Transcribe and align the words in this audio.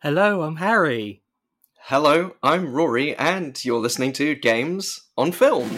Hello, 0.00 0.42
I'm 0.42 0.56
Harry. 0.58 1.24
Hello, 1.86 2.36
I'm 2.40 2.72
Rory, 2.72 3.16
and 3.16 3.58
you're 3.64 3.80
listening 3.80 4.12
to 4.12 4.36
Games 4.36 5.08
on 5.16 5.32
Film. 5.32 5.68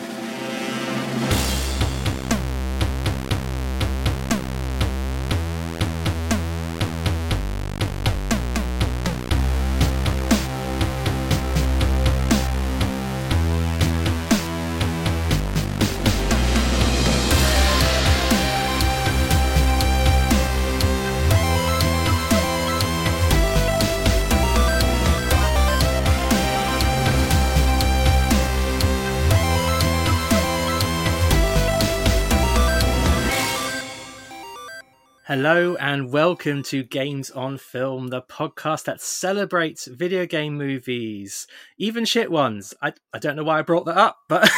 And 35.92 36.12
welcome 36.12 36.62
to 36.62 36.84
Games 36.84 37.32
on 37.32 37.58
Film, 37.58 38.08
the 38.08 38.22
podcast 38.22 38.84
that 38.84 39.00
celebrates 39.00 39.88
video 39.88 40.24
game 40.24 40.56
movies, 40.56 41.48
even 41.78 42.04
shit 42.04 42.30
ones. 42.30 42.72
I, 42.80 42.92
I 43.12 43.18
don't 43.18 43.34
know 43.34 43.42
why 43.42 43.58
I 43.58 43.62
brought 43.62 43.86
that 43.86 43.96
up, 43.96 44.18
but 44.28 44.48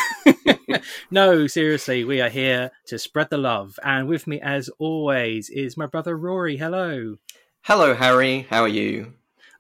no, 1.10 1.46
seriously, 1.46 2.04
we 2.04 2.20
are 2.20 2.28
here 2.28 2.70
to 2.88 2.98
spread 2.98 3.30
the 3.30 3.38
love. 3.38 3.78
And 3.82 4.08
with 4.08 4.26
me, 4.26 4.42
as 4.42 4.68
always, 4.78 5.48
is 5.48 5.74
my 5.74 5.86
brother 5.86 6.18
Rory. 6.18 6.58
Hello. 6.58 7.16
Hello, 7.62 7.94
Harry. 7.94 8.46
How 8.50 8.60
are 8.60 8.68
you? 8.68 9.14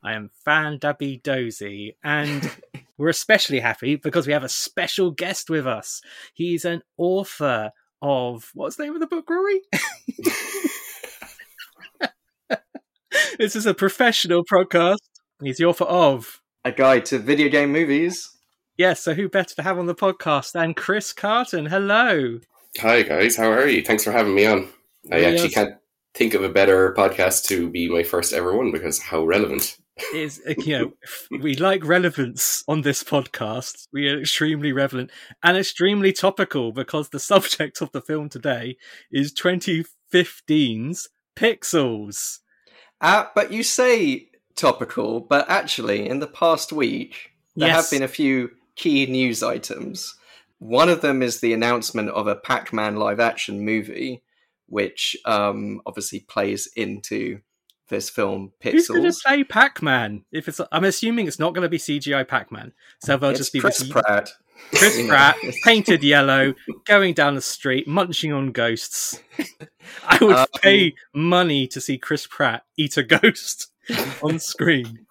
I 0.04 0.12
am 0.12 0.28
fan 0.44 0.76
Dabby 0.76 1.22
Dozy, 1.24 1.96
and 2.04 2.50
we're 2.98 3.08
especially 3.08 3.60
happy 3.60 3.96
because 3.96 4.26
we 4.26 4.34
have 4.34 4.44
a 4.44 4.48
special 4.50 5.10
guest 5.10 5.48
with 5.48 5.66
us. 5.66 6.02
He's 6.34 6.66
an 6.66 6.82
author 6.98 7.72
of 8.02 8.50
what's 8.52 8.76
the 8.76 8.82
name 8.82 8.94
of 8.94 9.00
the 9.00 9.06
book, 9.06 9.30
Rory? 9.30 9.62
this 13.38 13.56
is 13.56 13.66
a 13.66 13.74
professional 13.74 14.44
podcast. 14.44 14.98
He's 15.42 15.58
the 15.58 15.64
author 15.64 15.84
of 15.84 16.40
A 16.64 16.72
Guide 16.72 17.04
to 17.06 17.18
Video 17.18 17.48
Game 17.48 17.72
Movies. 17.72 18.30
Yes, 18.76 19.02
so 19.02 19.14
who 19.14 19.28
better 19.28 19.54
to 19.56 19.62
have 19.62 19.78
on 19.78 19.86
the 19.86 19.94
podcast 19.94 20.52
than 20.52 20.74
Chris 20.74 21.12
Carton? 21.12 21.66
Hello. 21.66 22.38
Hi 22.80 23.02
guys, 23.02 23.36
how 23.36 23.50
are 23.52 23.68
you? 23.68 23.82
Thanks 23.82 24.04
for 24.04 24.12
having 24.12 24.34
me 24.34 24.46
on. 24.46 24.68
I 25.10 25.18
Yes. 25.18 25.32
actually 25.34 25.50
can't 25.50 25.74
think 26.14 26.32
of 26.34 26.42
a 26.42 26.48
better 26.48 26.94
podcast 26.94 27.44
to 27.48 27.68
be 27.68 27.88
my 27.90 28.02
first 28.02 28.32
ever 28.32 28.56
one 28.56 28.72
because 28.72 28.98
how 29.00 29.24
relevant. 29.24 29.76
Is 30.14 30.40
uh, 30.48 30.54
you 30.58 30.78
know 30.78 30.92
we 31.42 31.54
like 31.56 31.84
relevance 31.84 32.64
on 32.66 32.80
this 32.80 33.04
podcast. 33.04 33.88
We 33.92 34.08
are 34.08 34.20
extremely 34.20 34.72
relevant 34.72 35.10
and 35.42 35.56
extremely 35.58 36.12
topical 36.14 36.72
because 36.72 37.10
the 37.10 37.20
subject 37.20 37.82
of 37.82 37.92
the 37.92 38.00
film 38.00 38.30
today 38.30 38.78
is 39.10 39.34
2015's 39.34 41.08
Pixels. 41.36 42.38
Uh, 43.02 43.26
but 43.34 43.52
you 43.52 43.62
say 43.62 44.28
topical, 44.54 45.20
but 45.20 45.48
actually, 45.50 46.08
in 46.08 46.20
the 46.20 46.26
past 46.26 46.72
week, 46.72 47.32
there 47.56 47.68
Yes. 47.68 47.76
have 47.84 47.90
been 47.90 48.02
a 48.04 48.08
few 48.08 48.50
key 48.76 49.06
news 49.06 49.42
items. 49.42 50.14
One 50.58 50.88
of 50.88 51.00
them 51.02 51.22
is 51.22 51.40
the 51.40 51.52
announcement 51.52 52.08
of 52.10 52.26
a 52.28 52.36
Pac 52.36 52.72
Man 52.72 52.96
live 52.96 53.18
action 53.20 53.64
movie, 53.64 54.22
which 54.66 55.16
um, 55.24 55.82
obviously 55.84 56.20
plays 56.20 56.68
into 56.76 57.40
this 57.88 58.08
film, 58.08 58.52
Who's 58.62 58.88
going 58.88 59.02
to 59.02 59.08
Pixels. 59.08 59.22
play 59.22 59.44
Pac-Man? 59.44 60.24
If 60.32 60.48
it's, 60.48 60.60
I'm 60.70 60.84
assuming 60.84 61.26
it's 61.26 61.38
not 61.38 61.52
going 61.52 61.62
to 61.64 61.68
be 61.68 61.76
CGI 61.78 62.26
Pac-Man, 62.26 62.72
so 63.00 63.18
they'll 63.18 63.30
It's 63.30 63.38
just 63.40 63.52
be 63.52 63.60
Chris 63.60 63.80
this 63.80 63.88
Pratt. 63.88 64.30
Chris 64.70 65.06
Pratt, 65.06 65.36
painted 65.64 66.02
yellow, 66.02 66.54
going 66.86 67.14
down 67.14 67.34
the 67.34 67.40
street, 67.42 67.86
munching 67.86 68.32
on 68.32 68.52
ghosts. 68.52 69.20
I 70.06 70.18
would 70.20 70.36
Um, 70.36 70.46
pay 70.60 70.94
money 71.14 71.66
to 71.68 71.80
see 71.80 71.98
Chris 71.98 72.26
Pratt 72.26 72.64
eat 72.76 72.96
a 72.96 73.02
ghost 73.02 73.68
on 74.22 74.38
screen. 74.38 75.06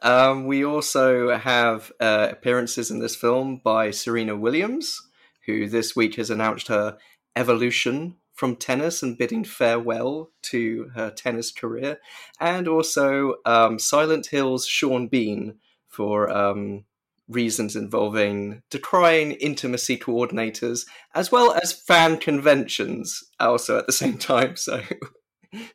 Um, 0.00 0.46
we 0.46 0.64
also 0.64 1.36
have 1.36 1.92
uh, 2.00 2.28
appearances 2.30 2.90
in 2.90 3.00
this 3.00 3.16
film 3.16 3.60
by 3.62 3.90
Serena 3.90 4.36
Williams, 4.36 5.00
who 5.46 5.68
this 5.68 5.96
week 5.96 6.14
has 6.16 6.30
announced 6.30 6.68
her 6.68 6.96
evolution 7.36 8.16
from 8.32 8.54
tennis 8.54 9.02
and 9.02 9.18
bidding 9.18 9.42
farewell 9.44 10.30
to 10.42 10.90
her 10.94 11.10
tennis 11.10 11.50
career, 11.50 11.98
and 12.40 12.68
also 12.68 13.34
um, 13.44 13.78
Silent 13.78 14.26
Hill's 14.26 14.66
Sean 14.66 15.08
Bean 15.08 15.56
for 15.88 16.30
um, 16.30 16.84
reasons 17.28 17.76
involving 17.76 18.62
decrying 18.70 19.32
intimacy 19.32 19.98
coordinators 19.98 20.86
as 21.14 21.30
well 21.30 21.52
as 21.52 21.72
fan 21.72 22.18
conventions, 22.18 23.22
also 23.38 23.78
at 23.78 23.86
the 23.86 23.92
same 23.92 24.18
time. 24.18 24.56
So. 24.56 24.82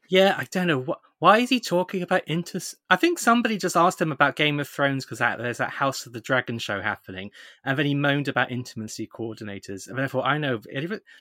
Yeah, 0.09 0.35
I 0.37 0.45
don't 0.51 0.67
know 0.67 0.79
what. 0.79 0.99
Why 1.19 1.37
is 1.37 1.49
he 1.49 1.61
talking 1.61 2.01
about 2.01 2.27
inter? 2.27 2.59
I 2.89 2.97
think 2.97 3.17
somebody 3.17 3.57
just 3.57 3.77
asked 3.77 4.01
him 4.01 4.11
about 4.11 4.35
Game 4.35 4.59
of 4.59 4.67
Thrones 4.67 5.05
because 5.05 5.19
there's 5.19 5.59
that 5.59 5.69
House 5.69 6.05
of 6.05 6.11
the 6.11 6.19
Dragon 6.19 6.59
show 6.59 6.81
happening, 6.81 7.31
and 7.63 7.79
then 7.79 7.85
he 7.85 7.95
moaned 7.95 8.27
about 8.27 8.51
intimacy 8.51 9.07
coordinators. 9.07 9.87
And 9.87 9.97
therefore 9.97 10.25
I 10.25 10.37
know 10.37 10.59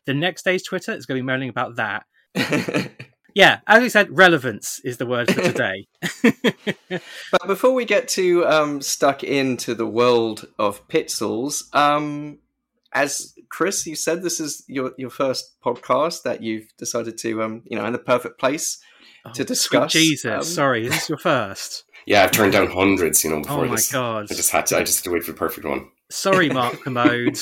the 0.04 0.14
next 0.14 0.42
day's 0.42 0.64
Twitter 0.64 0.92
is 0.92 1.06
going 1.06 1.18
to 1.18 1.22
be 1.22 1.26
moaning 1.26 1.50
about 1.50 1.76
that. 1.76 2.04
Yeah, 3.34 3.60
as 3.66 3.82
we 3.82 3.88
said, 3.88 4.16
relevance 4.16 4.80
is 4.84 4.98
the 4.98 5.06
word 5.06 5.32
for 5.32 5.40
today. 5.52 5.86
But 6.88 7.46
before 7.46 7.72
we 7.72 7.84
get 7.84 8.08
too 8.08 8.46
um, 8.46 8.80
stuck 8.82 9.24
into 9.24 9.74
the 9.74 9.86
world 9.86 10.46
of 10.58 10.86
Pixels, 10.88 11.74
um, 11.74 12.38
as 12.92 13.34
Chris, 13.48 13.86
you 13.86 13.94
said 13.96 14.22
this 14.22 14.38
is 14.40 14.64
your, 14.68 14.92
your 14.98 15.10
first 15.10 15.60
podcast 15.64 16.22
that 16.24 16.42
you've 16.42 16.68
decided 16.76 17.16
to, 17.18 17.42
um, 17.42 17.62
you 17.66 17.76
know, 17.78 17.84
in 17.86 17.92
the 17.92 17.98
perfect 17.98 18.38
place 18.38 18.78
Oh, 19.24 19.30
to 19.34 19.44
discuss. 19.44 19.92
Jesus, 19.92 20.24
um, 20.32 20.42
sorry, 20.42 20.84
is 20.86 20.92
this 20.92 21.08
your 21.08 21.16
first? 21.16 21.84
Yeah, 22.06 22.24
I've 22.24 22.32
turned 22.32 22.52
down 22.54 22.66
hundreds, 22.66 23.22
you 23.22 23.30
know, 23.30 23.40
before 23.40 23.64
Oh 23.64 23.68
my 23.68 23.76
this. 23.76 23.92
god! 23.92 24.26
I 24.32 24.34
just 24.34 24.50
had 24.50 24.66
to 24.66 24.78
I 24.78 24.82
just 24.82 24.98
had 24.98 25.04
to 25.04 25.10
wait 25.14 25.22
for 25.22 25.30
the 25.30 25.38
perfect 25.38 25.64
one. 25.64 25.88
Sorry, 26.10 26.48
Mark 26.50 26.80
Kermode. 26.82 27.38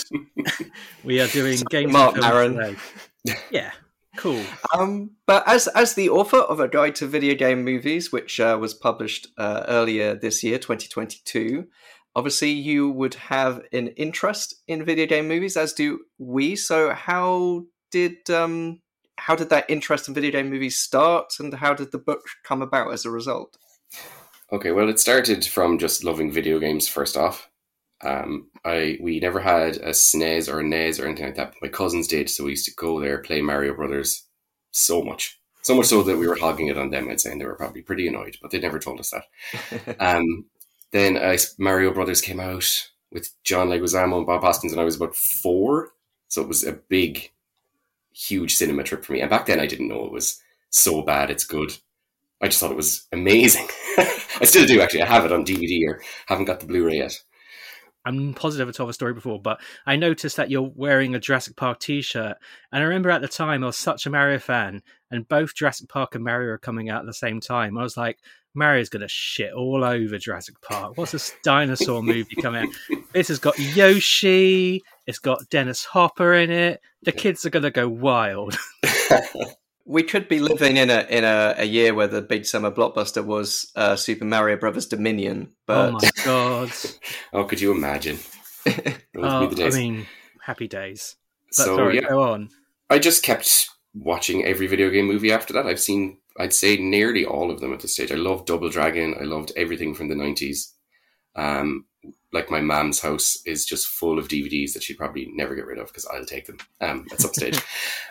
we 1.04 1.22
are 1.22 1.26
doing 1.28 1.58
games. 1.70 1.90
Mark 1.90 2.16
and 2.16 2.24
films 2.24 2.54
Maron. 2.54 2.76
today. 3.24 3.40
Yeah, 3.50 3.70
cool. 4.16 4.42
Um, 4.76 5.12
but 5.26 5.46
as 5.46 5.66
as 5.68 5.94
the 5.94 6.10
author 6.10 6.38
of 6.38 6.60
a 6.60 6.68
guide 6.68 6.94
to 6.96 7.06
video 7.06 7.34
game 7.34 7.64
movies, 7.64 8.12
which 8.12 8.40
uh, 8.40 8.56
was 8.60 8.74
published 8.74 9.28
uh, 9.38 9.64
earlier 9.68 10.14
this 10.14 10.42
year, 10.42 10.58
2022, 10.58 11.66
obviously 12.14 12.50
you 12.50 12.90
would 12.90 13.14
have 13.14 13.62
an 13.72 13.88
interest 13.88 14.54
in 14.66 14.84
video 14.84 15.06
game 15.06 15.28
movies, 15.28 15.56
as 15.56 15.72
do 15.72 16.00
we. 16.18 16.56
So 16.56 16.90
how 16.90 17.64
did 17.90 18.30
um 18.30 18.80
how 19.18 19.34
did 19.34 19.50
that 19.50 19.68
interest 19.68 20.08
in 20.08 20.14
video 20.14 20.30
game 20.30 20.50
movies 20.50 20.78
start, 20.78 21.34
and 21.38 21.52
how 21.54 21.74
did 21.74 21.92
the 21.92 21.98
book 21.98 22.22
come 22.44 22.62
about 22.62 22.92
as 22.92 23.04
a 23.04 23.10
result? 23.10 23.56
Okay, 24.52 24.72
well, 24.72 24.88
it 24.88 24.98
started 24.98 25.44
from 25.44 25.78
just 25.78 26.02
loving 26.02 26.32
video 26.32 26.58
games 26.58 26.88
first 26.88 27.16
off. 27.16 27.49
Um, 28.02 28.48
I 28.64 28.98
we 29.00 29.20
never 29.20 29.40
had 29.40 29.76
a 29.76 29.92
SNES 29.92 30.48
or 30.48 30.60
a 30.60 30.64
NES 30.64 30.98
or 31.00 31.06
anything 31.06 31.26
like 31.26 31.34
that. 31.36 31.52
But 31.52 31.62
my 31.62 31.68
cousins 31.68 32.08
did, 32.08 32.30
so 32.30 32.44
we 32.44 32.50
used 32.50 32.64
to 32.66 32.74
go 32.74 33.00
there 33.00 33.18
play 33.18 33.40
Mario 33.42 33.74
Brothers 33.74 34.24
so 34.70 35.02
much, 35.02 35.40
so 35.62 35.74
much 35.74 35.86
so 35.86 36.02
that 36.02 36.16
we 36.18 36.26
were 36.28 36.36
hogging 36.36 36.68
it 36.68 36.78
on 36.78 36.90
them. 36.90 37.08
I'd 37.08 37.20
say, 37.20 37.32
and 37.32 37.40
they 37.40 37.44
were 37.46 37.54
probably 37.56 37.82
pretty 37.82 38.06
annoyed, 38.08 38.36
but 38.40 38.50
they 38.50 38.60
never 38.60 38.78
told 38.78 39.00
us 39.00 39.10
that. 39.10 39.96
Um, 40.00 40.46
then 40.92 41.18
Mario 41.58 41.92
Brothers 41.92 42.20
came 42.20 42.40
out 42.40 42.66
with 43.12 43.30
John 43.44 43.68
Leguizamo 43.68 44.18
and 44.18 44.26
Bob 44.26 44.42
Hoskins, 44.42 44.72
and 44.72 44.80
I 44.80 44.84
was 44.84 44.96
about 44.96 45.14
four, 45.14 45.92
so 46.28 46.42
it 46.42 46.48
was 46.48 46.64
a 46.64 46.72
big, 46.72 47.30
huge 48.12 48.56
cinema 48.56 48.82
trip 48.82 49.04
for 49.04 49.12
me. 49.12 49.20
And 49.20 49.30
back 49.30 49.46
then, 49.46 49.60
I 49.60 49.66
didn't 49.66 49.88
know 49.88 50.04
it 50.04 50.12
was 50.12 50.40
so 50.70 51.02
bad. 51.02 51.30
It's 51.30 51.44
good. 51.44 51.72
I 52.40 52.48
just 52.48 52.60
thought 52.60 52.72
it 52.72 52.76
was 52.76 53.06
amazing. 53.12 53.68
I 53.98 54.44
still 54.44 54.66
do 54.66 54.80
actually. 54.80 55.02
I 55.02 55.06
have 55.06 55.24
it 55.26 55.32
on 55.32 55.44
DVD 55.44 55.88
or 55.88 56.02
haven't 56.26 56.46
got 56.46 56.60
the 56.60 56.66
Blu-ray 56.66 56.98
yet. 56.98 57.20
I'm 58.04 58.34
positive 58.34 58.68
I 58.68 58.72
told 58.72 58.88
the 58.88 58.94
story 58.94 59.12
before, 59.12 59.40
but 59.40 59.60
I 59.86 59.96
noticed 59.96 60.36
that 60.36 60.50
you're 60.50 60.70
wearing 60.74 61.14
a 61.14 61.20
Jurassic 61.20 61.56
Park 61.56 61.80
T-shirt, 61.80 62.36
and 62.72 62.82
I 62.82 62.86
remember 62.86 63.10
at 63.10 63.20
the 63.20 63.28
time 63.28 63.62
I 63.62 63.66
was 63.66 63.76
such 63.76 64.06
a 64.06 64.10
Mario 64.10 64.38
fan, 64.38 64.82
and 65.10 65.28
both 65.28 65.54
Jurassic 65.54 65.88
Park 65.88 66.14
and 66.14 66.24
Mario 66.24 66.50
are 66.50 66.58
coming 66.58 66.88
out 66.88 67.00
at 67.00 67.06
the 67.06 67.14
same 67.14 67.40
time. 67.40 67.76
I 67.76 67.82
was 67.82 67.96
like, 67.96 68.18
Mario's 68.54 68.88
gonna 68.88 69.08
shit 69.08 69.52
all 69.52 69.84
over 69.84 70.18
Jurassic 70.18 70.60
Park. 70.60 70.96
What's 70.96 71.12
this 71.12 71.32
dinosaur 71.44 72.02
movie 72.02 72.36
coming 72.40 72.64
out? 72.64 72.98
This 73.12 73.28
has 73.28 73.38
got 73.38 73.58
Yoshi. 73.58 74.82
It's 75.06 75.18
got 75.18 75.48
Dennis 75.50 75.84
Hopper 75.84 76.34
in 76.34 76.50
it. 76.50 76.80
The 77.02 77.12
kids 77.12 77.44
are 77.46 77.50
gonna 77.50 77.70
go 77.70 77.88
wild. 77.88 78.56
We 79.90 80.04
could 80.04 80.28
be 80.28 80.38
living 80.38 80.76
in 80.76 80.88
a 80.88 81.04
in 81.10 81.24
a, 81.24 81.54
a 81.58 81.64
year 81.64 81.94
where 81.94 82.06
the 82.06 82.22
big 82.22 82.46
summer 82.46 82.70
blockbuster 82.70 83.24
was 83.24 83.72
uh, 83.74 83.96
Super 83.96 84.24
Mario 84.24 84.56
Brothers 84.56 84.86
Dominion, 84.86 85.52
oh 85.68 85.90
my 85.92 86.10
god! 86.24 86.70
Oh, 87.32 87.42
could 87.44 87.60
you 87.60 87.72
imagine? 87.72 88.18
Those 88.64 88.94
Oh, 89.16 89.40
would 89.40 89.50
be 89.50 89.56
the 89.56 89.66
I 89.66 89.70
mean, 89.70 90.06
happy 90.44 90.68
days. 90.68 91.16
But 91.56 91.64
so 91.64 91.76
sorry, 91.76 91.96
yeah, 91.96 92.08
go 92.08 92.22
on. 92.22 92.50
I 92.88 93.00
just 93.00 93.24
kept 93.24 93.68
watching 93.92 94.44
every 94.44 94.68
video 94.68 94.90
game 94.90 95.06
movie 95.06 95.32
after 95.32 95.52
that. 95.54 95.66
I've 95.66 95.80
seen 95.80 96.18
I'd 96.38 96.52
say 96.54 96.76
nearly 96.76 97.24
all 97.24 97.50
of 97.50 97.60
them 97.60 97.72
at 97.72 97.80
this 97.80 97.94
stage. 97.94 98.12
I 98.12 98.16
loved 98.16 98.46
Double 98.46 98.68
Dragon. 98.68 99.16
I 99.20 99.24
loved 99.24 99.50
everything 99.56 99.94
from 99.94 100.08
the 100.08 100.14
nineties. 100.14 100.72
Um, 101.34 101.86
like 102.32 102.48
my 102.48 102.60
mom's 102.60 103.00
house 103.00 103.38
is 103.44 103.66
just 103.66 103.88
full 103.88 104.20
of 104.20 104.28
DVDs 104.28 104.72
that 104.74 104.84
she'd 104.84 104.98
probably 104.98 105.28
never 105.34 105.56
get 105.56 105.66
rid 105.66 105.78
of 105.80 105.88
because 105.88 106.06
I'll 106.06 106.24
take 106.24 106.46
them 106.46 106.58
um, 106.80 107.06
at 107.10 107.20
some 107.20 107.34
stage. 107.34 107.60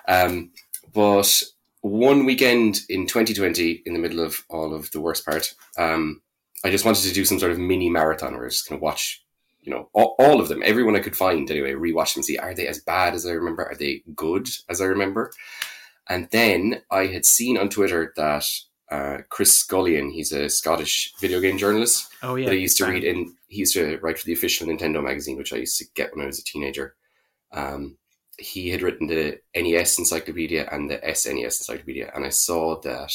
um, 0.10 0.52
but 0.94 1.42
one 1.82 2.26
weekend 2.26 2.82
in 2.90 3.08
2020, 3.08 3.84
in 3.86 3.94
the 3.94 4.00
middle 4.00 4.20
of 4.20 4.44
all 4.50 4.74
of 4.74 4.92
the 4.92 5.00
worst 5.00 5.26
part, 5.26 5.54
um, 5.78 6.22
I 6.64 6.70
just 6.70 6.86
wanted 6.86 7.04
to 7.04 7.14
do 7.14 7.26
some 7.26 7.40
sort 7.40 7.52
of 7.52 7.60
mini 7.60 7.90
marathon 7.90 8.34
where 8.34 8.44
I 8.44 8.46
was 8.46 8.56
just 8.56 8.70
going 8.70 8.80
to 8.80 8.84
watch, 8.84 9.24
you 9.62 9.72
know, 9.72 9.90
all, 9.94 10.16
all, 10.20 10.42
of 10.42 10.50
them, 10.50 10.62
everyone 10.64 10.96
I 10.96 11.00
could 11.00 11.16
find 11.16 11.50
anyway, 11.50 11.74
rewatch 11.74 12.14
them, 12.14 12.24
see 12.24 12.38
are 12.38 12.54
they 12.54 12.68
as 12.68 12.80
bad 12.80 13.14
as 13.14 13.26
I 13.26 13.32
remember? 13.32 13.64
Are 13.64 13.76
they 13.76 14.04
good 14.16 14.50
as 14.68 14.82
I 14.82 14.86
remember? 14.86 15.32
And 16.10 16.28
then 16.32 16.82
I 16.92 17.06
had 17.06 17.26
seen 17.26 17.58
on 17.58 17.70
Twitter 17.70 18.14
that 18.18 18.46
uh, 18.92 19.20
Chris 19.30 19.54
Scullion, 19.54 20.12
he's 20.12 20.32
a 20.32 20.50
Scottish 20.50 21.14
video 21.22 21.40
game 21.40 21.58
journalist. 21.58 22.12
Oh 22.24 22.36
yeah, 22.36 22.48
that 22.48 22.54
I 22.54 22.58
used 22.58 22.78
to 22.78 22.88
read 22.88 23.04
in. 23.04 23.36
He 23.48 23.60
used 23.60 23.76
to 23.76 24.00
write 24.00 24.18
for 24.18 24.26
the 24.26 24.34
official 24.34 24.68
Nintendo 24.68 25.04
magazine, 25.04 25.38
which 25.38 25.54
I 25.54 25.58
used 25.58 25.78
to 25.78 25.86
get 25.94 26.16
when 26.16 26.24
I 26.24 26.28
was 26.28 26.40
a 26.40 26.44
teenager. 26.44 26.96
Um, 27.52 27.99
he 28.40 28.70
had 28.70 28.82
written 28.82 29.08
the 29.08 29.40
NES 29.56 30.00
Encyclopedia 30.00 30.68
and 30.72 30.90
the 30.90 30.98
SNES 30.98 31.60
Encyclopedia, 31.60 32.12
and 32.16 32.26
I 32.26 32.30
saw 32.30 32.80
that 32.82 33.14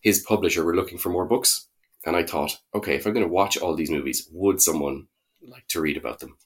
his 0.00 0.20
publisher 0.20 0.64
were 0.64 0.76
looking 0.76 0.98
for 0.98 1.08
more 1.10 1.26
books. 1.26 1.66
And 2.04 2.14
I 2.14 2.22
thought, 2.22 2.56
okay, 2.74 2.94
if 2.94 3.04
I'm 3.06 3.12
going 3.14 3.26
to 3.26 3.32
watch 3.32 3.56
all 3.56 3.74
these 3.74 3.90
movies, 3.90 4.28
would 4.32 4.62
someone 4.62 5.08
like 5.42 5.66
to 5.68 5.80
read 5.80 5.96
about 5.96 6.20
them? 6.20 6.36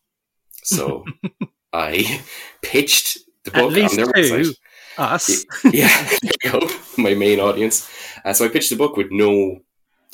So 0.62 1.04
I 1.72 2.22
pitched 2.62 3.18
the 3.44 3.50
book 3.50 3.70
At 3.70 3.72
least 3.72 3.98
on 3.98 4.04
their 4.04 4.12
two. 4.14 4.22
website. 4.22 4.56
Us. 4.98 5.44
yeah, 5.64 6.08
there 6.08 6.18
you 6.44 6.50
go. 6.50 6.68
My 6.96 7.14
main 7.14 7.40
audience. 7.40 7.88
Uh, 8.24 8.32
so 8.32 8.44
I 8.44 8.48
pitched 8.48 8.70
the 8.70 8.76
book 8.76 8.96
with 8.96 9.08
no 9.10 9.60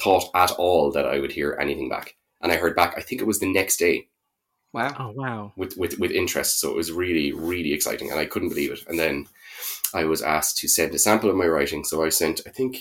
thought 0.01 0.29
at 0.35 0.51
all 0.53 0.91
that 0.93 1.07
I 1.07 1.19
would 1.21 1.33
hear 1.33 1.57
anything 1.61 1.89
back. 1.89 2.17
And 2.41 2.53
I 2.53 2.57
heard 2.57 2.77
back, 2.77 2.95
I 2.97 3.01
think 3.01 3.21
it 3.21 3.27
was 3.27 3.39
the 3.39 3.51
next 3.53 3.79
day 3.79 4.09
Wow. 4.77 4.95
Oh 4.99 5.11
wow. 5.11 5.53
with, 5.57 5.77
with, 5.77 5.99
with 5.99 6.11
interest. 6.11 6.61
So 6.61 6.71
it 6.71 6.77
was 6.77 6.93
really, 6.93 7.33
really 7.33 7.73
exciting. 7.73 8.11
And 8.11 8.21
I 8.21 8.27
couldn't 8.27 8.51
believe 8.51 8.73
it. 8.73 8.81
And 8.89 8.99
then 8.99 9.27
I 9.95 10.05
was 10.05 10.23
asked 10.23 10.59
to 10.59 10.69
send 10.69 10.95
a 10.95 10.99
sample 10.99 11.31
of 11.31 11.37
my 11.37 11.47
writing. 11.47 11.83
So 11.85 12.05
I 12.05 12.11
sent, 12.11 12.41
I 12.47 12.51
think, 12.51 12.77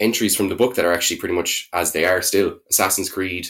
entries 0.00 0.36
from 0.36 0.48
the 0.48 0.56
book 0.56 0.74
that 0.74 0.84
are 0.84 0.92
actually 0.92 1.18
pretty 1.18 1.34
much 1.34 1.68
as 1.72 1.92
they 1.92 2.04
are 2.04 2.20
still 2.22 2.58
Assassin's 2.70 3.10
Creed, 3.10 3.48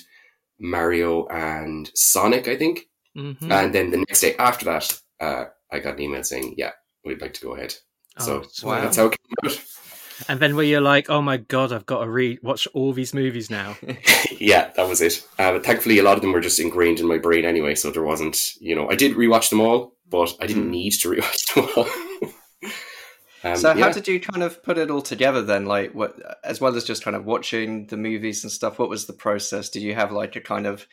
Mario, 0.60 1.26
and 1.28 1.90
Sonic, 1.94 2.48
I 2.48 2.56
think. 2.56 2.86
Mhm. 3.16 3.50
And 3.50 3.74
then 3.74 3.90
the 3.90 3.98
next 3.98 4.20
day 4.20 4.34
after 4.38 4.64
that, 4.66 5.00
uh, 5.20 5.44
I 5.72 5.78
got 5.80 5.94
an 5.94 6.02
email 6.02 6.22
saying, 6.22 6.54
yeah, 6.58 6.72
we'd 7.04 7.20
like 7.20 7.34
to 7.34 7.40
go 7.40 7.54
ahead. 7.54 7.74
So 8.18 8.40
Oh, 8.40 8.48
sweet. 8.52 8.68
wow. 8.68 8.80
that's 8.82 8.96
how 8.96 9.06
it 9.06 9.16
came 9.18 9.50
out. 9.50 9.64
And 10.28 10.40
then 10.40 10.54
where 10.56 10.64
you're 10.64 10.80
like, 10.80 11.10
oh 11.10 11.20
my 11.22 11.36
god, 11.38 11.72
I've 11.72 11.86
got 11.86 12.04
to 12.04 12.10
re 12.10 12.38
watch 12.42 12.66
all 12.74 12.92
these 12.92 13.12
movies 13.14 13.50
now. 13.50 13.76
yeah, 14.38 14.70
that 14.76 14.88
was 14.88 15.00
it. 15.00 15.26
Uh, 15.38 15.52
but 15.52 15.64
thankfully, 15.64 15.98
a 15.98 16.02
lot 16.02 16.16
of 16.16 16.22
them 16.22 16.32
were 16.32 16.40
just 16.40 16.60
ingrained 16.60 17.00
in 17.00 17.06
my 17.06 17.18
brain 17.18 17.44
anyway, 17.44 17.74
so 17.74 17.90
there 17.90 18.02
wasn't, 18.02 18.52
you 18.60 18.74
know, 18.74 18.88
I 18.88 18.94
did 18.94 19.16
rewatch 19.16 19.50
them 19.50 19.60
all, 19.60 19.96
but 20.08 20.34
I 20.40 20.46
didn't 20.46 20.68
Mm. 20.68 20.70
need 20.70 20.90
to 20.92 21.08
rewatch 21.14 21.54
them 21.54 21.68
all. 21.76 22.70
um, 23.50 23.56
so 23.56 23.74
how 23.74 23.90
did 23.90 24.08
you 24.08 24.20
kind 24.20 24.42
of 24.42 24.62
put 24.62 24.78
it 24.78 24.90
all 24.90 25.02
together 25.02 25.42
then? 25.42 25.66
Like 25.66 25.94
what, 25.94 26.14
as 26.44 26.60
well 26.60 26.76
as 26.76 26.84
just 26.84 27.02
kind 27.04 27.16
of 27.16 27.24
watching 27.24 27.86
the 27.88 27.96
movies 27.96 28.44
and 28.44 28.52
stuff. 28.52 28.78
What 28.78 28.88
was 28.88 29.06
the 29.06 29.12
process? 29.12 29.68
Did 29.68 29.82
you 29.82 29.94
have 29.94 30.12
like 30.12 30.36
a 30.36 30.40
kind 30.40 30.66
of, 30.66 30.86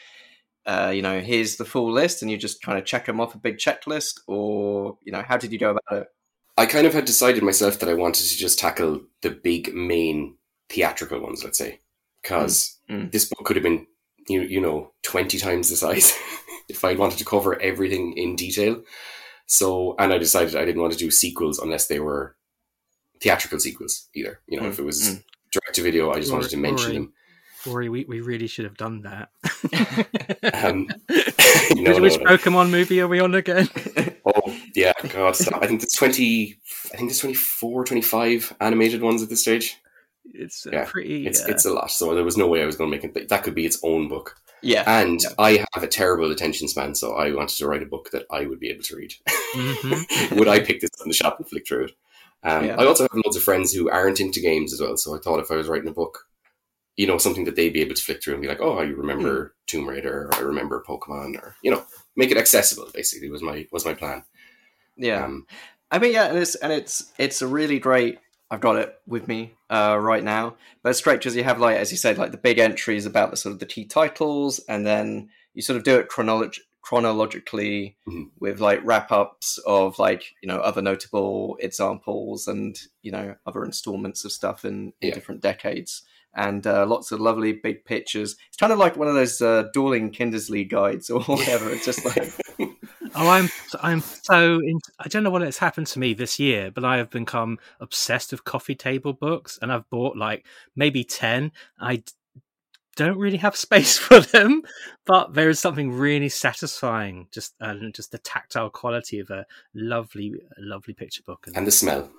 uh, 0.66 0.92
you 0.94 1.02
know, 1.02 1.22
here's 1.22 1.56
the 1.58 1.66
full 1.66 1.92
list, 1.92 2.22
and 2.22 2.30
you 2.30 2.38
just 2.38 2.62
kind 2.62 2.78
of 2.78 2.86
check 2.86 3.06
them 3.06 3.20
off 3.20 3.36
a 3.36 3.40
big 3.40 3.58
checklist, 3.58 4.20
or 4.28 4.98
you 5.04 5.12
know, 5.12 5.24
how 5.28 5.38
did 5.38 5.52
you 5.52 5.60
go 5.60 5.72
about 5.72 6.02
it? 6.02 6.08
I 6.58 6.66
kind 6.66 6.86
of 6.86 6.94
had 6.94 7.06
decided 7.06 7.44
myself 7.44 7.80
that 7.80 7.90
I 7.90 7.94
wanted 7.94 8.26
to 8.28 8.38
just 8.38 8.60
tackle 8.60 9.02
the 9.22 9.30
big 9.32 9.74
main 9.74 10.36
theatrical 10.70 11.20
ones, 11.20 11.44
let's 11.44 11.58
say, 11.58 11.80
because 12.22 12.78
Mm, 12.90 13.04
mm. 13.08 13.12
this 13.12 13.26
book 13.26 13.46
could 13.46 13.56
have 13.56 13.64
been, 13.64 13.88
you 14.28 14.42
you 14.42 14.60
know, 14.62 14.92
twenty 15.02 15.38
times 15.40 15.70
the 15.70 15.76
size 15.76 16.14
if 16.70 16.84
I 16.84 16.96
wanted 16.96 17.18
to 17.20 17.26
cover 17.26 17.60
everything 17.62 18.14
in 18.18 18.36
detail. 18.36 18.82
So, 19.48 19.96
and 20.00 20.14
I 20.14 20.18
decided 20.18 20.56
I 20.56 20.66
didn't 20.66 20.82
want 20.82 20.94
to 20.94 21.00
do 21.00 21.12
sequels 21.12 21.60
unless 21.60 21.88
they 21.88 22.00
were 22.00 22.36
theatrical 23.22 23.60
sequels 23.60 24.08
either. 24.16 24.40
You 24.48 24.60
know, 24.60 24.68
Mm, 24.68 24.70
if 24.72 24.80
it 24.80 24.84
was 24.86 25.02
mm. 25.02 25.24
direct 25.52 25.76
to 25.76 25.82
video, 25.84 26.12
I 26.12 26.16
just 26.20 26.32
Or- 26.32 26.36
wanted 26.36 26.52
to 26.52 26.58
mention 26.58 26.92
or- 26.92 26.94
them. 26.94 27.14
Rory, 27.68 27.90
we, 27.90 28.06
we 28.06 28.22
really 28.22 28.48
should 28.48 28.66
have 28.66 28.78
done 28.78 29.04
that. 29.04 29.30
Um, 30.54 30.88
which 31.08 31.76
no, 31.76 31.92
no, 31.94 32.02
which 32.02 32.18
no. 32.20 32.26
Pokemon 32.26 32.72
movie 32.72 33.00
are 33.02 33.08
we 33.08 33.20
on 33.20 33.36
again? 33.36 33.70
Yeah, 34.76 34.94
God. 35.10 35.36
I 35.62 35.68
think 35.68 35.82
there's 35.82 35.94
20, 35.94 36.60
I 36.94 36.98
think 36.98 37.10
there's 37.10 37.20
24, 37.20 37.86
25 37.86 38.56
animated 38.62 39.02
ones 39.02 39.22
at 39.24 39.30
this 39.30 39.42
stage. 39.42 39.78
It's 40.34 40.66
uh, 40.68 40.72
Yeah, 40.74 40.86
pretty. 40.86 41.26
It's 41.28 41.42
uh, 41.44 41.48
it's 41.50 41.66
a 41.66 41.74
lot, 41.74 41.92
so 41.92 42.14
there 42.14 42.24
was 42.24 42.38
no 42.38 42.48
way 42.48 42.62
I 42.62 42.66
was 42.66 42.76
going 42.76 42.92
to 42.92 42.96
make 42.98 43.04
it. 43.04 43.30
That 43.30 43.44
could 43.44 43.56
be 43.56 43.66
its 43.66 43.80
own 43.84 44.08
book. 44.08 44.36
yeah, 44.62 44.84
And 44.86 45.20
Yeah. 45.22 45.30
I 45.40 45.66
have 45.74 45.84
a 45.84 45.88
terrible 45.88 46.32
attention 46.32 46.68
span, 46.68 46.94
so 46.96 47.16
I 47.16 47.32
wanted 47.34 47.58
to 47.58 47.68
write 47.68 47.84
a 47.84 47.88
book 47.88 48.12
that 48.12 48.26
I 48.32 48.46
would 48.46 48.60
be 48.60 48.70
able 48.70 48.84
to 48.84 48.96
read. 48.96 49.14
mhm. 49.56 50.36
would 50.38 50.48
I 50.48 50.60
pick 50.60 50.80
this 50.82 50.92
up 51.00 51.06
in 51.06 51.10
the 51.10 51.16
shop 51.16 51.38
and 51.40 51.48
flick 51.50 51.68
through 51.68 51.86
it? 51.86 51.92
Um, 52.44 52.66
Yeah. 52.66 52.76
I 52.80 52.86
also 52.86 53.04
have 53.04 53.22
loads 53.26 53.36
of 53.36 53.44
friends 53.44 53.74
who 53.74 53.90
aren't 53.90 54.20
into 54.20 54.40
games 54.40 54.74
as 54.74 54.80
well, 54.82 54.96
so 54.98 55.16
I 55.16 55.20
thought 55.20 55.40
if 55.40 55.52
I 55.52 55.56
was 55.56 55.68
writing 55.68 55.90
a 55.90 55.94
book, 55.94 56.28
you 56.98 57.08
know, 57.08 57.18
something 57.18 57.46
that 57.46 57.56
they'd 57.56 57.74
be 57.74 57.82
able 57.82 57.96
to 57.96 58.04
flick 58.04 58.22
through 58.22 58.34
and 58.34 58.42
be 58.44 58.48
like, 58.50 58.60
"Oh, 58.62 58.78
I 58.78 58.84
remember 58.84 59.56
Tomb 59.66 59.88
Raider, 59.88 60.26
or 60.28 60.36
I 60.36 60.40
remember 60.42 60.84
Pokemon," 60.88 61.36
or 61.42 61.56
you 61.64 61.72
know, 61.72 61.84
make 62.16 62.32
it 62.32 62.38
accessible. 62.38 62.90
Basically, 62.94 63.30
was 63.30 63.42
my 63.42 63.66
was 63.72 63.86
my 63.86 63.94
plan. 63.94 64.24
Yeah. 64.98 65.26
Um, 65.26 65.46
I 65.92 66.00
mean, 66.00 66.14
yeah, 66.14 66.28
and 66.28 66.38
it's 66.38 66.56
and 66.56 66.72
it's 66.72 67.12
it's 67.18 67.42
a 67.42 67.48
really 67.48 67.80
great. 67.80 68.20
I've 68.50 68.62
got 68.62 68.76
it 68.76 68.94
with 69.08 69.28
me 69.30 69.54
uh, 69.70 69.98
right 70.00 70.24
now, 70.24 70.56
but 70.84 70.90
it's 70.90 71.02
great 71.02 71.20
because 71.20 71.36
you 71.38 71.44
have 71.44 71.60
like, 71.60 71.78
as 71.78 71.92
you 71.92 71.98
said, 71.98 72.18
like 72.18 72.32
the 72.32 72.38
big 72.38 72.60
entries 72.60 73.06
about 73.06 73.32
the 73.32 73.38
sort 73.38 73.54
of 73.54 73.60
the 73.60 73.66
key 73.66 73.86
titles, 73.86 74.60
and 74.68 74.86
then 74.86 75.30
you 75.54 75.62
sort 75.62 75.78
of 75.78 75.84
do 75.84 75.98
it 75.98 76.10
chronolog- 76.10 76.60
chronologically 76.82 77.96
Mhm. 78.08 78.30
with 78.40 78.60
like 78.60 78.80
wrap 78.84 79.12
ups 79.12 79.58
of 79.66 80.00
like 80.00 80.34
you 80.42 80.48
know 80.48 80.58
other 80.60 80.82
notable 80.82 81.58
examples 81.60 82.48
and 82.48 82.78
you 83.02 83.12
know 83.12 83.36
other 83.46 83.64
installments 83.64 84.26
of 84.26 84.32
stuff 84.32 84.66
in, 84.66 84.94
in 85.02 85.10
Yeah. 85.10 85.14
different 85.14 85.42
decades. 85.42 86.04
And 86.34 86.66
uh, 86.66 86.86
lots 86.86 87.12
of 87.12 87.20
lovely 87.20 87.54
big 87.54 87.84
pictures. 87.84 88.38
It's 88.48 88.58
kind 88.58 88.72
of 88.72 88.80
like 88.80 88.96
one 88.96 89.10
of 89.10 89.16
those 89.16 89.42
uh, 89.42 89.66
Dorling 89.76 90.16
Kindersley 90.16 90.70
guides 90.70 91.10
or 91.10 91.22
whatever. 91.26 91.70
It's 91.70 91.86
just 91.86 92.06
like 92.06 92.32
Oh, 93.14 93.30
I'm 93.30 93.50
I'm 93.82 94.02
so. 94.02 94.60
In, 94.60 94.80
I 95.00 95.08
don't 95.10 95.24
know 95.24 95.30
what 95.30 95.42
has 95.42 95.58
happened 95.58 95.88
to 95.88 96.00
me 96.00 96.14
this 96.14 96.40
year, 96.40 96.72
but 96.72 96.86
I 96.86 96.98
have 96.98 97.10
become 97.10 97.60
obsessed 97.80 98.32
with 98.32 98.44
coffee 98.44 98.76
table 98.76 99.14
books, 99.14 99.60
and 99.62 99.72
I've 99.72 99.90
bought 99.90 100.16
like 100.16 100.46
maybe 100.76 101.04
ten. 101.04 101.52
I 101.80 102.04
don't 102.96 103.18
really 103.18 103.38
have 103.38 103.56
space 103.68 103.98
for 103.98 104.20
them, 104.22 104.64
but 105.06 105.34
there 105.34 105.50
is 105.50 105.60
something 105.60 105.92
really 105.92 106.30
satisfying 106.30 107.28
just 107.32 107.54
and 107.60 107.94
just 107.94 108.12
the 108.12 108.18
tactile 108.18 108.70
quality 108.70 109.20
of 109.20 109.30
a 109.30 109.46
lovely, 109.74 110.36
lovely 110.58 110.94
picture 110.94 111.24
book, 111.26 111.48
and 111.48 111.58
and 111.58 111.68
the 111.68 111.72
smell. 111.72 112.10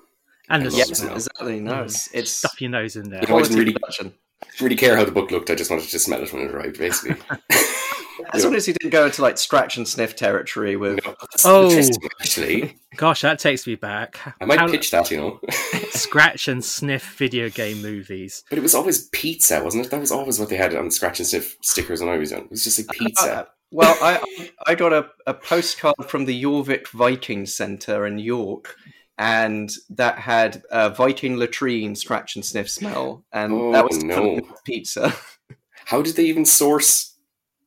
And 0.53 0.65
the 0.67 0.71
love 0.71 0.79
yeah, 0.79 0.85
the 0.89 0.95
smell. 0.95 1.15
exactly. 1.15 1.61
No, 1.61 1.73
Mm. 1.73 1.85
it's 1.85 2.09
it's 2.15 2.31
stuff 2.31 2.61
your 2.61 2.71
nose 2.71 2.97
in 2.97 3.09
there. 3.11 3.23
You 3.23 3.29
know, 3.29 3.39
I 3.39 3.43
didn't 3.43 3.59
really- 3.59 3.73
production. 3.73 4.15
Really 4.61 4.77
care 4.77 4.97
how 4.97 5.05
the 5.05 5.13
book 5.13 5.31
looked. 5.31 5.51
I 5.51 5.55
just 5.55 5.71
wanted 5.71 5.89
to 5.89 5.99
smell 5.99 6.23
it 6.23 6.33
when 6.33 6.43
it 6.43 6.51
arrived. 6.53 6.77
Basically, 6.79 7.17
As 8.35 8.45
long 8.45 8.55
as 8.55 8.67
you 8.67 8.75
didn't 8.75 8.91
go 8.91 9.07
into 9.07 9.21
like 9.23 9.37
scratch 9.39 9.77
and 9.77 9.87
sniff 9.87 10.17
territory 10.17 10.77
with 10.77 10.99
No, 11.05 11.15
Oh. 11.45 11.89
actually, 12.21 12.77
Gosh, 12.97 13.21
that 13.23 13.39
takes 13.39 13.67
me 13.67 13.75
back. 13.75 14.19
I 14.41 14.45
might 14.45 14.59
How- 14.59 14.69
pitch 14.69 14.91
that. 14.91 15.11
You 15.11 15.17
know, 15.19 15.41
scratch 15.91 16.49
and 16.49 16.65
sniff 16.65 17.15
video 17.17 17.49
game 17.51 17.83
movies. 17.83 18.43
but 18.49 18.59
it 18.59 18.63
was 18.63 18.75
always 18.75 19.09
pizza, 19.09 19.63
wasn't 19.63 19.87
it? 19.87 19.91
That 19.91 20.01
was 20.01 20.11
always 20.13 20.39
what 20.39 20.49
they 20.49 20.57
had 20.57 20.75
on 20.75 20.91
scratch 20.91 21.19
and 21.21 21.27
sniff 21.29 21.57
stickers 21.63 22.01
when 22.01 22.11
I 22.11 22.19
was 22.19 22.31
young. 22.31 22.43
It 22.45 22.51
was 22.51 22.65
just 22.65 22.79
like 22.79 22.89
pizza. 22.97 23.33
Uh, 23.33 23.45
well, 23.71 23.97
I 24.03 24.51
I 24.67 24.75
got 24.75 24.93
a, 24.93 25.07
a 25.27 25.35
postcard 25.35 25.95
from 26.09 26.25
the 26.27 26.43
Jorvik 26.43 26.89
Viking 26.89 27.47
Centre 27.47 28.07
in 28.07 28.19
York, 28.19 28.77
and 29.23 29.71
that 29.91 30.19
had 30.19 30.63
uh, 30.71 30.89
Viking 30.91 31.37
latrine 31.37 31.95
scratch 31.95 32.35
and 32.35 32.45
sniff 32.45 32.69
smell, 32.69 33.25
and 33.33 33.53
Oh, 33.53 33.73
that 33.73 33.85
was 33.85 34.03
no. 34.03 34.41
pizza. 34.65 35.15
How 35.85 36.03
did 36.03 36.17
they 36.17 36.25
even 36.25 36.45
source 36.45 37.15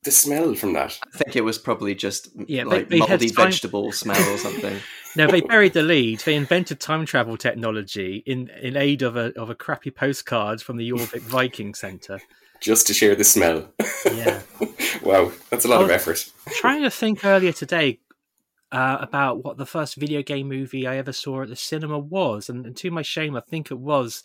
the 0.04 0.12
smell 0.12 0.54
from 0.56 0.74
that? 0.74 1.00
I 1.14 1.18
think 1.18 1.36
it 1.36 1.44
was 1.46 1.58
probably 1.58 1.96
just 1.96 2.30
Yeah, 2.48 2.64
they- 2.64 2.70
like 2.70 2.90
they 2.90 3.00
had 3.00 3.10
moldy 3.10 3.30
time- 3.30 3.46
vegetable 3.46 3.92
smell 3.92 4.30
or 4.34 4.38
something. 4.38 4.78
No, 5.18 5.28
they 5.28 5.40
buried 5.40 5.72
the 5.72 5.82
lead. 5.82 6.20
They 6.20 6.36
invented 6.36 6.82
time 6.82 7.06
travel 7.06 7.38
technology 7.38 8.22
in, 8.26 8.50
in 8.62 8.76
aid 8.76 9.02
of 9.02 9.16
a 9.16 9.32
of 9.40 9.50
a 9.50 9.56
crappy 9.56 9.90
postcard 9.90 10.62
from 10.62 10.76
the 10.76 10.90
Jorvik 10.92 11.22
Viking 11.38 11.74
Centre. 11.74 12.20
Just 12.60 12.86
to 12.88 12.94
share 12.94 13.16
the 13.16 13.24
smell. 13.24 13.70
Yeah. 14.06 14.42
wow, 15.04 15.32
that's 15.50 15.64
a 15.64 15.70
lot 15.70 15.82
of 15.84 15.90
effort. 15.90 16.30
Trying 16.50 16.82
to 16.84 16.90
think 16.92 17.24
earlier 17.24 17.54
today 17.54 18.00
uh, 18.76 18.98
about 19.00 19.42
what 19.42 19.56
the 19.58 19.66
first 19.66 19.96
video 19.96 20.22
game 20.22 20.50
movie 20.50 20.86
I 20.86 20.98
ever 20.98 21.14
saw 21.14 21.44
at 21.44 21.48
the 21.48 21.56
cinema 21.56 21.98
was, 21.98 22.50
and, 22.50 22.66
and 22.66 22.76
to 22.76 22.92
my 22.92 23.04
shame, 23.04 23.36
I 23.38 23.40
think 23.40 23.72
it 23.72 23.80
was 23.80 24.22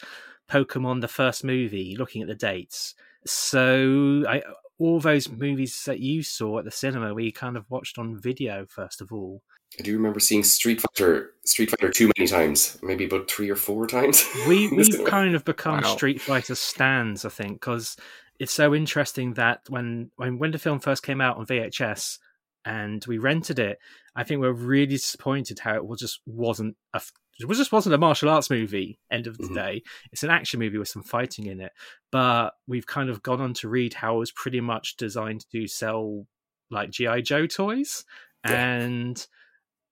Pokemon, 0.51 1.03
the 1.03 1.09
first 1.09 1.45
movie. 1.45 1.95
Looking 1.97 2.21
at 2.21 2.27
the 2.27 2.35
dates, 2.35 2.97
so 3.25 4.25
I 4.29 4.43
all 4.79 4.99
those 4.99 5.29
movies 5.29 5.85
that 5.85 6.01
you 6.01 6.25
saw 6.25 6.59
at 6.59 6.65
the 6.65 6.71
cinema, 6.73 7.15
we 7.15 7.31
kind 7.31 7.57
of 7.57 7.71
watched 7.71 7.97
on 7.97 8.21
video 8.21 8.67
first 8.67 9.01
of 9.01 9.13
all. 9.13 9.41
I 9.79 9.83
do 9.83 9.97
remember 9.97 10.19
seeing 10.19 10.43
Street 10.43 10.81
Fighter 10.81 11.35
Street 11.45 11.71
Fighter 11.71 11.91
too 11.91 12.11
many 12.19 12.27
times, 12.27 12.77
maybe 12.83 13.05
about 13.05 13.31
three 13.31 13.51
or 13.51 13.57
four 13.57 13.87
times. 13.87 14.27
we 14.49 14.67
we've 14.67 15.05
kind 15.05 15.37
of 15.37 15.45
become 15.45 15.81
wow. 15.83 15.95
Street 15.95 16.21
Fighter 16.21 16.57
stands, 16.57 17.25
I 17.25 17.29
think, 17.29 17.61
because 17.61 17.97
it's 18.41 18.53
so 18.53 18.75
interesting 18.75 19.35
that 19.35 19.61
when 19.69 20.11
when 20.17 20.39
when 20.39 20.51
the 20.51 20.59
film 20.59 20.81
first 20.81 21.05
came 21.05 21.21
out 21.21 21.37
on 21.37 21.47
VHS 21.47 22.19
and 22.65 23.05
we 23.07 23.19
rented 23.19 23.59
it, 23.59 23.79
I 24.15 24.25
think 24.25 24.41
we 24.41 24.47
are 24.47 24.53
really 24.53 24.87
disappointed 24.87 25.61
how 25.61 25.75
it 25.75 25.87
was 25.87 26.01
just 26.01 26.21
wasn't 26.27 26.77
a 26.95 27.01
it 27.39 27.49
just 27.57 27.73
wasn't 27.73 27.95
a 27.95 27.99
martial 27.99 28.29
arts 28.29 28.51
movie. 28.51 28.99
End 29.11 29.27
of 29.27 29.39
the 29.39 29.45
mm-hmm. 29.45 29.55
day, 29.55 29.83
it's 30.13 30.23
an 30.23 30.31
action 30.31 30.61
movie 30.61 30.79
with 30.79 30.89
some 30.89 31.03
fighting 31.03 31.47
in 31.47 31.61
it. 31.61 31.73
But 32.13 32.51
we've 32.67 32.87
kind 32.87 33.09
of 33.09 33.23
gone 33.23 33.41
on 33.41 33.55
to 33.55 33.69
read 33.69 33.95
how 33.95 34.17
it 34.17 34.19
was 34.19 34.33
pretty 34.33 34.61
much 34.61 34.97
designed 34.97 35.47
to 35.53 35.67
sell 35.67 36.27
like 36.71 36.91
GI 36.91 37.23
Joe 37.23 37.47
toys, 37.47 38.05
yeah. 38.45 38.53
and 38.53 39.27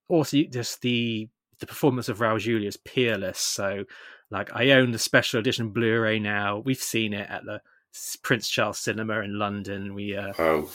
also 0.08 0.42
just 0.52 0.82
the 0.82 1.28
the 1.60 1.66
performance 1.66 2.08
of 2.08 2.18
Raul 2.18 2.38
Julia 2.38 2.68
is 2.68 2.76
peerless. 2.76 3.38
So, 3.38 3.84
like, 4.30 4.54
I 4.54 4.70
own 4.72 4.92
the 4.92 4.98
special 4.98 5.40
edition 5.40 5.70
Blu-ray 5.70 6.18
now. 6.20 6.62
We've 6.64 6.76
seen 6.76 7.12
it 7.12 7.28
at 7.28 7.44
the 7.44 7.60
Prince 8.22 8.48
Charles 8.48 8.78
Cinema 8.78 9.20
in 9.20 9.38
London. 9.38 9.94
We 9.94 10.16
are 10.16 10.32
oh. 10.38 10.70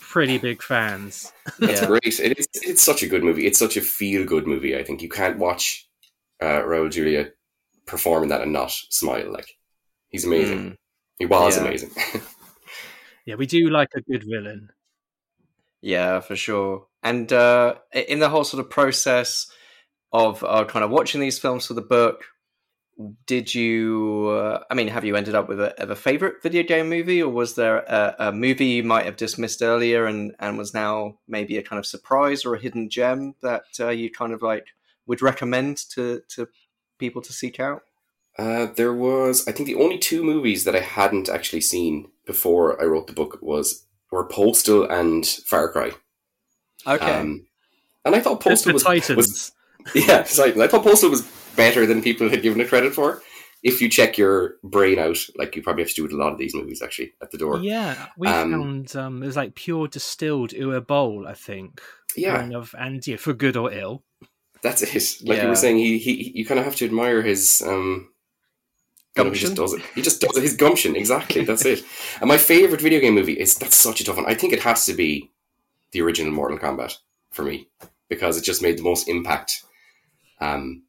pretty 0.00 0.38
big 0.38 0.62
fans. 0.62 1.32
That's 1.58 1.82
yeah. 1.82 1.86
great. 1.86 2.20
It 2.20 2.38
is, 2.38 2.46
it's 2.54 2.82
such 2.82 3.02
a 3.02 3.06
good 3.06 3.22
movie. 3.22 3.46
It's 3.46 3.58
such 3.58 3.76
a 3.76 3.80
feel-good 3.80 4.46
movie. 4.46 4.76
I 4.76 4.82
think 4.82 5.02
you 5.02 5.08
can't 5.08 5.38
watch 5.38 5.88
uh, 6.40 6.62
Raul 6.62 6.90
Julia 6.90 7.30
performing 7.86 8.30
that 8.30 8.42
and 8.42 8.52
not 8.52 8.70
smile. 8.70 9.32
Like, 9.32 9.56
he's 10.08 10.24
amazing. 10.24 10.58
Mm. 10.58 10.76
He 11.18 11.26
was 11.26 11.56
yeah. 11.56 11.62
amazing. 11.62 11.90
yeah, 13.26 13.34
we 13.36 13.46
do 13.46 13.70
like 13.70 13.90
a 13.94 14.00
good 14.00 14.24
villain. 14.24 14.70
Yeah, 15.80 16.20
for 16.20 16.36
sure. 16.36 16.86
And 17.02 17.32
uh, 17.32 17.76
in 17.92 18.18
the 18.18 18.28
whole 18.28 18.44
sort 18.44 18.64
of 18.64 18.70
process 18.70 19.50
of 20.12 20.42
uh, 20.42 20.64
kind 20.64 20.84
of 20.84 20.90
watching 20.90 21.20
these 21.20 21.38
films 21.38 21.66
for 21.66 21.74
the 21.74 21.82
book, 21.82 22.24
did 23.26 23.54
you? 23.54 24.28
Uh, 24.30 24.62
I 24.70 24.74
mean, 24.74 24.88
have 24.88 25.04
you 25.04 25.16
ended 25.16 25.34
up 25.34 25.48
with 25.48 25.60
a, 25.60 25.90
a 25.90 25.94
favorite 25.94 26.42
video 26.42 26.62
game 26.62 26.88
movie, 26.88 27.22
or 27.22 27.28
was 27.28 27.54
there 27.54 27.78
a, 27.78 28.16
a, 28.18 28.32
movie 28.32 28.66
you 28.66 28.84
might 28.84 29.04
have 29.04 29.16
dismissed 29.16 29.62
earlier 29.62 30.06
and 30.06 30.34
and 30.38 30.56
was 30.56 30.72
now 30.72 31.18
maybe 31.28 31.58
a 31.58 31.62
kind 31.62 31.78
of 31.78 31.86
surprise 31.86 32.44
or 32.44 32.54
a 32.54 32.60
hidden 32.60 32.88
gem 32.88 33.34
that 33.42 33.64
uh, 33.80 33.90
you 33.90 34.10
kind 34.10 34.32
of 34.32 34.42
like 34.42 34.68
would 35.06 35.22
recommend 35.22 35.76
to 35.90 36.22
to 36.28 36.48
people 36.98 37.20
to 37.22 37.32
seek 37.32 37.60
out? 37.60 37.82
Uh, 38.38 38.66
there 38.76 38.92
was, 38.92 39.48
I 39.48 39.52
think, 39.52 39.66
the 39.66 39.76
only 39.76 39.96
two 39.96 40.22
movies 40.22 40.64
that 40.64 40.76
I 40.76 40.80
hadn't 40.80 41.28
actually 41.28 41.62
seen 41.62 42.10
before 42.26 42.80
I 42.80 42.84
wrote 42.84 43.06
the 43.06 43.14
book 43.14 43.38
was 43.40 43.86
were 44.10 44.26
Postal 44.26 44.84
and 44.84 45.26
Far 45.26 45.70
Cry. 45.70 45.92
Okay. 46.86 47.12
Um, 47.12 47.46
and 48.04 48.14
I 48.14 48.20
thought 48.20 48.40
Postal 48.40 48.72
was, 48.72 48.84
was, 48.84 49.52
yeah, 49.94 50.22
Titan. 50.22 50.62
I 50.62 50.68
thought 50.68 50.84
Postal 50.84 51.10
was 51.10 51.22
better 51.56 51.86
than 51.86 52.02
people 52.02 52.28
had 52.28 52.42
given 52.42 52.60
it 52.60 52.68
credit 52.68 52.94
for. 52.94 53.22
If 53.62 53.80
you 53.80 53.88
check 53.88 54.16
your 54.16 54.56
brain 54.62 54.98
out, 54.98 55.18
like 55.36 55.56
you 55.56 55.62
probably 55.62 55.82
have 55.82 55.90
to 55.90 55.96
do 55.96 56.02
with 56.02 56.12
a 56.12 56.16
lot 56.16 56.32
of 56.32 56.38
these 56.38 56.54
movies, 56.54 56.82
actually, 56.82 57.14
at 57.20 57.30
the 57.30 57.38
door. 57.38 57.58
Yeah, 57.58 58.06
we 58.16 58.28
um, 58.28 58.52
found 58.52 58.96
um, 58.96 59.22
it 59.22 59.26
was 59.26 59.36
like 59.36 59.54
pure 59.54 59.88
distilled 59.88 60.50
Uwe 60.50 60.86
Boll, 60.86 61.26
I 61.26 61.34
think. 61.34 61.80
Yeah, 62.14 62.36
kind 62.36 62.54
of, 62.54 62.74
and 62.78 63.04
yeah, 63.06 63.16
for 63.16 63.32
good 63.32 63.56
or 63.56 63.72
ill. 63.72 64.04
That's 64.62 64.82
it. 64.82 65.26
Like 65.26 65.38
yeah. 65.38 65.44
you 65.44 65.48
were 65.48 65.56
saying, 65.56 65.78
he, 65.78 65.98
he 65.98 66.32
you 66.34 66.46
kind 66.46 66.60
of 66.60 66.64
have 66.64 66.76
to 66.76 66.84
admire 66.84 67.22
his 67.22 67.62
um, 67.66 68.08
Gumption. 69.16 69.34
he 69.34 69.40
just 69.40 69.56
does 69.56 69.72
it. 69.72 69.82
He 69.94 70.02
just 70.02 70.20
does 70.20 70.36
it. 70.36 70.42
His 70.42 70.56
gumption. 70.56 70.94
Exactly. 70.94 71.42
That's 71.44 71.64
it. 71.64 71.82
And 72.20 72.28
my 72.28 72.38
favorite 72.38 72.80
video 72.80 73.00
game 73.00 73.14
movie 73.14 73.38
is 73.38 73.54
that's 73.54 73.76
such 73.76 74.00
a 74.00 74.04
tough 74.04 74.16
one. 74.16 74.26
I 74.26 74.34
think 74.34 74.52
it 74.52 74.62
has 74.62 74.86
to 74.86 74.94
be 74.94 75.30
the 75.92 76.02
original 76.02 76.32
Mortal 76.32 76.58
Kombat 76.58 76.96
for 77.30 77.42
me 77.42 77.68
because 78.08 78.36
it 78.36 78.44
just 78.44 78.62
made 78.62 78.78
the 78.78 78.82
most 78.82 79.08
impact 79.08 79.64
um, 80.40 80.82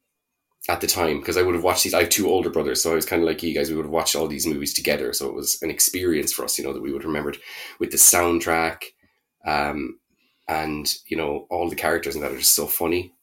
at 0.68 0.80
the 0.80 0.86
time. 0.86 1.18
Because 1.18 1.36
I 1.36 1.42
would 1.42 1.54
have 1.54 1.64
watched 1.64 1.84
these. 1.84 1.94
I 1.94 2.00
have 2.00 2.10
two 2.10 2.28
older 2.28 2.50
brothers, 2.50 2.82
so 2.82 2.92
I 2.92 2.94
was 2.94 3.06
kind 3.06 3.22
of 3.22 3.28
like 3.28 3.42
you 3.42 3.54
guys. 3.54 3.70
We 3.70 3.76
would 3.76 3.86
have 3.86 3.92
watched 3.92 4.16
all 4.16 4.28
these 4.28 4.46
movies 4.46 4.74
together, 4.74 5.12
so 5.12 5.28
it 5.28 5.34
was 5.34 5.60
an 5.62 5.70
experience 5.70 6.32
for 6.32 6.44
us. 6.44 6.58
You 6.58 6.64
know 6.64 6.72
that 6.72 6.82
we 6.82 6.92
would 6.92 7.02
have 7.02 7.08
remembered 7.08 7.38
with 7.78 7.90
the 7.90 7.96
soundtrack, 7.96 8.82
um, 9.46 9.98
and 10.48 10.92
you 11.06 11.16
know 11.16 11.46
all 11.50 11.68
the 11.68 11.76
characters 11.76 12.14
and 12.14 12.24
that 12.24 12.32
are 12.32 12.38
just 12.38 12.54
so 12.54 12.66
funny. 12.66 13.14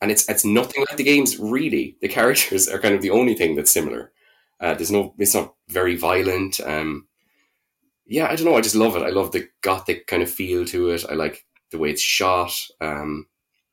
And 0.00 0.10
it's 0.10 0.28
it's 0.28 0.44
nothing 0.44 0.84
like 0.88 0.98
the 0.98 1.04
games 1.04 1.38
really. 1.38 1.96
The 2.00 2.08
characters 2.18 2.68
are 2.68 2.78
kind 2.78 2.94
of 2.94 3.02
the 3.02 3.10
only 3.10 3.34
thing 3.34 3.54
that's 3.56 3.70
similar 3.70 4.12
uh, 4.60 4.74
there's 4.74 4.90
no, 4.90 5.14
it's 5.18 5.34
not 5.34 5.54
very 5.68 5.96
violent. 5.96 6.60
Um, 6.60 7.06
yeah, 8.06 8.28
I 8.28 8.36
don't 8.36 8.46
know. 8.46 8.56
I 8.56 8.60
just 8.60 8.74
love 8.74 8.96
it. 8.96 9.02
I 9.02 9.10
love 9.10 9.32
the 9.32 9.48
gothic 9.62 10.06
kind 10.06 10.22
of 10.22 10.30
feel 10.30 10.64
to 10.66 10.90
it. 10.90 11.04
I 11.08 11.14
like 11.14 11.44
the 11.70 11.78
way 11.78 11.90
it's 11.90 12.02
shot, 12.02 12.52
um, 12.80 13.26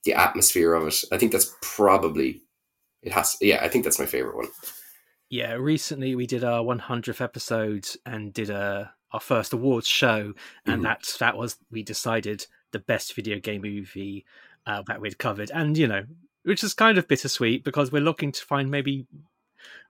the 0.04 0.14
atmosphere 0.14 0.74
of 0.74 0.88
it. 0.88 1.04
I 1.12 1.18
think 1.18 1.32
that's 1.32 1.56
probably 1.62 2.42
it 3.02 3.12
has. 3.12 3.38
Yeah, 3.42 3.60
I 3.64 3.68
think 3.68 3.84
that's 3.84 4.00
my 4.00 4.06
favorite 4.06 4.36
one. 4.36 4.48
Yeah, 5.30 5.54
recently 5.54 6.16
we 6.16 6.28
did 6.28 6.44
our 6.44 6.62
100th 6.62 7.22
episode 7.22 7.88
and 8.06 8.34
did 8.34 8.50
a 8.50 8.94
our 9.12 9.20
first 9.20 9.54
awards 9.54 9.88
show, 9.88 10.34
and 10.66 10.76
mm-hmm. 10.76 10.84
that's 10.84 11.18
that 11.18 11.38
was 11.38 11.58
we 11.70 11.84
decided 11.84 12.46
the 12.72 12.80
best 12.80 13.14
video 13.14 13.40
game 13.40 13.62
movie 13.62 14.26
uh, 14.66 14.84
that 14.88 15.02
we'd 15.02 15.18
covered, 15.18 15.52
and 15.52 15.78
you 15.78 15.88
know, 15.88 16.04
which 16.44 16.64
is 16.64 16.74
kind 16.74 16.98
of 16.98 17.08
bittersweet 17.08 17.64
because 17.64 17.92
we're 17.92 18.02
looking 18.02 18.32
to 18.32 18.46
find 18.46 18.72
maybe 18.72 19.06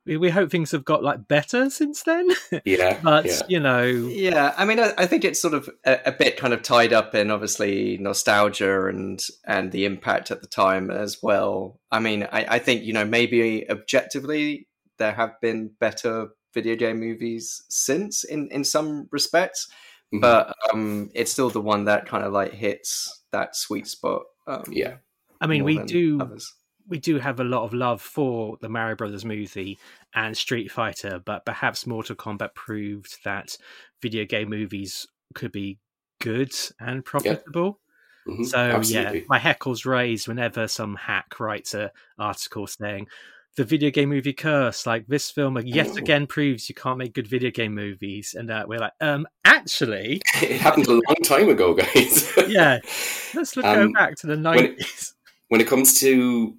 we, 0.05 0.17
we 0.17 0.29
hope 0.29 0.49
things 0.49 0.71
have 0.71 0.83
got 0.83 1.03
like 1.03 1.27
better 1.27 1.69
since 1.69 2.03
then. 2.03 2.29
Yeah, 2.65 2.99
but 3.01 3.25
yeah. 3.25 3.41
you 3.47 3.59
know, 3.59 3.83
yeah. 3.83 4.53
I 4.57 4.65
mean, 4.65 4.79
I, 4.79 4.93
I 4.97 5.05
think 5.05 5.23
it's 5.23 5.41
sort 5.41 5.53
of 5.53 5.69
a, 5.85 5.99
a, 6.07 6.11
bit 6.11 6.37
kind 6.37 6.53
of 6.53 6.61
tied 6.61 6.93
up 6.93 7.15
in 7.15 7.31
obviously 7.31 7.97
nostalgia 7.97 8.87
and 8.87 9.23
and 9.45 9.71
the 9.71 9.85
impact 9.85 10.31
at 10.31 10.41
the 10.41 10.47
time 10.47 10.91
as 10.91 11.23
well. 11.23 11.79
I 11.91 11.99
mean, 11.99 12.23
I, 12.31 12.45
I 12.55 12.59
think 12.59 12.83
you 12.83 12.93
know 12.93 13.05
maybe 13.05 13.69
objectively 13.69 14.67
there 14.97 15.13
have 15.13 15.39
been 15.41 15.71
better 15.79 16.29
video 16.53 16.75
game 16.75 16.99
movies 16.99 17.63
since 17.69 18.23
in 18.23 18.49
in 18.51 18.63
some 18.63 19.07
respects, 19.11 19.67
mm-hmm. 20.13 20.19
but 20.19 20.53
um, 20.73 21.09
it's 21.13 21.31
still 21.31 21.49
the 21.49 21.61
one 21.61 21.85
that 21.85 22.07
kind 22.07 22.23
of 22.23 22.33
like 22.33 22.53
hits 22.53 23.23
that 23.31 23.55
sweet 23.55 23.87
spot. 23.87 24.23
Um, 24.45 24.63
yeah. 24.69 24.95
I 25.39 25.47
mean, 25.47 25.63
we 25.63 25.79
do 25.83 26.19
others 26.21 26.53
we 26.91 26.99
do 26.99 27.17
have 27.17 27.39
a 27.39 27.45
lot 27.45 27.63
of 27.63 27.73
love 27.73 28.01
for 28.01 28.57
the 28.59 28.69
Mario 28.69 28.95
Brothers 28.95 29.23
movie 29.23 29.79
and 30.13 30.35
Street 30.37 30.69
Fighter, 30.69 31.21
but 31.25 31.45
perhaps 31.45 31.87
Mortal 31.87 32.17
Kombat 32.17 32.53
proved 32.53 33.23
that 33.23 33.57
video 34.01 34.25
game 34.25 34.49
movies 34.49 35.07
could 35.33 35.53
be 35.53 35.79
good 36.19 36.53
and 36.79 37.03
profitable. 37.03 37.79
Yeah. 38.27 38.33
Mm-hmm. 38.33 38.43
So 38.43 38.57
Absolutely. 38.57 39.19
yeah, 39.19 39.25
my 39.29 39.39
heckles 39.39 39.85
raised 39.85 40.27
whenever 40.27 40.67
some 40.67 40.95
hack 40.95 41.39
writes 41.39 41.73
an 41.73 41.89
article 42.19 42.67
saying 42.67 43.07
the 43.55 43.63
video 43.63 43.89
game 43.89 44.09
movie 44.09 44.33
curse. 44.33 44.85
Like 44.85 45.07
this 45.07 45.31
film 45.31 45.57
yet 45.65 45.91
oh. 45.91 45.95
again 45.95 46.27
proves 46.27 46.67
you 46.67 46.75
can't 46.75 46.97
make 46.97 47.13
good 47.13 47.27
video 47.27 47.51
game 47.51 47.73
movies, 47.73 48.35
and 48.37 48.51
uh, 48.51 48.65
we're 48.67 48.79
like, 48.79 48.93
um, 48.99 49.25
actually, 49.45 50.21
it 50.41 50.59
happened 50.59 50.87
a 50.87 50.91
long 50.91 51.15
time 51.23 51.49
ago, 51.49 51.73
guys. 51.73 52.29
yeah, 52.47 52.79
let's 53.33 53.55
look, 53.55 53.65
um, 53.65 53.87
go 53.87 53.93
back 53.93 54.15
to 54.17 54.27
the 54.27 54.37
nineties. 54.37 55.15
When, 55.47 55.59
when, 55.59 55.61
it 55.61 55.69
comes 55.69 55.99
to 56.01 56.55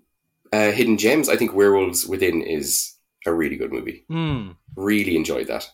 uh, 0.53 0.71
Hidden 0.71 0.99
Gems, 0.99 1.29
I 1.29 1.37
think 1.37 1.55
Werewolves 1.55 2.07
Within 2.07 2.43
is 2.43 2.95
a 3.27 3.33
really 3.33 3.57
good 3.57 3.73
movie. 3.73 4.05
Mm. 4.11 4.57
Really 4.77 5.17
enjoyed 5.17 5.47
that. 5.49 5.69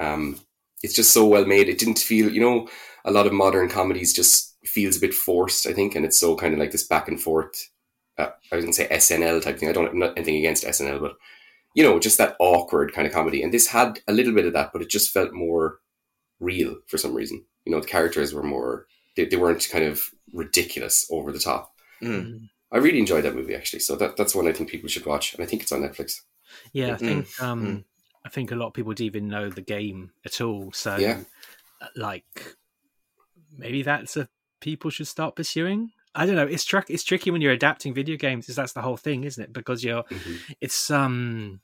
Um, 0.00 0.40
it's 0.82 0.94
just 0.94 1.12
so 1.12 1.26
well 1.26 1.44
made. 1.44 1.68
It 1.68 1.78
didn't 1.78 1.98
feel, 1.98 2.30
you 2.30 2.40
know, 2.40 2.68
a 3.04 3.10
lot 3.10 3.26
of 3.26 3.32
modern 3.32 3.68
comedies 3.68 4.12
just 4.12 4.56
feels 4.64 4.96
a 4.96 5.00
bit 5.00 5.14
forced, 5.14 5.66
I 5.66 5.72
think, 5.72 5.94
and 5.94 6.04
it's 6.04 6.18
so 6.18 6.36
kind 6.36 6.52
of 6.52 6.60
like 6.60 6.70
this 6.72 6.86
back 6.86 7.08
and 7.08 7.20
forth. 7.20 7.70
Uh, 8.18 8.30
I 8.50 8.56
was 8.56 8.64
going 8.64 8.72
to 8.72 8.76
say 8.76 8.88
SNL 8.88 9.42
type 9.42 9.58
thing. 9.58 9.68
I 9.68 9.72
don't 9.72 10.00
have 10.00 10.12
anything 10.16 10.36
against 10.36 10.64
SNL, 10.64 11.00
but 11.00 11.16
you 11.74 11.82
know, 11.82 11.98
just 11.98 12.16
that 12.18 12.36
awkward 12.40 12.94
kind 12.94 13.06
of 13.06 13.12
comedy. 13.12 13.42
And 13.42 13.52
this 13.52 13.66
had 13.66 14.00
a 14.08 14.12
little 14.12 14.32
bit 14.32 14.46
of 14.46 14.54
that, 14.54 14.72
but 14.72 14.80
it 14.80 14.88
just 14.88 15.10
felt 15.10 15.34
more 15.34 15.80
real 16.40 16.76
for 16.86 16.96
some 16.96 17.14
reason. 17.14 17.44
You 17.66 17.72
know, 17.72 17.80
the 17.80 17.86
characters 17.86 18.32
were 18.32 18.42
more, 18.42 18.86
they, 19.14 19.26
they 19.26 19.36
weren't 19.36 19.68
kind 19.70 19.84
of 19.84 20.08
ridiculous 20.32 21.06
over 21.10 21.32
the 21.32 21.38
top. 21.38 21.74
Mm. 22.02 22.48
I 22.72 22.78
really 22.78 22.98
enjoyed 22.98 23.24
that 23.24 23.34
movie 23.34 23.54
actually. 23.54 23.80
So 23.80 23.96
that 23.96 24.16
that's 24.16 24.34
one 24.34 24.48
I 24.48 24.52
think 24.52 24.70
people 24.70 24.88
should 24.88 25.06
watch, 25.06 25.34
and 25.34 25.42
I 25.42 25.46
think 25.46 25.62
it's 25.62 25.72
on 25.72 25.82
Netflix. 25.82 26.22
Yeah, 26.72 26.94
I 26.94 26.96
think 26.96 27.42
um, 27.42 27.66
mm. 27.66 27.84
I 28.24 28.28
think 28.28 28.50
a 28.50 28.56
lot 28.56 28.68
of 28.68 28.74
people 28.74 28.92
don't 28.92 29.06
even 29.06 29.28
know 29.28 29.50
the 29.50 29.62
game 29.62 30.10
at 30.24 30.40
all. 30.40 30.72
So 30.72 30.96
yeah. 30.96 31.20
Uh, 31.80 31.88
like 31.94 32.56
maybe 33.56 33.82
that's 33.82 34.16
a 34.16 34.28
people 34.60 34.90
should 34.90 35.06
start 35.06 35.36
pursuing. 35.36 35.90
I 36.14 36.24
don't 36.24 36.36
know. 36.36 36.46
It's 36.46 36.64
tr- 36.64 36.78
it's 36.88 37.04
tricky 37.04 37.30
when 37.30 37.42
you're 37.42 37.52
adapting 37.52 37.94
video 37.94 38.16
games. 38.16 38.48
Is 38.48 38.56
that's 38.56 38.72
the 38.72 38.82
whole 38.82 38.96
thing, 38.96 39.24
isn't 39.24 39.42
it? 39.42 39.52
Because 39.52 39.84
you're 39.84 40.02
mm-hmm. 40.04 40.52
it's 40.60 40.90
um 40.90 41.60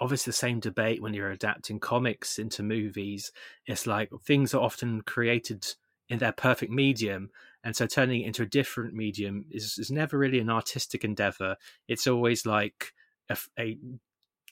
obviously 0.00 0.30
the 0.30 0.36
same 0.36 0.60
debate 0.60 1.00
when 1.00 1.14
you're 1.14 1.30
adapting 1.30 1.80
comics 1.80 2.38
into 2.38 2.62
movies. 2.62 3.32
It's 3.66 3.86
like 3.86 4.10
things 4.24 4.54
are 4.54 4.62
often 4.62 5.00
created 5.02 5.66
in 6.08 6.18
their 6.18 6.32
perfect 6.32 6.70
medium 6.70 7.30
and 7.64 7.74
so 7.74 7.86
turning 7.86 8.22
it 8.22 8.26
into 8.26 8.42
a 8.42 8.46
different 8.46 8.94
medium 8.94 9.44
is, 9.50 9.78
is 9.78 9.90
never 9.90 10.16
really 10.18 10.38
an 10.38 10.50
artistic 10.50 11.04
endeavor 11.04 11.56
it's 11.88 12.06
always 12.06 12.46
like 12.46 12.92
a, 13.30 13.36
a 13.58 13.78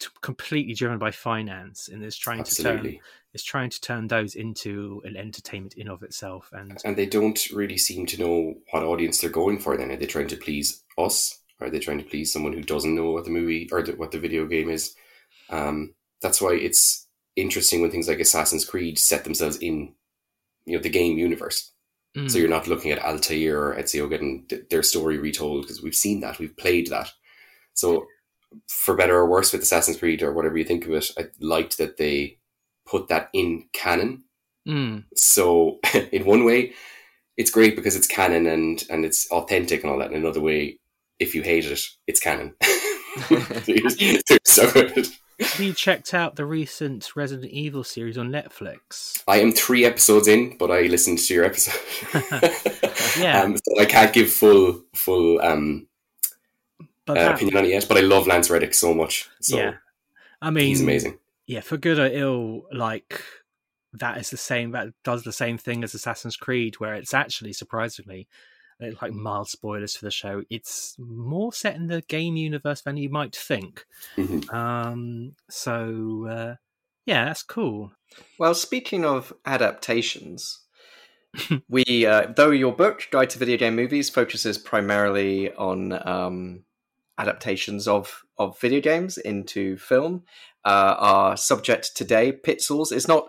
t- 0.02 0.08
completely 0.20 0.74
driven 0.74 0.98
by 0.98 1.10
finance 1.10 1.88
and 1.88 2.02
it's 2.02 2.16
trying 2.16 2.42
to 2.42 2.54
turn 2.54 2.76
Absolutely. 2.78 3.00
is 3.34 3.42
trying 3.42 3.70
to 3.70 3.80
turn 3.80 4.08
those 4.08 4.34
into 4.34 5.00
an 5.04 5.16
entertainment 5.16 5.74
in 5.74 5.88
of 5.88 6.02
itself. 6.02 6.50
And 6.52 6.78
And 6.84 6.96
they 6.96 7.06
don't 7.06 7.40
really 7.50 7.78
seem 7.78 8.06
to 8.06 8.20
know 8.20 8.54
what 8.70 8.82
audience 8.82 9.20
they're 9.20 9.30
going 9.30 9.58
for. 9.58 9.76
Then 9.76 9.90
are 9.90 9.96
they 9.96 10.06
trying 10.06 10.28
to 10.28 10.36
please 10.36 10.82
us? 10.98 11.38
Are 11.60 11.70
they 11.70 11.78
trying 11.78 11.98
to 11.98 12.04
please 12.04 12.32
someone 12.32 12.52
who 12.52 12.62
doesn't 12.62 12.94
know 12.94 13.12
what 13.12 13.24
the 13.24 13.30
movie 13.30 13.68
or 13.70 13.82
the, 13.82 13.92
what 13.92 14.10
the 14.10 14.18
video 14.18 14.46
game 14.46 14.68
is? 14.68 14.94
Um, 15.48 15.94
that's 16.20 16.40
why 16.40 16.54
it's 16.54 17.06
interesting 17.36 17.80
when 17.80 17.90
things 17.90 18.08
like 18.08 18.20
Assassin's 18.20 18.64
Creed 18.64 18.98
set 18.98 19.24
themselves 19.24 19.56
in, 19.58 19.94
you 20.66 20.76
know, 20.76 20.82
the 20.82 20.90
game 20.90 21.18
universe. 21.18 21.72
Mm, 22.16 22.30
So 22.30 22.38
you're 22.38 22.48
not 22.48 22.68
looking 22.68 22.90
at 22.90 23.02
Altair 23.02 23.62
or 23.70 23.76
Ezio 23.76 24.08
getting 24.08 24.44
th- 24.48 24.68
their 24.70 24.82
story 24.82 25.18
retold 25.18 25.62
because 25.62 25.82
we've 25.82 25.94
seen 25.94 26.20
that, 26.20 26.38
we've 26.38 26.56
played 26.56 26.88
that. 26.88 27.10
So, 27.74 28.06
for 28.68 28.94
better 28.96 29.16
or 29.16 29.28
worse, 29.28 29.52
with 29.52 29.62
Assassin's 29.62 29.96
Creed 29.98 30.22
or 30.22 30.32
whatever 30.32 30.58
you 30.58 30.64
think 30.64 30.84
of 30.86 30.92
it, 30.92 31.10
I 31.18 31.26
liked 31.40 31.78
that 31.78 31.96
they 31.96 32.38
put 32.86 33.08
that 33.08 33.30
in 33.32 33.66
canon. 33.72 34.24
mm, 34.68 35.04
So, 35.16 35.78
in 36.12 36.24
one 36.24 36.44
way, 36.44 36.74
it's 37.36 37.50
great 37.50 37.76
because 37.76 37.96
it's 37.96 38.06
canon 38.06 38.46
and 38.46 38.84
and 38.90 39.04
it's 39.04 39.30
authentic 39.30 39.82
and 39.82 39.92
all 39.92 39.98
that. 39.98 40.10
In 40.12 40.18
another 40.18 40.40
way, 40.40 40.78
if 41.18 41.34
you 41.34 41.42
hate 41.42 41.64
it, 41.66 41.80
it's 42.06 42.20
canon. 42.20 42.54
so 44.44 44.70
you're, 44.74 45.04
you're 45.42 45.48
stuck 45.48 45.58
with 45.58 45.58
it. 45.58 45.58
have 45.58 45.66
you 45.66 45.72
checked 45.74 46.14
out 46.14 46.36
the 46.36 46.46
recent 46.46 47.14
Resident 47.16 47.50
Evil 47.52 47.84
series 47.84 48.18
on 48.18 48.30
Netflix? 48.30 49.22
I 49.28 49.40
am 49.40 49.52
three 49.52 49.84
episodes 49.84 50.28
in, 50.28 50.56
but 50.58 50.70
I 50.70 50.82
listened 50.82 51.18
to 51.18 51.34
your 51.34 51.44
episode. 51.44 51.80
Yeah. 53.18 53.42
um, 53.42 53.56
so 53.58 53.80
I 53.80 53.84
can't 53.84 54.12
give 54.12 54.30
full 54.30 54.82
full 54.94 55.38
um, 55.42 55.86
But 57.04 57.18
uh, 57.18 57.24
that, 57.24 57.34
opinion 57.34 57.58
on 57.58 57.64
it 57.66 57.70
yet, 57.70 57.86
but 57.86 57.98
I 57.98 58.00
love 58.00 58.26
Lance 58.26 58.48
Reddick 58.48 58.72
so 58.72 58.94
much. 58.94 59.28
So 59.40 59.58
yeah, 59.58 59.74
I 60.40 60.50
mean, 60.50 60.66
he's 60.66 60.80
amazing. 60.80 61.18
yeah, 61.46 61.60
for 61.60 61.76
good 61.76 61.98
or 61.98 62.06
ill, 62.06 62.62
like 62.72 63.22
that 63.92 64.16
is 64.18 64.30
the 64.30 64.38
same. 64.38 64.70
That 64.70 64.88
does 65.04 65.24
the 65.24 65.32
same 65.32 65.58
thing 65.58 65.84
as 65.84 65.92
Assassin's 65.92 66.36
Creed, 66.36 66.80
where 66.80 66.94
it's 66.94 67.12
actually 67.12 67.52
surprisingly, 67.52 68.28
like 69.00 69.12
mild 69.12 69.48
spoilers 69.48 69.96
for 69.96 70.04
the 70.04 70.10
show. 70.10 70.42
It's 70.50 70.96
more 70.98 71.52
set 71.52 71.76
in 71.76 71.86
the 71.86 72.02
game 72.02 72.36
universe 72.36 72.82
than 72.82 72.96
you 72.96 73.10
might 73.10 73.34
think. 73.34 73.86
Mhm. 74.16 74.52
Um, 74.52 75.36
so 75.48 76.26
uh, 76.28 76.54
yeah, 77.06 77.26
that's 77.26 77.42
cool. 77.42 77.92
Well, 78.38 78.54
speaking 78.54 79.04
of 79.04 79.32
adaptations, 79.46 80.60
we 81.68 82.06
uh, 82.06 82.32
though 82.34 82.50
your 82.50 82.72
book 82.72 83.08
Guide 83.10 83.30
to 83.30 83.38
Video 83.38 83.56
Game 83.56 83.76
Movies 83.76 84.10
focuses 84.10 84.58
primarily 84.58 85.52
on 85.54 85.92
um, 86.06 86.64
adaptations 87.18 87.88
of 87.88 88.22
of 88.38 88.58
video 88.58 88.80
games 88.80 89.18
into 89.18 89.76
film, 89.76 90.24
uh, 90.64 90.94
our 90.98 91.36
subject 91.36 91.96
today, 91.96 92.32
Pixels, 92.32 92.92
is 92.92 93.08
not 93.08 93.28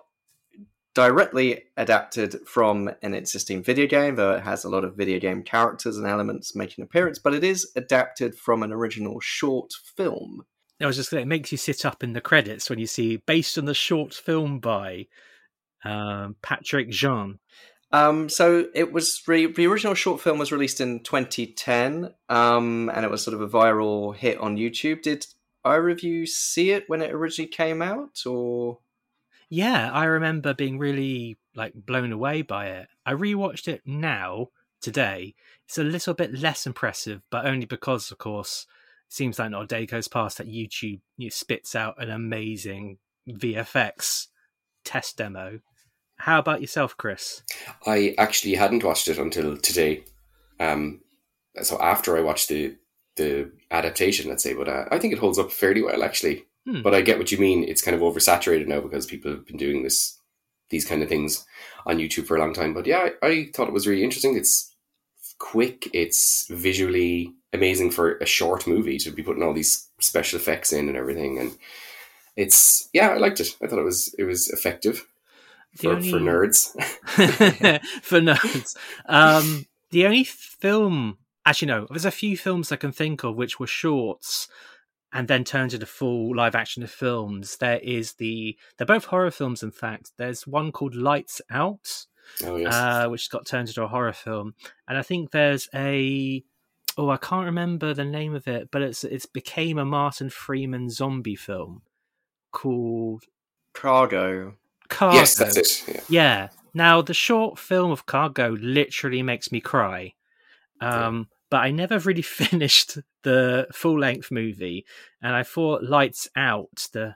directly 0.93 1.63
adapted 1.75 2.47
from 2.47 2.91
an 3.01 3.13
existing 3.13 3.63
video 3.63 3.87
game, 3.87 4.15
though 4.15 4.33
it 4.33 4.43
has 4.43 4.63
a 4.63 4.69
lot 4.69 4.83
of 4.83 4.95
video 4.95 5.19
game 5.19 5.43
characters 5.43 5.97
and 5.97 6.05
elements 6.05 6.55
making 6.55 6.81
an 6.81 6.85
appearance, 6.85 7.19
but 7.19 7.33
it 7.33 7.43
is 7.43 7.71
adapted 7.75 8.35
from 8.35 8.61
an 8.63 8.71
original 8.71 9.19
short 9.19 9.73
film. 9.97 10.45
I 10.81 10.85
was 10.85 10.97
just 10.97 11.09
saying, 11.09 11.23
it 11.23 11.27
makes 11.27 11.51
you 11.51 11.57
sit 11.57 11.85
up 11.85 12.03
in 12.03 12.13
the 12.13 12.21
credits 12.21 12.69
when 12.69 12.79
you 12.79 12.87
see 12.87 13.17
based 13.17 13.57
on 13.57 13.65
the 13.65 13.73
short 13.73 14.13
film 14.13 14.59
by 14.59 15.07
um, 15.83 16.35
Patrick 16.41 16.89
Jean. 16.89 17.39
Um, 17.91 18.27
so 18.27 18.67
it 18.73 18.91
was 18.91 19.21
re- 19.27 19.51
the 19.51 19.67
original 19.67 19.93
short 19.93 20.19
film 20.19 20.39
was 20.39 20.51
released 20.51 20.81
in 20.81 21.01
2010, 21.01 22.13
um, 22.27 22.89
and 22.93 23.05
it 23.05 23.11
was 23.11 23.23
sort 23.23 23.35
of 23.35 23.41
a 23.41 23.47
viral 23.47 24.15
hit 24.15 24.39
on 24.39 24.57
YouTube. 24.57 25.03
Did 25.03 25.27
either 25.63 25.89
of 25.89 26.01
you 26.01 26.25
see 26.25 26.71
it 26.71 26.85
when 26.87 27.01
it 27.01 27.13
originally 27.13 27.47
came 27.47 27.81
out, 27.83 28.25
or 28.25 28.79
Yeah, 29.49 29.91
I 29.91 30.05
remember 30.05 30.53
being 30.53 30.77
really 30.77 31.37
like 31.55 31.73
blown 31.75 32.11
away 32.11 32.41
by 32.41 32.67
it. 32.67 32.87
I 33.05 33.13
rewatched 33.13 33.67
it 33.67 33.81
now 33.85 34.49
today. 34.81 35.35
It's 35.65 35.77
a 35.77 35.83
little 35.83 36.13
bit 36.13 36.33
less 36.33 36.65
impressive, 36.65 37.21
but 37.29 37.45
only 37.45 37.65
because, 37.65 38.11
of 38.11 38.17
course, 38.17 38.65
it 39.07 39.13
seems 39.13 39.39
like 39.39 39.51
not 39.51 39.63
a 39.63 39.67
day 39.67 39.85
goes 39.85 40.07
past 40.07 40.37
that 40.37 40.47
YouTube 40.47 41.01
you 41.17 41.27
know, 41.27 41.29
spits 41.29 41.75
out 41.75 42.01
an 42.01 42.09
amazing 42.09 42.97
VFX 43.27 44.27
test 44.83 45.17
demo. 45.17 45.59
How 46.17 46.39
about 46.39 46.61
yourself, 46.61 46.95
Chris? 46.97 47.43
I 47.85 48.15
actually 48.17 48.55
hadn't 48.55 48.83
watched 48.83 49.07
it 49.07 49.17
until 49.17 49.57
today. 49.57 50.03
Um, 50.59 51.01
so 51.61 51.79
after 51.81 52.17
I 52.17 52.21
watched 52.21 52.49
the 52.49 52.77
the 53.15 53.51
adaptation, 53.69 54.29
let's 54.29 54.43
say, 54.43 54.53
but 54.53 54.67
uh, 54.67 54.85
I 54.89 54.97
think 54.97 55.13
it 55.13 55.19
holds 55.19 55.37
up 55.37 55.51
fairly 55.51 55.83
well 55.83 56.03
actually. 56.03 56.45
Hmm. 56.65 56.81
But 56.81 56.93
I 56.95 57.01
get 57.01 57.17
what 57.17 57.31
you 57.31 57.37
mean. 57.37 57.63
It's 57.63 57.81
kind 57.81 57.95
of 57.95 58.01
oversaturated 58.01 58.67
now 58.67 58.79
because 58.79 59.05
people 59.05 59.31
have 59.31 59.45
been 59.45 59.57
doing 59.57 59.83
this 59.83 60.17
these 60.69 60.85
kind 60.85 61.03
of 61.03 61.09
things 61.09 61.45
on 61.85 61.97
YouTube 61.97 62.25
for 62.25 62.35
a 62.37 62.39
long 62.39 62.53
time. 62.53 62.73
But 62.73 62.87
yeah, 62.87 63.09
I, 63.21 63.27
I 63.27 63.47
thought 63.53 63.67
it 63.67 63.73
was 63.73 63.85
really 63.85 64.03
interesting. 64.03 64.35
It's 64.37 64.73
quick. 65.39 65.89
It's 65.93 66.47
visually 66.49 67.33
amazing 67.51 67.91
for 67.91 68.17
a 68.17 68.25
short 68.25 68.65
movie 68.65 68.97
to 68.99 69.11
be 69.11 69.21
putting 69.23 69.43
all 69.43 69.53
these 69.53 69.89
special 69.99 70.39
effects 70.39 70.71
in 70.73 70.87
and 70.87 70.97
everything. 70.97 71.37
And 71.37 71.57
it's 72.35 72.89
yeah, 72.93 73.09
I 73.09 73.17
liked 73.17 73.39
it. 73.39 73.55
I 73.61 73.67
thought 73.67 73.79
it 73.79 73.83
was 73.83 74.13
it 74.17 74.23
was 74.23 74.49
effective 74.49 75.05
for, 75.75 75.91
only- 75.91 76.09
for 76.11 76.19
nerds. 76.19 76.71
for 78.01 78.19
nerds. 78.21 78.75
Um, 79.05 79.65
the 79.91 80.05
only 80.05 80.23
film, 80.23 81.17
actually, 81.45 81.67
no, 81.67 81.87
there's 81.89 82.05
a 82.05 82.11
few 82.11 82.37
films 82.37 82.71
I 82.71 82.77
can 82.77 82.91
think 82.91 83.23
of 83.23 83.35
which 83.35 83.59
were 83.59 83.67
shorts 83.67 84.47
and 85.13 85.27
then 85.27 85.43
turned 85.43 85.73
into 85.73 85.85
full 85.85 86.35
live 86.35 86.55
action 86.55 86.83
of 86.83 86.91
films. 86.91 87.57
There 87.57 87.77
is 87.77 88.13
the, 88.13 88.57
they're 88.77 88.87
both 88.87 89.05
horror 89.05 89.31
films, 89.31 89.63
in 89.63 89.71
fact. 89.71 90.11
There's 90.17 90.47
one 90.47 90.71
called 90.71 90.95
Lights 90.95 91.39
Out, 91.51 92.05
oh 92.43 92.57
yes. 92.57 92.73
uh, 92.73 93.07
which 93.07 93.29
got 93.29 93.45
turned 93.45 93.69
into 93.69 93.83
a 93.83 93.87
horror 93.87 94.13
film, 94.13 94.55
and 94.87 94.97
I 94.97 95.03
think 95.03 95.31
there's 95.31 95.69
a, 95.73 96.43
oh, 96.97 97.09
I 97.09 97.17
can't 97.17 97.45
remember 97.45 97.93
the 97.93 98.03
name 98.03 98.33
of 98.33 98.47
it, 98.47 98.69
but 98.71 98.81
it's 98.81 99.03
it's 99.03 99.27
became 99.27 99.77
a 99.77 99.85
Martin 99.85 100.29
Freeman 100.29 100.89
zombie 100.89 101.35
film 101.35 101.83
called 102.51 103.23
Cargo? 103.73 104.55
Cargo. 104.89 105.15
yes, 105.17 105.35
that's 105.35 105.57
it. 105.57 105.83
Yeah. 105.87 106.01
Yeah. 106.09 106.47
Now 106.73 107.01
the 107.01 107.13
short 107.13 107.59
film 107.59 107.91
of 107.91 108.05
Cargo 108.05 108.55
literally 108.59 109.21
makes 109.21 109.51
me 109.51 109.61
cry. 109.61 110.13
Um, 110.81 111.27
but 111.53 111.61
I 111.61 111.69
never 111.69 111.99
really 111.99 112.21
finished 112.23 112.97
the 113.21 113.67
full 113.71 113.99
length 113.99 114.31
movie, 114.31 114.87
and 115.21 115.35
I 115.35 115.43
thought 115.43 115.83
Lights 115.83 116.27
Out, 116.35 116.87
the 116.93 117.15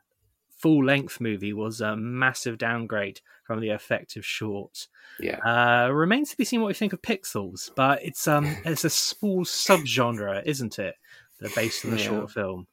full 0.55 0.85
length 0.85 1.19
movie, 1.19 1.53
was 1.53 1.81
a 1.81 1.97
massive 1.97 2.59
downgrade 2.59 3.21
from 3.47 3.61
the 3.61 3.71
effective 3.71 4.23
short. 4.23 4.89
Yeah. 5.19 5.39
Uh, 5.39 5.89
remains 5.91 6.29
to 6.29 6.37
be 6.37 6.45
seen 6.45 6.61
what 6.61 6.67
we 6.67 6.75
think 6.75 6.93
of 6.93 7.01
Pixels, 7.01 7.71
but 7.75 8.05
it's 8.05 8.27
um 8.27 8.45
it's 8.63 8.85
a 8.85 8.91
small 8.91 9.43
subgenre, 9.43 10.43
isn't 10.45 10.77
it? 10.77 10.93
The 11.39 11.51
based 11.55 11.83
on 11.83 11.89
the 11.89 11.97
Yeah. 11.97 12.03
short 12.03 12.29
film. 12.29 12.67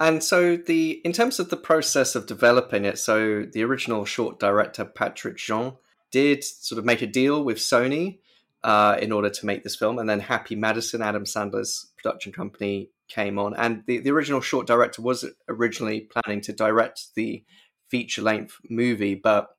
And 0.00 0.24
so 0.24 0.56
the 0.56 0.92
in 1.04 1.12
terms 1.12 1.38
of 1.38 1.50
the 1.50 1.58
process 1.58 2.14
of 2.14 2.24
developing 2.24 2.86
it, 2.86 2.98
so 2.98 3.42
the 3.52 3.64
original 3.64 4.06
short 4.06 4.40
director 4.40 4.86
Patrick 4.86 5.36
Jean 5.36 5.74
did 6.10 6.42
sort 6.42 6.78
of 6.78 6.86
make 6.86 7.02
a 7.02 7.06
deal 7.06 7.44
with 7.44 7.58
Sony 7.58 8.20
uh, 8.64 8.96
in 9.00 9.12
order 9.12 9.28
to 9.28 9.46
make 9.46 9.62
this 9.62 9.76
film, 9.76 9.98
and 9.98 10.08
then 10.08 10.20
Happy 10.20 10.56
Madison, 10.56 11.02
Adam 11.02 11.24
Sandler's 11.24 11.92
production 11.96 12.32
company, 12.32 12.90
came 13.06 13.38
on, 13.38 13.54
and 13.54 13.84
the, 13.86 13.98
the 13.98 14.10
original 14.10 14.40
short 14.40 14.66
director 14.66 15.02
was 15.02 15.26
originally 15.48 16.00
planning 16.00 16.40
to 16.40 16.52
direct 16.52 17.14
the 17.14 17.44
feature 17.90 18.22
length 18.22 18.56
movie, 18.68 19.14
but 19.14 19.50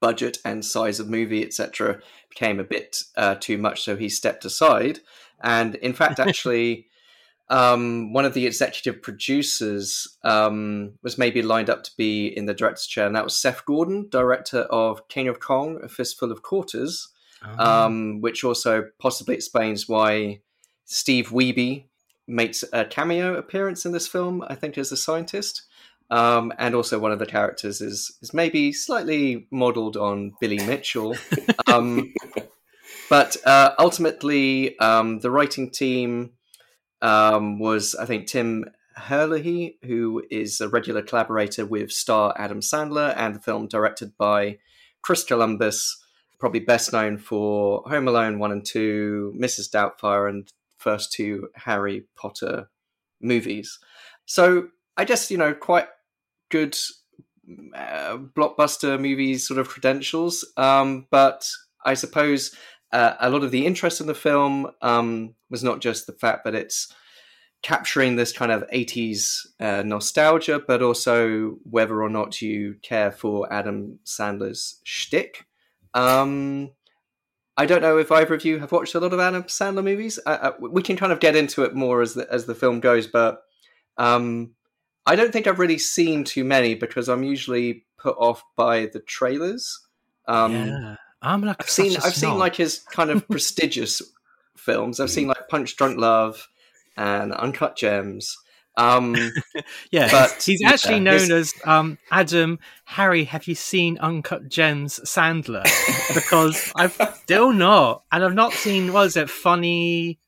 budget 0.00 0.38
and 0.44 0.64
size 0.64 0.98
of 0.98 1.08
movie, 1.08 1.44
etc., 1.44 2.00
became 2.28 2.58
a 2.58 2.64
bit 2.64 3.04
uh, 3.16 3.36
too 3.36 3.56
much, 3.56 3.82
so 3.82 3.96
he 3.96 4.08
stepped 4.08 4.44
aside. 4.44 4.98
And 5.40 5.76
in 5.76 5.92
fact, 5.92 6.18
actually, 6.18 6.88
um, 7.48 8.12
one 8.12 8.24
of 8.24 8.34
the 8.34 8.46
executive 8.46 9.00
producers 9.00 10.18
um, 10.24 10.94
was 11.04 11.18
maybe 11.18 11.40
lined 11.40 11.70
up 11.70 11.84
to 11.84 11.92
be 11.96 12.26
in 12.26 12.46
the 12.46 12.54
director's 12.54 12.86
chair, 12.86 13.06
and 13.06 13.14
that 13.14 13.24
was 13.24 13.36
Seth 13.36 13.64
Gordon, 13.64 14.08
director 14.10 14.62
of 14.62 15.06
King 15.06 15.28
of 15.28 15.38
Kong: 15.38 15.78
A 15.84 15.88
Fistful 15.88 16.32
of 16.32 16.42
Quarters, 16.42 17.11
um, 17.58 18.20
which 18.20 18.44
also 18.44 18.88
possibly 18.98 19.34
explains 19.34 19.88
why 19.88 20.40
Steve 20.84 21.30
Wiebe 21.30 21.86
makes 22.26 22.64
a 22.72 22.84
cameo 22.84 23.34
appearance 23.34 23.84
in 23.84 23.92
this 23.92 24.08
film. 24.08 24.44
I 24.48 24.54
think 24.54 24.78
as 24.78 24.92
a 24.92 24.96
scientist. 24.96 25.62
Um, 26.10 26.52
and 26.58 26.74
also, 26.74 26.98
one 26.98 27.10
of 27.10 27.18
the 27.18 27.26
characters 27.26 27.80
is 27.80 28.18
is 28.20 28.34
maybe 28.34 28.70
slightly 28.72 29.46
modelled 29.50 29.96
on 29.96 30.34
Billy 30.40 30.58
Mitchell, 30.58 31.16
um, 31.66 32.12
but 33.08 33.36
uh, 33.46 33.72
ultimately, 33.78 34.78
um, 34.78 35.20
the 35.20 35.30
writing 35.30 35.70
team 35.70 36.32
um, 37.00 37.58
was, 37.58 37.94
I 37.94 38.04
think, 38.04 38.26
Tim 38.26 38.66
Herlihy, 38.94 39.78
who 39.84 40.22
is 40.30 40.60
a 40.60 40.68
regular 40.68 41.00
collaborator 41.00 41.64
with 41.64 41.90
star 41.90 42.34
Adam 42.36 42.60
Sandler, 42.60 43.14
and 43.16 43.34
the 43.34 43.40
film 43.40 43.66
directed 43.66 44.16
by 44.18 44.58
Chris 45.00 45.24
Columbus, 45.24 46.01
probably 46.42 46.58
best 46.58 46.92
known 46.92 47.16
for 47.16 47.84
Home 47.86 48.08
Alone 48.08 48.40
1 48.40 48.50
and 48.50 48.66
2, 48.66 49.34
Mrs. 49.38 49.70
Doubtfire, 49.70 50.28
and 50.28 50.52
first 50.76 51.12
two 51.12 51.46
Harry 51.54 52.02
Potter 52.16 52.68
movies. 53.20 53.78
So 54.26 54.66
I 54.96 55.04
guess 55.04 55.30
you 55.30 55.38
know 55.38 55.54
quite 55.54 55.86
good 56.50 56.76
uh, 57.76 58.16
blockbuster 58.36 59.00
movies 59.00 59.46
sort 59.46 59.60
of 59.60 59.68
credentials. 59.68 60.44
Um, 60.56 61.06
but 61.12 61.48
I 61.84 61.94
suppose 61.94 62.52
uh, 62.90 63.14
a 63.20 63.30
lot 63.30 63.44
of 63.44 63.52
the 63.52 63.64
interest 63.64 64.00
in 64.00 64.08
the 64.08 64.12
film 64.12 64.68
um, 64.82 65.36
was 65.48 65.62
not 65.62 65.80
just 65.80 66.08
the 66.08 66.12
fact 66.12 66.42
that 66.44 66.56
it's 66.56 66.92
capturing 67.62 68.16
this 68.16 68.32
kind 68.32 68.50
of 68.50 68.68
80s 68.70 69.46
uh, 69.60 69.84
nostalgia, 69.86 70.58
but 70.58 70.82
also 70.82 71.58
whether 71.62 72.02
or 72.02 72.10
not 72.10 72.42
you 72.42 72.74
care 72.82 73.12
for 73.12 73.50
Adam 73.52 74.00
Sandler's 74.04 74.80
shtick. 74.82 75.46
Um, 75.94 76.70
I 77.56 77.66
don't 77.66 77.82
know 77.82 77.98
if 77.98 78.10
either 78.10 78.34
of 78.34 78.44
you 78.44 78.58
have 78.58 78.72
watched 78.72 78.94
a 78.94 79.00
lot 79.00 79.12
of 79.12 79.20
Adam 79.20 79.44
Sandler 79.44 79.84
movies. 79.84 80.18
Uh, 80.24 80.52
we 80.58 80.82
can 80.82 80.96
kind 80.96 81.12
of 81.12 81.20
get 81.20 81.36
into 81.36 81.62
it 81.64 81.74
more 81.74 82.00
as 82.00 82.14
the, 82.14 82.30
as 82.32 82.46
the 82.46 82.54
film 82.54 82.80
goes, 82.80 83.06
but 83.06 83.42
um, 83.98 84.54
I 85.06 85.16
don't 85.16 85.32
think 85.32 85.46
I've 85.46 85.58
really 85.58 85.78
seen 85.78 86.24
too 86.24 86.44
many 86.44 86.74
because 86.74 87.08
I'm 87.08 87.22
usually 87.22 87.84
put 87.98 88.16
off 88.18 88.42
by 88.56 88.86
the 88.86 89.00
trailers. 89.00 89.80
Um, 90.26 90.52
yeah, 90.54 90.96
I'm 91.20 91.42
like 91.42 91.56
I've 91.60 91.70
seen 91.70 91.96
I've 92.02 92.14
seen 92.14 92.38
like 92.38 92.56
his 92.56 92.78
kind 92.78 93.10
of 93.10 93.28
prestigious 93.30 94.00
films. 94.56 94.98
I've 94.98 95.10
seen 95.10 95.28
like 95.28 95.48
Punch 95.48 95.76
Drunk 95.76 95.98
Love 95.98 96.48
and 96.96 97.32
Uncut 97.32 97.76
Gems. 97.76 98.38
Um, 98.76 99.16
yeah, 99.90 100.10
but, 100.10 100.42
he's 100.42 100.62
actually 100.64 100.94
yeah, 100.94 101.00
known 101.00 101.30
as 101.32 101.54
um, 101.64 101.98
Adam 102.10 102.58
Harry. 102.84 103.24
Have 103.24 103.46
you 103.46 103.54
seen 103.54 103.98
Uncut 103.98 104.48
Gems 104.48 105.00
Sandler? 105.04 105.64
because 106.14 106.72
I've 106.76 106.92
still 107.22 107.52
not, 107.52 108.04
and 108.10 108.24
I've 108.24 108.34
not 108.34 108.52
seen. 108.52 108.92
What 108.92 109.06
is 109.06 109.16
it? 109.16 109.28
Funny, 109.28 110.18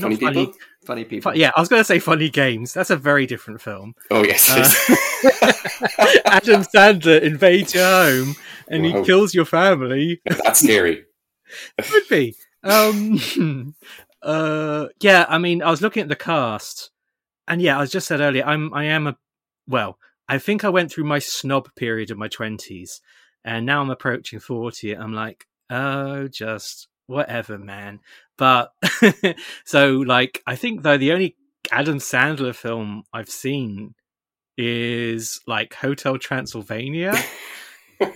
funny 0.00 0.16
people. 0.16 0.34
Funny, 0.34 0.52
funny 0.84 1.04
people. 1.04 1.36
yeah, 1.36 1.52
I 1.56 1.60
was 1.60 1.68
going 1.68 1.80
to 1.80 1.84
say 1.84 1.98
Funny 1.98 2.28
Games. 2.28 2.74
That's 2.74 2.90
a 2.90 2.96
very 2.96 3.26
different 3.26 3.60
film. 3.60 3.94
Oh 4.10 4.22
yes. 4.22 4.50
Uh, 4.50 5.52
Adam 6.26 6.62
Sandler 6.62 7.20
invades 7.22 7.74
your 7.74 7.84
home 7.84 8.36
and 8.68 8.84
he 8.84 8.92
kills 9.04 9.34
your 9.34 9.44
family. 9.44 10.20
That's 10.26 10.60
scary. 10.60 11.04
It 11.78 11.84
could 11.84 12.08
be. 12.08 12.34
Um, 12.62 13.74
uh, 14.22 14.88
yeah, 15.00 15.24
I 15.28 15.38
mean, 15.38 15.62
I 15.62 15.70
was 15.70 15.80
looking 15.80 16.02
at 16.02 16.08
the 16.08 16.16
cast 16.16 16.90
and 17.48 17.62
yeah, 17.62 17.76
I 17.76 17.80
was 17.80 17.90
just 17.90 18.06
said 18.06 18.20
earlier, 18.20 18.44
I'm 18.44 18.72
I 18.74 18.84
am 18.84 19.06
a 19.06 19.16
well, 19.66 19.98
I 20.28 20.38
think 20.38 20.64
I 20.64 20.68
went 20.68 20.92
through 20.92 21.04
my 21.04 21.18
snob 21.18 21.68
period 21.76 22.10
in 22.10 22.18
my 22.18 22.28
twenties, 22.28 23.00
and 23.44 23.66
now 23.66 23.80
I'm 23.80 23.90
approaching 23.90 24.40
forty. 24.40 24.92
I'm 24.92 25.12
like, 25.12 25.46
oh, 25.70 26.28
just 26.28 26.88
whatever, 27.06 27.58
man. 27.58 28.00
But 28.38 28.72
so 29.64 29.96
like, 29.98 30.42
I 30.46 30.56
think 30.56 30.82
though 30.82 30.98
the 30.98 31.12
only 31.12 31.36
Adam 31.70 31.98
Sandler 31.98 32.54
film 32.54 33.04
I've 33.12 33.30
seen 33.30 33.94
is 34.56 35.40
like 35.46 35.74
Hotel 35.74 36.18
Transylvania. 36.18 37.14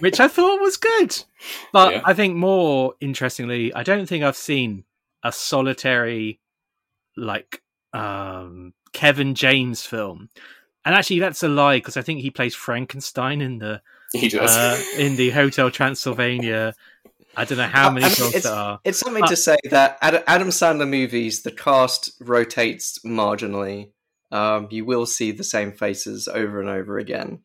which 0.00 0.20
I 0.20 0.28
thought 0.28 0.60
was 0.60 0.76
good. 0.76 1.24
But 1.72 1.92
yeah. 1.94 2.02
I 2.04 2.14
think 2.14 2.36
more 2.36 2.94
interestingly, 3.00 3.72
I 3.72 3.82
don't 3.82 4.06
think 4.06 4.24
I've 4.24 4.36
seen 4.36 4.84
a 5.22 5.32
solitary 5.32 6.40
like 7.16 7.62
um 7.92 8.72
Kevin 8.92 9.34
James 9.34 9.84
film. 9.84 10.28
And 10.84 10.94
actually, 10.94 11.20
that's 11.20 11.42
a 11.42 11.48
lie 11.48 11.76
because 11.76 11.96
I 11.96 12.02
think 12.02 12.20
he 12.20 12.30
plays 12.30 12.54
Frankenstein 12.54 13.40
in 13.40 13.58
the 13.58 13.82
he 14.12 14.28
does 14.28 14.56
uh, 14.56 14.82
in 14.98 15.16
the 15.16 15.30
Hotel 15.30 15.70
Transylvania. 15.70 16.74
I 17.36 17.44
don't 17.44 17.58
know 17.58 17.66
how 17.66 17.90
many 17.90 18.06
I 18.06 18.08
mean, 18.08 18.16
it's, 18.34 18.42
there 18.42 18.52
are. 18.52 18.80
It's 18.84 18.98
something 18.98 19.22
uh, 19.22 19.28
to 19.28 19.36
say 19.36 19.56
that 19.70 19.98
Adam 20.02 20.48
Sandler 20.48 20.88
movies, 20.88 21.42
the 21.42 21.52
cast 21.52 22.12
rotates 22.20 22.98
marginally. 23.00 23.90
Um, 24.32 24.68
you 24.70 24.84
will 24.84 25.06
see 25.06 25.32
the 25.32 25.44
same 25.44 25.72
faces 25.72 26.28
over 26.28 26.60
and 26.60 26.68
over 26.68 26.98
again. 26.98 27.40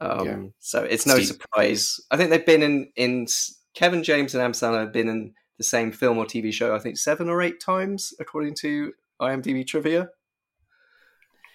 Um, 0.00 0.26
yeah. 0.26 0.42
So 0.58 0.82
it's 0.82 1.06
no 1.06 1.14
Steve. 1.14 1.26
surprise. 1.26 2.00
I 2.10 2.16
think 2.16 2.30
they've 2.30 2.44
been 2.44 2.62
in 2.62 2.92
in 2.96 3.26
Kevin 3.74 4.02
James 4.02 4.34
and 4.34 4.42
Adam 4.42 4.52
Sandler 4.52 4.80
have 4.80 4.92
been 4.92 5.08
in 5.08 5.34
the 5.58 5.64
same 5.64 5.92
film 5.92 6.18
or 6.18 6.24
TV 6.24 6.52
show. 6.52 6.74
I 6.74 6.78
think 6.78 6.98
seven 6.98 7.28
or 7.28 7.40
eight 7.40 7.60
times, 7.60 8.12
according 8.20 8.54
to 8.60 8.92
IMDb 9.20 9.66
trivia. 9.66 10.08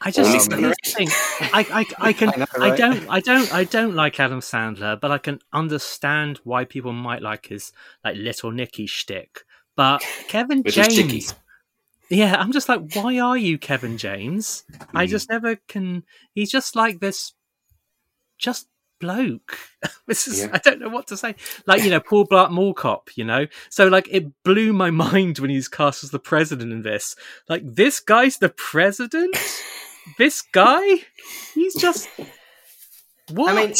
I 0.01 0.12
just 0.12 0.51
um, 0.53 0.73
think 0.83 1.12
I, 1.41 1.65
I, 1.71 1.85
I 2.09 2.13
can 2.13 2.29
I, 2.29 2.38
know, 2.38 2.45
right? 2.57 2.71
I, 2.71 2.75
don't 2.77 3.09
I 3.09 3.19
don't 3.19 3.53
I 3.53 3.63
don't 3.65 3.95
like 3.95 4.19
Adam 4.19 4.39
Sandler, 4.39 4.99
but 4.99 5.12
I 5.12 5.17
can 5.17 5.39
understand 5.51 6.39
why 6.43 6.63
people 6.65 6.93
might 6.93 7.21
like 7.21 7.47
his 7.47 7.73
like 8.03 8.15
Little 8.15 8.51
Nicky 8.51 8.85
shtick. 8.85 9.41
But 9.75 10.03
Kevin 10.27 10.63
James, 10.63 11.33
yeah, 12.09 12.35
I'm 12.38 12.51
just 12.51 12.69
like, 12.69 12.93
why 12.95 13.19
are 13.19 13.38
you 13.38 13.57
Kevin 13.57 13.97
James? 13.97 14.63
Mm. 14.71 14.88
I 14.93 15.05
hmm. 15.05 15.12
just 15.12 15.29
never 15.29 15.55
can. 15.67 16.03
He's 16.33 16.51
just 16.51 16.75
like 16.75 16.99
this, 16.99 17.33
just 18.38 18.67
bloke. 18.99 19.57
this 20.07 20.27
is 20.27 20.39
yeah. 20.39 20.49
I 20.53 20.57
don't 20.59 20.79
know 20.79 20.89
what 20.89 21.07
to 21.07 21.17
say. 21.17 21.35
Like 21.65 21.83
you 21.83 21.89
know, 21.89 21.99
Paul 21.99 22.25
Blart 22.25 22.51
Mall 22.51 22.73
Cop. 22.73 23.09
You 23.15 23.25
know, 23.25 23.47
so 23.69 23.88
like 23.88 24.07
it 24.12 24.31
blew 24.43 24.71
my 24.71 24.91
mind 24.91 25.39
when 25.39 25.49
he's 25.49 25.67
cast 25.67 26.03
as 26.03 26.12
the 26.12 26.19
president 26.19 26.71
in 26.71 26.81
this. 26.83 27.15
Like 27.47 27.63
this 27.65 27.99
guy's 27.99 28.38
the 28.38 28.49
president 28.49 29.38
this 30.17 30.41
guy, 30.41 30.82
he's 31.54 31.76
just 31.76 32.10
what? 33.32 33.52
I 33.52 33.65
mean, 33.65 33.74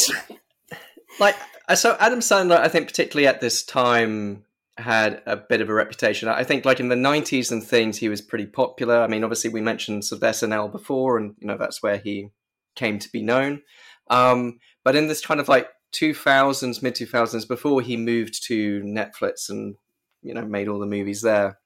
like 1.20 1.36
so 1.76 1.96
Adam 2.00 2.20
Sandler, 2.20 2.58
I 2.58 2.68
think 2.68 2.88
particularly 2.88 3.28
at 3.28 3.42
this 3.42 3.63
time 3.63 4.46
had 4.78 5.22
a 5.26 5.36
bit 5.36 5.62
of 5.62 5.70
a 5.70 5.74
reputation. 5.74 6.30
I 6.30 6.44
think 6.44 6.65
like 6.65 6.80
in 6.80 6.88
the 6.88 6.96
90s 6.96 7.52
and 7.52 7.63
things 7.63 7.98
he 7.98 8.10
was 8.10 8.22
pretty 8.22 8.46
popular. 8.46 9.02
I 9.02 9.08
mean, 9.08 9.24
obviously 9.24 9.50
we 9.50 9.62
mentioned 9.62 10.06
sort 10.06 10.24
of 10.24 10.30
SNL 10.30 10.72
before 10.72 11.18
and 11.18 11.36
you 11.39 11.48
know 11.48 11.58
that's 11.58 11.84
where 11.84 11.98
he 11.98 12.30
came 12.76 13.00
to 13.00 13.12
be 13.12 13.22
known. 13.22 13.62
Um, 14.10 14.60
but 14.84 14.96
in 14.96 15.08
this 15.08 15.24
kind 15.24 15.39
of 15.39 15.48
like 15.48 15.68
2000s, 15.94 16.82
mid 16.82 16.96
2000s 16.96 17.48
before 17.48 17.82
he 17.82 17.98
moved 17.98 18.44
to 18.46 18.82
Netflix 18.82 19.50
and 19.50 19.76
you 20.22 20.34
know 20.34 20.46
made 20.46 20.68
all 20.68 20.80
the 20.80 20.86
movies 20.86 21.22
there. 21.22 21.60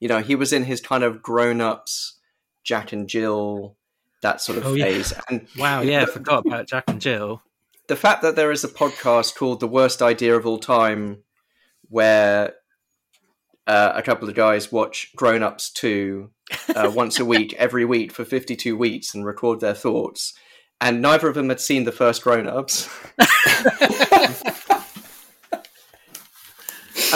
You 0.00 0.08
know, 0.08 0.20
he 0.20 0.34
was 0.34 0.52
in 0.52 0.64
his 0.64 0.80
kind 0.80 1.02
of 1.02 1.22
grown-ups 1.22 2.18
Jack 2.64 2.92
and 2.92 3.08
Jill, 3.08 3.76
that 4.22 4.40
sort 4.40 4.58
of 4.58 4.66
oh, 4.66 4.74
phase. 4.74 5.12
Yeah. 5.12 5.20
And 5.28 5.48
wow, 5.58 5.82
yeah, 5.82 6.02
I 6.02 6.06
forgot 6.06 6.46
about 6.46 6.66
Jack 6.66 6.84
and 6.88 7.00
Jill. 7.00 7.42
The 7.86 7.96
fact 7.96 8.22
that 8.22 8.34
there 8.34 8.50
is 8.50 8.64
a 8.64 8.68
podcast 8.68 9.36
called 9.36 9.60
"The 9.60 9.68
Worst 9.68 10.02
Idea 10.02 10.34
of 10.36 10.46
All 10.46 10.58
Time," 10.58 11.22
where 11.88 12.54
uh, 13.66 13.92
a 13.94 14.02
couple 14.02 14.28
of 14.28 14.34
guys 14.34 14.70
watch 14.72 15.14
Grown 15.16 15.42
Ups 15.42 15.70
2 15.70 16.30
uh, 16.74 16.90
once 16.94 17.18
a 17.18 17.24
week, 17.24 17.54
every 17.54 17.84
week 17.84 18.12
for 18.12 18.24
52 18.24 18.76
weeks 18.76 19.14
and 19.14 19.24
record 19.24 19.60
their 19.60 19.74
thoughts. 19.74 20.34
And 20.80 21.00
neither 21.00 21.28
of 21.28 21.34
them 21.34 21.48
had 21.48 21.60
seen 21.60 21.84
the 21.84 21.92
first 21.92 22.22
Grown 22.22 22.46
Ups. 22.46 22.88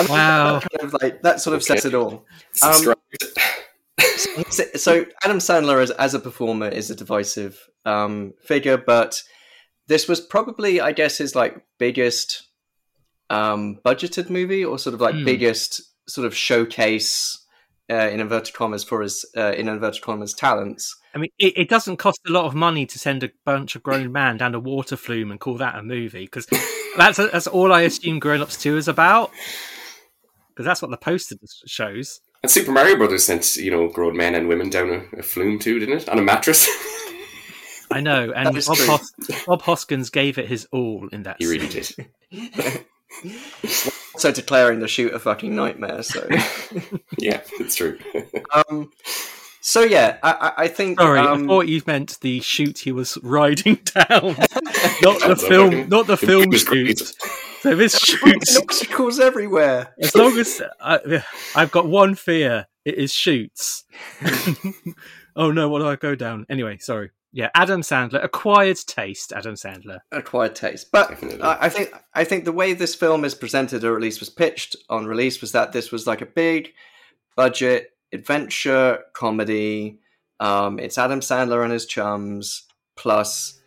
wow. 0.09 0.61
That, 0.61 0.69
kind 0.71 0.83
of 0.83 0.93
like, 1.03 1.23
that 1.23 1.41
sort 1.41 1.57
of 1.57 1.63
okay. 1.63 1.75
says 1.75 1.85
it 1.85 1.95
all. 1.95 2.25
Um, 2.63 2.95
so 4.19 5.05
Adam 5.23 5.39
Sandler 5.39 5.83
as, 5.83 5.91
as 5.93 6.15
a 6.15 6.21
performer 6.21 6.69
is 6.69 6.91
a 6.91 6.95
divisive 6.95 7.69
um, 7.85 8.35
figure, 8.43 8.77
but 8.77 9.23
this 9.87 10.07
was 10.09 10.21
probably, 10.21 10.81
I 10.81 10.93
guess, 10.93 11.19
his 11.19 11.35
like 11.35 11.63
biggest 11.79 12.49
um, 13.31 13.79
budgeted 13.85 14.31
movie 14.31 14.65
or 14.65 14.79
sort 14.79 14.95
of 14.95 15.01
like 15.01 15.15
mm. 15.15 15.25
biggest 15.25 15.83
sort 16.09 16.27
of 16.27 16.35
showcase 16.35 17.45
uh, 17.91 18.09
in 18.11 18.21
inverted 18.21 18.55
commas 18.55 18.85
for 18.85 19.03
his 19.03 19.25
uh, 19.37 19.53
in 19.53 19.69
inverted 19.69 20.03
commas 20.03 20.35
talents. 20.35 20.95
I 21.15 21.19
mean, 21.19 21.31
it, 21.39 21.57
it, 21.57 21.69
doesn't 21.69 21.97
cost 21.97 22.21
a 22.29 22.31
lot 22.31 22.45
of 22.45 22.55
money 22.55 22.85
to 22.87 22.99
send 22.99 23.23
a 23.23 23.31
bunch 23.45 23.75
of 23.77 23.83
grown 23.83 24.13
men 24.13 24.37
down 24.37 24.55
a 24.55 24.61
water 24.61 24.97
flume 24.97 25.31
and 25.31 25.41
call 25.41 25.57
that 25.57 25.75
a 25.75 25.83
movie 25.83 26.25
because 26.25 26.47
that's 26.97 27.17
that's 27.17 27.47
all 27.47 27.73
I 27.73 27.83
assume 27.83 28.19
Grown 28.19 28.43
Ups 28.43 28.57
Two 28.57 28.77
is 28.77 28.89
about. 28.89 29.31
Because 30.51 30.67
that's 30.67 30.83
what 30.83 30.91
the 30.91 30.97
poster 30.97 31.37
shows. 31.67 32.21
And 32.43 32.51
Super 32.51 32.71
Mario 32.71 32.97
Brothers 32.97 33.25
sent 33.25 33.57
you 33.57 33.71
know 33.71 33.89
grown 33.89 34.17
men 34.17 34.35
and 34.35 34.49
women 34.49 34.71
down 34.71 34.91
a, 34.91 35.19
a 35.19 35.23
flume 35.23 35.59
too, 35.59 35.79
didn't 35.79 35.99
it? 35.99 36.09
On 36.09 36.19
a 36.19 36.23
mattress. 36.23 36.69
I 37.91 38.01
know, 38.01 38.33
and 38.33 38.55
Bob, 38.55 38.77
Hos- 38.79 39.13
Bob, 39.47 39.63
Hoskins 39.63 40.11
gave 40.11 40.37
it 40.37 40.47
his 40.47 40.69
all 40.73 41.09
in 41.09 41.23
that. 41.23 41.37
He 41.39 41.47
really 41.47 41.69
did. 41.69 41.89
so 44.17 44.31
declaring 44.31 44.81
the 44.81 44.89
shoot 44.89 45.15
a 45.15 45.19
fucking 45.19 45.57
nightmare. 45.57 46.03
So 46.03 46.27
yeah, 47.19 47.41
it's 47.59 47.77
true. 47.77 47.99
um, 48.53 48.93
so 49.63 49.81
yeah, 49.83 50.19
I, 50.23 50.53
I 50.57 50.69
think. 50.69 51.01
Sorry, 51.01 51.19
um, 51.19 51.45
I 51.45 51.47
thought 51.47 51.69
you 51.69 51.83
meant 51.87 52.21
the 52.21 52.41
shoot 52.41 52.79
he 52.79 52.93
was 52.93 53.17
riding 53.23 53.77
down, 53.85 54.37
not 55.03 55.21
the 55.27 55.37
film, 55.49 55.89
not 55.89 56.07
the 56.07 56.17
film 56.19 56.53
shoot. 56.53 57.15
So 57.61 57.75
this 57.75 57.99
shoots 57.99 58.57
obstacles 58.57 59.19
everywhere. 59.19 59.95
As 60.01 60.15
long 60.15 60.39
as 60.39 60.63
I, 60.81 61.23
I've 61.57 61.71
got 61.71 61.89
one 61.89 62.15
fear, 62.15 62.67
it 62.85 62.95
is 62.95 63.13
shoots. 63.13 63.85
oh 65.37 65.51
no, 65.51 65.69
what 65.69 65.81
do 65.81 65.89
I 65.89 65.97
go 65.97 66.15
down? 66.15 66.47
Anyway, 66.49 66.79
sorry. 66.79 67.11
Yeah, 67.33 67.51
Adam 67.55 67.83
Sandler, 67.83 68.25
acquired 68.25 68.79
taste. 68.87 69.33
Adam 69.33 69.55
Sandler, 69.55 69.99
acquired 70.13 70.55
taste. 70.55 70.91
But 70.91 71.23
I, 71.43 71.59
I 71.63 71.69
think 71.69 71.93
I 72.15 72.25
think 72.25 72.45
the 72.45 72.53
way 72.53 72.73
this 72.73 72.95
film 72.95 73.25
is 73.25 73.35
presented, 73.35 73.85
or 73.85 73.95
at 73.95 74.03
least 74.03 74.21
was 74.21 74.31
pitched 74.31 74.77
on 74.89 75.07
release, 75.07 75.41
was 75.41 75.53
that 75.53 75.73
this 75.73 75.93
was 75.93 76.07
like 76.07 76.21
a 76.23 76.27
big 76.27 76.73
budget 77.37 77.91
adventure 78.13 79.01
comedy 79.15 80.01
Um, 80.41 80.79
it's 80.79 80.97
Adam 80.97 81.21
Sandler 81.21 81.63
and 81.63 81.73
his 81.73 81.87
chums 81.87 82.67
plus 82.97 83.58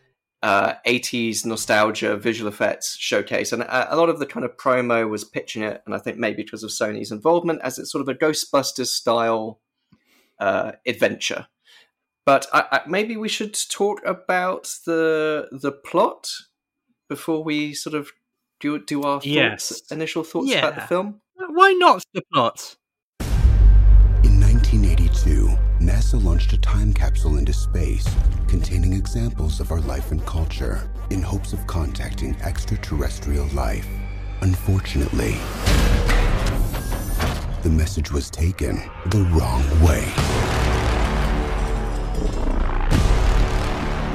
uh, 0.43 0.73
80s 0.87 1.45
nostalgia 1.45 2.17
visual 2.17 2.49
effects 2.49 2.97
showcase. 2.97 3.51
And 3.51 3.61
a, 3.63 3.93
a, 3.93 3.97
lot 3.97 4.09
of 4.09 4.19
the 4.19 4.25
kind 4.25 4.43
of 4.43 4.57
promo 4.57 5.07
was 5.07 5.23
pitching 5.23 5.61
it, 5.61 5.83
and 5.85 5.93
I 5.93 5.99
think 5.99 6.17
maybe 6.17 6.43
because 6.43 6.63
of 6.63 6.71
Sony's 6.71 7.11
involvement, 7.11 7.61
as 7.61 7.77
it's 7.77 7.91
sort 7.91 8.01
of 8.01 8.09
a 8.09 8.17
Ghostbusters 8.17 8.87
style 8.87 9.59
uh, 10.39 10.73
adventure. 10.85 11.47
But 12.25 12.47
I, 12.53 12.65
I, 12.71 12.81
maybe 12.87 13.17
we 13.17 13.29
should 13.29 13.57
talk 13.69 14.01
about 14.05 14.75
the 14.85 15.47
the 15.51 15.71
plot 15.71 16.29
before 17.09 17.43
we 17.43 17.73
sort 17.73 17.95
of 17.95 18.11
do 18.59 18.83
do 18.83 19.03
our 19.03 19.19
thoughts, 19.19 19.25
yes. 19.25 19.81
initial 19.91 20.23
thoughts 20.23 20.49
yeah. 20.49 20.59
about 20.59 20.75
the 20.75 20.87
film. 20.87 21.21
Why 21.35 21.73
not 21.73 22.03
the 22.13 22.21
plot? 22.33 22.77
NASA 25.91 26.23
launched 26.23 26.53
a 26.53 26.57
time 26.57 26.93
capsule 26.93 27.35
into 27.35 27.51
space 27.51 28.07
containing 28.47 28.93
examples 28.93 29.59
of 29.59 29.73
our 29.73 29.81
life 29.81 30.11
and 30.11 30.25
culture 30.25 30.89
in 31.09 31.21
hopes 31.21 31.51
of 31.51 31.67
contacting 31.67 32.33
extraterrestrial 32.43 33.45
life. 33.47 33.85
Unfortunately, 34.39 35.33
the 37.63 37.69
message 37.69 38.09
was 38.09 38.29
taken 38.29 38.81
the 39.07 39.23
wrong 39.33 39.63
way. 39.81 40.09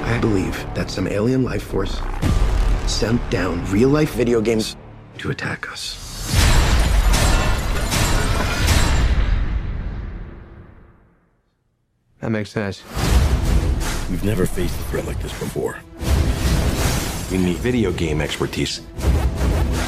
I 0.05 0.19
believe 0.19 0.57
that 0.75 0.91
some 0.91 1.07
alien 1.07 1.43
life 1.43 1.65
force 1.65 2.01
sent 2.87 3.21
down 3.31 3.63
real 3.71 3.91
life 3.91 4.15
video 4.15 4.41
games 4.41 4.77
to 5.19 5.31
attack 5.31 5.71
us. 5.71 6.06
That 12.21 12.31
makes 12.31 12.51
sense. 12.51 12.83
We've 14.11 14.25
never 14.25 14.47
faced 14.47 14.75
a 14.75 14.83
threat 14.85 15.07
like 15.07 15.21
this 15.21 15.39
before. 15.39 15.79
We 17.31 17.39
need 17.39 17.57
video 17.57 17.93
game 17.93 18.21
expertise. 18.21 18.81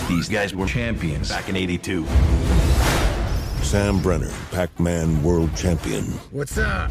These 0.08 0.28
guys 0.28 0.54
were 0.54 0.66
champions 0.66 1.28
back 1.28 1.48
in 1.48 1.56
82. 1.56 2.04
Sam 3.62 4.00
Brenner, 4.00 4.32
Pac-Man 4.50 5.22
world 5.22 5.54
champion. 5.56 6.04
What's 6.30 6.58
up? 6.58 6.90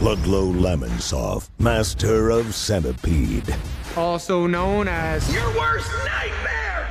Ludlow 0.00 0.52
Lamonsoff, 0.52 1.48
master 1.58 2.30
of 2.30 2.54
centipede. 2.54 3.54
Also 3.96 4.46
known 4.46 4.88
as 4.88 5.32
your 5.32 5.46
worst 5.58 5.90
nightmare. 6.04 6.88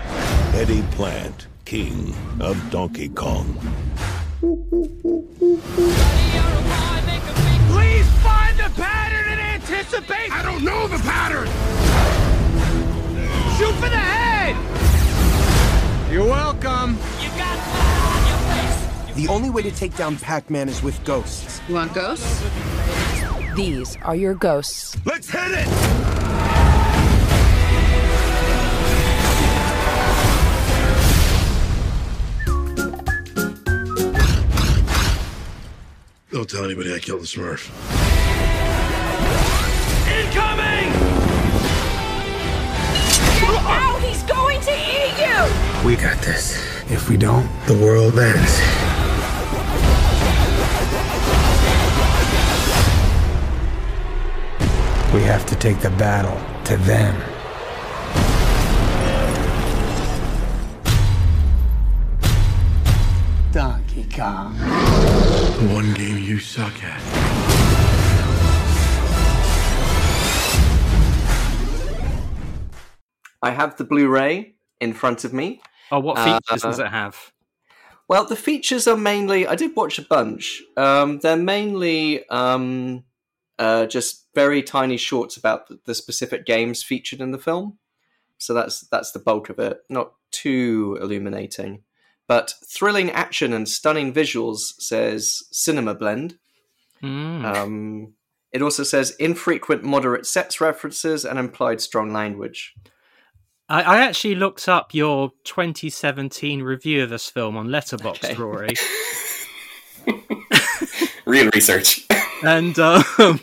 Eddie 0.53 0.83
Plant, 0.91 1.47
king 1.65 2.13
of 2.39 2.57
Donkey 2.69 3.09
Kong. 3.09 3.57
Please 8.69 8.75
find 8.75 8.75
the 8.75 8.82
pattern 8.82 9.25
and 9.29 9.39
anticipate. 9.39 10.32
I 10.32 10.43
don't 10.43 10.63
know 10.63 10.88
the 10.88 10.97
pattern. 10.99 11.47
Shoot 13.58 13.73
for 13.75 13.89
the 13.89 13.97
head. 13.97 14.55
You're 16.12 16.25
welcome. 16.25 16.97
You 17.21 17.29
got 17.29 17.58
blood 17.65 18.03
on 18.08 18.27
your 18.27 18.38
face. 19.08 19.15
The 19.15 19.27
only 19.27 19.49
way 19.49 19.62
to 19.63 19.71
take 19.71 19.95
down 19.95 20.17
Pac-Man 20.17 20.69
is 20.69 20.82
with 20.84 21.03
ghosts. 21.03 21.62
You 21.67 21.75
want 21.75 21.93
ghosts? 21.93 22.43
These 23.55 23.97
are 23.97 24.15
your 24.15 24.34
ghosts. 24.36 24.95
Let's 25.05 25.29
hit 25.29 25.51
it! 25.51 25.67
Don't 36.32 36.47
tell 36.47 36.63
anybody 36.63 36.93
I 36.93 36.99
killed 36.99 37.21
the 37.21 37.25
Smurf. 37.25 37.98
Incoming! 40.29 40.91
Get 43.39 43.63
out! 43.65 43.99
He's 43.99 44.21
going 44.23 44.61
to 44.61 44.71
eat 44.71 45.17
you! 45.17 45.87
We 45.87 45.95
got 45.95 46.21
this. 46.21 46.55
If 46.91 47.09
we 47.09 47.17
don't, 47.17 47.49
the 47.65 47.73
world 47.73 48.19
ends. 48.19 48.59
We 55.15 55.23
have 55.23 55.47
to 55.47 55.55
take 55.55 55.79
the 55.79 55.89
battle 55.97 56.37
to 56.65 56.77
them. 56.77 57.15
Donkey 63.51 64.05
Kong. 64.15 64.53
One 65.73 65.91
game 65.95 66.19
you 66.19 66.37
suck 66.37 66.83
at. 66.83 67.48
I 73.41 73.52
have 73.52 73.78
the 73.78 73.84
Blu-ray 73.84 74.56
in 74.80 74.93
front 74.93 75.23
of 75.23 75.34
me. 75.34 75.62
Oh, 75.91 75.99
what 75.99 76.17
features 76.17 76.63
uh, 76.63 76.67
does 76.69 76.80
it 76.80 76.88
have? 76.88 77.32
Well, 78.08 78.25
the 78.25 78.36
features 78.36 78.88
are 78.88 78.97
mainly. 78.97 79.45
I 79.45 79.56
did 79.56 79.75
watch 79.75 79.99
a 79.99 80.04
bunch. 80.04 80.62
Um, 80.75 81.19
they're 81.19 81.38
mainly 81.38 82.28
um, 82.30 83.04
uh, 83.60 83.86
just 83.86 84.28
very 84.34 84.63
tiny 84.63 84.97
shorts 84.97 85.38
about 85.38 85.67
the, 85.67 85.80
the 85.86 85.93
specific 85.93 86.45
games 86.45 86.84
featured 86.84 87.21
in 87.21 87.32
the 87.32 87.38
film. 87.38 87.78
So 88.38 88.54
that's 88.54 88.82
that's 88.82 89.12
the 89.12 89.19
bulk 89.19 89.49
of 89.49 89.60
it. 89.60 89.80
Not 89.89 90.13
too 90.32 90.97
illuminating, 91.02 91.84
but 92.28 92.56
thrilling 92.65 93.12
action 93.12 93.54
and 93.54 93.69
stunning 93.69 94.13
visuals. 94.13 94.73
Says 94.80 95.43
Cinema 95.52 95.93
Blend. 95.93 96.39
Mm. 97.04 97.45
Um, 97.45 98.13
it 98.52 98.62
also 98.62 98.84
says 98.84 99.15
infrequent 99.19 99.84
moderate 99.84 100.25
sex 100.25 100.60
references 100.60 101.25
and 101.25 101.38
implied 101.38 101.82
strong 101.82 102.12
language. 102.12 102.73
I, 103.69 103.82
I 103.84 103.97
actually 104.01 104.36
looked 104.36 104.67
up 104.67 104.93
your 104.93 105.32
2017 105.43 106.62
review 106.63 107.03
of 107.03 107.10
this 107.12 107.29
film 107.29 107.55
on 107.55 107.67
Letterboxd, 107.67 108.25
Okay. 108.25 108.34
Rory, 108.36 108.69
Real 111.25 111.49
research. 111.53 112.05
and 112.43 112.77
um, 112.79 113.39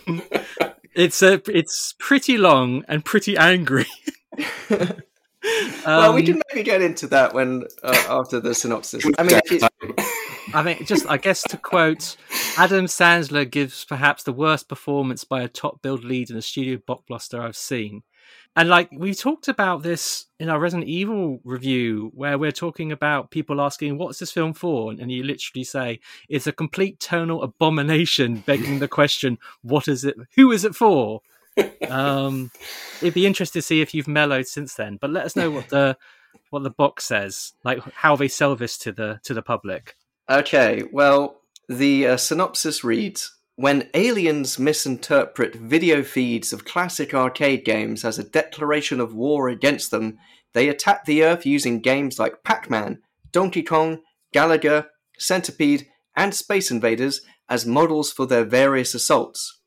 it's 0.94 1.22
a 1.22 1.40
it's 1.50 1.94
pretty 1.98 2.36
long 2.38 2.84
and 2.88 3.04
pretty 3.04 3.36
angry. 3.36 3.86
well, 4.68 6.12
we 6.12 6.20
Um, 6.20 6.26
can 6.26 6.42
maybe 6.52 6.64
get 6.64 6.82
into 6.82 7.06
that 7.08 7.32
when 7.32 7.64
uh, 7.84 7.96
after 8.08 8.40
the 8.40 8.54
synopsis. 8.54 9.04
I 9.18 9.22
mean, 9.22 9.40
it, 9.44 9.62
I 10.56 10.62
mean, 10.62 10.86
just 10.86 11.06
I 11.06 11.18
guess 11.18 11.42
to 11.42 11.58
quote, 11.58 12.16
Adam 12.56 12.86
Sandler 12.86 13.48
gives 13.48 13.84
perhaps 13.84 14.22
the 14.22 14.32
worst 14.32 14.70
performance 14.70 15.22
by 15.22 15.42
a 15.42 15.48
top-billed 15.48 16.02
lead 16.02 16.30
in 16.30 16.36
a 16.38 16.40
studio 16.40 16.78
blockbuster 16.78 17.38
I've 17.38 17.58
seen. 17.58 18.04
And 18.56 18.70
like 18.70 18.88
we 18.90 19.12
talked 19.12 19.48
about 19.48 19.82
this 19.82 20.24
in 20.40 20.48
our 20.48 20.58
Resident 20.58 20.88
Evil 20.88 21.40
review, 21.44 22.10
where 22.14 22.38
we're 22.38 22.52
talking 22.52 22.90
about 22.90 23.30
people 23.30 23.60
asking, 23.60 23.98
"What's 23.98 24.18
this 24.18 24.32
film 24.32 24.54
for?" 24.54 24.92
and 24.92 25.12
you 25.12 25.24
literally 25.24 25.62
say, 25.62 26.00
"It's 26.30 26.46
a 26.46 26.52
complete 26.52 27.00
tonal 27.00 27.42
abomination," 27.42 28.36
begging 28.46 28.78
the 28.78 28.88
question, 28.88 29.36
"What 29.60 29.88
is 29.88 30.06
it? 30.06 30.16
Who 30.36 30.52
is 30.52 30.64
it 30.64 30.74
for?" 30.74 31.20
um, 31.90 32.50
it'd 33.02 33.12
be 33.12 33.26
interesting 33.26 33.60
to 33.60 33.66
see 33.66 33.82
if 33.82 33.92
you've 33.92 34.08
mellowed 34.08 34.46
since 34.46 34.72
then. 34.72 34.96
But 34.98 35.10
let 35.10 35.26
us 35.26 35.36
know 35.36 35.50
what 35.50 35.68
the 35.68 35.98
what 36.48 36.62
the 36.62 36.70
box 36.70 37.04
says, 37.04 37.52
like 37.62 37.80
how 37.92 38.16
they 38.16 38.28
sell 38.28 38.56
this 38.56 38.78
to 38.78 38.92
the 38.92 39.20
to 39.24 39.34
the 39.34 39.42
public. 39.42 39.96
Okay, 40.28 40.82
well, 40.90 41.42
the 41.68 42.06
uh, 42.06 42.16
synopsis 42.16 42.82
reads 42.82 43.36
When 43.54 43.88
aliens 43.94 44.58
misinterpret 44.58 45.54
video 45.54 46.02
feeds 46.02 46.52
of 46.52 46.64
classic 46.64 47.14
arcade 47.14 47.64
games 47.64 48.04
as 48.04 48.18
a 48.18 48.28
declaration 48.28 48.98
of 48.98 49.14
war 49.14 49.48
against 49.48 49.92
them, 49.92 50.18
they 50.52 50.68
attack 50.68 51.04
the 51.04 51.22
Earth 51.22 51.46
using 51.46 51.80
games 51.80 52.18
like 52.18 52.42
Pac 52.42 52.68
Man, 52.68 53.02
Donkey 53.30 53.62
Kong, 53.62 54.00
Galaga, 54.34 54.86
Centipede, 55.16 55.86
and 56.16 56.34
Space 56.34 56.72
Invaders 56.72 57.20
as 57.48 57.64
models 57.64 58.10
for 58.10 58.26
their 58.26 58.44
various 58.44 58.94
assaults. 58.94 59.60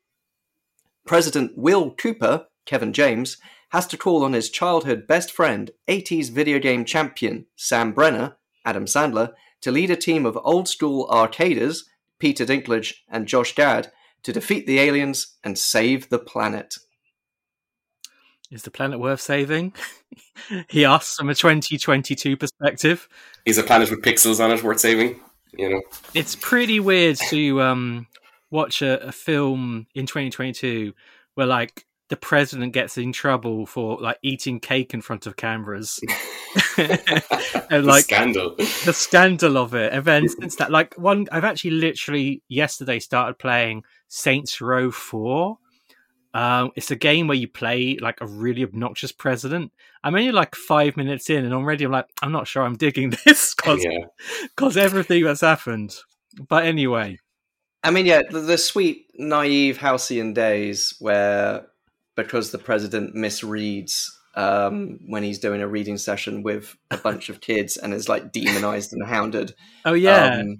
President 1.05 1.53
Will 1.55 1.91
Cooper, 1.91 2.47
Kevin 2.65 2.91
James, 2.91 3.37
has 3.69 3.87
to 3.87 3.97
call 3.97 4.25
on 4.25 4.33
his 4.33 4.49
childhood 4.49 5.07
best 5.07 5.31
friend, 5.31 5.71
80s 5.87 6.29
video 6.31 6.59
game 6.59 6.83
champion 6.83 7.45
Sam 7.55 7.93
Brenner, 7.93 8.35
Adam 8.65 8.85
Sandler, 8.85 9.33
to 9.61 9.71
lead 9.71 9.89
a 9.89 9.95
team 9.95 10.25
of 10.25 10.37
old 10.43 10.67
school 10.67 11.07
arcaders, 11.07 11.83
Peter 12.19 12.45
Dinklage 12.45 12.95
and 13.09 13.27
Josh 13.27 13.55
Gad, 13.55 13.91
to 14.23 14.33
defeat 14.33 14.67
the 14.67 14.79
aliens 14.79 15.37
and 15.43 15.57
save 15.57 16.09
the 16.09 16.19
planet. 16.19 16.75
Is 18.51 18.63
the 18.63 18.71
planet 18.71 18.99
worth 18.99 19.21
saving? 19.21 19.73
he 20.69 20.83
asks 20.83 21.15
from 21.15 21.29
a 21.29 21.35
2022 21.35 22.35
perspective. 22.35 23.07
Is 23.45 23.57
a 23.57 23.63
planet 23.63 23.91
with 23.91 24.01
pixels 24.01 24.43
on 24.43 24.51
it 24.51 24.63
worth 24.63 24.79
saving? 24.79 25.19
You 25.53 25.69
know, 25.69 25.81
It's 26.13 26.35
pretty 26.35 26.79
weird 26.79 27.17
to 27.29 27.61
um, 27.61 28.07
watch 28.51 28.81
a, 28.81 29.07
a 29.07 29.11
film 29.11 29.87
in 29.95 30.05
2022 30.05 30.93
where, 31.35 31.47
like, 31.47 31.85
the 32.09 32.17
president 32.17 32.73
gets 32.73 32.97
in 32.97 33.13
trouble 33.13 33.65
for 33.65 33.97
like 34.01 34.17
eating 34.23 34.59
cake 34.59 34.93
in 34.93 35.01
front 35.01 35.27
of 35.27 35.35
cameras, 35.35 35.99
and 36.77 37.85
like 37.85 38.05
scandal, 38.05 38.55
the 38.57 38.93
scandal 38.93 39.57
of 39.57 39.75
it. 39.75 39.93
And 39.93 40.03
then 40.03 40.27
since 40.41 40.55
that, 40.57 40.71
like 40.71 40.95
one, 40.95 41.27
I've 41.31 41.43
actually 41.43 41.71
literally 41.71 42.41
yesterday 42.49 42.99
started 42.99 43.37
playing 43.37 43.83
Saints 44.07 44.59
Row 44.59 44.91
Four. 44.91 45.59
Um, 46.33 46.71
it's 46.75 46.91
a 46.91 46.95
game 46.95 47.27
where 47.27 47.37
you 47.37 47.47
play 47.47 47.97
like 47.99 48.21
a 48.21 48.27
really 48.27 48.63
obnoxious 48.63 49.11
president. 49.11 49.71
I'm 50.03 50.15
only 50.15 50.31
like 50.31 50.55
five 50.55 50.97
minutes 50.97 51.29
in, 51.29 51.45
and 51.45 51.53
already 51.53 51.85
I'm 51.85 51.91
like, 51.91 52.07
I'm 52.21 52.31
not 52.31 52.47
sure 52.47 52.63
I'm 52.63 52.77
digging 52.77 53.11
this 53.25 53.53
because 53.53 53.85
because 54.43 54.75
yeah. 54.75 54.83
everything 54.83 55.23
that's 55.23 55.41
happened. 55.41 55.95
But 56.47 56.65
anyway, 56.65 57.19
I 57.83 57.91
mean, 57.91 58.07
yeah, 58.07 58.23
the, 58.29 58.39
the 58.39 58.57
sweet, 58.57 59.07
naive 59.15 59.77
halcyon 59.77 60.33
days 60.33 60.95
where 60.99 61.67
because 62.23 62.51
the 62.51 62.57
president 62.57 63.15
misreads 63.15 64.05
um, 64.35 64.99
when 65.07 65.23
he's 65.23 65.39
doing 65.39 65.61
a 65.61 65.67
reading 65.67 65.97
session 65.97 66.43
with 66.43 66.75
a 66.91 66.97
bunch 66.97 67.29
of 67.29 67.41
kids 67.41 67.77
and 67.77 67.93
is 67.93 68.07
like 68.07 68.31
demonized 68.31 68.93
and 68.93 69.05
hounded. 69.05 69.53
Oh 69.85 69.93
yeah. 69.93 70.39
Um, 70.39 70.57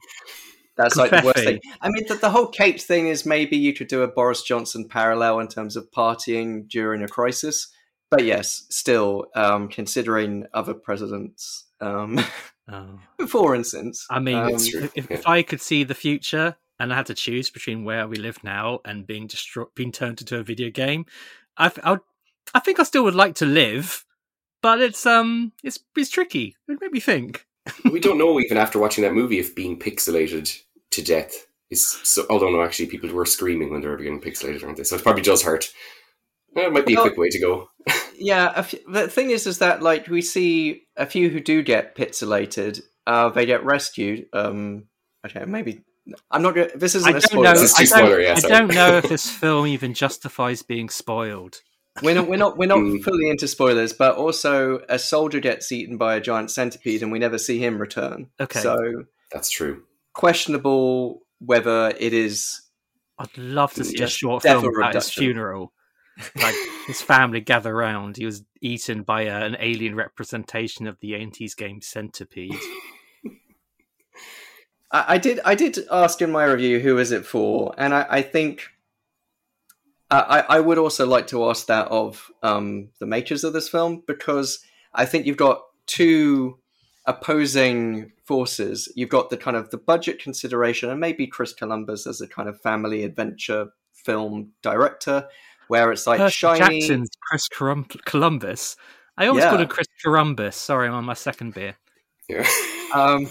that's 0.76 0.96
like 0.96 1.12
the 1.12 1.22
worst 1.24 1.40
thing. 1.40 1.60
I 1.82 1.90
mean, 1.90 2.06
the, 2.08 2.16
the, 2.16 2.30
whole 2.30 2.48
Kate 2.48 2.82
thing 2.82 3.10
is 3.10 3.26
maybe 3.26 3.58
you 3.58 3.74
could 3.74 3.90
do 3.90 4.02
a 4.02 4.08
Boris 4.08 4.44
Johnson 4.44 4.88
parallel 4.88 5.40
in 5.40 5.50
terms 5.50 5.76
of 5.76 5.92
partying 5.92 6.70
during 6.70 7.04
a 7.04 7.08
crisis. 7.08 7.68
But 8.10 8.24
yes, 8.24 8.66
still, 8.70 9.26
um, 9.36 9.68
considering 9.68 10.46
other 10.54 10.74
presidents 10.74 11.66
um, 11.82 12.20
oh. 12.72 13.00
before 13.18 13.56
instance. 13.56 14.06
I 14.10 14.20
mean, 14.20 14.38
um, 14.38 14.54
if, 14.54 15.12
if, 15.12 15.28
I 15.28 15.44
could 15.44 15.62
see 15.62 15.84
the 15.84 15.94
future 15.94 16.56
and 16.80 16.94
I 16.94 16.96
had 16.96 17.08
to 17.08 17.14
choose 17.14 17.50
between 17.50 17.84
where 17.84 18.08
we 18.08 18.16
live 18.16 18.44
now 18.44 18.80
and 18.86 19.06
being 19.06 19.28
destroyed, 19.28 19.68
being 19.76 19.92
turned 19.92 20.22
into 20.22 20.40
a 20.40 20.44
video 20.44 20.70
game, 20.70 21.06
I, 21.60 21.72
I, 21.84 21.98
I 22.54 22.60
think 22.60 22.80
I 22.80 22.84
still 22.84 23.04
would 23.04 23.16
like 23.16 23.36
to 23.36 23.46
live, 23.46 24.06
but 24.62 24.82
it's 24.82 25.06
um, 25.06 25.52
it's 25.64 25.80
it's 25.96 26.10
tricky. 26.10 26.56
It 26.68 26.80
made 26.82 26.92
me 26.92 27.00
think. 27.00 27.46
we 27.92 28.00
don't 28.00 28.18
know 28.18 28.40
even 28.40 28.58
after 28.58 28.80
watching 28.80 29.04
that 29.04 29.14
movie 29.14 29.40
if 29.40 29.56
being 29.56 29.78
pixelated 29.78 30.58
to 30.92 31.04
death 31.04 31.46
is 31.70 31.88
so. 32.04 32.26
Although 32.30 32.52
no, 32.52 32.64
actually, 32.64 32.88
people 32.88 33.12
were 33.12 33.26
screaming 33.26 33.72
when 33.72 33.82
they 33.82 33.88
were 33.88 33.98
getting 33.98 34.22
pixelated, 34.22 34.64
aren't 34.64 34.78
they? 34.78 34.84
So 34.84 34.96
it 34.96 35.04
probably 35.04 35.22
does 35.22 35.44
hurt. 35.44 35.70
It 36.56 36.74
might 36.74 36.86
be 36.86 36.96
well, 36.96 37.06
a 37.06 37.10
quick 37.10 37.20
way 37.20 37.30
to 37.30 37.40
go. 37.40 37.70
yeah, 38.18 38.66
the 38.88 39.08
thing 39.08 39.30
is, 39.30 39.46
is 39.46 39.60
that 39.60 39.84
like 39.84 40.08
we 40.08 40.22
see 40.22 40.84
a 40.98 41.06
few 41.06 41.30
who 41.30 41.40
do 41.40 41.62
get 41.62 41.96
pixelated, 41.96 42.82
uh, 43.06 43.30
they 43.30 43.46
get 43.46 43.64
rescued. 43.64 44.26
Um, 44.34 44.86
okay, 45.26 45.46
maybe 45.46 45.82
I'm 46.32 46.42
not. 46.42 46.56
Gonna, 46.56 46.70
this 46.76 46.96
isn't 46.96 47.14
I 47.14 47.18
a 47.18 47.22
spoiler. 47.22 47.44
Know, 47.44 47.54
this 47.54 47.80
is 47.80 47.92
I, 47.92 47.98
spoiler, 47.98 48.22
don't, 48.22 48.22
yeah, 48.22 48.36
I 48.36 48.40
don't 48.40 48.74
know 48.74 48.98
if 48.98 49.10
this 49.10 49.30
film 49.30 49.68
even 49.68 49.94
justifies 49.94 50.62
being 50.62 50.90
spoiled. 50.90 51.62
We're 52.02 52.16
not. 52.16 52.28
We're 52.28 52.38
not. 52.38 52.58
We're 52.58 52.68
not 52.68 52.78
mm. 52.80 53.04
fully 53.04 53.30
into 53.30 53.48
spoilers, 53.48 53.94
but 53.94 54.16
also 54.16 54.82
a 54.90 55.00
soldier 55.00 55.40
gets 55.40 55.72
eaten 55.72 55.98
by 55.98 56.16
a 56.16 56.22
giant 56.22 56.52
centipede, 56.52 57.02
and 57.02 57.12
we 57.12 57.20
never 57.20 57.38
see 57.38 57.60
him 57.60 57.80
return. 57.80 58.30
Okay, 58.40 58.60
so 58.60 59.06
that's 59.32 59.50
true. 59.50 59.84
Questionable 60.14 61.22
whether 61.40 61.94
it 62.00 62.14
is. 62.14 62.62
I'd 63.18 63.38
love 63.38 63.74
to 63.74 63.84
see 63.84 64.02
a 64.02 64.08
short 64.08 64.44
film 64.44 64.66
about 64.66 64.96
his 64.96 65.12
funeral. 65.12 65.74
like 66.36 66.56
his 66.88 67.02
family 67.02 67.40
gather 67.40 67.74
around. 67.74 68.18
He 68.18 68.26
was 68.26 68.44
eaten 68.62 69.04
by 69.04 69.24
a, 69.24 69.46
an 69.46 69.58
alien 69.60 69.96
representation 69.96 70.88
of 70.88 71.00
the 71.00 71.14
80s 71.14 71.56
game 71.56 71.82
Centipede. 71.82 72.60
I, 74.92 75.06
I, 75.16 75.18
did. 75.18 75.40
I 75.46 75.56
did 75.56 75.80
ask 75.92 76.22
in 76.22 76.32
my 76.32 76.46
review 76.46 76.80
who 76.80 76.98
is 76.98 77.12
it 77.12 77.26
for, 77.26 77.74
and 77.78 77.94
I, 77.94 78.06
I 78.10 78.22
think 78.22 78.68
I, 80.12 80.44
I 80.50 80.60
would 80.60 80.78
also 80.78 81.06
like 81.06 81.28
to 81.28 81.50
ask 81.50 81.68
that 81.68 81.88
of 81.88 82.32
um, 82.42 82.90
the 83.00 83.06
makers 83.06 83.44
of 83.44 83.54
this 83.54 83.70
film 83.70 84.04
because 84.08 84.60
I 84.94 85.06
think 85.06 85.26
you've 85.26 85.38
got 85.38 85.62
two 85.86 86.58
opposing 87.06 88.12
forces. 88.24 88.92
You've 88.96 89.10
got 89.10 89.30
the 89.30 89.38
kind 89.38 89.56
of 89.56 89.70
the 89.70 89.78
budget 89.78 90.22
consideration, 90.22 90.90
and 90.90 91.00
maybe 91.00 91.28
Chris 91.28 91.54
Columbus 91.54 92.08
as 92.08 92.22
a 92.22 92.28
kind 92.28 92.50
of 92.50 92.60
family 92.62 93.04
adventure 93.04 93.68
film 93.94 94.54
director, 94.64 95.28
where 95.68 95.92
it's 95.92 96.08
like 96.08 96.20
Percy 96.20 96.34
shiny. 96.34 96.80
Jackson's 96.80 97.10
Chris 97.22 97.48
Columbus. 98.06 98.76
I 99.18 99.28
always 99.28 99.44
yeah. 99.44 99.50
called 99.50 99.62
him 99.62 99.68
Chris 99.68 99.88
Columbus. 100.02 100.56
Sorry, 100.56 100.88
I'm 100.88 100.96
on 100.96 101.06
my 101.06 101.14
second 101.14 101.54
beer. 101.54 101.76
Yeah. 102.28 102.48
um, 102.96 103.28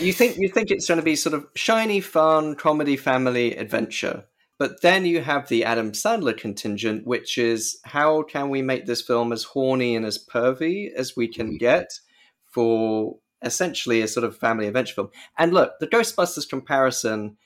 you 0.00 0.12
think 0.12 0.38
you 0.38 0.48
think 0.48 0.70
it's 0.70 0.88
going 0.88 1.00
to 1.00 1.04
be 1.04 1.16
sort 1.16 1.34
of 1.34 1.46
shiny, 1.54 2.00
fun 2.00 2.54
comedy, 2.54 2.96
family 2.96 3.56
adventure, 3.56 4.24
but 4.58 4.80
then 4.82 5.04
you 5.04 5.20
have 5.20 5.48
the 5.48 5.64
Adam 5.64 5.92
Sandler 5.92 6.36
contingent, 6.36 7.06
which 7.06 7.36
is 7.38 7.78
how 7.84 8.22
can 8.22 8.48
we 8.48 8.62
make 8.62 8.86
this 8.86 9.02
film 9.02 9.32
as 9.32 9.44
horny 9.44 9.94
and 9.94 10.06
as 10.06 10.24
pervy 10.24 10.92
as 10.92 11.16
we 11.16 11.28
can 11.28 11.48
mm-hmm. 11.48 11.56
get 11.58 11.90
for 12.50 13.16
essentially 13.42 14.00
a 14.00 14.08
sort 14.08 14.24
of 14.24 14.36
family 14.36 14.66
adventure 14.66 14.94
film. 14.94 15.10
And 15.36 15.52
look, 15.52 15.72
the 15.80 15.86
Ghostbusters 15.86 16.48
comparison, 16.48 17.36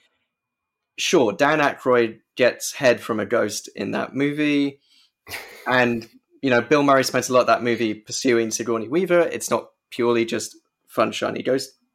sure, 0.97 1.33
Dan 1.33 1.59
Aykroyd 1.59 2.21
gets 2.37 2.73
head 2.73 3.01
from 3.01 3.19
a 3.19 3.27
ghost 3.27 3.69
in 3.75 3.93
that 3.93 4.15
movie, 4.15 4.81
and 5.67 6.09
you 6.41 6.51
know 6.51 6.61
Bill 6.61 6.83
Murray 6.83 7.05
spends 7.05 7.29
a 7.29 7.33
lot 7.33 7.41
of 7.41 7.47
that 7.49 7.65
movie 7.65 7.95
pursuing 7.95 8.51
Sigourney 8.51 8.87
Weaver. 8.87 9.21
It's 9.21 9.51
not 9.51 9.71
purely 9.91 10.25
just 10.25 10.57
fun, 10.87 11.11
shiny 11.11 11.43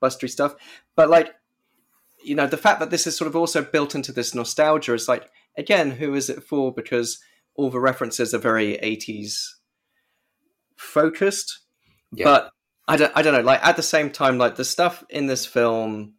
ghostbustery 0.03 0.29
stuff, 0.29 0.55
but 0.95 1.09
like 1.09 1.33
you 2.23 2.35
know, 2.35 2.47
the 2.47 2.57
fact 2.57 2.79
that 2.79 2.89
this 2.89 3.05
is 3.05 3.15
sort 3.15 3.27
of 3.27 3.35
also 3.35 3.61
built 3.61 3.95
into 3.95 4.11
this 4.11 4.33
nostalgia 4.33 4.93
is 4.93 5.07
like, 5.07 5.29
again, 5.57 5.91
who 5.91 6.15
is 6.15 6.29
it 6.29 6.43
for? 6.43 6.73
Because 6.73 7.19
all 7.55 7.69
the 7.69 7.79
references 7.79 8.33
are 8.33 8.39
very 8.39 8.77
80s 8.77 9.49
focused. 10.75 11.59
Yeah. 12.11 12.25
But 12.25 12.51
I 12.87 12.97
don't, 12.97 13.11
I 13.15 13.21
don't 13.21 13.33
know. 13.33 13.41
Like 13.41 13.63
at 13.63 13.75
the 13.75 13.83
same 13.83 14.09
time, 14.09 14.37
like 14.37 14.55
the 14.55 14.65
stuff 14.65 15.03
in 15.09 15.27
this 15.27 15.45
film, 15.45 16.13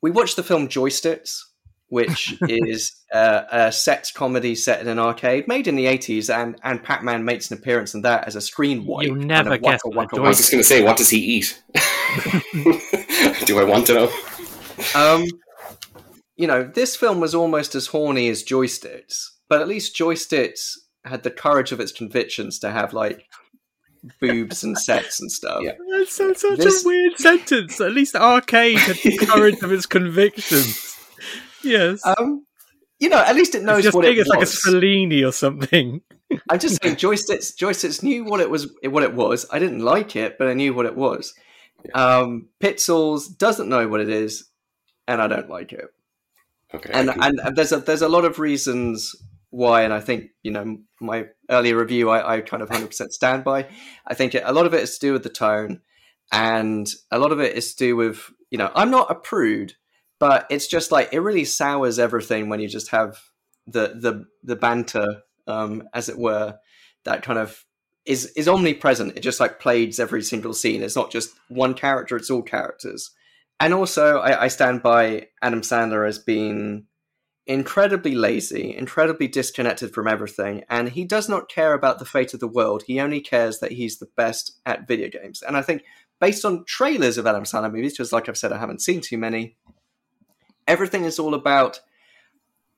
we 0.00 0.10
watched 0.10 0.36
the 0.36 0.42
film 0.42 0.68
Joysticks, 0.68 1.40
which 1.88 2.36
is 2.48 2.94
uh, 3.12 3.42
a 3.50 3.72
sex 3.72 4.10
comedy 4.12 4.54
set 4.54 4.80
in 4.80 4.88
an 4.88 4.98
arcade, 4.98 5.48
made 5.48 5.66
in 5.66 5.74
the 5.74 5.86
eighties, 5.86 6.30
and 6.30 6.56
and 6.62 6.82
Pac 6.82 7.02
Man 7.02 7.24
makes 7.24 7.50
an 7.50 7.58
appearance 7.58 7.94
in 7.94 8.02
that 8.02 8.28
as 8.28 8.36
a 8.36 8.40
screen 8.40 8.86
wipe. 8.86 9.06
You 9.06 9.16
never 9.16 9.50
kind 9.50 9.56
of 9.56 9.62
guess. 9.62 9.80
Waka, 9.84 9.96
waka, 9.96 10.16
I 10.16 10.28
was 10.28 10.36
just 10.36 10.52
going 10.52 10.60
to 10.60 10.68
say, 10.68 10.82
what 10.82 10.96
does 10.96 11.10
he 11.10 11.18
eat? 11.18 11.60
Do 13.44 13.58
I 13.58 13.64
want 13.64 13.86
to 13.88 13.94
know? 13.94 14.10
Um, 14.94 15.24
you 16.36 16.46
know, 16.46 16.64
this 16.64 16.96
film 16.96 17.20
was 17.20 17.34
almost 17.34 17.74
as 17.74 17.88
horny 17.88 18.28
as 18.28 18.44
Joysticks, 18.44 19.26
but 19.48 19.60
at 19.60 19.68
least 19.68 19.96
Joysticks 19.96 20.74
had 21.04 21.22
the 21.22 21.30
courage 21.30 21.72
of 21.72 21.80
its 21.80 21.92
convictions 21.92 22.58
to 22.60 22.70
have 22.70 22.92
like 22.92 23.26
boobs 24.20 24.62
and 24.62 24.78
sex 24.78 25.20
and 25.20 25.30
stuff. 25.30 25.62
Yeah. 25.62 25.72
That's 25.90 26.14
so, 26.14 26.32
such 26.32 26.58
this... 26.58 26.84
a 26.84 26.86
weird 26.88 27.18
sentence. 27.18 27.80
At 27.80 27.92
least 27.92 28.14
Arcade 28.14 28.78
had 28.78 28.96
the 28.96 29.16
courage 29.26 29.62
of 29.62 29.72
its 29.72 29.86
convictions. 29.86 30.96
Yes. 31.62 32.00
Um, 32.06 32.46
you 33.00 33.08
know, 33.08 33.18
at 33.18 33.34
least 33.34 33.54
it 33.54 33.62
knows 33.62 33.78
it's 33.78 33.86
just 33.86 33.96
what 33.96 34.04
it 34.04 34.16
was. 34.16 34.28
like 34.28 34.42
a 34.42 34.44
Fellini 34.44 35.26
or 35.26 35.32
something. 35.32 36.00
I'm 36.50 36.58
just 36.58 36.82
saying, 36.82 36.96
Joysticks, 36.96 37.56
Joysticks 37.56 38.02
knew 38.02 38.24
what 38.24 38.40
it 38.40 38.50
was. 38.50 38.72
What 38.84 39.02
it 39.02 39.14
was. 39.14 39.46
I 39.50 39.58
didn't 39.58 39.80
like 39.80 40.16
it, 40.16 40.36
but 40.38 40.48
I 40.48 40.54
knew 40.54 40.74
what 40.74 40.86
it 40.86 40.96
was. 40.96 41.34
Um, 41.94 42.48
Pixels 42.60 43.36
doesn't 43.36 43.68
know 43.68 43.88
what 43.88 44.00
it 44.00 44.08
is, 44.08 44.50
and 45.06 45.22
I 45.22 45.28
don't 45.28 45.48
like 45.48 45.72
it. 45.72 45.86
Okay. 46.74 46.90
And 46.92 47.10
and 47.10 47.56
there's 47.56 47.72
a 47.72 47.78
there's 47.78 48.02
a 48.02 48.08
lot 48.08 48.24
of 48.24 48.38
reasons 48.38 49.14
why, 49.50 49.82
and 49.82 49.92
I 49.92 50.00
think 50.00 50.30
you 50.42 50.50
know 50.50 50.78
my 51.00 51.26
earlier 51.50 51.76
review 51.76 52.10
I, 52.10 52.36
I 52.36 52.40
kind 52.40 52.62
of 52.62 52.68
hundred 52.68 52.88
percent 52.88 53.12
stand 53.12 53.44
by. 53.44 53.66
I 54.06 54.14
think 54.14 54.34
it, 54.34 54.42
a 54.44 54.52
lot 54.52 54.66
of 54.66 54.74
it 54.74 54.82
is 54.82 54.98
to 54.98 55.06
do 55.06 55.12
with 55.12 55.22
the 55.22 55.30
tone, 55.30 55.80
and 56.30 56.88
a 57.10 57.18
lot 57.18 57.32
of 57.32 57.40
it 57.40 57.56
is 57.56 57.74
to 57.74 57.78
do 57.78 57.96
with 57.96 58.30
you 58.50 58.58
know 58.58 58.70
I'm 58.74 58.90
not 58.90 59.10
a 59.10 59.14
prude, 59.14 59.74
but 60.18 60.46
it's 60.50 60.66
just 60.66 60.92
like 60.92 61.08
it 61.12 61.20
really 61.20 61.44
sours 61.44 61.98
everything 61.98 62.48
when 62.48 62.60
you 62.60 62.68
just 62.68 62.90
have 62.90 63.18
the 63.66 63.94
the 63.94 64.26
the 64.42 64.56
banter, 64.56 65.22
um, 65.46 65.88
as 65.94 66.08
it 66.08 66.18
were, 66.18 66.58
that 67.04 67.22
kind 67.22 67.38
of 67.38 67.64
is 68.08 68.26
is 68.36 68.48
omnipresent. 68.48 69.16
It 69.16 69.20
just 69.20 69.38
like 69.38 69.60
plays 69.60 70.00
every 70.00 70.22
single 70.22 70.54
scene. 70.54 70.82
It's 70.82 70.96
not 70.96 71.12
just 71.12 71.30
one 71.48 71.74
character; 71.74 72.16
it's 72.16 72.30
all 72.30 72.42
characters 72.42 73.12
and 73.60 73.74
also 73.74 74.18
I, 74.18 74.44
I 74.44 74.48
stand 74.48 74.82
by 74.82 75.28
Adam 75.42 75.62
Sandler 75.62 76.06
as 76.06 76.18
being 76.18 76.86
incredibly 77.46 78.14
lazy, 78.14 78.76
incredibly 78.76 79.26
disconnected 79.26 79.94
from 79.94 80.06
everything, 80.06 80.64
and 80.68 80.90
he 80.90 81.04
does 81.04 81.28
not 81.28 81.48
care 81.48 81.72
about 81.72 81.98
the 81.98 82.04
fate 82.04 82.34
of 82.34 82.40
the 82.40 82.48
world. 82.48 82.84
He 82.86 83.00
only 83.00 83.20
cares 83.20 83.60
that 83.60 83.72
he's 83.72 83.98
the 83.98 84.08
best 84.16 84.58
at 84.66 84.86
video 84.86 85.08
games. 85.08 85.42
And 85.42 85.56
I 85.56 85.62
think, 85.62 85.82
based 86.20 86.44
on 86.44 86.64
trailers 86.66 87.18
of 87.18 87.26
Adam 87.26 87.44
Sandler 87.44 87.72
movies, 87.72 87.94
because 87.94 88.12
like 88.12 88.28
I've 88.28 88.38
said, 88.38 88.52
I 88.52 88.58
haven't 88.58 88.82
seen 88.82 89.00
too 89.00 89.18
many, 89.18 89.56
everything 90.66 91.04
is 91.04 91.18
all 91.18 91.34
about, 91.34 91.80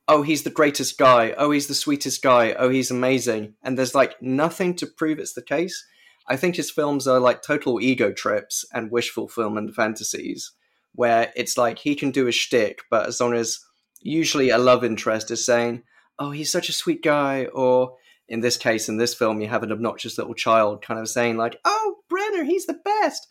oh, 0.09 0.23
he's 0.23 0.43
the 0.43 0.51
greatest 0.51 0.99
guy, 0.99 1.35
oh, 1.37 1.51
he's 1.51 1.67
the 1.67 1.75
sweetest 1.75 2.23
guy, 2.23 2.53
oh, 2.53 2.69
he's 2.69 2.91
amazing. 2.91 3.55
And 3.63 3.79
there's 3.79 3.95
like 3.95 4.21
nothing 4.21 4.75
to 4.77 4.87
prove 4.87 5.19
it's 5.19 5.35
the 5.35 5.43
case. 5.43 5.85
I 6.29 6.37
think 6.37 6.57
his 6.57 6.71
films 6.71 7.07
are 7.07 7.21
like 7.21 7.43
total 7.43 7.81
ego 7.81 8.13
trips 8.13 8.65
and 8.73 8.91
wish 8.91 9.11
fulfillment 9.11 9.75
fantasies 9.75 10.53
where 10.95 11.33
it's 11.37 11.57
like 11.57 11.79
he 11.79 11.95
can 11.95 12.11
do 12.11 12.27
a 12.27 12.33
shtick, 12.33 12.81
but 12.91 13.07
as 13.07 13.21
long 13.21 13.35
as 13.35 13.61
usually 14.01 14.51
a 14.51 14.59
love 14.59 14.85
interest 14.85 15.31
is 15.31 15.45
saying, 15.45 15.83
oh, 16.19 16.31
he's 16.31 16.51
such 16.51 16.69
a 16.69 16.75
sweet 16.75 17.03
guy, 17.03 17.47
or 17.47 17.97
in 18.29 18.41
this 18.41 18.57
case, 18.57 18.89
in 18.89 18.97
this 18.97 19.15
film, 19.15 19.41
you 19.41 19.49
have 19.49 19.63
an 19.63 19.73
obnoxious 19.73 20.19
little 20.19 20.35
child 20.35 20.83
kind 20.83 21.01
of 21.01 21.09
saying 21.09 21.37
like, 21.37 21.59
"Oh, 21.65 21.97
Brenner, 22.09 22.45
he's 22.45 22.67
the 22.67 22.79
best." 22.85 23.27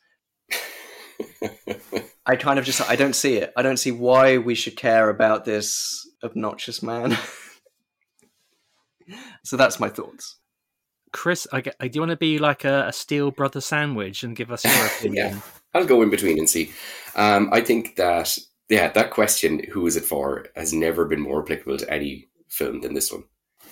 I 2.26 2.36
kind 2.36 2.60
of 2.60 2.66
just 2.66 2.88
I 2.90 2.96
don't 2.96 3.16
see 3.16 3.38
it. 3.38 3.54
I 3.56 3.62
don't 3.62 3.78
see 3.78 3.92
why 3.92 4.38
we 4.38 4.56
should 4.56 4.76
care 4.76 5.10
about 5.10 5.46
this 5.46 6.09
obnoxious 6.24 6.82
man. 6.84 7.18
so 9.44 9.58
that's 9.58 9.80
my 9.80 9.90
thoughts. 9.90 10.38
Chris, 11.12 11.48
I, 11.52 11.62
get, 11.62 11.80
do 11.80 11.90
you 11.92 12.02
want 12.02 12.12
to 12.12 12.18
be 12.18 12.38
like 12.38 12.66
a, 12.66 12.88
a 12.88 12.94
Steel 12.94 13.32
Brother 13.32 13.62
sandwich 13.62 14.24
and 14.24 14.36
give 14.36 14.52
us 14.52 14.64
your 14.64 14.86
opinion? 14.98 15.34
yeah, 15.34 15.40
I'll 15.74 15.86
go 15.86 16.02
in 16.02 16.10
between 16.10 16.38
and 16.38 16.50
see. 16.50 16.72
Um, 17.16 17.50
I 17.52 17.62
think 17.62 17.96
that 17.96 18.38
yeah, 18.70 18.90
that 18.90 19.10
question, 19.10 19.64
who 19.72 19.88
is 19.88 19.96
it 19.96 20.06
for, 20.06 20.46
has 20.56 20.72
never 20.72 21.06
been 21.06 21.22
more 21.22 21.42
applicable 21.42 21.78
to 21.78 21.92
any 21.92 22.30
film 22.48 22.82
than 22.82 22.94
this 22.94 23.12
one. 23.12 23.24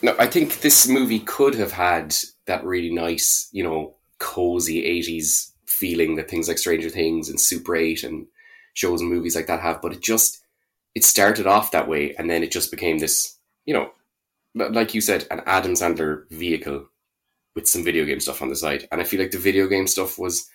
No, 0.01 0.15
I 0.19 0.27
think 0.27 0.61
this 0.61 0.87
movie 0.87 1.19
could 1.19 1.55
have 1.55 1.71
had 1.71 2.15
that 2.45 2.63
really 2.63 2.93
nice, 2.93 3.47
you 3.51 3.63
know, 3.63 3.95
cozy 4.17 4.83
80s 4.83 5.51
feeling 5.65 6.15
that 6.15 6.29
things 6.29 6.47
like 6.47 6.57
Stranger 6.57 6.89
Things 6.89 7.29
and 7.29 7.39
Super 7.39 7.75
8 7.75 8.03
and 8.03 8.27
shows 8.73 9.01
and 9.01 9.09
movies 9.09 9.35
like 9.35 9.47
that 9.47 9.59
have, 9.59 9.81
but 9.81 9.93
it 9.93 10.01
just, 10.01 10.43
it 10.97 11.05
started 11.05 11.45
off 11.45 11.69
that 11.69 11.87
way 11.87 12.15
and 12.15 12.27
then 12.27 12.41
it 12.41 12.49
just 12.49 12.71
became 12.71 12.97
this, 12.97 13.37
you 13.67 13.73
know, 13.75 13.91
like 14.55 14.95
you 14.95 14.99
said, 14.99 15.27
an 15.29 15.43
Adam 15.45 15.73
Sandler 15.73 16.27
vehicle 16.31 16.87
with 17.53 17.67
some 17.67 17.83
video 17.83 18.03
game 18.03 18.19
stuff 18.19 18.41
on 18.41 18.49
the 18.49 18.55
side. 18.55 18.87
And 18.91 18.99
I 18.99 19.03
feel 19.03 19.19
like 19.19 19.29
the 19.29 19.37
video 19.37 19.67
game 19.67 19.85
stuff 19.85 20.17
was 20.17 20.49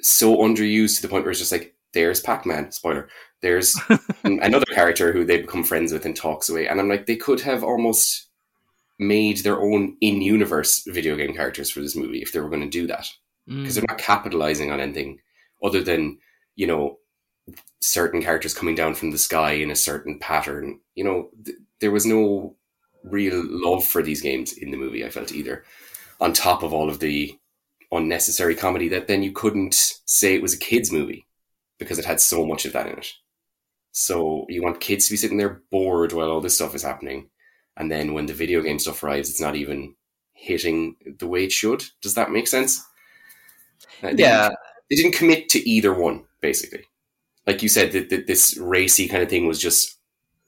so 0.00 0.36
underused 0.36 0.94
to 0.94 1.02
the 1.02 1.08
point 1.08 1.24
where 1.24 1.32
it's 1.32 1.40
just 1.40 1.50
like, 1.50 1.74
there's 1.94 2.20
Pac 2.20 2.46
Man, 2.46 2.70
spoiler. 2.70 3.08
There's 3.40 3.76
another 4.22 4.66
character 4.66 5.12
who 5.12 5.24
they 5.24 5.40
become 5.40 5.64
friends 5.64 5.92
with 5.92 6.06
and 6.06 6.14
talks 6.14 6.48
away. 6.48 6.68
And 6.68 6.78
I'm 6.78 6.88
like, 6.88 7.06
they 7.06 7.16
could 7.16 7.40
have 7.40 7.64
almost 7.64 8.28
made 9.00 9.38
their 9.38 9.60
own 9.60 9.96
in 10.00 10.22
universe 10.22 10.84
video 10.86 11.16
game 11.16 11.34
characters 11.34 11.70
for 11.70 11.80
this 11.80 11.96
movie 11.96 12.22
if 12.22 12.32
they 12.32 12.38
were 12.38 12.50
going 12.50 12.62
to 12.62 12.68
do 12.68 12.86
that. 12.86 13.08
Because 13.48 13.72
mm. 13.72 13.74
they're 13.74 13.84
not 13.88 13.98
capitalizing 13.98 14.70
on 14.70 14.78
anything 14.78 15.18
other 15.60 15.82
than, 15.82 16.18
you 16.54 16.68
know, 16.68 16.99
certain 17.80 18.22
characters 18.22 18.54
coming 18.54 18.74
down 18.74 18.94
from 18.94 19.10
the 19.10 19.18
sky 19.18 19.52
in 19.52 19.70
a 19.70 19.76
certain 19.76 20.18
pattern. 20.18 20.80
You 20.94 21.04
know, 21.04 21.30
th- 21.44 21.58
there 21.80 21.90
was 21.90 22.06
no 22.06 22.56
real 23.04 23.42
love 23.44 23.84
for 23.84 24.02
these 24.02 24.20
games 24.20 24.52
in 24.52 24.70
the 24.70 24.76
movie, 24.76 25.04
I 25.04 25.10
felt 25.10 25.32
either. 25.32 25.64
On 26.20 26.32
top 26.32 26.62
of 26.62 26.74
all 26.74 26.90
of 26.90 27.00
the 27.00 27.34
unnecessary 27.92 28.54
comedy 28.54 28.88
that 28.88 29.08
then 29.08 29.22
you 29.22 29.32
couldn't 29.32 29.74
say 30.04 30.34
it 30.34 30.42
was 30.42 30.54
a 30.54 30.58
kids' 30.58 30.92
movie 30.92 31.26
because 31.78 31.98
it 31.98 32.04
had 32.04 32.20
so 32.20 32.46
much 32.46 32.64
of 32.64 32.72
that 32.72 32.86
in 32.86 32.98
it. 32.98 33.12
So 33.92 34.46
you 34.48 34.62
want 34.62 34.80
kids 34.80 35.06
to 35.06 35.12
be 35.12 35.16
sitting 35.16 35.38
there 35.38 35.62
bored 35.70 36.12
while 36.12 36.30
all 36.30 36.40
this 36.40 36.54
stuff 36.54 36.74
is 36.74 36.82
happening. 36.82 37.30
And 37.76 37.90
then 37.90 38.12
when 38.12 38.26
the 38.26 38.34
video 38.34 38.60
game 38.60 38.78
stuff 38.78 39.02
arrives, 39.02 39.30
it's 39.30 39.40
not 39.40 39.56
even 39.56 39.94
hitting 40.34 40.96
the 41.18 41.26
way 41.26 41.44
it 41.44 41.52
should. 41.52 41.84
Does 42.02 42.14
that 42.14 42.30
make 42.30 42.46
sense? 42.46 42.84
Uh, 44.02 44.12
yeah. 44.14 44.50
They 44.88 44.96
didn't 44.96 45.14
commit 45.14 45.48
to 45.50 45.68
either 45.68 45.94
one, 45.94 46.24
basically. 46.40 46.84
Like 47.50 47.62
you 47.62 47.68
said, 47.68 47.92
that, 47.92 48.26
this 48.26 48.56
racy 48.58 49.08
kind 49.08 49.22
of 49.22 49.28
thing 49.28 49.48
was 49.48 49.58
just 49.58 49.98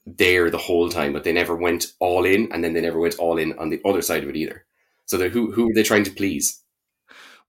there 0.05 0.49
the 0.49 0.57
whole 0.57 0.89
time, 0.89 1.11
but 1.11 1.25
they 1.25 1.33
never 1.33 1.55
went 1.55 1.87
all 1.99 2.23
in, 2.23 2.49
and 2.51 2.63
then 2.63 2.73
they 2.73 2.81
never 2.81 2.99
went 2.99 3.15
all 3.19 3.37
in 3.37 3.57
on 3.59 3.69
the 3.69 3.81
other 3.83 4.01
side 4.01 4.23
of 4.23 4.29
it 4.29 4.37
either. 4.37 4.65
So 5.05 5.29
who 5.29 5.51
who 5.51 5.67
were 5.67 5.73
they 5.75 5.83
trying 5.83 6.05
to 6.05 6.11
please? 6.11 6.63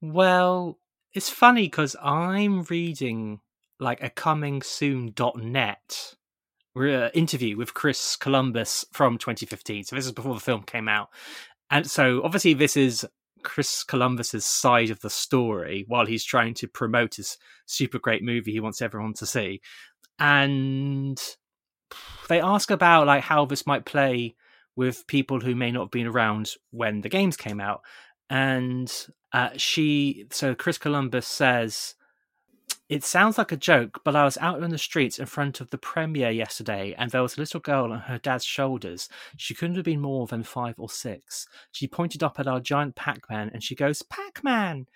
Well, 0.00 0.78
it's 1.12 1.30
funny 1.30 1.66
because 1.66 1.94
I'm 2.02 2.64
reading 2.64 3.40
like 3.78 4.02
a 4.02 4.10
coming 4.10 4.60
soon.net 4.60 6.14
uh, 6.76 7.08
interview 7.14 7.56
with 7.56 7.74
Chris 7.74 8.16
Columbus 8.16 8.84
from 8.92 9.18
2015. 9.18 9.84
So 9.84 9.94
this 9.94 10.06
is 10.06 10.12
before 10.12 10.34
the 10.34 10.40
film 10.40 10.64
came 10.64 10.88
out. 10.88 11.10
And 11.70 11.88
so 11.88 12.22
obviously 12.24 12.54
this 12.54 12.76
is 12.76 13.06
Chris 13.44 13.84
Columbus's 13.84 14.44
side 14.44 14.90
of 14.90 15.00
the 15.00 15.10
story 15.10 15.84
while 15.86 16.06
he's 16.06 16.24
trying 16.24 16.54
to 16.54 16.66
promote 16.66 17.14
his 17.16 17.38
super 17.66 17.98
great 17.98 18.22
movie 18.22 18.52
he 18.52 18.60
wants 18.60 18.82
everyone 18.82 19.14
to 19.14 19.26
see. 19.26 19.60
And 20.18 21.22
they 22.28 22.40
ask 22.40 22.70
about 22.70 23.06
like 23.06 23.22
how 23.22 23.44
this 23.44 23.66
might 23.66 23.84
play 23.84 24.34
with 24.76 25.06
people 25.06 25.40
who 25.40 25.54
may 25.54 25.70
not 25.70 25.82
have 25.82 25.90
been 25.90 26.06
around 26.06 26.52
when 26.70 27.02
the 27.02 27.08
games 27.08 27.36
came 27.36 27.60
out. 27.60 27.82
And 28.28 28.92
uh, 29.32 29.50
she, 29.56 30.26
so 30.30 30.54
Chris 30.54 30.78
Columbus 30.78 31.26
says 31.26 31.94
it 32.88 33.02
sounds 33.02 33.38
like 33.38 33.50
a 33.50 33.56
joke, 33.56 34.02
but 34.04 34.14
I 34.14 34.24
was 34.24 34.36
out 34.38 34.62
in 34.62 34.70
the 34.70 34.78
streets 34.78 35.18
in 35.18 35.26
front 35.26 35.60
of 35.60 35.70
the 35.70 35.78
premiere 35.78 36.30
yesterday, 36.30 36.94
and 36.98 37.10
there 37.10 37.22
was 37.22 37.36
a 37.36 37.40
little 37.40 37.60
girl 37.60 37.90
on 37.92 38.00
her 38.00 38.18
dad's 38.18 38.44
shoulders. 38.44 39.08
She 39.38 39.54
couldn't 39.54 39.76
have 39.76 39.86
been 39.86 40.00
more 40.00 40.26
than 40.26 40.42
five 40.42 40.74
or 40.76 40.90
six. 40.90 41.48
She 41.72 41.88
pointed 41.88 42.22
up 42.22 42.38
at 42.38 42.46
our 42.46 42.60
giant 42.60 42.94
Pac 42.94 43.22
Man 43.30 43.50
and 43.52 43.62
she 43.62 43.74
goes, 43.74 44.02
Pac 44.02 44.44
Man! 44.44 44.86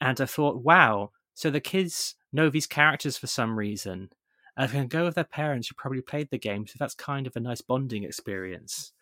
And 0.00 0.20
I 0.20 0.26
thought, 0.26 0.62
wow, 0.62 1.10
so 1.34 1.50
the 1.50 1.60
kids 1.60 2.14
know 2.32 2.48
these 2.48 2.66
characters 2.66 3.16
for 3.16 3.26
some 3.26 3.58
reason. 3.58 4.10
And 4.56 4.68
they 4.68 4.72
can 4.72 4.86
go 4.86 5.04
with 5.04 5.16
their 5.16 5.24
parents 5.24 5.68
who 5.68 5.74
probably 5.74 6.02
played 6.02 6.30
the 6.30 6.38
game, 6.38 6.66
so 6.66 6.74
that's 6.78 6.94
kind 6.94 7.26
of 7.26 7.34
a 7.34 7.40
nice 7.40 7.60
bonding 7.60 8.04
experience. 8.04 8.92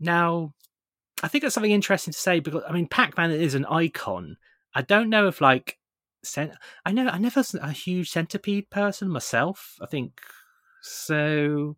Now, 0.00 0.54
I 1.22 1.28
think 1.28 1.42
that's 1.42 1.54
something 1.54 1.70
interesting 1.70 2.12
to 2.12 2.18
say 2.18 2.40
because, 2.40 2.62
I 2.68 2.72
mean, 2.72 2.88
Pac 2.88 3.16
Man 3.18 3.30
is 3.30 3.54
an 3.54 3.66
icon. 3.66 4.36
I 4.74 4.82
don't 4.82 5.10
know 5.10 5.28
if, 5.28 5.40
like, 5.40 5.78
cent- 6.26 6.54
I 6.84 6.92
know 6.92 7.06
I 7.06 7.18
never 7.18 7.42
a 7.60 7.72
huge 7.72 8.10
centipede 8.10 8.70
person 8.70 9.08
myself. 9.08 9.76
I 9.80 9.86
think 9.86 10.20
so. 10.82 11.76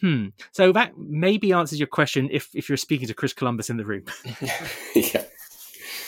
Hmm. 0.00 0.28
So 0.52 0.72
that 0.72 0.92
maybe 0.96 1.52
answers 1.52 1.78
your 1.78 1.88
question 1.88 2.28
if 2.32 2.48
if 2.54 2.68
you're 2.68 2.78
speaking 2.78 3.08
to 3.08 3.14
Chris 3.14 3.32
Columbus 3.32 3.70
in 3.70 3.76
the 3.76 3.84
room. 3.84 4.04
yeah. 4.94 5.24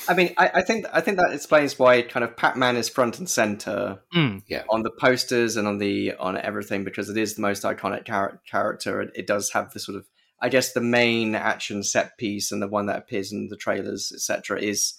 I 0.09 0.15
mean, 0.15 0.35
I, 0.37 0.51
I, 0.55 0.63
think 0.63 0.87
I 0.93 1.01
think 1.01 1.19
that 1.19 1.33
explains 1.33 1.79
why 1.79 2.03
kind 2.03 2.25
of 2.25 2.37
Pac-Man 2.37 2.77
is 2.77 2.89
front 2.89 3.19
and 3.19 3.29
center 3.29 4.01
mm. 4.15 4.43
yeah. 4.49 4.65
on 4.69 4.83
the 4.83 4.91
posters 4.91 5.57
and 5.57 5.69
on 5.69 5.79
the 5.79 6.15
on 6.15 6.37
everything 6.37 6.83
because 6.83 7.09
it 7.09 7.17
is 7.17 7.35
the 7.35 7.43
most 7.43 7.63
iconic 7.63 8.07
char- 8.07 8.41
character. 8.51 9.01
It, 9.01 9.13
it, 9.15 9.27
does 9.27 9.51
have 9.51 9.73
the 9.73 9.81
sort 9.81 9.97
of, 9.97 10.07
I 10.41 10.49
guess, 10.49 10.73
the 10.73 10.81
main 10.81 11.35
action 11.35 11.83
set 11.83 12.19
piece 12.19 12.51
and 12.51 12.61
the 12.61 12.69
one 12.69 12.87
that 12.87 12.99
appears 12.99 13.33
in 13.33 13.49
the 13.49 13.57
trailers, 13.57 14.11
etc. 14.13 14.61
Is 14.61 14.95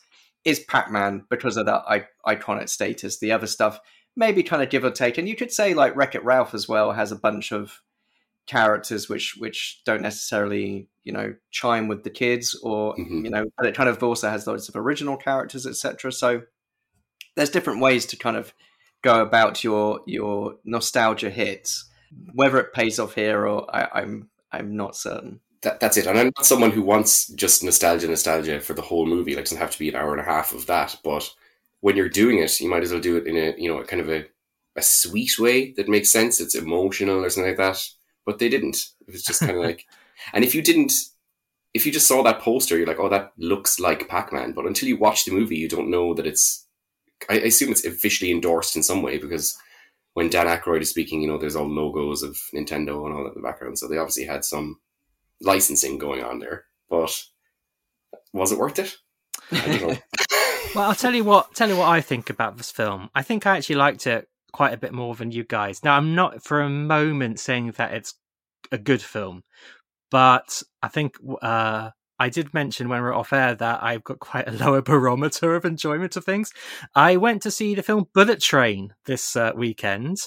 is 0.46 0.60
Pac-Man 0.60 1.26
because 1.30 1.58
of 1.58 1.66
that 1.66 1.84
I- 1.88 2.08
iconic 2.36 2.70
status. 2.70 3.20
The 3.20 3.32
other 3.32 3.48
stuff 3.48 3.80
maybe 4.16 4.44
kind 4.44 4.62
of 4.62 4.70
give 4.70 4.84
or 4.84 4.92
take, 4.92 5.18
and 5.18 5.28
you 5.28 5.36
could 5.36 5.52
say 5.52 5.74
like 5.74 5.96
Wreck 5.96 6.16
It 6.16 6.24
Ralph 6.24 6.54
as 6.54 6.68
well 6.68 6.92
has 6.92 7.12
a 7.12 7.18
bunch 7.18 7.52
of 7.52 7.82
characters 8.46 9.08
which 9.08 9.36
which 9.38 9.82
don't 9.86 10.02
necessarily 10.02 10.90
you 11.06 11.14
know 11.14 11.34
chime 11.52 11.88
with 11.88 12.04
the 12.04 12.10
kids, 12.10 12.60
or 12.62 12.96
mm-hmm. 12.96 13.26
you 13.26 13.32
know, 13.32 13.46
but 13.58 13.66
it 13.66 13.76
kind 13.76 13.90
of 13.90 14.02
also 14.04 14.30
has 14.30 14.48
loads 14.48 14.70
of 14.70 14.76
original 14.76 15.18
characters, 15.18 15.66
etc. 15.66 16.12
So 16.12 16.44
there's 17.36 17.50
different 17.50 17.82
ways 17.82 18.06
to 18.08 18.18
kind 18.18 18.38
of 18.38 18.54
go 19.02 19.22
about 19.22 19.64
your 19.64 20.02
your 20.06 20.56
nostalgia 20.66 21.30
hits. 21.30 21.90
Whether 22.34 22.60
it 22.60 22.74
pays 22.74 23.00
off 23.00 23.16
here 23.16 23.48
or 23.48 23.74
I, 23.76 24.02
I'm 24.02 24.30
I'm 24.52 24.76
not 24.76 24.96
certain 24.96 25.40
that, 25.64 25.80
that's 25.80 25.98
it. 25.98 26.06
And 26.06 26.20
I'm 26.20 26.32
not 26.36 26.46
someone 26.46 26.72
who 26.72 26.82
wants 26.82 27.28
just 27.30 27.64
nostalgia, 27.64 28.08
nostalgia 28.08 28.60
for 28.60 28.74
the 28.74 28.82
whole 28.82 29.06
movie. 29.06 29.32
Like, 29.32 29.42
it 29.42 29.46
doesn't 29.46 29.58
have 29.58 29.72
to 29.72 29.80
be 29.80 29.90
an 29.90 29.96
hour 29.96 30.12
and 30.12 30.22
a 30.22 30.26
half 30.26 30.54
of 30.54 30.66
that. 30.68 30.96
But 31.04 31.30
when 31.80 31.96
you're 31.96 32.10
doing 32.10 32.40
it, 32.40 32.60
you 32.60 32.70
might 32.70 32.84
as 32.84 32.92
well 32.92 33.02
do 33.02 33.18
it 33.18 33.28
in 33.28 33.38
a, 33.38 33.56
you 33.58 33.70
know, 33.70 33.80
a 33.80 33.86
kind 33.86 34.02
of 34.02 34.10
a, 34.10 34.26
a 34.76 34.82
sweet 34.82 35.40
way 35.40 35.72
that 35.74 35.90
makes 35.90 36.12
sense. 36.12 36.40
It's 36.40 36.56
emotional 36.56 37.24
or 37.24 37.30
something 37.30 37.52
like 37.52 37.58
that. 37.58 37.82
But 38.26 38.40
they 38.40 38.50
didn't. 38.50 38.78
It 39.08 39.14
was 39.14 39.24
just 39.24 39.40
kind 39.40 39.58
of 39.58 39.64
like, 39.64 39.86
and 40.34 40.44
if 40.44 40.54
you 40.54 40.62
didn't, 40.62 40.94
if 41.74 41.86
you 41.86 41.92
just 41.92 42.08
saw 42.08 42.22
that 42.24 42.42
poster, 42.42 42.78
you're 42.78 42.88
like, 42.88 43.00
oh, 43.00 43.10
that 43.10 43.32
looks 43.38 43.80
like 43.80 44.10
Pac 44.10 44.34
Man. 44.34 44.52
But 44.52 44.66
until 44.66 44.90
you 44.90 44.98
watch 44.98 45.26
the 45.26 45.32
movie, 45.32 45.58
you 45.58 45.70
don't 45.70 45.90
know 45.90 46.14
that 46.14 46.28
it's, 46.28 46.68
I, 47.30 47.36
I 47.36 47.44
assume 47.44 47.72
it's 47.72 47.86
officially 47.86 48.32
endorsed 48.32 48.76
in 48.76 48.84
some 48.84 49.02
way 49.02 49.18
because 49.18 49.58
when 50.14 50.30
Dan 50.30 50.46
Aykroyd 50.48 50.82
is 50.82 50.90
speaking, 50.90 51.22
you 51.22 51.28
know, 51.30 51.38
there's 51.38 51.56
all 51.56 51.68
logos 51.68 52.22
of 52.22 52.38
Nintendo 52.54 53.06
and 53.06 53.16
all 53.16 53.24
that 53.24 53.36
in 53.36 53.42
the 53.42 53.48
background. 53.48 53.80
So 53.80 53.88
they 53.88 53.98
obviously 53.98 54.26
had 54.26 54.46
some 54.46 54.80
licensing 55.44 55.98
going 55.98 56.24
on 56.24 56.40
there. 56.40 56.66
But 56.90 57.24
was 58.34 58.52
it 58.52 58.58
worth 58.58 58.80
it? 58.80 58.96
well, 60.76 60.90
I'll 60.90 60.96
tell 60.96 61.14
you 61.14 61.24
what. 61.24 61.54
Tell 61.54 61.70
you 61.70 61.78
what 61.78 61.90
I 61.90 62.02
think 62.02 62.30
about 62.30 62.58
this 62.58 62.72
film. 62.72 63.10
I 63.14 63.22
think 63.22 63.46
I 63.46 63.58
actually 63.58 63.76
liked 63.76 64.08
it 64.08 64.28
quite 64.52 64.74
a 64.74 64.78
bit 64.78 64.94
more 64.94 65.16
than 65.16 65.32
you 65.32 65.44
guys. 65.44 65.84
Now, 65.84 65.98
I'm 65.98 66.16
not 66.16 66.44
for 66.44 66.62
a 66.62 66.70
moment 66.70 67.40
saying 67.40 67.72
that 67.78 67.94
it's 67.94 68.16
a 68.72 68.78
good 68.78 69.02
film, 69.02 69.44
but 70.10 70.64
I 70.82 70.88
think 70.88 71.16
uh, 71.42 71.92
I 72.20 72.30
did 72.30 72.54
mention 72.54 72.90
when 72.90 73.02
we 73.02 73.08
are 73.08 73.14
off 73.14 73.34
air 73.34 73.56
that 73.56 73.84
I've 73.84 74.04
got 74.04 74.20
quite 74.20 74.48
a 74.48 74.52
lower 74.64 74.82
barometer 74.82 75.56
of 75.56 75.66
enjoyment 75.66 76.16
of 76.16 76.24
things. 76.24 76.54
I 76.96 77.18
went 77.18 77.42
to 77.44 77.52
see 77.52 77.76
the 77.76 77.84
film 77.84 78.08
Bullet 78.14 78.40
Train 78.40 78.94
this 79.06 79.36
uh, 79.36 79.52
weekend, 79.56 80.18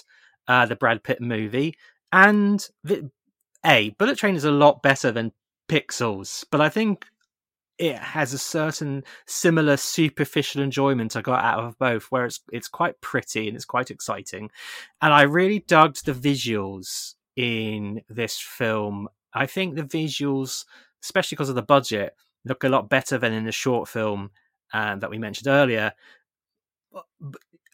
uh, 0.48 0.66
the 0.66 0.76
Brad 0.76 1.02
Pitt 1.02 1.20
movie, 1.20 1.74
and 2.12 2.66
the, 2.84 3.10
a 3.66 3.90
Bullet 3.98 4.18
Train 4.18 4.36
is 4.36 4.44
a 4.44 4.50
lot 4.50 4.82
better 4.82 5.10
than 5.10 5.32
Pixels, 5.68 6.44
but 6.50 6.60
I 6.60 6.68
think 6.68 7.06
it 7.78 7.96
has 7.96 8.32
a 8.32 8.38
certain 8.38 9.04
similar 9.26 9.76
superficial 9.76 10.62
enjoyment 10.62 11.16
I 11.16 11.20
got 11.20 11.44
out 11.44 11.64
of 11.64 11.78
both, 11.78 12.04
where 12.04 12.24
it's 12.24 12.40
it's 12.52 12.68
quite 12.68 13.00
pretty 13.00 13.48
and 13.48 13.56
it's 13.56 13.64
quite 13.64 13.90
exciting, 13.90 14.50
and 15.02 15.12
I 15.12 15.22
really 15.22 15.60
dug 15.60 15.96
the 16.04 16.12
visuals 16.12 17.14
in 17.36 18.02
this 18.08 18.38
film. 18.38 19.08
I 19.34 19.46
think 19.46 19.74
the 19.74 19.82
visuals 19.82 20.64
especially 21.06 21.36
because 21.36 21.48
of 21.48 21.54
the 21.54 21.62
budget, 21.62 22.14
look 22.44 22.64
a 22.64 22.68
lot 22.68 22.88
better 22.88 23.16
than 23.16 23.32
in 23.32 23.44
the 23.44 23.52
short 23.52 23.88
film 23.88 24.30
um, 24.72 24.98
that 25.00 25.10
we 25.10 25.18
mentioned 25.18 25.46
earlier. 25.46 25.92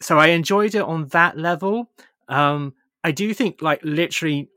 So 0.01 0.19
I 0.19 0.27
enjoyed 0.27 0.75
it 0.75 0.81
on 0.81 1.07
that 1.07 1.37
level. 1.37 1.89
Um, 2.27 2.73
I 3.03 3.11
do 3.11 3.33
think 3.33 3.61
like 3.61 3.81
literally 3.83 4.49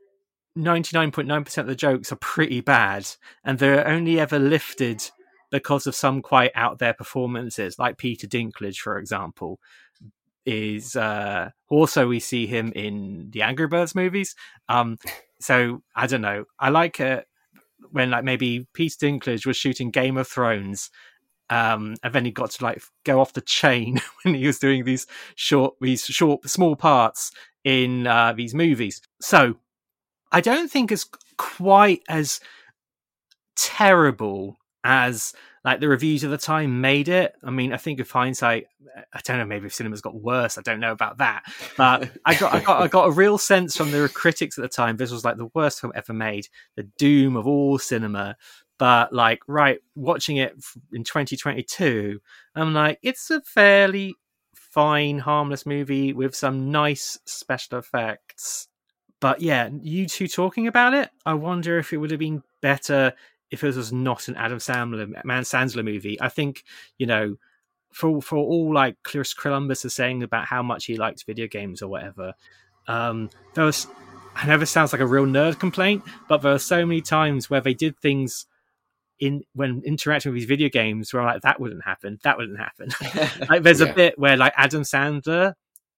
99.9% 0.56 1.58
of 1.58 1.66
the 1.66 1.74
jokes 1.74 2.12
are 2.12 2.16
pretty 2.16 2.60
bad 2.60 3.06
and 3.44 3.58
they're 3.58 3.86
only 3.86 4.18
ever 4.18 4.38
lifted 4.38 5.10
because 5.50 5.86
of 5.86 5.94
some 5.94 6.22
quite 6.22 6.50
out 6.54 6.78
there 6.78 6.94
performances 6.94 7.78
like 7.78 7.98
Peter 7.98 8.26
Dinklage 8.26 8.78
for 8.78 8.98
example 8.98 9.60
is 10.44 10.96
uh 10.96 11.50
also 11.68 12.06
we 12.08 12.20
see 12.20 12.46
him 12.46 12.72
in 12.74 13.28
the 13.30 13.42
Angry 13.42 13.66
Birds 13.66 13.94
movies 13.94 14.34
um 14.68 14.96
so 15.40 15.82
I 15.94 16.06
don't 16.06 16.22
know 16.22 16.44
I 16.58 16.70
like 16.70 17.00
it 17.00 17.26
when 17.90 18.10
like 18.10 18.24
maybe 18.24 18.66
Peter 18.72 19.06
Dinklage 19.06 19.46
was 19.46 19.56
shooting 19.56 19.90
Game 19.90 20.16
of 20.16 20.26
Thrones 20.26 20.90
um, 21.48 21.94
and 22.02 22.12
then 22.12 22.24
he 22.24 22.30
got 22.32 22.50
to 22.52 22.64
like 22.64 22.82
go 23.04 23.20
off 23.20 23.32
the 23.32 23.40
chain 23.40 24.00
when 24.22 24.34
he 24.34 24.46
was 24.46 24.58
doing 24.58 24.84
these 24.84 25.06
short, 25.36 25.74
these 25.80 26.04
short, 26.04 26.48
small 26.48 26.76
parts 26.76 27.30
in 27.64 28.06
uh, 28.06 28.32
these 28.32 28.54
movies. 28.54 29.00
So 29.20 29.56
I 30.32 30.40
don't 30.40 30.70
think 30.70 30.92
it's 30.92 31.08
quite 31.36 32.02
as 32.08 32.40
terrible 33.56 34.56
as 34.84 35.32
like 35.64 35.80
the 35.80 35.88
reviews 35.88 36.22
of 36.22 36.30
the 36.30 36.38
time 36.38 36.80
made 36.80 37.08
it. 37.08 37.34
I 37.42 37.50
mean, 37.50 37.72
I 37.72 37.76
think 37.76 37.98
of 37.98 38.08
hindsight, 38.08 38.66
I 39.12 39.20
don't 39.24 39.38
know, 39.38 39.44
maybe 39.44 39.66
if 39.66 39.74
cinemas 39.74 40.00
got 40.00 40.14
worse. 40.14 40.58
I 40.58 40.62
don't 40.62 40.78
know 40.78 40.92
about 40.92 41.18
that, 41.18 41.42
but 41.76 42.08
I 42.24 42.36
got, 42.36 42.54
I 42.54 42.60
got, 42.60 42.82
I 42.82 42.86
got 42.86 43.08
a 43.08 43.10
real 43.10 43.36
sense 43.36 43.76
from 43.76 43.90
the 43.90 44.08
critics 44.12 44.56
at 44.56 44.62
the 44.62 44.68
time. 44.68 44.96
This 44.96 45.10
was 45.10 45.24
like 45.24 45.38
the 45.38 45.50
worst 45.54 45.80
film 45.80 45.92
ever 45.96 46.12
made, 46.12 46.48
the 46.76 46.84
doom 46.98 47.36
of 47.36 47.48
all 47.48 47.78
cinema. 47.78 48.36
But 48.78 49.12
like, 49.12 49.40
right, 49.48 49.80
watching 49.96 50.36
it 50.36 50.52
in 50.92 51.02
2022, 51.02 52.20
I'm 52.54 52.72
like, 52.72 53.00
it's 53.02 53.30
a 53.30 53.40
fairly 53.40 54.14
fine, 54.54 55.18
harmless 55.18 55.66
movie 55.66 56.12
with 56.12 56.36
some 56.36 56.70
nice 56.70 57.18
special 57.24 57.78
effects. 57.78 58.68
But 59.20 59.40
yeah, 59.40 59.70
you 59.80 60.06
two 60.06 60.28
talking 60.28 60.66
about 60.66 60.94
it, 60.94 61.10
I 61.24 61.34
wonder 61.34 61.78
if 61.78 61.92
it 61.92 61.96
would 61.96 62.10
have 62.10 62.20
been 62.20 62.42
better 62.60 63.14
if 63.50 63.62
it 63.62 63.74
was 63.74 63.92
not 63.92 64.28
an 64.28 64.36
Adam 64.36 64.58
Sandler, 64.58 65.24
Man 65.24 65.42
Sandler 65.42 65.84
movie. 65.84 66.20
I 66.20 66.28
think, 66.28 66.64
you 66.98 67.06
know, 67.06 67.36
for 67.92 68.20
for 68.20 68.36
all 68.36 68.74
like 68.74 68.96
Chris 69.04 69.32
Columbus 69.32 69.84
is 69.84 69.94
saying 69.94 70.22
about 70.22 70.46
how 70.46 70.62
much 70.62 70.86
he 70.86 70.96
liked 70.96 71.24
video 71.24 71.46
games 71.46 71.80
or 71.80 71.88
whatever, 71.88 72.34
um, 72.88 73.30
there 73.54 73.64
was, 73.64 73.86
I 74.34 74.46
know 74.46 74.58
this 74.58 74.70
sounds 74.70 74.92
like 74.92 75.00
a 75.00 75.06
real 75.06 75.26
nerd 75.26 75.58
complaint, 75.58 76.02
but 76.28 76.42
there 76.42 76.52
are 76.52 76.58
so 76.58 76.84
many 76.84 77.00
times 77.00 77.48
where 77.48 77.60
they 77.60 77.74
did 77.74 77.98
things 77.98 78.46
in 79.18 79.42
when 79.54 79.82
interacting 79.86 80.30
with 80.30 80.40
these 80.40 80.48
video 80.48 80.68
games 80.68 81.12
where 81.12 81.22
I'm 81.22 81.34
like 81.34 81.42
that 81.42 81.60
wouldn't 81.60 81.84
happen, 81.84 82.18
that 82.22 82.36
wouldn't 82.36 82.58
happen. 82.58 82.90
like 83.48 83.62
there's 83.62 83.80
yeah. 83.80 83.88
a 83.88 83.94
bit 83.94 84.18
where 84.18 84.36
like 84.36 84.52
Adam 84.56 84.82
Sandler, 84.82 85.54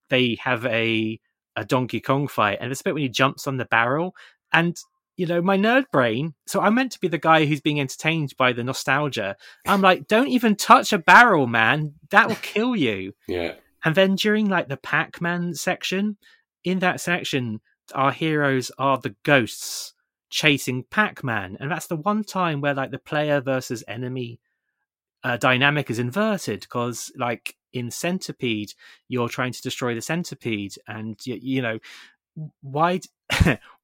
they 0.09 0.37
have 0.41 0.64
a 0.66 1.19
a 1.59 1.65
Donkey 1.65 2.01
Kong 2.01 2.29
fight, 2.29 2.59
and 2.61 2.73
a 2.73 2.77
bit 2.85 2.95
when 2.95 3.03
he 3.03 3.09
jumps 3.09 3.47
on 3.47 3.57
the 3.57 3.65
barrel, 3.65 4.15
and 4.53 4.77
you 5.17 5.27
know 5.27 5.43
my 5.43 5.59
nerd 5.59 5.85
brain. 5.93 6.35
So 6.47 6.61
I'm 6.61 6.75
meant 6.75 6.93
to 6.93 7.01
be 7.01 7.09
the 7.09 7.19
guy 7.19 7.45
who's 7.45 7.61
being 7.61 7.81
entertained 7.81 8.35
by 8.39 8.53
the 8.53 8.63
nostalgia. 8.63 9.37
I'm 9.67 9.83
like, 9.83 10.07
don't 10.07 10.29
even 10.29 10.55
touch 10.57 10.93
a 10.93 10.99
barrel, 10.99 11.47
man. 11.47 11.95
That 12.11 12.29
will 12.29 12.37
kill 12.37 12.77
you. 12.77 13.15
yeah. 13.29 13.55
And 13.85 13.95
then 13.95 14.15
during 14.15 14.49
like 14.49 14.69
the 14.69 14.77
Pac-Man 14.77 15.55
section, 15.55 16.17
in 16.65 16.79
that 16.81 17.01
section, 17.01 17.61
our 17.95 18.13
heroes 18.13 18.71
are 18.79 18.99
the 18.99 19.15
ghosts 19.25 19.95
chasing 20.31 20.85
Pac-Man, 20.85 21.57
and 21.59 21.71
that's 21.71 21.89
the 21.89 21.97
one 21.97 22.23
time 22.23 22.61
where 22.61 22.75
like 22.75 22.93
the 22.93 22.99
player 22.99 23.41
versus 23.41 23.83
enemy 23.89 24.41
uh, 25.25 25.37
dynamic 25.37 25.91
is 25.91 25.99
inverted 25.99 26.61
because 26.61 27.11
like 27.17 27.57
in 27.73 27.91
Centipede, 27.91 28.73
you're 29.09 29.29
trying 29.29 29.53
to 29.53 29.62
destroy 29.62 29.95
the 29.95 30.03
centipede, 30.03 30.75
and 30.87 31.19
you, 31.25 31.39
you 31.41 31.62
know 31.62 31.79
why 32.61 33.01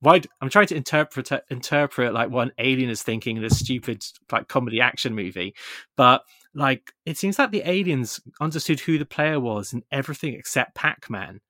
why 0.00 0.20
I'm 0.40 0.48
trying 0.48 0.68
to 0.68 0.76
interpret 0.76 1.30
interpret 1.50 2.14
like 2.14 2.30
what 2.30 2.48
an 2.48 2.52
alien 2.58 2.90
is 2.90 3.02
thinking 3.02 3.36
in 3.36 3.42
this 3.42 3.58
stupid 3.58 4.04
like 4.30 4.48
comedy 4.48 4.80
action 4.80 5.14
movie, 5.14 5.54
but 5.96 6.22
like 6.54 6.92
it 7.04 7.16
seems 7.18 7.38
like 7.38 7.50
the 7.50 7.68
aliens 7.68 8.20
understood 8.40 8.80
who 8.80 8.98
the 8.98 9.04
player 9.04 9.40
was 9.40 9.72
and 9.72 9.82
everything 9.90 10.34
except 10.34 10.74
Pac-Man, 10.74 11.40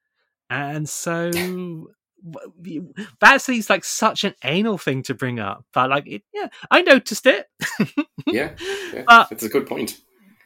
and 0.50 0.88
so 0.88 1.30
that 3.20 3.42
seems 3.42 3.68
like 3.68 3.84
such 3.84 4.24
an 4.24 4.34
anal 4.44 4.78
thing 4.78 5.02
to 5.02 5.14
bring 5.14 5.38
up, 5.38 5.64
but 5.72 5.90
like, 5.90 6.06
it, 6.06 6.22
yeah, 6.32 6.48
I 6.70 6.82
noticed 6.82 7.26
it. 7.26 7.48
yeah, 8.26 8.54
yeah 8.92 9.02
but, 9.06 9.32
it's 9.32 9.42
a 9.42 9.48
good 9.48 9.66
point. 9.66 10.00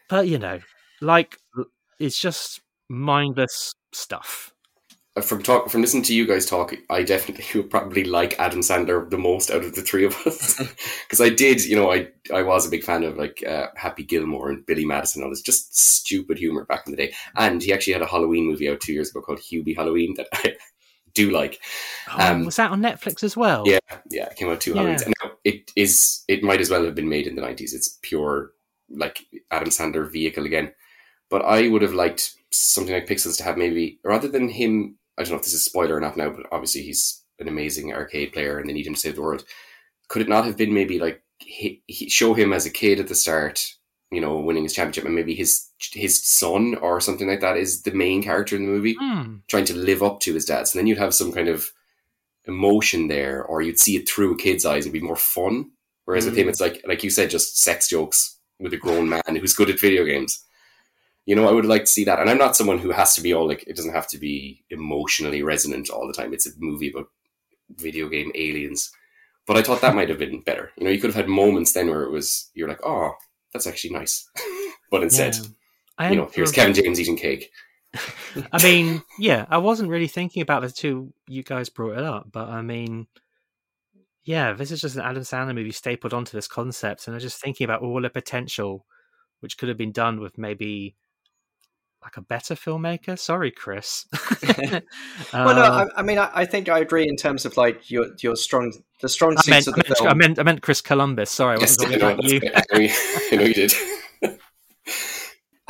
But 0.08 0.26
you 0.26 0.38
know, 0.38 0.60
like, 1.00 1.38
it's 1.98 2.20
just 2.20 2.60
mindless 2.88 3.74
stuff. 3.92 4.52
Uh, 5.18 5.20
from 5.20 5.42
talk, 5.42 5.68
from 5.68 5.80
listening 5.80 6.02
to 6.04 6.14
you 6.14 6.26
guys 6.26 6.46
talk, 6.46 6.74
I 6.90 7.02
definitely 7.02 7.44
would 7.60 7.70
probably 7.70 8.04
like 8.04 8.38
Adam 8.38 8.60
Sandler 8.60 9.08
the 9.08 9.18
most 9.18 9.50
out 9.50 9.64
of 9.64 9.74
the 9.74 9.82
three 9.82 10.04
of 10.04 10.14
us 10.26 10.56
because 11.04 11.20
I 11.20 11.28
did, 11.28 11.64
you 11.64 11.76
know, 11.76 11.92
I 11.92 12.08
I 12.32 12.42
was 12.42 12.66
a 12.66 12.70
big 12.70 12.84
fan 12.84 13.02
of 13.02 13.16
like 13.16 13.42
uh, 13.46 13.68
Happy 13.76 14.04
Gilmore 14.04 14.50
and 14.50 14.64
Billy 14.66 14.84
Madison, 14.84 15.20
and 15.20 15.26
all 15.26 15.30
this 15.30 15.42
just 15.42 15.76
stupid 15.76 16.38
humor 16.38 16.64
back 16.66 16.86
in 16.86 16.92
the 16.92 16.96
day. 16.96 17.14
And 17.36 17.62
he 17.62 17.72
actually 17.72 17.94
had 17.94 18.02
a 18.02 18.06
Halloween 18.06 18.46
movie 18.46 18.68
out 18.68 18.80
two 18.80 18.92
years 18.92 19.10
ago 19.10 19.20
called 19.20 19.40
Hubie 19.40 19.76
Halloween 19.76 20.14
that 20.16 20.28
I 20.32 20.56
do 21.14 21.30
like. 21.30 21.60
Oh, 22.12 22.32
um, 22.32 22.44
was 22.44 22.56
that 22.56 22.70
on 22.70 22.80
Netflix 22.80 23.24
as 23.24 23.36
well? 23.36 23.64
Yeah, 23.66 23.78
yeah, 24.10 24.26
it 24.26 24.36
came 24.36 24.48
out 24.48 24.60
two 24.60 24.74
yeah. 24.74 24.98
No, 25.22 25.32
it 25.44 25.72
is. 25.74 26.24
It 26.28 26.42
might 26.44 26.60
as 26.60 26.70
well 26.70 26.84
have 26.84 26.94
been 26.94 27.08
made 27.08 27.26
in 27.26 27.34
the 27.34 27.42
nineties. 27.42 27.74
It's 27.74 27.98
pure 28.02 28.52
like 28.90 29.24
Adam 29.50 29.68
Sandler 29.68 30.10
vehicle 30.10 30.46
again. 30.46 30.72
But 31.30 31.42
I 31.42 31.68
would 31.68 31.82
have 31.82 31.94
liked 31.94 32.34
something 32.50 32.94
like 32.94 33.06
Pixels 33.06 33.36
to 33.38 33.44
have 33.44 33.56
maybe 33.56 33.98
rather 34.04 34.28
than 34.28 34.48
him. 34.48 34.96
I 35.16 35.22
don't 35.22 35.32
know 35.32 35.38
if 35.38 35.44
this 35.44 35.54
is 35.54 35.64
spoiler 35.64 35.96
or 35.96 36.00
not 36.00 36.16
now, 36.16 36.30
but 36.30 36.46
obviously 36.52 36.82
he's 36.82 37.22
an 37.38 37.48
amazing 37.48 37.92
arcade 37.92 38.32
player 38.32 38.58
and 38.58 38.68
they 38.68 38.72
need 38.72 38.86
him 38.86 38.94
to 38.94 39.00
save 39.00 39.16
the 39.16 39.22
world. 39.22 39.44
Could 40.08 40.22
it 40.22 40.28
not 40.28 40.44
have 40.44 40.56
been 40.56 40.72
maybe 40.72 40.98
like 40.98 41.22
he, 41.38 41.82
he 41.86 42.08
show 42.08 42.34
him 42.34 42.52
as 42.52 42.66
a 42.66 42.70
kid 42.70 43.00
at 43.00 43.08
the 43.08 43.14
start 43.14 43.78
you 44.10 44.20
know, 44.20 44.38
winning 44.38 44.62
his 44.62 44.72
championship, 44.72 45.04
and 45.04 45.14
maybe 45.14 45.34
his 45.34 45.68
his 45.92 46.22
son 46.24 46.74
or 46.76 47.00
something 47.00 47.28
like 47.28 47.40
that 47.40 47.56
is 47.56 47.82
the 47.82 47.92
main 47.92 48.22
character 48.22 48.56
in 48.56 48.62
the 48.62 48.68
movie, 48.68 48.96
mm. 48.96 49.40
trying 49.48 49.66
to 49.66 49.76
live 49.76 50.02
up 50.02 50.20
to 50.20 50.34
his 50.34 50.46
dad. 50.46 50.66
So 50.66 50.78
then 50.78 50.86
you'd 50.86 50.98
have 50.98 51.14
some 51.14 51.30
kind 51.30 51.48
of 51.48 51.70
emotion 52.46 53.08
there, 53.08 53.44
or 53.44 53.60
you'd 53.60 53.78
see 53.78 53.96
it 53.96 54.08
through 54.08 54.32
a 54.32 54.38
kid's 54.38 54.64
eyes. 54.64 54.84
It'd 54.84 54.92
be 54.92 55.00
more 55.00 55.16
fun. 55.16 55.70
Whereas 56.06 56.24
mm. 56.24 56.30
with 56.30 56.38
him, 56.38 56.44
hmm. 56.44 56.50
it's 56.50 56.60
like 56.60 56.82
like 56.86 57.04
you 57.04 57.10
said, 57.10 57.30
just 57.30 57.60
sex 57.60 57.88
jokes 57.88 58.38
with 58.58 58.72
a 58.72 58.78
grown 58.78 59.08
man 59.08 59.36
who's 59.38 59.54
good 59.54 59.70
at 59.70 59.80
video 59.80 60.04
games. 60.04 60.42
You 61.28 61.34
know, 61.34 61.46
I 61.46 61.52
would 61.52 61.66
like 61.66 61.82
to 61.82 61.90
see 61.90 62.04
that. 62.04 62.20
And 62.20 62.30
I'm 62.30 62.38
not 62.38 62.56
someone 62.56 62.78
who 62.78 62.90
has 62.90 63.14
to 63.16 63.20
be 63.20 63.34
all 63.34 63.46
like 63.46 63.62
it 63.66 63.76
doesn't 63.76 63.92
have 63.92 64.08
to 64.08 64.18
be 64.18 64.64
emotionally 64.70 65.42
resonant 65.42 65.90
all 65.90 66.06
the 66.06 66.14
time. 66.14 66.32
It's 66.32 66.46
a 66.46 66.52
movie 66.58 66.90
about 66.90 67.10
video 67.76 68.08
game 68.08 68.32
aliens. 68.34 68.90
But 69.46 69.58
I 69.58 69.62
thought 69.62 69.82
that 69.82 69.94
might 69.94 70.08
have 70.08 70.18
been 70.18 70.40
better. 70.40 70.72
You 70.78 70.84
know, 70.84 70.90
you 70.90 70.98
could 70.98 71.08
have 71.08 71.26
had 71.26 71.28
moments 71.28 71.72
then 71.72 71.88
where 71.88 72.04
it 72.04 72.10
was 72.10 72.50
you're 72.54 72.66
like, 72.66 72.80
oh, 72.82 73.12
that's 73.52 73.66
actually 73.66 73.90
nice. 73.90 74.26
but 74.90 75.02
instead, 75.02 75.36
yeah. 76.00 76.08
you 76.08 76.16
know, 76.16 76.30
here's 76.32 76.50
Kevin 76.50 76.72
James 76.72 76.98
eating 76.98 77.18
cake. 77.18 77.50
I 78.50 78.62
mean, 78.62 79.02
yeah, 79.18 79.44
I 79.50 79.58
wasn't 79.58 79.90
really 79.90 80.08
thinking 80.08 80.40
about 80.40 80.62
the 80.62 80.70
two 80.70 81.12
you 81.26 81.42
guys 81.42 81.68
brought 81.68 81.98
it 81.98 82.04
up, 82.04 82.28
but 82.32 82.48
I 82.48 82.62
mean, 82.62 83.06
yeah, 84.24 84.54
this 84.54 84.70
is 84.70 84.80
just 84.80 84.96
an 84.96 85.02
Adam 85.02 85.24
Sandler 85.24 85.54
movie 85.54 85.72
stapled 85.72 86.14
onto 86.14 86.34
this 86.34 86.48
concept, 86.48 87.06
and 87.06 87.14
I'm 87.14 87.20
just 87.20 87.38
thinking 87.38 87.66
about 87.66 87.82
all 87.82 88.00
the 88.00 88.08
potential 88.08 88.86
which 89.40 89.58
could 89.58 89.68
have 89.68 89.78
been 89.78 89.92
done 89.92 90.20
with 90.20 90.38
maybe 90.38 90.96
like 92.02 92.16
a 92.16 92.20
better 92.20 92.54
filmmaker. 92.54 93.18
Sorry, 93.18 93.50
Chris. 93.50 94.06
well, 94.42 94.82
no, 95.32 95.64
um, 95.64 95.90
I, 95.96 96.00
I 96.00 96.02
mean, 96.02 96.18
I, 96.18 96.30
I, 96.32 96.44
think 96.44 96.68
I 96.68 96.78
agree 96.78 97.08
in 97.08 97.16
terms 97.16 97.44
of 97.44 97.56
like 97.56 97.90
your 97.90 98.06
your 98.20 98.36
strong 98.36 98.72
the 99.00 99.08
strong 99.08 99.36
I 99.36 99.50
meant, 99.50 99.66
of 99.66 99.74
the 99.74 99.82
I 99.84 99.88
meant, 99.88 99.98
film. 99.98 100.08
I 100.08 100.14
meant 100.14 100.38
I 100.38 100.42
meant 100.42 100.62
Chris 100.62 100.80
Columbus. 100.80 101.30
Sorry, 101.30 101.56
I 101.56 101.58
wasn't 101.58 101.90
yes, 101.90 102.00
talking 102.00 102.18
about 102.18 102.24
you. 102.24 102.40
I 103.32 103.36
know 103.36 103.44
you 103.44 103.54
did. 103.54 103.74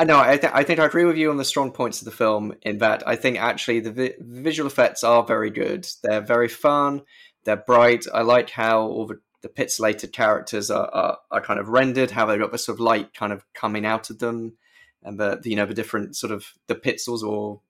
I 0.01 0.05
know. 0.05 0.21
I, 0.21 0.37
th- 0.37 0.53
I 0.55 0.63
think 0.63 0.79
I 0.79 0.87
agree 0.87 1.05
with 1.05 1.17
you 1.17 1.31
on 1.31 1.39
the 1.39 1.45
strong 1.45 1.73
points 1.73 2.01
of 2.01 2.05
the 2.05 2.13
film. 2.13 2.55
In 2.63 2.79
that, 2.79 3.03
I 3.07 3.17
think 3.17 3.39
actually 3.41 3.81
the 3.81 3.91
vi- 3.91 4.15
visual 4.21 4.69
effects 4.69 5.03
are 5.03 5.25
very 5.25 5.51
good. 5.51 5.89
They're 6.05 6.21
very 6.21 6.49
fun. 6.49 7.03
They're 7.45 7.57
bright. 7.57 8.07
I 8.15 8.23
like 8.23 8.51
how 8.51 8.83
all 8.83 9.09
the, 9.09 9.19
the 9.43 9.49
pixelated 9.49 10.13
characters 10.13 10.71
are, 10.71 10.89
are, 10.93 11.19
are 11.33 11.41
kind 11.41 11.59
of 11.59 11.69
rendered. 11.69 12.13
How 12.13 12.27
they've 12.27 12.39
got 12.39 12.53
the 12.53 12.59
sort 12.59 12.77
of 12.77 12.81
light 12.81 13.13
kind 13.13 13.33
of 13.33 13.45
coming 13.55 13.85
out 13.85 14.09
of 14.11 14.21
them 14.21 14.57
and 15.03 15.19
the 15.19 15.41
you 15.45 15.57
know 15.57 15.67
the 15.67 15.75
different 15.75 16.17
sort 16.17 16.33
of 16.33 16.47
the 16.67 16.75
pixels 16.75 17.23
or 17.23 17.61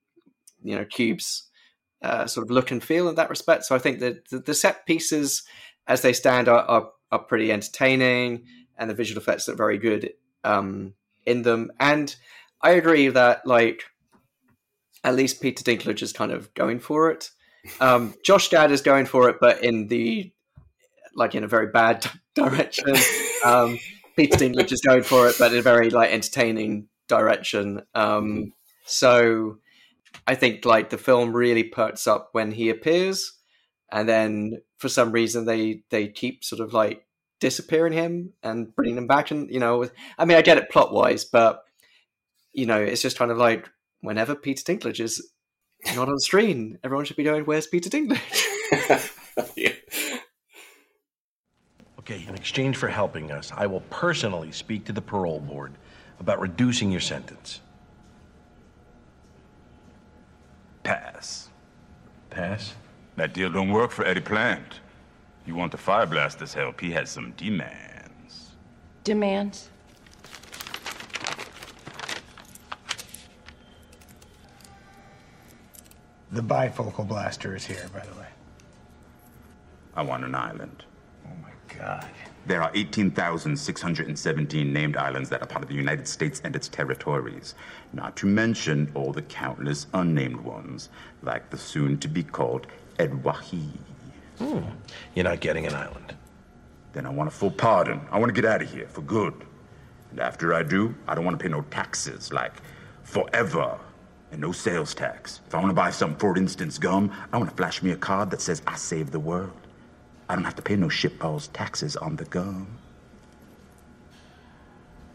you 0.62 0.76
know 0.76 0.85
cubes 0.85 1.49
uh, 2.03 2.26
sort 2.26 2.47
of 2.47 2.51
look 2.51 2.70
and 2.70 2.83
feel 2.83 3.09
in 3.09 3.16
that 3.16 3.31
respect. 3.31 3.64
So 3.64 3.74
I 3.74 3.79
think 3.79 4.01
that 4.01 4.29
the, 4.29 4.39
the 4.39 4.55
set 4.55 4.87
pieces 4.87 5.43
as 5.87 6.03
they 6.03 6.12
stand 6.12 6.49
are, 6.49 6.61
are, 6.61 6.91
are 7.11 7.18
pretty 7.18 7.51
entertaining, 7.51 8.45
and 8.76 8.89
the 8.89 8.95
visual 8.95 9.20
effects 9.20 9.49
look 9.49 9.57
very 9.57 9.79
good 9.79 10.12
um, 10.45 10.95
in 11.26 11.43
them. 11.43 11.72
And 11.81 12.14
I 12.62 12.72
agree 12.72 13.09
that 13.09 13.47
like 13.47 13.83
at 15.05 15.14
least 15.14 15.41
Peter 15.41 15.64
Dinklage 15.64 16.03
is 16.03 16.12
kind 16.12 16.33
of 16.33 16.53
going 16.55 16.81
for 16.81 17.11
it. 17.11 17.31
Um, 17.81 18.14
Josh 18.24 18.49
Gad 18.49 18.70
is 18.70 18.83
going 18.83 19.07
for 19.07 19.29
it, 19.29 19.37
but 19.41 19.64
in 19.64 19.89
the 19.89 20.33
like 21.14 21.35
in 21.35 21.45
a 21.45 21.49
very 21.49 21.66
bad 21.68 22.07
direction. 22.35 22.95
um, 23.45 23.79
Peter 24.16 24.37
Dinklage 24.37 24.72
is 24.72 24.81
going 24.81 25.03
for 25.03 25.29
it, 25.29 25.37
but 25.39 25.53
in 25.53 25.59
a 25.59 25.62
very 25.62 25.91
like 25.91 26.12
entertaining 26.12 26.89
direction. 27.09 27.82
Um, 27.94 28.52
so 28.84 29.59
I 30.26 30.34
think 30.34 30.64
like 30.64 30.90
the 30.90 30.98
film 30.98 31.34
really 31.34 31.64
perks 31.64 32.06
up 32.06 32.30
when 32.32 32.52
he 32.52 32.70
appears, 32.70 33.32
and 33.90 34.09
then 34.09 34.62
for 34.78 34.88
some 34.88 35.12
reason 35.12 35.44
they 35.44 35.82
they 35.90 36.09
keep 36.09 36.44
sort 36.44 36.61
of 36.61 36.72
like 36.72 37.06
disappearing 37.40 37.92
him 37.92 38.32
and 38.42 38.74
bringing 38.74 38.98
him 38.98 39.06
back. 39.06 39.30
And 39.30 39.50
you 39.50 39.61
know, 39.61 39.88
I 40.18 40.24
mean, 40.24 40.36
I 40.36 40.42
get 40.42 40.59
it 40.59 40.70
plot 40.70 40.92
wise, 40.92 41.24
but 41.24 41.62
you 42.52 42.66
know, 42.66 42.80
it's 42.80 43.02
just 43.02 43.18
kind 43.18 43.30
of 43.30 43.38
like 43.38 43.68
whenever 44.00 44.34
Peter 44.34 44.62
Dinklage 44.62 45.00
is 45.00 45.30
not 45.94 46.09
on 46.09 46.18
screen, 46.18 46.78
everyone 46.82 47.04
should 47.04 47.16
be 47.16 47.24
going, 47.24 47.44
"Where's 47.44 47.66
Peter 47.66 47.90
Dinklage?" 47.90 49.12
yeah. 49.56 49.72
Okay, 51.98 52.24
in 52.26 52.34
exchange 52.34 52.76
for 52.76 52.88
helping 52.88 53.30
us, 53.30 53.52
I 53.54 53.66
will 53.66 53.82
personally 53.90 54.50
speak 54.50 54.86
to 54.86 54.92
the 54.92 55.02
parole 55.02 55.40
board 55.40 55.74
about 56.20 56.40
reducing 56.40 56.90
your 56.90 57.00
sentence. 57.00 57.60
Pass. 60.82 61.48
Pass? 62.30 62.74
That 63.16 63.34
deal 63.34 63.50
don't 63.50 63.70
work 63.70 63.90
for 63.90 64.04
Eddie 64.04 64.20
Plant. 64.20 64.80
You 65.46 65.54
want 65.54 65.72
the 65.72 65.78
Fire 65.78 66.06
Blasters 66.06 66.54
help, 66.54 66.80
he 66.80 66.90
has 66.92 67.10
some 67.10 67.32
demands. 67.36 68.50
Demands? 69.04 69.70
The 76.30 76.42
bifocal 76.42 77.08
blaster 77.08 77.56
is 77.56 77.64
here, 77.64 77.86
by 77.92 78.00
the 78.00 78.20
way. 78.20 78.26
I 79.94 80.02
want 80.02 80.24
an 80.24 80.34
island. 80.34 80.84
Oh 81.26 81.34
my 81.42 81.76
god. 81.76 82.06
There 82.49 82.62
are 82.62 82.70
18,617 82.72 84.72
named 84.72 84.96
islands 84.96 85.28
that 85.28 85.42
are 85.42 85.46
part 85.46 85.62
of 85.62 85.68
the 85.68 85.74
United 85.74 86.09
States 86.09 86.40
and 86.42 86.57
its 86.57 86.66
territories, 86.66 87.55
not 87.92 88.16
to 88.16 88.26
mention 88.26 88.90
all 88.94 89.12
the 89.12 89.20
countless 89.20 89.86
unnamed 89.92 90.40
ones, 90.40 90.88
like 91.20 91.51
the 91.51 91.59
soon 91.59 91.99
to 91.99 92.09
be 92.09 92.22
called 92.22 92.66
Edwahi. 92.99 93.68
Hmm. 94.38 94.61
You're 95.14 95.24
not 95.24 95.40
getting 95.40 95.66
an 95.66 95.74
island. 95.74 96.14
Then 96.94 97.05
I 97.05 97.11
want 97.11 97.28
a 97.28 97.30
full 97.30 97.51
pardon. 97.51 98.01
I 98.11 98.18
want 98.18 98.34
to 98.34 98.40
get 98.40 98.51
out 98.51 98.62
of 98.62 98.72
here 98.72 98.88
for 98.88 99.03
good. 99.03 99.34
And 100.11 100.18
after 100.18 100.55
I 100.55 100.62
do, 100.62 100.94
I 101.07 101.14
don't 101.14 101.26
want 101.26 101.38
to 101.38 101.42
pay 101.42 101.51
no 101.51 101.61
taxes, 101.70 102.32
like 102.32 102.62
forever. 103.03 103.78
And 104.32 104.40
no 104.40 104.53
sales 104.53 104.94
tax. 104.94 105.42
If 105.46 105.55
I 105.55 105.59
want 105.59 105.68
to 105.68 105.74
buy 105.74 105.90
some, 105.90 106.16
for 106.16 106.34
instance, 106.38 106.78
gum, 106.78 107.12
I 107.30 107.36
want 107.36 107.51
to 107.51 107.57
flash 107.57 107.82
me 107.82 107.90
a 107.90 107.96
card 107.96 108.30
that 108.30 108.40
says 108.40 108.62
I 108.66 108.76
saved 108.76 109.12
the 109.12 109.20
world. 109.20 109.67
I 110.29 110.35
don't 110.35 110.45
have 110.45 110.57
to 110.57 110.62
pay 110.62 110.76
no 110.76 110.89
shitballs 110.89 111.49
taxes 111.53 111.97
on 111.97 112.16
the 112.16 112.24
gum. 112.24 112.79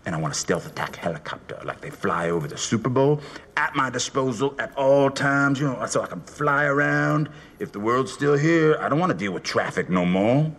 And 0.06 0.14
I 0.14 0.18
want 0.18 0.34
a 0.34 0.38
stealth 0.38 0.68
attack 0.68 0.98
helicopter, 0.98 1.58
like 1.64 1.80
they 1.80 1.90
fly 1.90 2.30
over 2.30 2.48
the 2.48 2.58
Super 2.58 2.90
Bowl, 2.90 3.22
at 3.56 3.74
my 3.76 3.90
disposal 3.90 4.54
at 4.60 4.76
all 4.76 5.10
times, 5.10 5.60
you 5.62 5.68
know, 5.68 5.86
so 5.86 6.02
I 6.02 6.08
can 6.08 6.22
fly 6.22 6.66
around. 6.66 7.30
If 7.60 7.72
the 7.72 7.80
world's 7.80 8.12
still 8.12 8.36
here, 8.36 8.78
I 8.82 8.90
don't 8.90 9.00
want 9.00 9.12
to 9.12 9.18
deal 9.18 9.32
with 9.32 9.44
traffic 9.44 9.90
no 9.90 10.04
more. 10.04 10.52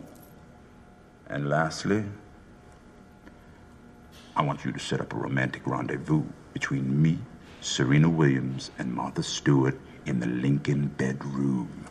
And 1.28 1.50
lastly, 1.50 2.04
I 4.36 4.42
want 4.42 4.64
you 4.64 4.72
to 4.72 4.78
set 4.78 5.00
up 5.00 5.12
a 5.12 5.16
romantic 5.16 5.66
rendezvous 5.66 6.22
between 6.54 7.02
me, 7.02 7.18
Serena 7.60 8.08
Williams, 8.08 8.70
and 8.78 8.92
Martha 8.94 9.22
Stewart 9.22 9.78
in 10.06 10.20
the 10.20 10.26
Lincoln 10.26 10.86
bedroom. 10.86 11.86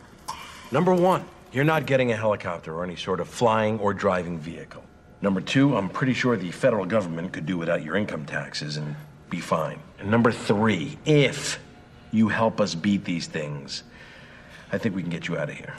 Number 0.72 0.94
one, 0.94 1.24
you're 1.54 1.64
not 1.64 1.86
getting 1.86 2.10
a 2.10 2.16
helicopter 2.16 2.74
or 2.74 2.82
any 2.82 2.96
sort 2.96 3.20
of 3.20 3.28
flying 3.28 3.78
or 3.78 3.94
driving 3.94 4.38
vehicle. 4.40 4.82
Number 5.22 5.40
two, 5.40 5.76
I'm 5.76 5.88
pretty 5.88 6.12
sure 6.12 6.36
the 6.36 6.50
federal 6.50 6.84
government 6.84 7.32
could 7.32 7.46
do 7.46 7.56
without 7.56 7.84
your 7.84 7.96
income 7.96 8.26
taxes 8.26 8.76
and 8.76 8.96
be 9.30 9.38
fine. 9.38 9.78
And 10.00 10.10
number 10.10 10.32
three, 10.32 10.98
if 11.04 11.60
you 12.10 12.28
help 12.28 12.60
us 12.60 12.74
beat 12.74 13.04
these 13.04 13.28
things, 13.28 13.84
I 14.72 14.78
think 14.78 14.96
we 14.96 15.02
can 15.02 15.10
get 15.10 15.28
you 15.28 15.38
out 15.38 15.48
of 15.48 15.54
here. 15.54 15.74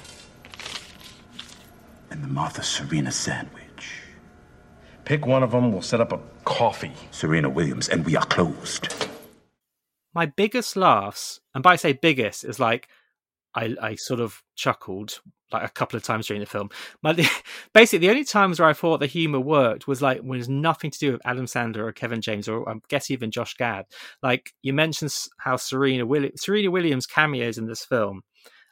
And 2.09 2.23
the 2.23 2.29
Martha 2.29 2.63
Serena 2.63 3.11
sandwich. 3.11 4.01
Pick 5.03 5.25
one 5.25 5.43
of 5.43 5.51
them, 5.51 5.73
we'll 5.73 5.81
set 5.81 5.99
up 5.99 6.13
a 6.13 6.19
coffee. 6.45 6.93
Serena 7.11 7.49
Williams, 7.49 7.89
and 7.89 8.05
we 8.05 8.15
are 8.15 8.25
closed. 8.25 9.07
My 10.13 10.25
biggest 10.25 10.77
laughs, 10.77 11.41
and 11.53 11.61
by 11.61 11.75
say 11.75 11.91
biggest, 11.91 12.45
is 12.45 12.59
like 12.59 12.87
I, 13.55 13.75
I 13.81 13.95
sort 13.95 14.19
of 14.19 14.43
chuckled 14.55 15.21
like 15.51 15.63
a 15.63 15.71
couple 15.71 15.95
of 15.95 16.03
times 16.03 16.27
during 16.27 16.41
the 16.41 16.45
film. 16.45 16.69
My, 17.01 17.13
basically, 17.73 17.99
the 17.99 18.09
only 18.09 18.23
times 18.23 18.59
where 18.59 18.69
I 18.69 18.73
thought 18.73 18.99
the 18.99 19.05
humor 19.05 19.39
worked 19.39 19.87
was 19.87 20.01
like 20.01 20.21
when 20.21 20.39
it's 20.39 20.49
nothing 20.49 20.91
to 20.91 20.99
do 20.99 21.11
with 21.13 21.21
Adam 21.25 21.45
Sandler 21.45 21.87
or 21.87 21.91
Kevin 21.91 22.21
James 22.21 22.47
or 22.47 22.67
I 22.69 22.75
guess 22.89 23.09
even 23.09 23.31
Josh 23.31 23.55
Gad. 23.55 23.85
Like 24.21 24.51
you 24.61 24.73
mentioned 24.73 25.15
how 25.37 25.55
Serena 25.55 26.05
Williams, 26.05 26.41
Serena 26.43 26.71
Williams 26.71 27.05
cameos 27.05 27.57
in 27.57 27.67
this 27.67 27.85
film, 27.85 28.21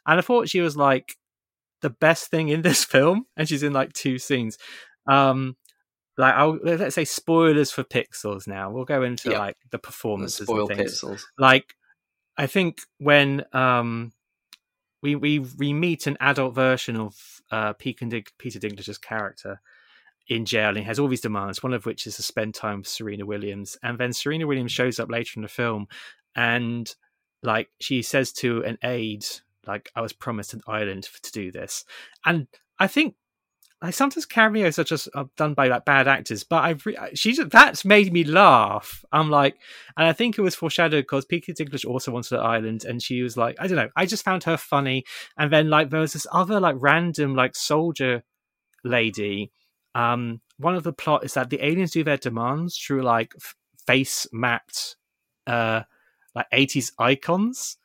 and 0.06 0.18
I 0.18 0.22
thought 0.22 0.48
she 0.48 0.60
was 0.60 0.76
like 0.76 1.16
the 1.80 1.90
best 1.90 2.30
thing 2.30 2.48
in 2.48 2.62
this 2.62 2.84
film, 2.84 3.26
and 3.36 3.48
she's 3.48 3.62
in 3.62 3.72
like 3.72 3.92
two 3.92 4.18
scenes. 4.18 4.58
Um, 5.06 5.56
like 6.16 6.34
I'll 6.34 6.58
let's 6.62 6.94
say 6.94 7.04
spoilers 7.04 7.70
for 7.70 7.84
Pixels. 7.84 8.46
Now 8.46 8.70
we'll 8.70 8.84
go 8.84 9.02
into 9.02 9.30
like 9.30 9.56
the 9.70 9.78
performances 9.78 10.46
Spoil 10.46 10.68
and 10.68 10.76
things. 10.76 11.00
Pixels. 11.00 11.22
Like 11.38 11.74
I 12.36 12.46
think 12.46 12.80
when 12.98 13.44
um 13.52 14.12
we 15.04 15.14
we 15.14 15.38
we 15.38 15.72
meet 15.74 16.06
an 16.06 16.16
adult 16.18 16.54
version 16.54 16.96
of 16.96 17.42
uh 17.50 17.74
Peter, 17.74 18.06
Dink- 18.06 18.32
Dinklage's 18.38 18.98
character 18.98 19.60
in 20.28 20.46
jail 20.46 20.70
and 20.70 20.78
he 20.78 20.84
has 20.84 20.98
all 20.98 21.08
these 21.08 21.20
demands, 21.20 21.62
one 21.62 21.74
of 21.74 21.84
which 21.84 22.06
is 22.06 22.16
to 22.16 22.22
spend 22.22 22.54
time 22.54 22.78
with 22.78 22.88
Serena 22.88 23.26
Williams. 23.26 23.76
And 23.82 23.98
then 23.98 24.14
Serena 24.14 24.46
Williams 24.46 24.72
shows 24.72 24.98
up 24.98 25.10
later 25.10 25.32
in 25.36 25.42
the 25.42 25.48
film 25.48 25.86
and 26.34 26.92
like 27.42 27.68
she 27.78 28.00
says 28.00 28.32
to 28.32 28.64
an 28.64 28.78
aide, 28.82 29.26
like, 29.66 29.90
I 29.94 30.00
was 30.00 30.14
promised 30.14 30.54
an 30.54 30.62
island 30.66 31.06
to 31.22 31.32
do 31.32 31.52
this. 31.52 31.84
And 32.24 32.46
I 32.78 32.86
think 32.86 33.16
like 33.84 33.92
sometimes 33.92 34.24
cameos 34.24 34.78
are 34.78 34.84
just 34.84 35.10
uh, 35.14 35.24
done 35.36 35.52
by 35.52 35.68
like 35.68 35.84
bad 35.84 36.08
actors, 36.08 36.42
but 36.42 36.64
I've 36.64 36.86
re- 36.86 36.96
that's 37.50 37.84
made 37.84 38.14
me 38.14 38.24
laugh. 38.24 39.04
I'm 39.12 39.28
like, 39.28 39.58
and 39.98 40.06
I 40.08 40.14
think 40.14 40.38
it 40.38 40.40
was 40.40 40.54
foreshadowed 40.54 41.02
because 41.02 41.26
Peter 41.26 41.52
Dinklage 41.52 41.84
also 41.84 42.10
wanted 42.10 42.32
an 42.38 42.46
island, 42.46 42.86
and 42.86 43.02
she 43.02 43.22
was 43.22 43.36
like, 43.36 43.56
I 43.60 43.66
don't 43.66 43.76
know, 43.76 43.90
I 43.94 44.06
just 44.06 44.24
found 44.24 44.44
her 44.44 44.56
funny. 44.56 45.04
And 45.36 45.52
then 45.52 45.68
like 45.68 45.90
there 45.90 46.00
was 46.00 46.14
this 46.14 46.26
other 46.32 46.60
like 46.60 46.76
random 46.78 47.34
like 47.34 47.54
soldier 47.54 48.24
lady. 48.84 49.52
Um, 49.94 50.40
one 50.56 50.76
of 50.76 50.82
the 50.82 50.94
plot 50.94 51.22
is 51.22 51.34
that 51.34 51.50
the 51.50 51.62
aliens 51.62 51.90
do 51.90 52.02
their 52.02 52.16
demands 52.16 52.78
through 52.78 53.02
like 53.02 53.34
f- 53.36 53.54
face 53.86 54.26
mapped, 54.32 54.96
uh, 55.46 55.82
like 56.34 56.50
80s 56.54 56.90
icons 56.98 57.76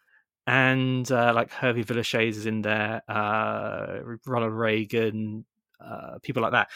and 0.48 1.12
uh, 1.12 1.34
like 1.36 1.52
Hervé 1.52 1.86
Villechaize 1.86 2.30
is 2.30 2.46
in 2.46 2.62
there, 2.62 3.02
uh, 3.10 4.00
Ronald 4.26 4.54
Reagan, 4.54 5.46
uh, 5.84 6.20
people 6.22 6.42
like 6.42 6.52
that. 6.52 6.70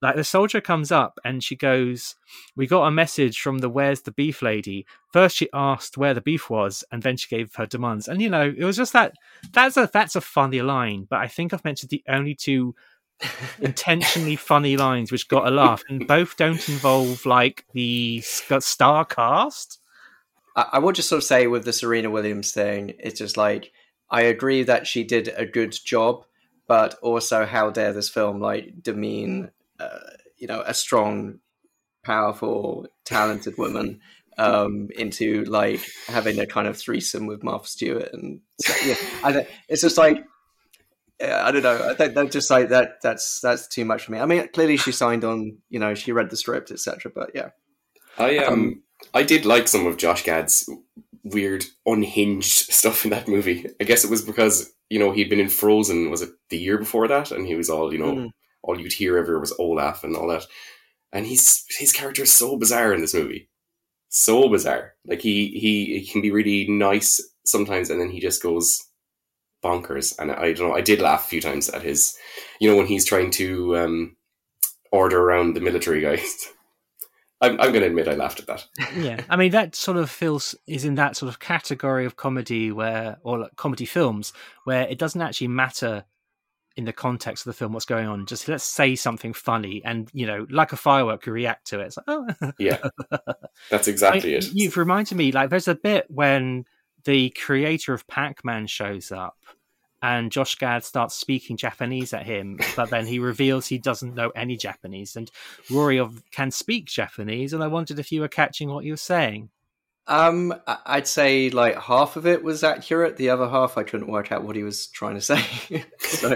Like 0.00 0.14
the 0.14 0.24
soldier 0.24 0.60
comes 0.60 0.92
up 0.92 1.18
and 1.24 1.42
she 1.42 1.56
goes, 1.56 2.14
"We 2.54 2.66
got 2.66 2.86
a 2.86 2.90
message 2.90 3.40
from 3.40 3.58
the 3.58 3.68
Where's 3.68 4.02
the 4.02 4.12
Beef 4.12 4.42
lady." 4.42 4.86
First, 5.12 5.36
she 5.36 5.48
asked 5.52 5.98
where 5.98 6.14
the 6.14 6.20
beef 6.20 6.48
was, 6.48 6.84
and 6.92 7.02
then 7.02 7.16
she 7.16 7.34
gave 7.34 7.54
her 7.56 7.66
demands. 7.66 8.06
And 8.06 8.22
you 8.22 8.30
know, 8.30 8.54
it 8.56 8.64
was 8.64 8.76
just 8.76 8.92
that. 8.92 9.14
That's 9.52 9.76
a 9.76 9.90
that's 9.92 10.14
a 10.14 10.20
funny 10.20 10.62
line, 10.62 11.06
but 11.10 11.18
I 11.18 11.26
think 11.26 11.52
I've 11.52 11.64
mentioned 11.64 11.90
the 11.90 12.04
only 12.08 12.36
two 12.36 12.76
intentionally 13.60 14.36
funny 14.36 14.76
lines 14.76 15.10
which 15.10 15.28
got 15.28 15.48
a 15.48 15.50
laugh, 15.50 15.82
and 15.88 16.06
both 16.06 16.36
don't 16.36 16.68
involve 16.68 17.26
like 17.26 17.64
the 17.72 18.20
star 18.20 19.04
cast. 19.04 19.80
I, 20.54 20.66
I 20.74 20.78
would 20.78 20.94
just 20.94 21.08
sort 21.08 21.18
of 21.18 21.24
say 21.24 21.48
with 21.48 21.64
the 21.64 21.72
Serena 21.72 22.10
Williams 22.10 22.52
thing, 22.52 22.94
it's 23.00 23.18
just 23.18 23.36
like 23.36 23.72
I 24.10 24.22
agree 24.22 24.62
that 24.62 24.86
she 24.86 25.04
did 25.04 25.28
a 25.36 25.44
good 25.44 25.72
job, 25.72 26.24
but 26.68 26.94
also 27.02 27.46
how 27.46 27.70
dare 27.70 27.92
this 27.92 28.08
film 28.08 28.40
like 28.40 28.82
demean, 28.82 29.50
uh, 29.80 29.98
you 30.36 30.46
know, 30.46 30.62
a 30.64 30.74
strong, 30.74 31.40
powerful, 32.04 32.86
talented 33.04 33.58
woman 33.58 34.00
um, 34.38 34.88
into 34.96 35.44
like 35.46 35.80
having 36.06 36.38
a 36.38 36.46
kind 36.46 36.68
of 36.68 36.76
threesome 36.76 37.26
with 37.26 37.42
Martha 37.42 37.66
Stewart, 37.66 38.10
and 38.12 38.40
so, 38.60 38.72
yeah, 38.86 38.96
I 39.24 39.32
don't, 39.32 39.48
it's 39.68 39.82
just 39.82 39.98
like. 39.98 40.24
Yeah, 41.20 41.44
I 41.44 41.50
don't 41.50 41.64
know. 41.64 41.88
I 41.90 41.94
think 41.94 42.14
that 42.14 42.30
just 42.30 42.48
like 42.48 42.68
that. 42.68 43.02
That's 43.02 43.40
that's 43.40 43.66
too 43.66 43.84
much 43.84 44.04
for 44.04 44.12
me. 44.12 44.20
I 44.20 44.24
mean, 44.24 44.46
clearly 44.52 44.76
she 44.76 44.92
signed 44.92 45.24
on. 45.24 45.58
You 45.68 45.80
know, 45.80 45.96
she 45.96 46.12
read 46.12 46.30
the 46.30 46.36
script, 46.36 46.70
etc. 46.70 47.10
But 47.12 47.32
yeah, 47.34 47.48
I 48.18 48.38
um 48.38 48.84
I 49.14 49.24
did 49.24 49.44
like 49.44 49.66
some 49.66 49.84
of 49.86 49.96
Josh 49.96 50.22
Gad's 50.22 50.70
weird 51.24 51.64
unhinged 51.86 52.72
stuff 52.72 53.04
in 53.04 53.10
that 53.10 53.26
movie. 53.26 53.66
I 53.80 53.84
guess 53.84 54.04
it 54.04 54.10
was 54.10 54.22
because 54.22 54.72
you 54.90 54.98
know 54.98 55.12
he'd 55.12 55.28
been 55.30 55.40
in 55.40 55.48
Frozen 55.48 56.10
was 56.10 56.22
it 56.22 56.30
the 56.50 56.58
year 56.58 56.78
before 56.78 57.08
that, 57.08 57.30
and 57.32 57.46
he 57.46 57.54
was 57.54 57.68
all 57.70 57.92
you 57.92 57.98
know 57.98 58.14
Mhm. 58.14 58.30
all 58.62 58.80
you'd 58.80 58.92
hear 58.92 59.16
ever 59.18 59.38
was 59.38 59.52
Olaf 59.58 60.04
and 60.04 60.16
all 60.16 60.28
that, 60.28 60.46
and 61.12 61.26
he's 61.26 61.64
his 61.78 61.92
character 61.92 62.22
is 62.22 62.32
so 62.32 62.56
bizarre 62.56 62.92
in 62.94 63.00
this 63.00 63.14
movie, 63.14 63.48
so 64.08 64.48
bizarre. 64.48 64.94
Like 65.06 65.20
he 65.20 65.48
he 65.48 65.98
he 66.00 66.06
can 66.06 66.20
be 66.22 66.30
really 66.30 66.66
nice 66.68 67.20
sometimes, 67.44 67.90
and 67.90 68.00
then 68.00 68.10
he 68.10 68.20
just 68.20 68.42
goes 68.42 68.82
bonkers. 69.64 70.14
And 70.18 70.30
I 70.32 70.52
don't 70.52 70.68
know. 70.68 70.74
I 70.74 70.80
did 70.80 71.00
laugh 71.00 71.26
a 71.26 71.28
few 71.28 71.40
times 71.40 71.68
at 71.68 71.82
his, 71.82 72.16
you 72.60 72.70
know, 72.70 72.76
when 72.76 72.86
he's 72.86 73.04
trying 73.04 73.30
to 73.32 73.76
um 73.76 74.16
order 74.92 75.20
around 75.20 75.54
the 75.54 75.60
military 75.60 76.00
guys. 76.00 76.48
I'm, 77.40 77.52
I'm 77.60 77.70
going 77.70 77.82
to 77.82 77.86
admit 77.86 78.08
I 78.08 78.14
laughed 78.14 78.40
at 78.40 78.46
that. 78.46 78.66
yeah, 78.96 79.20
I 79.28 79.36
mean 79.36 79.52
that 79.52 79.74
sort 79.74 79.96
of 79.96 80.10
feels 80.10 80.54
is 80.66 80.84
in 80.84 80.96
that 80.96 81.16
sort 81.16 81.28
of 81.28 81.38
category 81.38 82.04
of 82.04 82.16
comedy 82.16 82.72
where, 82.72 83.18
or 83.22 83.38
like 83.38 83.56
comedy 83.56 83.84
films, 83.84 84.32
where 84.64 84.88
it 84.88 84.98
doesn't 84.98 85.20
actually 85.20 85.48
matter 85.48 86.04
in 86.78 86.84
the 86.84 86.92
context 86.92 87.44
of 87.44 87.50
the 87.50 87.58
film 87.58 87.72
what's 87.72 87.84
going 87.84 88.06
on. 88.06 88.24
Just 88.24 88.46
let's 88.46 88.64
say 88.64 88.94
something 88.94 89.32
funny, 89.32 89.82
and 89.84 90.08
you 90.12 90.26
know, 90.26 90.46
like 90.48 90.72
a 90.72 90.76
firework, 90.76 91.26
you 91.26 91.32
react 91.32 91.66
to 91.68 91.80
it. 91.80 91.86
It's 91.86 91.96
like, 91.96 92.06
oh, 92.08 92.52
yeah, 92.58 92.78
that's 93.70 93.88
exactly 93.88 94.34
I, 94.34 94.38
it. 94.38 94.52
You've 94.52 94.76
reminded 94.76 95.16
me, 95.16 95.32
like, 95.32 95.50
there's 95.50 95.68
a 95.68 95.74
bit 95.74 96.06
when 96.08 96.64
the 97.04 97.30
creator 97.30 97.94
of 97.94 98.06
Pac-Man 98.06 98.66
shows 98.68 99.10
up, 99.10 99.36
and 100.02 100.30
Josh 100.30 100.56
Gad 100.56 100.84
starts 100.84 101.14
speaking 101.14 101.56
Japanese 101.56 102.12
at 102.12 102.26
him, 102.26 102.58
but 102.76 102.90
then 102.90 103.06
he 103.06 103.18
reveals 103.18 103.66
he 103.66 103.78
doesn't 103.78 104.14
know 104.14 104.30
any 104.30 104.56
Japanese, 104.56 105.16
and 105.16 105.30
Rory 105.70 105.98
of, 105.98 106.22
can 106.30 106.50
speak 106.50 106.86
Japanese, 106.86 107.52
and 107.52 107.62
I 107.62 107.66
wondered 107.66 107.98
if 107.98 108.12
you 108.12 108.20
were 108.20 108.28
catching 108.28 108.68
what 108.68 108.84
you 108.84 108.92
were 108.92 108.96
saying. 108.96 109.50
Um, 110.08 110.54
I'd 110.66 111.06
say 111.06 111.50
like 111.50 111.76
half 111.76 112.16
of 112.16 112.26
it 112.26 112.42
was 112.42 112.64
accurate. 112.64 113.18
The 113.18 113.28
other 113.28 113.46
half, 113.46 113.76
I 113.76 113.82
couldn't 113.82 114.10
work 114.10 114.32
out 114.32 114.42
what 114.42 114.56
he 114.56 114.62
was 114.62 114.86
trying 114.86 115.16
to 115.16 115.20
say. 115.20 115.44
so, 115.98 116.34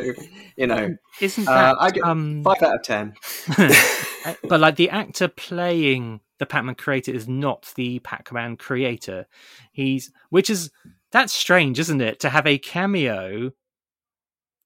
you 0.56 0.66
know, 0.66 0.94
isn't 1.22 1.48
uh, 1.48 1.52
that 1.52 1.76
I 1.80 1.90
get 1.90 2.04
um, 2.04 2.42
five 2.42 2.62
out 2.62 2.74
of 2.74 2.82
ten? 2.82 3.14
but 4.48 4.60
like 4.60 4.76
the 4.76 4.90
actor 4.90 5.26
playing 5.26 6.20
the 6.38 6.44
Pac-Man 6.44 6.74
creator 6.74 7.12
is 7.12 7.26
not 7.26 7.72
the 7.76 7.98
Pac-Man 8.00 8.58
creator. 8.58 9.26
He's 9.72 10.12
which 10.28 10.50
is 10.50 10.70
that's 11.12 11.32
strange, 11.32 11.78
isn't 11.78 12.00
it? 12.00 12.20
To 12.20 12.30
have 12.30 12.46
a 12.46 12.58
cameo, 12.58 13.52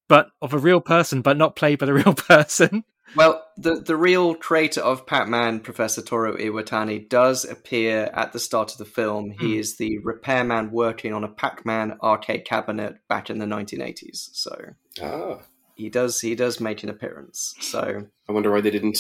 but 0.09 0.28
of 0.40 0.55
a 0.55 0.59
real 0.59 0.80
person, 0.80 1.22
but 1.22 1.36
not 1.36 1.57
played 1.57 1.78
by 1.78 1.86
the 1.86 1.94
real 2.03 2.14
person. 2.14 2.84
Well, 3.14 3.44
the 3.57 3.76
the 3.76 3.97
real 3.97 4.34
creator 4.34 4.80
of 4.80 5.07
Pac-Man, 5.07 5.61
Professor 5.61 6.03
Toru 6.03 6.36
Iwatani, 6.36 7.09
does 7.09 7.44
appear 7.44 8.11
at 8.12 8.32
the 8.32 8.38
start 8.40 8.72
of 8.72 8.78
the 8.78 8.84
film. 8.84 9.30
He 9.38 9.55
Hmm. 9.55 9.61
is 9.61 9.76
the 9.76 9.99
repairman 9.99 10.70
working 10.72 11.12
on 11.14 11.24
a 11.24 11.28
Pac-Man 11.28 11.99
arcade 12.03 12.44
cabinet 12.44 12.97
back 13.09 13.30
in 13.30 13.38
the 13.38 13.47
1980s. 13.47 14.30
So 14.32 14.57
Ah, 15.01 15.38
he 15.76 15.88
does 15.88 16.20
he 16.20 16.34
does 16.34 16.61
make 16.61 16.82
an 16.82 16.88
appearance. 16.90 17.55
So 17.61 18.07
I 18.28 18.32
wonder 18.32 18.51
why 18.51 18.61
they 18.61 18.70
didn't, 18.70 18.99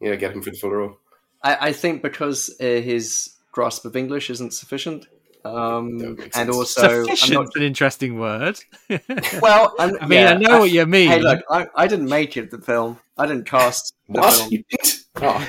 yeah, 0.00 0.16
get 0.16 0.32
him 0.32 0.42
for 0.42 0.50
the 0.50 0.56
full 0.56 0.70
role. 0.70 0.96
I, 1.42 1.68
I 1.68 1.72
think 1.72 2.02
because 2.02 2.50
uh, 2.60 2.64
his 2.64 3.34
grasp 3.52 3.84
of 3.84 3.96
English 3.96 4.30
isn't 4.30 4.54
sufficient. 4.54 5.06
Um, 5.44 6.18
and 6.34 6.50
also, 6.50 6.82
I'm 6.82 7.04
Sufficient's 7.06 7.56
an 7.56 7.62
interesting 7.62 8.18
word. 8.18 8.58
Well, 9.40 9.74
I'm, 9.78 9.96
I 10.00 10.06
mean, 10.06 10.18
yeah, 10.20 10.30
I 10.32 10.34
know 10.38 10.58
what 10.60 10.70
you 10.70 10.84
mean. 10.86 11.08
Hey, 11.08 11.20
look, 11.20 11.42
I, 11.50 11.66
I 11.74 11.86
didn't 11.86 12.08
make 12.08 12.36
it 12.36 12.50
the 12.50 12.58
film. 12.58 12.98
I 13.16 13.26
didn't 13.26 13.46
cast 13.46 13.94
the 14.08 14.20
What? 14.20 14.34
film. 14.34 14.48
You 14.52 14.64
didn't? 14.70 14.98
Oh. 15.16 15.48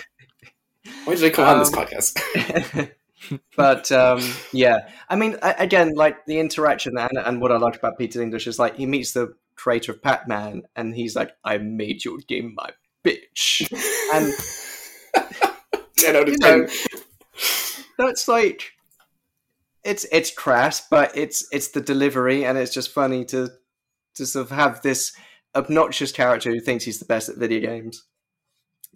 Why 1.06 1.16
did 1.16 1.24
I 1.26 1.30
come 1.30 1.48
on 1.48 1.60
this 1.60 1.74
Um, 1.74 1.86
podcast? 1.86 2.92
but 3.56 3.92
um, 3.92 4.22
yeah, 4.52 4.90
I 5.10 5.16
mean, 5.16 5.38
a- 5.42 5.56
again, 5.60 5.94
like 5.96 6.26
the 6.26 6.40
interaction 6.40 6.98
and, 6.98 7.18
and 7.18 7.42
what 7.42 7.52
I 7.52 7.58
like 7.58 7.76
about 7.76 7.98
Peter 7.98 8.22
English 8.22 8.48
is 8.48 8.60
like 8.60 8.76
he 8.78 8.86
meets 8.86 9.12
the 9.14 9.34
creator 9.56 9.92
of 9.92 10.02
Pac-Man, 10.02 10.64
and 10.76 10.96
he's 10.96 11.16
like, 11.16 11.32
"I 11.44 11.58
made 11.60 12.04
your 12.06 12.18
game, 12.28 12.56
my 12.56 12.70
bitch," 13.04 13.62
and 14.14 14.34
Ten 15.98 16.16
out 16.16 16.28
you 16.28 16.34
of 16.34 16.40
know, 16.40 16.66
ten. 16.66 16.70
that's 17.98 18.28
like 18.28 18.74
it's 19.84 20.06
it's 20.12 20.32
crass, 20.32 20.86
but 20.90 21.16
it's 21.18 21.48
it's 21.52 21.70
the 21.70 21.82
delivery, 21.82 22.46
and 22.46 22.58
it's 22.58 22.74
just 22.74 22.92
funny 22.92 23.26
to 23.26 23.50
to 24.16 24.26
sort 24.26 24.46
of 24.46 24.52
have 24.52 24.82
this 24.82 25.14
obnoxious 25.56 26.12
character 26.12 26.52
who 26.52 26.60
thinks 26.60 26.84
he's 26.84 27.00
the 27.00 27.06
best 27.06 27.30
at 27.30 27.38
video 27.38 27.60
games 27.60 28.06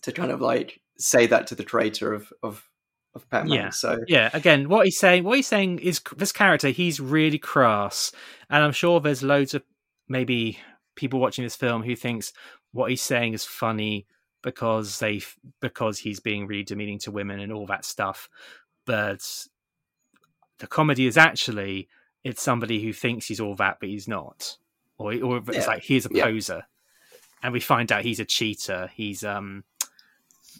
to 0.03 0.11
kind 0.11 0.31
of 0.31 0.41
like 0.41 0.79
say 0.97 1.25
that 1.27 1.47
to 1.47 1.55
the 1.55 1.65
creator 1.65 2.13
of 2.13 2.31
of 2.43 2.69
of 3.13 3.29
Pac-Man. 3.29 3.55
Yeah. 3.55 3.69
So 3.69 3.99
yeah, 4.07 4.29
again, 4.33 4.69
what 4.69 4.85
he's 4.85 4.99
saying, 4.99 5.23
what 5.23 5.37
he's 5.37 5.47
saying 5.47 5.79
is 5.79 6.01
this 6.17 6.31
character, 6.31 6.69
he's 6.69 6.99
really 6.99 7.39
crass, 7.39 8.11
and 8.49 8.63
I'm 8.63 8.73
sure 8.73 8.99
there's 8.99 9.23
loads 9.23 9.53
of 9.53 9.63
maybe 10.07 10.59
people 10.95 11.19
watching 11.19 11.43
this 11.43 11.55
film 11.55 11.83
who 11.83 11.95
thinks 11.95 12.31
what 12.71 12.89
he's 12.89 13.01
saying 13.01 13.33
is 13.33 13.43
funny 13.43 14.05
because 14.43 14.99
they 14.99 15.21
because 15.61 15.97
he's 15.97 16.19
being 16.19 16.45
really 16.45 16.63
demeaning 16.63 16.99
to 16.99 17.11
women 17.11 17.39
and 17.39 17.51
all 17.51 17.65
that 17.65 17.85
stuff, 17.85 18.29
but 18.85 19.25
the 20.59 20.67
comedy 20.67 21.05
is 21.07 21.17
actually 21.17 21.87
it's 22.23 22.41
somebody 22.41 22.81
who 22.83 22.91
thinks 22.93 23.27
he's 23.27 23.39
all 23.39 23.55
that 23.55 23.77
but 23.79 23.89
he's 23.89 24.07
not, 24.07 24.57
or 24.97 25.13
or 25.23 25.37
it's 25.47 25.57
Yeah. 25.57 25.65
like 25.67 25.83
he's 25.83 26.05
a 26.05 26.09
Yeah. 26.11 26.23
poser, 26.25 26.63
and 27.43 27.53
we 27.53 27.59
find 27.59 27.91
out 27.91 28.03
he's 28.03 28.19
a 28.19 28.25
cheater. 28.25 28.89
He's 28.95 29.23
um 29.23 29.63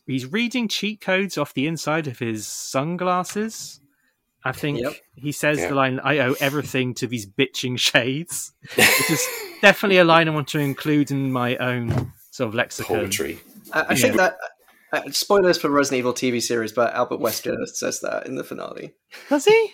he's 0.05 0.25
reading 0.31 0.67
cheat 0.67 1.01
codes 1.01 1.37
off 1.37 1.53
the 1.53 1.65
inside 1.67 2.07
of 2.07 2.19
his 2.19 2.45
sunglasses. 2.47 3.79
I 4.43 4.51
think 4.51 4.79
Yep. 4.79 4.93
he 5.15 5.31
says 5.31 5.57
Yeah. 5.57 5.69
the 5.69 5.75
line, 5.75 5.99
I 6.03 6.19
owe 6.19 6.35
everything 6.39 6.93
to 6.95 7.07
these 7.07 7.25
bitching 7.25 7.79
shades. 7.79 8.51
Which 8.75 9.09
is 9.09 9.27
definitely 9.61 9.97
a 9.97 10.03
line 10.03 10.27
I 10.27 10.31
want 10.31 10.47
to 10.49 10.59
include 10.59 11.09
in 11.09 11.31
my 11.31 11.55
own 11.57 12.11
sort 12.29 12.49
of 12.49 12.53
lexicon. 12.53 12.97
Poetry. 12.97 13.39
I, 13.73 13.85
I 13.89 13.95
think 13.95 14.17
that 14.17 14.37
uh, 14.93 15.09
spoilers 15.09 15.57
for 15.57 15.69
Resident 15.69 15.97
Evil 15.99 16.13
TV 16.13 16.39
series, 16.43 16.71
but 16.71 16.93
Albert 16.93 17.19
Wesker 17.19 17.65
says 17.67 18.01
that 18.01 18.27
in 18.27 18.35
the 18.35 18.43
finale. 18.43 18.93
Does 19.29 19.45
he? 19.45 19.73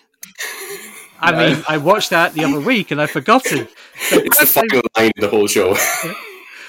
I 1.19 1.31
No. 1.31 1.37
mean, 1.37 1.63
I 1.67 1.77
watched 1.77 2.09
that 2.09 2.33
the 2.33 2.43
other 2.43 2.59
week 2.59 2.91
and 2.91 3.01
I've 3.01 3.11
forgotten. 3.11 3.67
So 4.09 4.17
It's 4.17 4.39
the 4.39 4.45
final 4.47 4.81
line 4.97 5.11
of 5.17 5.21
the 5.21 5.29
whole 5.29 5.47
show. 5.47 5.75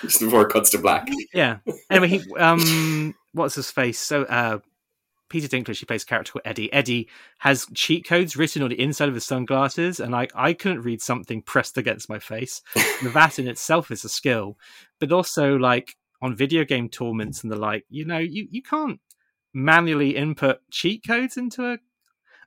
Just 0.03 0.20
before 0.20 0.42
it 0.42 0.53
cuts 0.53 0.70
to 0.70 0.78
black. 0.78 1.09
yeah. 1.32 1.59
Anyway, 1.90 2.09
he 2.09 2.34
um, 2.36 3.14
what's 3.32 3.55
his 3.55 3.70
face? 3.70 3.98
So 3.98 4.24
uh, 4.24 4.59
Peter 5.30 5.48
Dinklage, 5.48 5.78
he 5.78 5.86
plays 5.86 6.03
a 6.03 6.07
character 6.07 6.32
called 6.32 6.42
Eddie. 6.44 6.70
Eddie 6.72 7.09
has 7.38 7.66
cheat 7.72 8.07
codes 8.07 8.36
written 8.36 8.62
on 8.62 8.68
the 8.70 8.80
inside 8.80 9.09
of 9.09 9.14
his 9.14 9.24
sunglasses, 9.24 10.00
and 10.00 10.14
I 10.14 10.28
I 10.34 10.53
couldn't 10.53 10.82
read 10.82 11.00
something 11.00 11.40
pressed 11.40 11.78
against 11.78 12.09
my 12.11 12.18
face. 12.18 12.61
That 13.14 13.38
in 13.38 13.48
itself 13.48 13.90
is 13.90 14.05
a 14.05 14.09
skill, 14.09 14.59
but 15.00 15.12
also 15.12 15.57
like 15.57 15.96
on 16.20 16.36
video 16.36 16.64
game 16.64 16.88
tournaments 16.88 17.42
and 17.42 17.50
the 17.50 17.57
like, 17.57 17.84
you 17.88 18.05
know, 18.05 18.18
you 18.18 18.48
you 18.50 18.61
can't 18.62 19.00
manually 19.55 20.16
input 20.16 20.59
cheat 20.70 21.05
codes 21.07 21.36
into 21.36 21.64
a. 21.64 21.78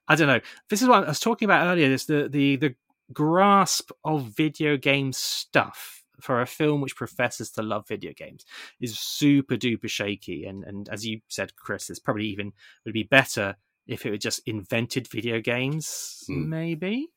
I 0.08 0.16
don't 0.16 0.28
know. 0.28 0.41
This 0.70 0.82
is 0.82 0.88
what 0.88 1.03
I 1.03 1.08
was 1.08 1.20
talking 1.20 1.45
about 1.45 1.66
earlier. 1.68 1.89
This 1.89 2.06
the 2.06 2.28
the 2.30 2.56
the 2.58 2.76
grasp 3.14 3.91
of 4.03 4.24
video 4.26 4.78
game 4.78 5.14
stuff 5.14 6.03
for 6.22 6.41
a 6.41 6.45
film 6.47 6.82
which 6.82 6.95
professes 6.95 7.51
to 7.51 7.62
love 7.62 7.88
video 7.88 8.14
games 8.14 8.45
is 8.80 8.97
super 8.97 9.56
duper 9.56 9.89
shaky. 9.89 10.45
And 10.45 10.64
and 10.64 10.88
as 10.89 11.06
you 11.06 11.22
said, 11.28 11.56
Chris, 11.56 11.89
it's 11.89 11.99
probably 11.99 12.26
even 12.28 12.53
would 12.86 12.93
be 12.93 13.03
better 13.03 13.56
if 13.88 14.06
it 14.06 14.12
had 14.12 14.22
just 14.22 14.41
invented 14.47 15.08
video 15.08 15.39
games, 15.39 16.24
Hmm. 16.28 16.49
maybe. 16.49 17.08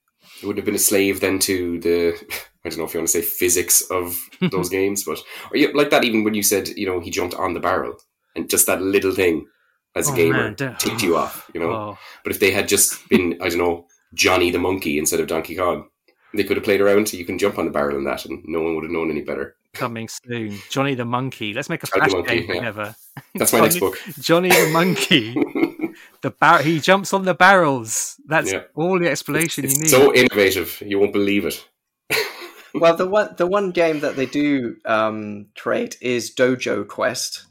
It 0.43 0.47
would 0.47 0.57
have 0.57 0.67
been 0.67 0.75
a 0.75 0.79
slave 0.81 1.21
then 1.21 1.39
to 1.41 1.79
the 1.81 2.15
I 2.65 2.69
don't 2.69 2.79
know 2.79 2.85
if 2.85 2.93
you 2.95 3.01
want 3.01 3.09
to 3.09 3.13
say 3.13 3.23
physics 3.23 3.83
of 3.91 4.19
those 4.51 4.69
games, 4.69 5.05
but 5.05 5.19
or 5.51 5.57
yeah, 5.57 5.69
like 5.75 5.91
that 5.91 6.05
even 6.05 6.25
when 6.25 6.35
you 6.35 6.43
said 6.43 6.69
you 6.69 6.87
know 6.87 7.01
he 7.01 7.11
jumped 7.11 7.35
on 7.35 7.55
the 7.55 7.61
barrel 7.61 7.97
and 8.35 8.51
just 8.51 8.67
that 8.67 8.83
little 8.83 9.13
thing 9.15 9.47
as 9.95 10.09
a 10.09 10.13
Oh, 10.13 10.17
gamer 10.17 10.33
man, 10.45 10.55
don't- 10.55 10.79
ticked 10.79 11.03
you 11.03 11.17
off, 11.17 11.51
you 11.55 11.61
know. 11.61 11.71
Oh. 11.73 11.99
But 12.25 12.33
if 12.33 12.41
they 12.41 12.51
had 12.51 12.69
just 12.69 13.09
been 13.09 13.39
I 13.43 13.49
don't 13.49 13.59
know 13.59 13.87
Johnny 14.15 14.51
the 14.51 14.59
monkey 14.59 14.99
instead 14.99 15.21
of 15.21 15.27
Donkey 15.27 15.57
Kong, 15.57 15.89
they 16.35 16.45
could 16.45 16.57
have 16.57 16.65
played 16.65 16.81
around. 16.81 17.09
So 17.09 17.17
you 17.17 17.25
can 17.25 17.39
jump 17.39 17.59
on 17.59 17.65
the 17.65 17.71
barrel 17.71 17.97
and 17.97 18.07
that, 18.07 18.25
and 18.25 18.43
no 18.47 18.61
one 18.63 18.75
would 18.75 18.85
have 18.85 18.93
known 18.93 19.11
any 19.11 19.23
better. 19.23 19.57
Coming 19.75 20.09
soon, 20.09 20.59
Johnny 20.71 20.95
the 20.95 21.05
Monkey. 21.05 21.53
Let's 21.53 21.69
make 21.69 21.83
a 21.83 21.87
Johnny 21.87 22.01
flash 22.11 22.13
Monkey, 22.13 22.41
game 22.41 22.49
yeah. 22.49 22.55
together. 22.55 22.97
That's 23.35 23.53
my 23.53 23.61
next 23.61 23.79
book. 23.81 23.99
Johnny 24.19 24.49
the 24.49 24.71
Monkey. 24.73 25.35
the 26.23 26.31
bar- 26.31 26.63
he 26.63 26.81
jumps 26.81 27.13
on 27.13 27.25
the 27.25 27.35
barrels. 27.35 28.19
That's 28.27 28.51
Yeah. 28.53 28.63
all 28.75 28.99
the 28.99 29.09
explanation 29.11 29.65
you 29.65 29.71
need. 29.71 29.89
So 29.89 30.15
innovative, 30.15 30.83
you 30.85 30.99
won't 30.99 31.13
believe 31.13 31.45
it. 31.45 31.69
well, 32.75 32.97
the 32.97 33.07
one 33.07 33.35
the 33.37 33.47
one 33.47 33.71
game 33.71 34.01
that 34.01 34.17
they 34.17 34.27
do 34.27 34.77
um, 34.87 35.47
create 35.57 35.99
is 36.01 36.35
Dojo 36.35 36.87
Quest, 36.89 37.45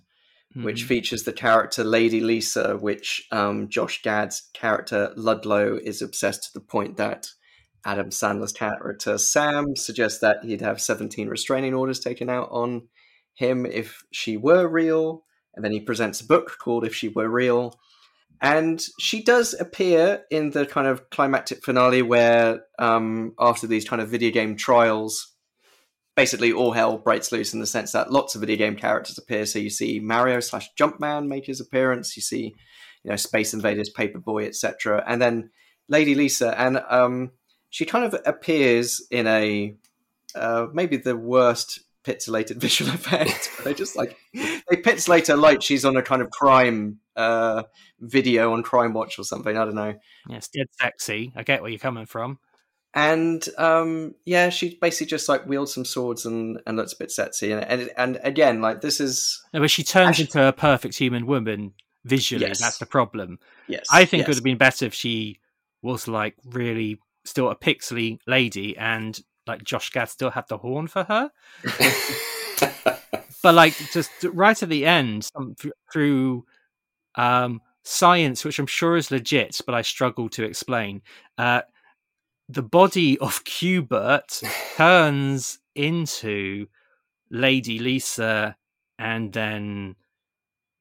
which 0.63 0.83
Mhm. 0.83 0.87
features 0.87 1.23
the 1.23 1.33
character 1.33 1.83
Lady 1.83 2.19
Lisa, 2.19 2.77
which 2.77 3.27
um, 3.31 3.69
Josh 3.69 4.01
Gad's 4.01 4.49
character 4.53 5.13
Ludlow 5.15 5.77
is 5.83 6.01
obsessed 6.01 6.43
to 6.43 6.53
the 6.53 6.65
point 6.65 6.97
that 6.97 7.29
Adam 7.85 8.09
Sandler's 8.09 8.53
character 8.53 9.17
Sam 9.17 9.75
suggests 9.75 10.19
that 10.19 10.43
he'd 10.43 10.61
have 10.61 10.81
17 10.81 11.27
restraining 11.29 11.73
orders 11.73 11.99
taken 11.99 12.29
out 12.29 12.49
on 12.51 12.87
him 13.33 13.65
if 13.65 14.03
she 14.11 14.35
were 14.35 14.67
real, 14.67 15.23
and 15.53 15.63
then 15.63 15.71
he 15.71 15.79
presents 15.79 16.21
a 16.21 16.25
book 16.27 16.57
called 16.59 16.85
If 16.85 16.95
She 16.95 17.07
Were 17.07 17.29
Real. 17.29 17.79
And 18.41 18.83
she 18.99 19.23
does 19.23 19.53
appear 19.59 20.23
in 20.29 20.51
the 20.51 20.65
kind 20.65 20.87
of 20.87 21.09
climactic 21.09 21.63
finale 21.63 22.01
where, 22.01 22.65
um, 22.77 23.33
after 23.39 23.67
these 23.67 23.87
kind 23.87 24.01
of 24.01 24.09
video 24.09 24.31
game 24.31 24.55
trials, 24.55 25.35
basically 26.17 26.51
all 26.51 26.71
hell 26.71 26.97
breaks 26.97 27.31
loose 27.31 27.53
in 27.53 27.59
the 27.59 27.67
sense 27.67 27.91
that 27.91 28.11
lots 28.11 28.33
of 28.33 28.41
video 28.41 28.57
game 28.57 28.75
characters 28.75 29.19
appear. 29.19 29.45
So 29.45 29.59
you 29.59 29.69
see 29.69 29.99
Mario 29.99 30.39
slash 30.39 30.67
Jumpman 30.77 31.27
make 31.27 31.45
his 31.45 31.61
appearance. 31.61 32.17
You 32.17 32.23
see, 32.23 32.55
you 33.03 33.11
know, 33.11 33.15
Space 33.15 33.53
Invaders, 33.53 33.91
Paperboy, 33.95 34.47
etc. 34.47 35.03
And 35.07 35.21
then 35.21 35.51
Lady 35.87 36.15
Lisa, 36.15 36.59
and 36.59 36.81
um, 36.89 37.31
she 37.69 37.85
kind 37.85 38.03
of 38.03 38.19
appears 38.25 39.05
in 39.11 39.27
a 39.27 39.75
uh, 40.35 40.65
maybe 40.73 40.97
the 40.97 41.15
worst 41.15 41.81
pixelated 42.03 42.55
visual 42.61 42.91
effect. 42.91 43.51
they 43.63 43.75
just 43.75 43.95
like 43.95 44.17
they 44.33 44.75
pixelate 44.75 45.27
her 45.27 45.37
like 45.37 45.61
she's 45.61 45.85
on 45.85 45.95
a 45.97 46.01
kind 46.01 46.23
of 46.23 46.31
crime 46.31 46.99
uh, 47.15 47.63
video 47.99 48.53
on 48.53 48.63
Crime 48.63 48.93
Watch 48.93 49.19
or 49.19 49.23
something. 49.23 49.55
I 49.55 49.65
don't 49.65 49.75
know. 49.75 49.93
It's 50.31 50.47
dead 50.47 50.67
sexy. 50.81 51.31
I 51.35 51.43
get 51.43 51.61
where 51.61 51.69
you're 51.69 51.79
coming 51.79 52.07
from. 52.07 52.39
And 52.97 53.47
um, 53.59 54.15
yeah, 54.25 54.49
she 54.49 54.75
basically 54.81 55.05
just 55.05 55.29
like 55.29 55.45
wields 55.45 55.71
some 55.71 55.85
swords 55.85 56.25
and, 56.25 56.59
and 56.65 56.77
looks 56.77 56.93
a 56.93 56.97
bit 56.97 57.11
sexy. 57.11 57.51
And, 57.51 57.63
and 57.63 57.91
and 57.95 58.19
again, 58.23 58.59
like 58.59 58.81
this 58.81 58.99
is 58.99 59.39
No, 59.53 59.59
but 59.59 59.69
she 59.69 59.83
turns 59.83 60.19
into 60.19 60.41
a 60.41 60.51
perfect 60.51 60.97
human 60.97 61.27
woman 61.27 61.73
visually. 62.05 62.47
Yes. 62.47 62.59
That's 62.59 62.79
the 62.79 62.87
problem. 62.87 63.37
yes. 63.67 63.85
I 63.91 64.05
think 64.05 64.21
it 64.23 64.27
would 64.27 64.37
have 64.37 64.43
been 64.43 64.57
better 64.57 64.85
if 64.85 64.95
she 64.95 65.39
was 65.83 66.07
like 66.07 66.37
really 66.43 66.99
still 67.23 67.51
a 67.51 67.55
pixely 67.55 68.17
lady 68.25 68.75
and 68.75 69.21
like 69.45 69.63
Josh 69.63 69.91
Gad 69.91 70.09
still 70.09 70.31
had 70.31 70.47
the 70.47 70.57
horn 70.57 70.87
for 70.87 71.03
her. 71.03 71.29
but 73.43 73.53
like 73.53 73.75
just 73.93 74.09
right 74.23 74.61
at 74.63 74.69
the 74.69 74.87
end 74.87 75.29
through 75.93 76.45
um, 77.13 77.61
science, 77.83 78.43
which 78.43 78.57
I'm 78.57 78.65
sure 78.65 78.97
is 78.97 79.11
legit, 79.11 79.61
but 79.67 79.75
I 79.75 79.83
struggle 79.83 80.29
to 80.29 80.43
explain. 80.43 81.03
Uh, 81.37 81.61
the 82.49 82.63
body 82.63 83.17
of 83.19 83.43
Qbert 83.43 84.43
turns 84.77 85.59
into 85.75 86.67
Lady 87.29 87.79
Lisa, 87.79 88.55
and 88.97 89.33
then 89.33 89.95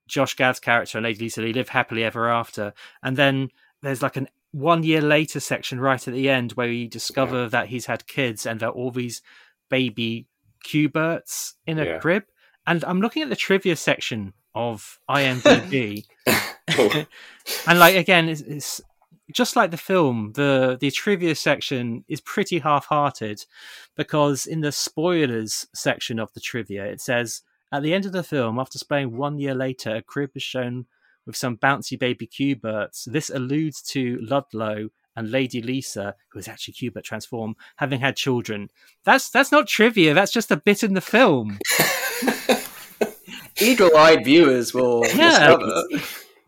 Josh 0.08 0.34
Gad's 0.34 0.60
character, 0.60 0.98
and 0.98 1.04
Lady 1.04 1.20
Lisa, 1.24 1.40
they 1.40 1.52
live 1.52 1.68
happily 1.68 2.04
ever 2.04 2.30
after. 2.30 2.72
And 3.02 3.16
then 3.16 3.50
there's 3.82 4.02
like 4.02 4.16
an 4.16 4.28
one 4.52 4.82
year 4.84 5.02
later 5.02 5.40
section 5.40 5.80
right 5.80 6.06
at 6.08 6.14
the 6.14 6.30
end 6.30 6.52
where 6.52 6.68
you 6.68 6.88
discover 6.88 7.48
that 7.48 7.68
he's 7.68 7.86
had 7.86 8.06
kids 8.06 8.46
and 8.46 8.58
there 8.60 8.70
are 8.70 8.72
all 8.72 8.90
these 8.90 9.20
baby 9.68 10.26
Qberts 10.66 11.54
in 11.66 11.78
a 11.78 11.84
Yeah. 11.84 11.98
crib. 11.98 12.24
And 12.66 12.82
I'm 12.84 13.00
looking 13.02 13.22
at 13.22 13.28
the 13.28 13.36
trivia 13.36 13.76
section 13.76 14.32
of 14.54 14.98
IMDb. 15.10 16.04
Oh. 16.26 17.04
and 17.66 17.78
like 17.78 17.96
again, 17.96 18.28
it's, 18.30 18.40
it's 18.40 18.80
just 19.33 19.57
like 19.57 19.70
the 19.70 19.77
film. 19.77 20.33
the 20.35 20.77
The 20.81 20.91
trivia 20.91 21.35
section 21.35 22.05
is 22.09 22.20
pretty 22.20 22.59
half-hearted 22.61 23.45
because 23.97 24.47
in 24.47 24.61
the 24.61 24.72
spoilers 24.72 25.66
section 25.74 26.18
of 26.18 26.33
the 26.33 26.41
trivia, 26.41 26.85
it 26.85 27.01
says 27.01 27.43
at 27.72 27.83
the 27.83 27.95
end 27.95 28.07
of 28.07 28.12
the 28.12 28.22
film, 28.22 28.59
after 28.59 28.72
displaying 28.74 29.16
one 29.16 29.39
year 29.39 29.55
later, 29.55 29.97
a 29.97 30.03
crib 30.03 30.31
is 30.35 30.43
shown 30.43 30.87
with 31.27 31.37
some 31.37 31.57
bouncy 31.57 31.99
baby 31.99 32.27
Qberts. 32.27 33.05
This 33.05 33.31
alludes 33.31 33.83
to 33.83 34.18
Ludlow 34.22 34.91
and 35.16 35.31
Lady 35.31 35.61
Lisa, 35.62 36.14
who 36.29 36.39
is 36.39 36.47
actually 36.47 36.74
Qbert 36.74 37.03
transform, 37.03 37.57
having 37.77 38.01
had 38.01 38.16
children. 38.16 38.70
That's 39.05 39.31
that's 39.31 39.51
not 39.51 39.66
trivia. 39.66 40.14
That's 40.14 40.33
just 40.33 40.51
a 40.51 40.57
bit 40.57 40.85
in 40.85 40.95
the 40.95 41.01
film. 41.01 41.59
eagle-eyed 43.61 44.24
viewers 44.24 44.74
will 44.74 45.05
Yeah. 45.14 45.57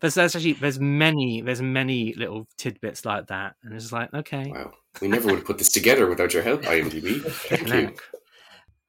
Discover. 0.01 0.15
There's, 0.15 0.15
there's 0.15 0.37
actually 0.37 0.53
there's 0.55 0.81
many 0.81 1.41
there's 1.41 1.63
many 1.63 2.15
little 2.15 2.47
tidbits 2.57 3.05
like 3.05 3.29
that, 3.29 3.57
and 3.63 3.75
it's 3.75 3.93
like 3.93 4.13
okay, 4.15 4.51
Wow. 4.55 4.73
We 5.01 5.09
never 5.09 5.27
would 5.27 5.37
have 5.37 5.45
put 5.45 5.59
this 5.59 5.71
together 5.71 6.07
without 6.09 6.35
your 6.35 6.43
help, 6.43 6.63
IMDb. 6.63 7.23
Thank 7.31 7.69
you. 7.69 7.95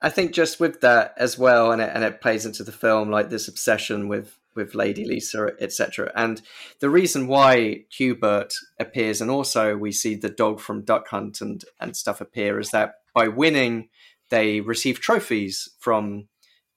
I 0.01 0.09
think 0.09 0.31
just 0.33 0.59
with 0.59 0.81
that 0.81 1.13
as 1.17 1.37
well, 1.37 1.71
and 1.71 1.81
it, 1.81 1.91
and 1.93 2.03
it 2.03 2.21
plays 2.21 2.45
into 2.45 2.63
the 2.63 2.71
film 2.71 3.09
like 3.11 3.29
this 3.29 3.47
obsession 3.47 4.07
with 4.07 4.37
with 4.55 4.75
Lady 4.75 5.05
Lisa, 5.05 5.51
etc. 5.59 6.11
And 6.15 6.41
the 6.79 6.89
reason 6.89 7.27
why 7.27 7.85
Qbert 7.91 8.53
appears, 8.79 9.21
and 9.21 9.29
also 9.29 9.77
we 9.77 9.91
see 9.91 10.15
the 10.15 10.29
dog 10.29 10.59
from 10.59 10.83
Duck 10.83 11.09
Hunt 11.09 11.41
and 11.41 11.63
and 11.79 11.95
stuff 11.95 12.21
appear, 12.21 12.59
is 12.59 12.71
that 12.71 12.95
by 13.13 13.27
winning, 13.27 13.89
they 14.29 14.61
receive 14.61 14.99
trophies 14.99 15.69
from 15.79 16.27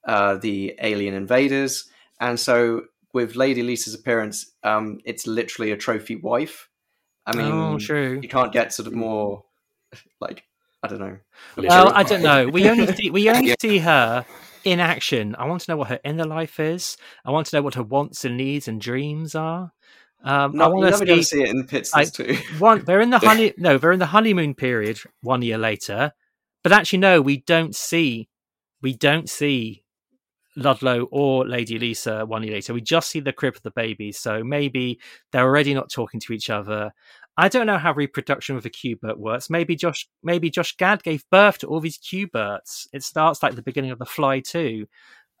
uh, 0.05 0.35
the 0.35 0.75
alien 0.81 1.13
invaders, 1.13 1.89
and 2.19 2.39
so 2.39 2.83
with 3.13 3.35
Lady 3.35 3.63
Lisa's 3.63 3.93
appearance, 3.93 4.51
um, 4.63 4.99
it's 5.05 5.27
literally 5.27 5.71
a 5.71 5.77
trophy 5.77 6.15
wife. 6.15 6.69
I 7.25 7.35
mean, 7.35 7.51
Oh, 7.51 7.79
true. 7.79 8.19
you 8.21 8.27
can't 8.27 8.51
get 8.51 8.73
sort 8.73 8.87
of 8.87 8.93
more 8.93 9.45
like 10.19 10.43
I 10.81 10.87
don't 10.89 10.99
know. 10.99 11.17
Well, 11.55 11.93
I 11.93 12.03
don't 12.03 12.21
know. 12.23 12.49
We 12.49 12.67
only 12.69 12.87
see, 12.95 13.09
we 13.09 13.29
only 13.29 13.55
see 13.61 13.77
her 13.79 14.25
in 14.65 14.81
action. 14.81 15.33
I 15.39 15.45
want 15.45 15.61
to 15.61 15.71
know 15.71 15.77
what 15.77 15.87
her 15.89 15.99
inner 16.03 16.25
life 16.25 16.59
is. 16.59 16.97
I 17.23 17.31
want 17.31 17.47
to 17.47 17.55
know 17.55 17.61
what 17.61 17.75
her 17.75 17.83
wants 17.83 18.25
and 18.25 18.35
needs 18.35 18.67
and 18.67 18.81
dreams 18.81 19.33
are. 19.33 19.71
Um, 20.25 20.53
No, 20.57 20.65
I 20.65 20.67
want 20.67 20.81
you're 20.81 20.91
to 20.91 21.05
to 21.05 21.15
see. 21.17 21.23
see 21.23 21.43
it 21.43 21.49
in 21.49 21.65
Pits 21.67 21.93
like, 21.93 22.11
too. 22.11 22.37
one, 22.59 22.83
they're 22.83 22.99
in 23.01 23.11
the 23.11 23.19
honey. 23.19 23.53
No, 23.57 23.77
they're 23.77 23.91
in 23.93 23.99
the 23.99 24.07
honeymoon 24.07 24.55
period. 24.55 24.99
One 25.21 25.41
year 25.41 25.57
later, 25.57 26.13
but 26.63 26.71
actually, 26.73 26.99
no, 26.99 27.21
we 27.21 27.37
don't 27.37 27.75
see. 27.75 28.27
We 28.81 28.93
don't 28.93 29.29
see 29.29 29.82
Ludlow 30.55 31.07
or 31.11 31.47
Lady 31.47 31.79
Lisa 31.79 32.25
one 32.25 32.43
year 32.43 32.53
later. 32.53 32.73
We 32.73 32.81
just 32.81 33.09
see 33.09 33.19
the 33.19 33.33
crib 33.33 33.55
of 33.55 33.63
the 33.63 33.71
baby. 33.71 34.11
So 34.11 34.43
maybe 34.43 34.99
they're 35.31 35.45
already 35.45 35.73
not 35.73 35.91
talking 35.91 36.19
to 36.21 36.33
each 36.33 36.49
other. 36.49 36.93
I 37.35 37.49
don't 37.49 37.65
know 37.65 37.79
how 37.79 37.93
reproduction 37.93 38.55
with 38.55 38.65
a 38.65 38.69
Qbert 38.69 39.17
works. 39.17 39.49
Maybe 39.49 39.75
Josh, 39.75 40.07
maybe 40.21 40.49
Josh 40.49 40.75
Gad 40.77 41.01
gave 41.01 41.27
birth 41.31 41.59
to 41.59 41.67
all 41.67 41.79
these 41.79 41.97
Qberts. 41.97 42.87
It 42.93 43.03
starts 43.03 43.41
like 43.41 43.55
the 43.55 43.63
beginning 43.63 43.91
of 43.91 43.99
The 43.99 44.05
Fly 44.05 44.39
too. 44.39 44.87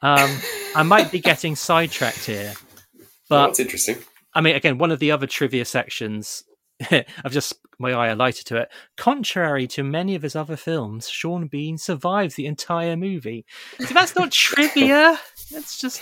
Um, 0.01 0.29
I 0.75 0.83
might 0.83 1.11
be 1.11 1.19
getting 1.19 1.55
sidetracked 1.55 2.25
here, 2.25 2.53
Well, 2.97 3.05
but 3.29 3.47
that's 3.47 3.59
interesting. 3.59 3.97
I 4.33 4.41
mean, 4.41 4.55
again, 4.55 4.77
one 4.77 4.91
of 4.91 4.99
the 4.99 5.11
other 5.11 5.27
trivia 5.27 5.65
sections, 5.65 6.43
I've 7.23 7.31
just 7.31 7.53
my 7.79 7.91
eye 7.91 8.07
alighted 8.07 8.45
to 8.47 8.57
it. 8.57 8.69
Contrary 8.97 9.67
to 9.67 9.83
many 9.83 10.15
of 10.15 10.21
his 10.21 10.35
other 10.35 10.55
films, 10.55 11.09
Sean 11.09 11.47
Bean 11.47 11.77
survives 11.77 12.35
the 12.35 12.45
entire 12.45 12.95
movie. 12.95 13.45
So 13.79 13.93
that's 13.93 14.15
not 14.15 14.31
trivia. 14.33 15.19
That's 15.51 15.79
just. 15.79 16.01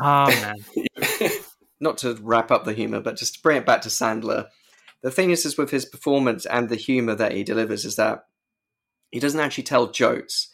Oh 0.00 0.26
man. 0.28 0.56
Not 1.80 1.98
to 1.98 2.14
wrap 2.20 2.50
up 2.50 2.64
the 2.64 2.72
humor, 2.72 3.00
but 3.00 3.16
just 3.16 3.36
to 3.36 3.42
bring 3.42 3.56
it 3.56 3.66
back 3.66 3.82
to 3.82 3.88
Sandler. 3.88 4.48
The 5.02 5.10
thing 5.10 5.30
is, 5.30 5.46
is 5.46 5.56
with 5.56 5.70
his 5.70 5.86
performance 5.86 6.44
and 6.44 6.68
the 6.68 6.76
humor 6.76 7.14
that 7.14 7.32
he 7.32 7.42
delivers, 7.42 7.86
is 7.86 7.96
that 7.96 8.24
he 9.10 9.18
doesn't 9.18 9.40
actually 9.40 9.64
tell 9.64 9.90
jokes. 9.90 10.48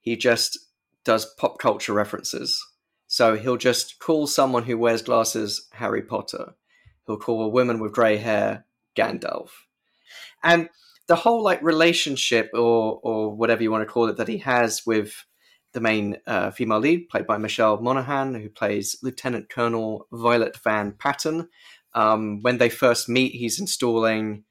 He 0.00 0.16
just 0.16 0.58
does 1.04 1.26
pop 1.38 1.58
culture 1.58 1.92
references. 1.92 2.64
So 3.06 3.36
he'll 3.36 3.56
just 3.56 3.98
call 3.98 4.26
someone 4.26 4.62
who 4.62 4.78
wears 4.78 5.02
glasses 5.02 5.68
Harry 5.72 6.02
Potter. 6.02 6.54
He'll 7.10 7.18
call 7.18 7.42
a 7.42 7.48
woman 7.48 7.80
with 7.80 7.92
grey 7.92 8.18
hair 8.18 8.64
Gandalf. 8.96 9.50
And 10.44 10.68
the 11.08 11.16
whole 11.16 11.42
like 11.42 11.60
relationship 11.60 12.50
or 12.54 13.00
or 13.02 13.34
whatever 13.34 13.64
you 13.64 13.70
want 13.72 13.82
to 13.82 13.92
call 13.92 14.08
it 14.08 14.16
that 14.16 14.28
he 14.28 14.38
has 14.38 14.86
with 14.86 15.26
the 15.72 15.80
main 15.80 16.18
uh, 16.26 16.52
female 16.52 16.78
lead, 16.78 17.08
played 17.08 17.26
by 17.26 17.36
Michelle 17.36 17.80
Monaghan, 17.80 18.34
who 18.34 18.48
plays 18.48 18.96
Lieutenant 19.02 19.48
Colonel 19.48 20.06
Violet 20.12 20.56
Van 20.62 20.92
Patten. 20.92 21.48
Um, 21.94 22.42
when 22.42 22.58
they 22.58 22.68
first 22.68 23.08
meet, 23.08 23.32
he's 23.32 23.60
installing 23.60 24.44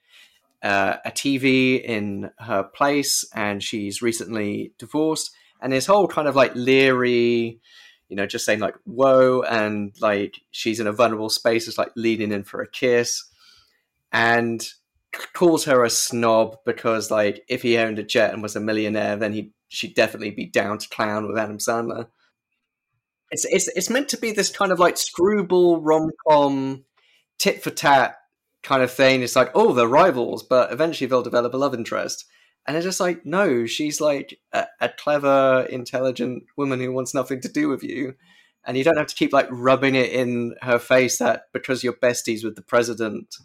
uh, 0.62 0.98
a 1.06 1.12
TV 1.12 1.82
in 1.82 2.30
her 2.40 2.64
place, 2.64 3.26
and 3.34 3.64
she's 3.64 4.02
recently 4.02 4.74
divorced. 4.78 5.32
And 5.62 5.72
his 5.72 5.86
whole 5.86 6.08
kind 6.10 6.28
of 6.28 6.36
like 6.36 6.56
leery, 6.56 7.62
you 8.10 8.16
know, 8.16 8.26
just 8.26 8.46
saying 8.46 8.60
like 8.60 8.76
"whoa" 8.86 9.44
and 9.44 9.94
like 10.02 10.42
she's 10.52 10.80
in 10.80 10.88
a 10.88 10.92
vulnerable 10.92 11.30
space, 11.30 11.68
is 11.68 11.78
like 11.78 11.92
leaning 11.96 12.32
in 12.32 12.44
for 12.44 12.62
a 12.62 12.68
kiss, 12.68 13.24
and 14.12 14.68
calls 15.34 15.66
her 15.66 15.84
a 15.84 15.90
snob 15.90 16.58
because 16.66 17.12
like 17.12 17.44
if 17.48 17.62
he 17.62 17.78
owned 17.78 18.00
a 18.00 18.04
jet 18.04 18.34
and 18.34 18.42
was 18.42 18.56
a 18.56 18.60
millionaire, 18.60 19.16
then 19.16 19.34
he 19.34 19.52
she'd 19.68 19.96
definitely 19.96 20.32
be 20.32 20.46
down 20.46 20.80
to 20.80 20.90
clown 20.90 21.28
with 21.28 21.38
Adam 21.38 21.60
Sandler. 21.60 22.08
It's 23.32 23.46
it's 23.46 23.68
it's 23.70 23.90
meant 23.90 24.10
to 24.10 24.18
be 24.18 24.32
this 24.32 24.50
kind 24.50 24.72
of 24.72 24.80
like 24.80 24.98
screwball 24.98 25.80
rom 25.80 26.10
com, 26.28 26.86
tit 27.38 27.64
for 27.64 27.70
tat 27.70 28.16
kind 28.64 28.82
of 28.82 28.92
thing. 28.92 29.22
It's 29.22 29.36
like 29.36 29.52
oh 29.54 29.74
they're 29.74 29.88
rivals, 29.88 30.44
but 30.44 30.72
eventually 30.72 31.08
they'll 31.08 31.22
develop 31.22 31.54
a 31.54 31.58
love 31.58 31.76
interest. 31.76 32.26
And 32.70 32.78
it's 32.78 32.86
just 32.86 33.00
like 33.00 33.26
no, 33.26 33.66
she's 33.66 34.00
like 34.00 34.40
a, 34.54 34.68
a 34.80 34.90
clever, 34.90 35.66
intelligent 35.72 36.44
woman 36.56 36.80
who 36.80 36.92
wants 36.92 37.16
nothing 37.16 37.42
to 37.42 37.50
do 37.50 37.68
with 37.68 37.84
you. 37.84 38.14
And 38.64 38.78
you 38.78 38.84
don't 38.84 38.96
have 38.96 39.08
to 39.08 39.16
keep 39.16 39.34
like 39.34 39.48
rubbing 39.50 39.96
it 39.96 40.12
in 40.12 40.54
her 40.62 40.78
face 40.78 41.18
that 41.18 41.46
because 41.52 41.84
you're 41.84 41.94
besties 41.94 42.44
with 42.44 42.56
the 42.56 42.62
president 42.62 43.38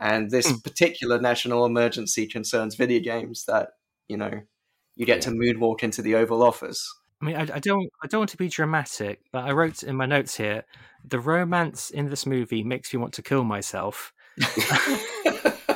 and 0.00 0.32
this 0.32 0.50
hmm. 0.50 0.56
particular 0.56 1.20
national 1.20 1.64
emergency 1.64 2.26
concerns 2.26 2.74
video 2.74 2.98
games 2.98 3.44
that 3.44 3.74
you 4.08 4.16
know 4.16 4.42
you 4.96 5.06
get 5.06 5.22
to 5.22 5.30
moonwalk 5.30 5.84
into 5.84 6.02
the 6.02 6.16
Oval 6.16 6.42
Office. 6.42 6.92
I 7.20 7.24
mean, 7.24 7.36
I, 7.36 7.42
I 7.42 7.60
don't, 7.60 7.88
I 8.02 8.08
don't 8.08 8.22
want 8.22 8.30
to 8.30 8.36
be 8.36 8.48
dramatic, 8.48 9.20
but 9.30 9.44
I 9.44 9.52
wrote 9.52 9.84
in 9.84 9.94
my 9.94 10.06
notes 10.06 10.36
here: 10.38 10.64
the 11.04 11.20
romance 11.20 11.90
in 11.90 12.10
this 12.10 12.26
movie 12.26 12.64
makes 12.64 12.92
me 12.92 12.98
want 12.98 13.12
to 13.12 13.22
kill 13.22 13.44
myself. 13.44 14.12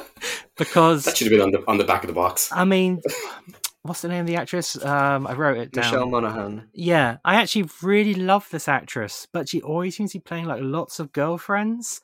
because 0.56 1.04
That 1.04 1.16
should 1.16 1.30
have 1.30 1.38
been 1.38 1.40
on 1.40 1.50
the 1.52 1.64
on 1.68 1.78
the 1.78 1.84
back 1.84 2.02
of 2.02 2.08
the 2.08 2.14
box. 2.14 2.50
I 2.52 2.64
mean, 2.64 3.00
what's 3.82 4.02
the 4.02 4.08
name 4.08 4.20
of 4.20 4.26
the 4.26 4.36
actress? 4.36 4.82
Um, 4.84 5.26
I 5.26 5.34
wrote 5.34 5.58
it 5.58 5.72
down. 5.72 5.84
Michelle 5.84 6.06
Monaghan. 6.08 6.68
Yeah, 6.72 7.18
I 7.24 7.36
actually 7.36 7.68
really 7.82 8.14
love 8.14 8.48
this 8.50 8.68
actress, 8.68 9.26
but 9.32 9.48
she 9.48 9.62
always 9.62 9.96
seems 9.96 10.12
to 10.12 10.18
be 10.18 10.22
playing 10.22 10.46
like 10.46 10.60
lots 10.62 11.00
of 11.00 11.12
girlfriends, 11.12 12.00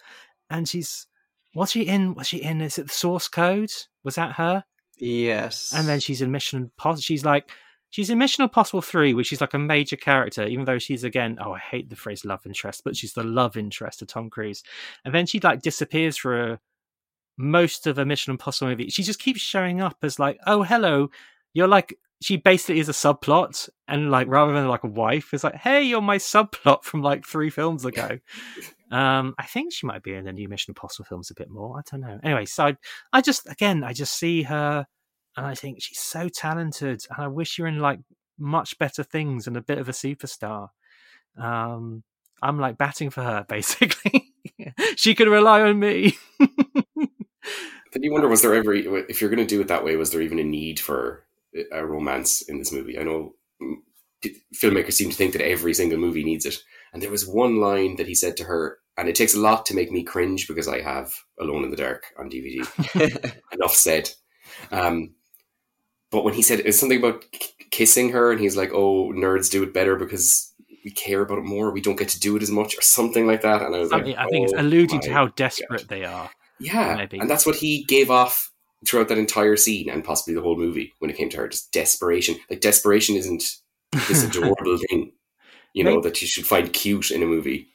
and 0.51 0.69
she's 0.69 1.07
was 1.55 1.71
she 1.71 1.83
in? 1.83 2.15
Was 2.15 2.29
she 2.29 2.39
in? 2.39 2.61
Is 2.61 2.79
it 2.79 2.89
the 2.89 2.93
Source 2.93 3.29
Code? 3.29 3.73
Was 4.05 4.15
that 4.17 4.33
her? 4.33 4.65
Yes. 4.99 5.73
And 5.75 5.89
then 5.89 6.01
she's 6.01 6.23
in 6.23 6.31
Mission 6.31 6.63
Impossible. 6.63 7.03
She's 7.03 7.25
like, 7.25 7.51
she's 7.91 8.11
in 8.11 8.19
Mission 8.19 8.45
Impossible 8.45 8.83
3, 8.83 9.15
which 9.15 9.33
is 9.33 9.41
like 9.41 9.55
a 9.55 9.59
major 9.59 9.97
character, 9.97 10.47
even 10.47 10.65
though 10.65 10.79
she's 10.79 11.05
again, 11.05 11.39
oh, 11.41 11.53
I 11.53 11.59
hate 11.59 11.91
the 11.91 11.97
phrase 11.97 12.25
love 12.25 12.47
interest, 12.47 12.83
but 12.85 12.97
she's 12.97 13.13
the 13.13 13.25
love 13.25 13.57
interest 13.57 14.03
of 14.03 14.09
Tom 14.09 14.31
Cruise. 14.31 14.63
And 15.05 15.15
then 15.15 15.27
she 15.27 15.41
like 15.41 15.63
disappears 15.63 16.17
for 16.17 16.53
a, 16.53 16.61
most 17.37 17.87
of 17.87 17.99
a 17.99 18.05
Mission 18.05 18.33
Impossible 18.33 18.71
movie. 18.71 18.89
She 18.89 19.03
just 19.03 19.19
keeps 19.19 19.41
showing 19.41 19.81
up 19.81 19.97
as 20.03 20.19
like, 20.19 20.39
oh, 20.47 20.63
hello, 20.63 21.09
you're 21.55 21.69
like, 21.69 21.99
she 22.21 22.37
basically 22.37 22.81
is 22.81 22.89
a 22.89 22.93
subplot. 22.93 23.69
And 23.89 24.11
like, 24.11 24.29
rather 24.29 24.53
than 24.53 24.69
like 24.69 24.85
a 24.85 24.89
wife, 24.89 25.35
is 25.35 25.45
like, 25.45 25.57
hey, 25.57 25.83
you're 25.83 26.01
my 26.01 26.19
subplot 26.19 26.85
from 26.85 27.03
like 27.03 27.27
three 27.27 27.51
films 27.51 27.85
ago. 27.85 28.19
Um, 28.91 29.35
I 29.39 29.47
think 29.47 29.73
she 29.73 29.87
might 29.87 30.03
be 30.03 30.15
in 30.15 30.27
the 30.27 30.33
new 30.33 30.49
Mission 30.49 30.73
Impossible 30.73 31.07
films 31.07 31.31
a 31.31 31.35
bit 31.35 31.51
more. 31.51 31.79
I 31.79 31.83
don't 31.91 32.03
know. 32.03 32.21
Anyway, 32.23 32.45
so 32.45 32.67
I, 32.67 32.77
I 33.13 33.21
just 33.23 33.51
again, 33.51 33.83
I 33.83 33.95
just 33.95 34.19
see 34.19 34.43
her, 34.43 34.87
and 35.37 35.47
I 35.47 35.55
think 35.55 35.81
she's 35.81 35.99
so 35.99 36.29
talented, 36.29 37.03
and 37.11 37.25
I 37.25 37.29
wish 37.29 37.59
you're 37.59 37.69
in 37.69 37.79
like 37.79 38.01
much 38.39 38.79
better 38.79 39.03
things 39.03 39.47
and 39.47 39.57
a 39.57 39.63
bit 39.63 39.79
of 39.79 39.89
a 39.89 39.93
superstar. 39.93 40.69
Um, 41.39 42.03
I'm 42.43 42.59
like 42.59 42.77
batting 42.77 43.09
for 43.09 43.23
her, 43.23 43.47
basically. 43.49 44.35
she 44.97 45.15
can 45.15 45.31
rely 45.31 45.63
on 45.63 45.79
me. 45.79 46.17
then 47.93 48.03
you 48.03 48.13
wonder, 48.13 48.29
was 48.29 48.43
there 48.43 48.55
ever, 48.55 48.75
if 48.75 49.21
you're 49.21 49.31
going 49.31 49.47
to 49.47 49.55
do 49.55 49.61
it 49.61 49.69
that 49.69 49.85
way, 49.85 49.97
was 49.97 50.11
there 50.11 50.23
even 50.23 50.39
a 50.39 50.45
need 50.45 50.81
for 50.81 51.25
a 51.71 51.85
romance 51.85 52.43
in 52.43 52.59
this 52.59 52.73
movie? 52.73 52.99
I 52.99 53.03
know 53.03 53.35
mm, 53.61 53.77
filmmakers 54.55 54.95
seem 54.95 55.11
to 55.11 55.17
think 55.17 55.33
that 55.33 55.47
every 55.47 55.75
single 55.75 55.99
movie 55.99 56.25
needs 56.25 56.47
it. 56.47 56.57
And 56.93 57.03
there 57.03 57.11
was 57.11 57.27
one 57.27 57.61
line 57.61 57.97
that 57.97 58.09
he 58.09 58.15
said 58.15 58.37
to 58.39 58.45
her 58.45 58.79
and 58.97 59.09
it 59.09 59.15
takes 59.15 59.35
a 59.35 59.41
lot 59.41 59.67
to 59.67 59.75
make 59.75 59.91
me 59.91 60.03
cringe 60.03 60.47
because 60.47 60.69
I 60.69 60.81
have 60.81 61.15
Alone 61.41 61.65
in 61.65 61.71
the 61.71 61.77
Dark 61.77 62.05
on 62.19 62.29
DVD. 62.29 62.61
Enough 63.53 63.75
said. 63.75 64.11
Um, 64.71 65.15
but 66.11 66.25
when 66.25 66.35
he 66.35 66.43
said 66.43 66.61
it's 66.61 66.79
something 66.79 66.99
about 66.99 67.25
k- 67.33 67.67
kissing 67.71 68.11
her, 68.11 68.31
and 68.31 68.41
he's 68.41 68.57
like, 68.57 68.71
"Oh, 68.73 69.11
nerds 69.13 69.51
do 69.51 69.63
it 69.63 69.73
better 69.73 69.97
because 69.97 70.53
we 70.85 70.91
care 70.91 71.23
about 71.23 71.39
it 71.39 71.45
more. 71.45 71.71
We 71.71 71.81
don't 71.81 71.99
get 71.99 72.11
to 72.11 72.21
do 72.21 72.37
it 72.37 72.43
as 72.43 72.51
much, 72.51 72.77
or 72.77 72.83
something 72.83 73.27
like 73.27 73.41
that." 73.43 73.63
And 73.63 73.75
I 73.75 73.79
was 73.79 73.91
like, 73.91 74.03
I 74.17 74.27
think 74.27 74.45
it's 74.45 74.53
"Oh 74.53 74.61
alluding 74.61 75.01
to 75.01 75.13
how 75.13 75.29
desperate 75.29 75.81
God." 75.83 75.89
they 75.89 76.05
are. 76.05 76.31
Yeah, 76.63 76.97
maybe. 76.97 77.19
and 77.19 77.29
that's 77.29 77.45
what 77.45 77.57
he 77.57 77.85
gave 77.85 78.11
off 78.11 78.51
throughout 78.87 79.09
that 79.09 79.19
entire 79.19 79.57
scene 79.57 79.89
and 79.89 80.05
possibly 80.05 80.35
the 80.35 80.43
whole 80.43 80.57
movie 80.57 80.93
when 80.99 81.11
it 81.11 81.17
came 81.17 81.29
to 81.31 81.37
her. 81.39 81.49
Just 81.49 81.73
desperation. 81.73 82.37
Like 82.51 82.61
desperation 82.61 83.17
isn't 83.17 83.45
this 84.09 84.25
adorable 84.25 84.79
thing, 84.91 85.13
you 85.73 85.85
know, 85.85 86.01
that 86.01 86.21
you 86.21 86.29
should 86.29 86.47
find 86.47 86.73
cute 86.73 87.11
in 87.11 87.23
a 87.23 87.27
movie. 87.27 87.69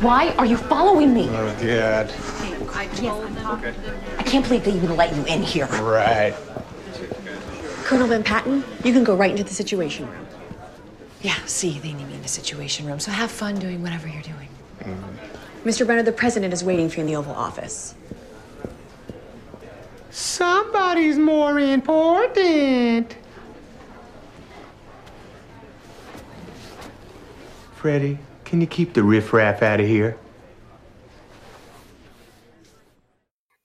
Why 0.00 0.30
are 0.36 0.46
you 0.46 0.56
following 0.56 1.14
me? 1.14 1.28
Oh, 1.28 1.56
Dad. 1.60 2.12
I 2.74 4.22
can't 4.24 4.44
believe 4.44 4.64
they 4.64 4.72
even 4.72 4.96
let 4.96 5.14
you 5.14 5.24
in 5.26 5.42
here. 5.42 5.66
Right. 5.66 6.34
Colonel 7.84 8.08
Van 8.08 8.22
Patten, 8.22 8.64
you 8.84 8.92
can 8.92 9.04
go 9.04 9.14
right 9.14 9.30
into 9.30 9.44
the 9.44 9.54
Situation 9.54 10.08
Room. 10.08 10.26
Yeah, 11.20 11.36
see, 11.46 11.78
they 11.78 11.92
need 11.92 12.08
me 12.08 12.14
in 12.14 12.22
the 12.22 12.28
Situation 12.28 12.86
Room, 12.86 12.98
so 12.98 13.12
have 13.12 13.30
fun 13.30 13.56
doing 13.58 13.82
whatever 13.82 14.08
you're 14.08 14.22
doing. 14.22 14.48
Mm. 14.80 15.02
Mr. 15.64 15.86
Brenner, 15.86 16.02
the 16.02 16.12
President 16.12 16.52
is 16.52 16.64
waiting 16.64 16.88
for 16.88 16.96
you 16.96 17.00
in 17.02 17.06
the 17.06 17.16
Oval 17.16 17.34
Office. 17.34 17.94
Somebody's 20.10 21.18
more 21.18 21.58
important. 21.58 23.16
Freddie, 27.74 28.18
can 28.44 28.60
you 28.60 28.66
keep 28.66 28.92
the 28.92 29.02
riffraff 29.02 29.62
out 29.62 29.80
of 29.80 29.86
here? 29.86 30.16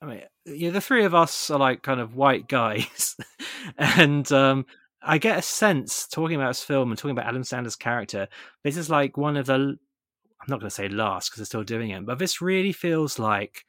I 0.02 0.06
mean, 0.06 0.22
yeah, 0.46 0.70
the 0.70 0.82
three 0.82 1.04
of 1.04 1.14
us 1.14 1.50
are 1.50 1.60
like 1.60 1.82
kind 1.84 2.00
of 2.00 2.16
white 2.16 2.48
guys, 2.48 3.18
and 3.78 4.32
um, 4.32 4.66
I 5.02 5.18
get 5.18 5.38
a 5.38 5.42
sense 5.42 6.08
talking 6.08 6.36
about 6.36 6.50
this 6.50 6.64
film 6.64 6.90
and 6.90 6.98
talking 6.98 7.12
about 7.12 7.28
Adam 7.28 7.44
Sandler's 7.44 7.76
character. 7.76 8.28
This 8.64 8.78
is 8.78 8.90
like 8.90 9.18
one 9.18 9.38
of 9.38 9.46
the. 9.46 9.78
I'm 10.48 10.52
not 10.52 10.60
going 10.60 10.70
to 10.70 10.76
say 10.76 10.88
last 10.88 11.30
because 11.30 11.40
they're 11.40 11.46
still 11.46 11.64
doing 11.64 11.90
it, 11.92 12.06
but 12.06 12.20
this 12.20 12.42
really 12.42 12.72
feels 12.72 13.20
like 13.20 13.66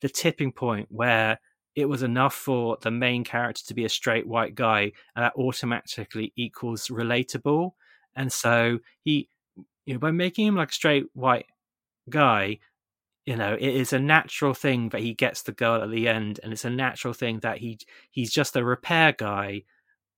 the 0.00 0.08
tipping 0.08 0.52
point 0.52 0.86
where 0.90 1.40
it 1.74 1.86
was 1.86 2.02
enough 2.02 2.34
for 2.34 2.78
the 2.80 2.90
main 2.90 3.24
character 3.24 3.62
to 3.66 3.74
be 3.74 3.84
a 3.84 3.88
straight 3.88 4.26
white 4.26 4.54
guy, 4.54 4.92
and 5.16 5.24
that 5.24 5.34
automatically 5.36 6.32
equals 6.36 6.88
relatable. 6.88 7.72
And 8.14 8.32
so 8.32 8.78
he, 9.02 9.28
you 9.86 9.94
know, 9.94 9.98
by 9.98 10.10
making 10.12 10.46
him 10.46 10.56
like 10.56 10.70
a 10.70 10.74
straight 10.74 11.06
white 11.14 11.46
guy, 12.08 12.58
you 13.26 13.36
know 13.36 13.54
it 13.54 13.62
is 13.62 13.92
a 13.92 13.98
natural 13.98 14.54
thing 14.54 14.88
that 14.88 15.02
he 15.02 15.14
gets 15.14 15.42
the 15.42 15.52
girl 15.52 15.82
at 15.82 15.90
the 15.90 16.08
end 16.08 16.40
and 16.42 16.52
it's 16.52 16.64
a 16.64 16.70
natural 16.70 17.12
thing 17.14 17.38
that 17.40 17.58
he 17.58 17.78
he's 18.10 18.32
just 18.32 18.56
a 18.56 18.64
repair 18.64 19.12
guy 19.12 19.62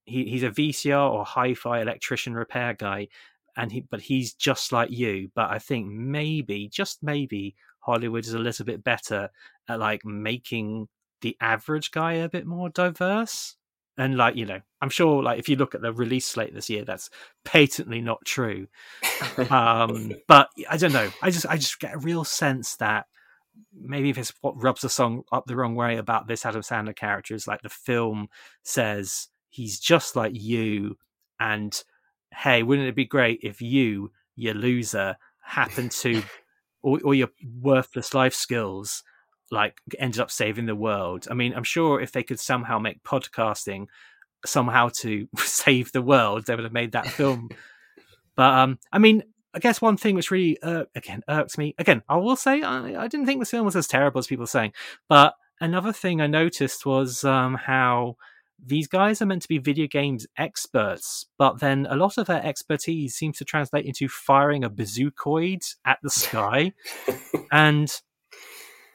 he, 0.05 0.25
he's 0.25 0.43
a 0.43 0.51
vcr 0.51 1.11
or 1.11 1.25
hi-fi 1.25 1.81
electrician 1.81 2.35
repair 2.35 2.75
guy 2.75 3.09
and 3.57 3.73
he 3.73 3.81
but 3.91 4.01
he's 4.01 4.35
just 4.35 4.73
like 4.73 4.91
you 4.91 5.31
but 5.35 5.51
i 5.51 5.59
think 5.59 5.87
maybe 5.87 6.69
just 6.69 7.03
maybe 7.03 7.55
hollywood 7.81 8.25
is 8.25 8.35
a 8.35 8.39
little 8.39 8.65
bit 8.65 8.83
better 8.83 9.29
at 9.69 9.79
like 9.79 10.05
making 10.05 10.89
the 11.23 11.37
average 11.41 11.91
guy 11.91 12.15
a 12.15 12.29
bit 12.29 12.47
more 12.47 12.69
diverse. 12.69 13.57
And 13.99 14.17
like 14.17 14.37
you 14.37 14.47
know 14.47 14.59
i'm 14.81 14.89
sure 14.89 15.23
like 15.23 15.39
if 15.39 15.51
you 15.51 15.57
look 15.57 15.75
at 15.75 15.83
the 15.83 15.93
release 15.93 16.27
slate 16.27 16.55
this 16.55 16.71
year 16.71 16.83
that's 16.83 17.11
patently 17.45 18.01
not 18.01 18.25
true. 18.25 18.67
Um 19.51 20.15
but 20.29 20.49
i 20.71 20.79
don't 20.79 20.95
know 20.95 21.11
i 21.21 21.31
just 21.31 21.45
i 21.47 21.57
just 21.57 21.79
get 21.79 21.95
a 21.95 21.99
real 21.99 22.25
sense 22.25 22.77
that 22.77 23.05
maybe 23.79 24.09
if 24.09 24.17
it's 24.17 24.33
what 24.41 24.61
rubs 24.63 24.81
the 24.81 24.89
song 24.89 25.25
up 25.31 25.45
the 25.45 25.55
wrong 25.55 25.75
way 25.75 25.99
about 25.99 26.27
this 26.27 26.47
adam 26.47 26.63
sandler 26.63 26.97
character 26.97 27.35
is 27.35 27.47
like 27.47 27.61
the 27.61 27.69
film 27.69 28.29
says 28.63 29.29
he's 29.51 29.79
just 29.79 30.17
like 30.17 30.33
you 30.35 30.97
and 31.39 31.85
hey 32.33 32.63
wouldn't 32.63 32.89
it 32.89 32.97
be 32.97 33.05
great 33.05 33.41
if 33.43 33.61
you 33.61 34.11
you 34.37 34.55
loser 34.55 35.17
happened 35.43 35.91
to 35.91 36.23
all, 36.83 36.99
all 37.05 37.15
your 37.15 37.29
worthless 37.61 38.15
life 38.15 38.35
skills 38.35 39.03
like 39.53 39.81
ended 39.99 40.21
up 40.21 40.31
saving 40.31 40.67
the 40.67 40.75
world. 40.75 41.29
I 41.31 41.35
mean, 41.35 41.53
I'm 41.55 41.63
sure 41.63 42.01
if 42.01 42.11
they 42.11 42.23
could 42.23 42.41
somehow 42.41 42.79
make 42.79 43.05
podcasting 43.05 43.87
somehow 44.47 44.89
to 45.01 45.29
save 45.37 45.93
the 45.93 46.03
world, 46.03 46.47
they 46.47 46.57
would 46.57 46.65
have 46.65 46.73
made 46.73 46.93
that 46.93 47.07
film. 47.07 47.51
but 48.37 48.55
um, 48.55 48.79
I 48.91 48.99
mean, 48.99 49.23
I 49.55 49.59
guess 49.59 49.83
one 49.83 49.99
thing 49.99 50.15
which 50.15 50.31
really 50.31 50.61
uh, 50.63 50.85
again 50.95 51.23
irks 51.29 51.59
me 51.59 51.75
again, 51.79 52.03
I 52.09 52.17
will 52.17 52.37
say 52.37 52.63
I, 52.63 53.05
I 53.05 53.09
didn't 53.09 53.27
think 53.27 53.41
this 53.41 53.51
film 53.51 53.67
was 53.67 53.77
as 53.77 53.87
terrible 53.87 54.19
as 54.19 54.27
people 54.27 54.45
are 54.45 54.49
saying. 54.49 54.73
But 55.09 55.35
another 55.61 55.93
thing 55.93 56.23
I 56.23 56.27
noticed 56.27 56.87
was 56.87 57.23
um, 57.23 57.55
how 57.55 58.17
these 58.65 58.87
guys 58.87 59.21
are 59.21 59.27
meant 59.27 59.43
to 59.43 59.49
be 59.49 59.59
video 59.59 59.87
games 59.87 60.27
experts, 60.37 61.27
but 61.39 61.61
then 61.61 61.87
a 61.91 61.97
lot 61.97 62.19
of 62.19 62.27
their 62.27 62.45
expertise 62.45 63.15
seems 63.15 63.39
to 63.39 63.45
translate 63.45 63.85
into 63.85 64.09
firing 64.09 64.65
a 64.65 64.71
bazookoid 64.71 65.75
at 65.85 65.99
the 66.03 66.11
sky. 66.11 66.73
and 67.53 68.01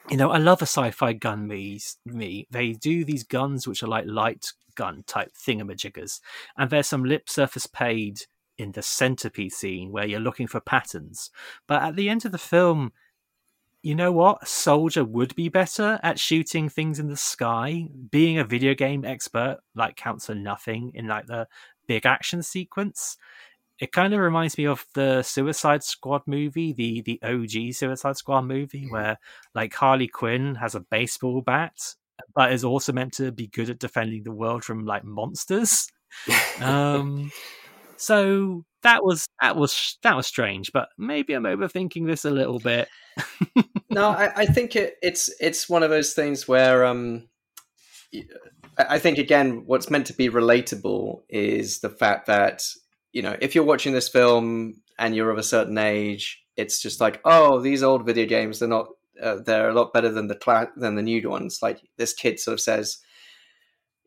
you 0.09 0.15
know, 0.15 0.31
I 0.31 0.37
love 0.37 0.61
a 0.61 0.65
sci-fi 0.65 1.13
gun 1.13 1.47
me. 1.47 1.81
Me, 2.05 2.47
they 2.49 2.71
do 2.73 3.03
these 3.03 3.25
guns 3.25 3.67
which 3.67 3.83
are 3.83 3.87
like 3.87 4.05
light 4.07 4.53
gun 4.75 5.03
type 5.05 5.33
thingamajiggers, 5.35 6.21
and 6.57 6.69
there's 6.69 6.87
some 6.87 7.03
lip 7.03 7.29
surface 7.29 7.67
paid 7.67 8.21
in 8.57 8.71
the 8.71 8.81
centipede 8.81 9.51
scene 9.51 9.91
where 9.91 10.05
you're 10.05 10.19
looking 10.19 10.47
for 10.47 10.59
patterns. 10.59 11.29
But 11.67 11.83
at 11.83 11.95
the 11.95 12.09
end 12.09 12.25
of 12.25 12.31
the 12.31 12.37
film, 12.37 12.91
you 13.87 13.95
know 13.95 14.11
what? 14.11 14.43
A 14.43 14.45
soldier 14.45 15.03
would 15.03 15.33
be 15.35 15.49
better 15.49 15.99
at 16.03 16.19
shooting 16.19 16.69
things 16.69 16.99
in 16.99 17.07
the 17.07 17.17
sky. 17.17 17.87
Being 18.11 18.37
a 18.37 18.43
video 18.43 18.73
game 18.75 19.05
expert 19.05 19.59
like 19.75 19.95
counts 19.95 20.25
for 20.27 20.35
nothing 20.35 20.91
in 20.93 21.07
like 21.07 21.27
the 21.27 21.47
big 21.87 22.05
action 22.05 22.43
sequence 22.43 23.17
it 23.79 23.91
kind 23.91 24.13
of 24.13 24.19
reminds 24.19 24.57
me 24.57 24.65
of 24.65 24.85
the 24.93 25.21
Suicide 25.21 25.83
Squad 25.83 26.23
movie, 26.25 26.73
the 26.73 27.01
the 27.01 27.21
OG 27.21 27.73
Suicide 27.73 28.17
Squad 28.17 28.41
movie, 28.41 28.87
where 28.89 29.19
like 29.53 29.73
Harley 29.73 30.07
Quinn 30.07 30.55
has 30.55 30.73
a 30.73 30.79
baseball 30.79 31.41
bat, 31.41 31.77
but 32.33 32.51
is 32.51 32.63
also 32.63 32.91
meant 32.91 33.13
to 33.13 33.31
be 33.31 33.47
good 33.47 33.69
at 33.69 33.79
defending 33.79 34.23
the 34.23 34.31
world 34.31 34.63
from 34.63 34.85
like 34.85 35.03
monsters. 35.03 35.87
um, 36.61 37.31
so 37.97 38.65
that 38.83 39.03
was 39.03 39.27
that 39.41 39.55
was 39.55 39.97
that 40.03 40.15
was 40.15 40.27
strange, 40.27 40.71
but 40.71 40.89
maybe 40.97 41.33
I'm 41.33 41.43
overthinking 41.43 42.07
this 42.07 42.25
a 42.25 42.29
little 42.29 42.59
bit. 42.59 42.87
no, 43.89 44.09
I, 44.09 44.31
I 44.35 44.45
think 44.45 44.75
it, 44.75 44.95
it's 45.01 45.33
it's 45.39 45.69
one 45.69 45.83
of 45.83 45.89
those 45.89 46.13
things 46.13 46.47
where 46.47 46.85
um, 46.85 47.27
I 48.77 48.99
think 48.99 49.17
again, 49.17 49.63
what's 49.65 49.89
meant 49.89 50.07
to 50.07 50.13
be 50.13 50.29
relatable 50.29 51.21
is 51.29 51.79
the 51.79 51.89
fact 51.89 52.27
that 52.27 52.63
you 53.11 53.21
know, 53.21 53.35
if 53.41 53.55
you're 53.55 53.63
watching 53.63 53.93
this 53.93 54.09
film 54.09 54.75
and 54.99 55.15
you're 55.15 55.31
of 55.31 55.37
a 55.37 55.43
certain 55.43 55.77
age, 55.77 56.43
it's 56.55 56.81
just 56.81 57.01
like, 57.01 57.19
oh, 57.25 57.59
these 57.59 57.83
old 57.83 58.05
video 58.05 58.25
games, 58.25 58.59
they're 58.59 58.69
not, 58.69 58.89
uh, 59.21 59.37
they're 59.43 59.69
a 59.69 59.73
lot 59.73 59.93
better 59.93 60.09
than 60.09 60.27
the 60.27 60.35
cla- 60.35 60.71
than 60.75 60.95
the 60.95 61.01
new 61.01 61.27
ones. 61.29 61.59
Like 61.61 61.81
this 61.97 62.13
kid 62.13 62.39
sort 62.39 62.53
of 62.53 62.59
says, 62.59 62.99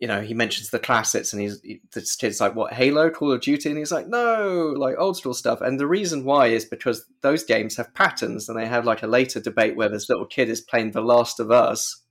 you 0.01 0.09
know, 0.09 0.23
he 0.23 0.33
mentions 0.33 0.71
the 0.71 0.79
classics, 0.79 1.33
and 1.33 1.43
he's 1.43 1.61
he, 1.61 1.81
this 1.93 2.17
kid's 2.17 2.41
like, 2.41 2.55
what 2.55 2.73
Halo, 2.73 3.11
Call 3.11 3.33
of 3.33 3.43
Duty, 3.43 3.69
and 3.69 3.79
he's 3.79 3.93
like, 3.93 4.09
no, 4.09 4.75
like 4.77 4.97
old 4.99 5.19
school 5.19 5.35
stuff. 5.35 5.61
And 5.61 5.79
the 5.79 5.87
reason 5.87 6.25
why 6.25 6.47
is 6.47 6.65
because 6.65 7.05
those 7.21 7.45
games 7.45 7.77
have 7.77 7.95
patterns, 7.95 8.49
and 8.49 8.59
they 8.59 8.67
have 8.67 8.87
like 8.87 9.03
a 9.03 9.07
later 9.07 9.41
debate 9.41 9.77
where 9.77 9.91
this 9.91 10.09
little 10.09 10.27
kid 10.27 10.49
is 10.49 10.63
playing 10.63 10.93
The 10.93 11.03
Last 11.03 11.39
of 11.39 11.51
Us 11.51 12.03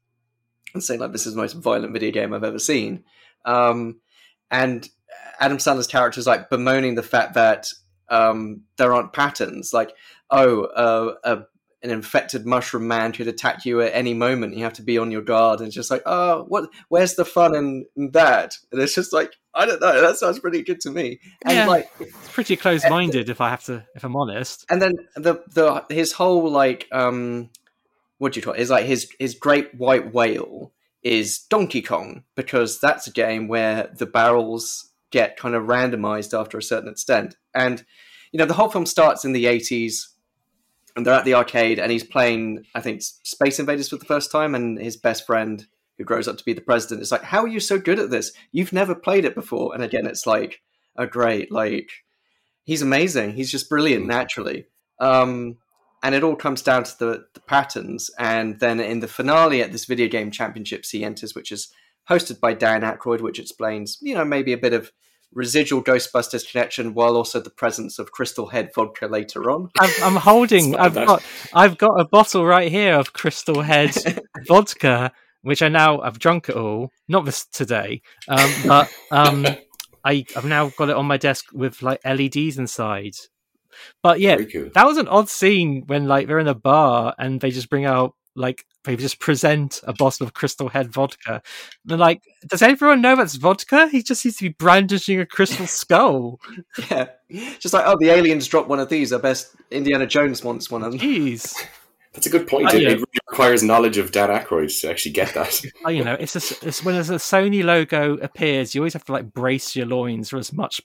and 0.73 0.83
saying 0.83 0.99
like, 0.99 1.11
this 1.11 1.25
is 1.25 1.33
the 1.33 1.41
most 1.41 1.53
violent 1.53 1.93
video 1.93 2.11
game 2.11 2.33
I've 2.33 2.43
ever 2.43 2.59
seen. 2.59 3.03
Um, 3.45 3.99
and 4.51 4.87
Adam 5.39 5.57
Sandler's 5.57 5.87
character 5.87 6.19
is 6.19 6.27
like 6.27 6.49
bemoaning 6.49 6.95
the 6.95 7.03
fact 7.03 7.33
that 7.33 7.67
um, 8.09 8.61
there 8.77 8.93
aren't 8.93 9.13
patterns. 9.13 9.73
Like, 9.73 9.93
oh, 10.29 10.63
uh, 10.65 11.15
a, 11.23 11.37
an 11.81 11.91
infected 11.91 12.45
mushroom 12.45 12.87
man 12.87 13.11
could 13.13 13.27
attack 13.27 13.65
you 13.65 13.81
at 13.81 13.93
any 13.93 14.13
moment. 14.13 14.55
You 14.55 14.63
have 14.63 14.73
to 14.73 14.81
be 14.81 14.97
on 14.97 15.11
your 15.11 15.21
guard. 15.21 15.59
And 15.59 15.67
it's 15.67 15.75
just 15.75 15.89
like, 15.89 16.03
oh, 16.05 16.45
what? 16.49 16.69
Where's 16.89 17.15
the 17.15 17.25
fun 17.25 17.55
in, 17.55 17.85
in 17.95 18.11
that? 18.11 18.57
And 18.71 18.81
it's 18.81 18.95
just 18.95 19.13
like, 19.13 19.33
I 19.53 19.65
don't 19.65 19.81
know. 19.81 20.01
That 20.01 20.17
sounds 20.17 20.39
pretty 20.39 20.61
good 20.61 20.79
to 20.81 20.91
me. 20.91 21.19
And 21.45 21.55
yeah, 21.55 21.65
like, 21.67 21.89
it's 21.99 22.31
pretty 22.31 22.55
close-minded, 22.55 23.29
if 23.29 23.41
I 23.41 23.49
have 23.49 23.63
to, 23.65 23.85
if 23.95 24.03
I'm 24.03 24.15
honest. 24.15 24.65
and 24.69 24.81
then 24.81 24.93
the 25.15 25.43
the 25.53 25.85
his 25.89 26.11
whole 26.11 26.49
like 26.49 26.87
um, 26.91 27.49
what 28.19 28.33
do 28.33 28.39
you 28.39 28.43
call 28.43 28.53
it? 28.53 28.59
Is 28.59 28.69
like 28.69 28.85
his 28.85 29.11
his 29.19 29.35
great 29.35 29.73
white 29.75 30.13
whale 30.13 30.71
is 31.01 31.39
Donkey 31.39 31.81
Kong 31.81 32.23
because 32.35 32.79
that's 32.79 33.07
a 33.07 33.11
game 33.11 33.47
where 33.47 33.89
the 33.97 34.05
barrels 34.05 34.91
get 35.11 35.37
kind 35.37 35.55
of 35.55 35.63
randomized 35.63 36.37
after 36.37 36.57
a 36.57 36.63
certain 36.63 36.89
extent. 36.89 37.35
And 37.55 37.83
you 38.31 38.37
know, 38.37 38.45
the 38.45 38.53
whole 38.53 38.69
film 38.69 38.85
starts 38.85 39.25
in 39.25 39.31
the 39.31 39.47
eighties, 39.47 40.09
and 40.95 41.05
they're 41.05 41.13
at 41.13 41.25
the 41.25 41.33
arcade, 41.33 41.79
and 41.79 41.91
he's 41.91 42.03
playing, 42.03 42.65
I 42.75 42.81
think, 42.81 43.01
Space 43.01 43.59
Invaders 43.59 43.89
for 43.89 43.97
the 43.97 44.05
first 44.05 44.31
time, 44.31 44.55
and 44.55 44.79
his 44.79 44.97
best 44.97 45.25
friend, 45.25 45.65
who 45.97 46.03
grows 46.03 46.27
up 46.27 46.37
to 46.37 46.45
be 46.45 46.53
the 46.53 46.61
president, 46.61 47.01
is 47.01 47.11
like, 47.11 47.23
"How 47.23 47.43
are 47.43 47.47
you 47.47 47.59
so 47.59 47.79
good 47.79 47.99
at 47.99 48.09
this? 48.09 48.31
You've 48.51 48.73
never 48.73 48.95
played 48.95 49.25
it 49.25 49.35
before." 49.35 49.73
And 49.73 49.83
again, 49.83 50.05
it's 50.05 50.25
like, 50.25 50.61
"Oh, 50.97 51.05
great! 51.05 51.51
Like, 51.51 51.89
he's 52.63 52.81
amazing. 52.81 53.33
He's 53.33 53.51
just 53.51 53.69
brilliant 53.69 54.07
naturally." 54.07 54.65
Um, 54.99 55.57
and 56.03 56.15
it 56.15 56.23
all 56.23 56.35
comes 56.35 56.61
down 56.61 56.83
to 56.83 56.99
the, 56.99 57.25
the 57.33 57.41
patterns. 57.41 58.09
And 58.17 58.59
then 58.59 58.79
in 58.79 58.99
the 59.01 59.07
finale 59.07 59.61
at 59.61 59.71
this 59.71 59.85
video 59.85 60.07
game 60.07 60.31
championships, 60.31 60.91
he 60.91 61.03
enters, 61.03 61.35
which 61.35 61.51
is 61.51 61.71
hosted 62.09 62.39
by 62.39 62.53
Dan 62.53 62.81
Aykroyd, 62.81 63.21
which 63.21 63.39
explains, 63.39 63.97
you 64.01 64.15
know, 64.15 64.25
maybe 64.25 64.53
a 64.53 64.57
bit 64.57 64.73
of 64.73 64.91
residual 65.33 65.83
Ghostbusters 65.83 66.49
connection, 66.49 66.93
while 66.93 67.15
also 67.15 67.39
the 67.39 67.49
presence 67.49 67.99
of 67.99 68.11
Crystal 68.11 68.47
Head 68.47 68.71
vodka 68.73 69.07
later 69.07 69.49
on. 69.51 69.69
I'm, 69.79 69.89
I'm 70.03 70.15
holding. 70.15 70.75
I've 70.75 70.95
bad. 70.95 71.07
got. 71.07 71.23
I've 71.53 71.77
got 71.77 71.99
a 71.99 72.05
bottle 72.05 72.45
right 72.45 72.71
here 72.71 72.95
of 72.95 73.13
Crystal 73.13 73.61
Head 73.61 73.95
vodka, 74.47 75.11
which 75.41 75.61
I 75.61 75.69
now 75.69 76.01
I've 76.01 76.19
drunk 76.19 76.49
it 76.49 76.55
all. 76.55 76.91
Not 77.07 77.25
this 77.25 77.45
today, 77.45 78.01
um, 78.27 78.51
but 78.65 78.91
um, 79.11 79.45
I 80.03 80.25
I've 80.35 80.45
now 80.45 80.69
got 80.69 80.89
it 80.89 80.95
on 80.95 81.05
my 81.05 81.17
desk 81.17 81.45
with 81.53 81.81
like 81.81 82.03
LEDs 82.05 82.57
inside. 82.57 83.13
But 84.01 84.19
yeah, 84.19 84.37
cool. 84.37 84.69
that 84.73 84.85
was 84.85 84.97
an 84.97 85.07
odd 85.07 85.29
scene 85.29 85.83
when 85.87 86.07
like 86.07 86.27
they're 86.27 86.39
in 86.39 86.47
a 86.47 86.55
bar 86.55 87.13
and 87.17 87.39
they 87.39 87.51
just 87.51 87.69
bring 87.69 87.85
out 87.85 88.15
like 88.35 88.65
they 88.83 88.95
just 88.95 89.19
present 89.19 89.81
a 89.83 89.93
bottle 89.93 90.25
of 90.25 90.33
Crystal 90.33 90.69
Head 90.69 90.91
vodka. 90.91 91.41
They're 91.85 91.97
like, 91.97 92.23
does 92.47 92.61
everyone 92.61 93.01
know 93.01 93.15
that's 93.15 93.35
vodka? 93.35 93.87
He 93.87 94.01
just 94.01 94.21
seems 94.21 94.37
to 94.37 94.45
be 94.45 94.55
brandishing 94.57 95.19
a 95.19 95.25
crystal 95.25 95.67
skull. 95.67 96.39
Yeah, 96.89 97.09
just 97.59 97.73
like 97.73 97.83
oh, 97.85 97.97
the 97.99 98.09
aliens 98.09 98.47
dropped 98.47 98.69
one 98.69 98.79
of 98.79 98.89
these. 98.89 99.11
I 99.11 99.17
best 99.17 99.55
Indiana 99.71 100.07
Jones 100.07 100.43
wants 100.43 100.71
one 100.71 100.83
of 100.83 100.91
them. 100.91 101.01
Jeez. 101.01 101.53
That's 102.13 102.25
a 102.25 102.29
good 102.29 102.47
point. 102.47 102.73
Uh, 102.73 102.77
it, 102.77 102.81
yeah. 102.81 102.89
it 102.89 102.93
really 102.93 103.05
requires 103.29 103.61
knowledge 103.61 103.97
of 103.97 104.11
Dan 104.11 104.29
Aykroyd 104.29 104.81
to 104.81 104.89
actually 104.89 105.11
get 105.11 105.33
that. 105.35 105.61
Oh, 105.85 105.89
you 105.89 106.03
know, 106.03 106.15
it's, 106.19 106.35
a, 106.35 106.67
it's 106.67 106.83
when 106.83 106.95
there's 106.95 107.11
a 107.11 107.15
Sony 107.15 107.63
logo 107.63 108.17
appears, 108.17 108.73
you 108.73 108.81
always 108.81 108.93
have 108.93 109.05
to 109.05 109.11
like 109.11 109.31
brace 109.31 109.75
your 109.75 109.85
loins 109.85 110.29
for 110.29 110.37
as 110.37 110.51
much 110.51 110.81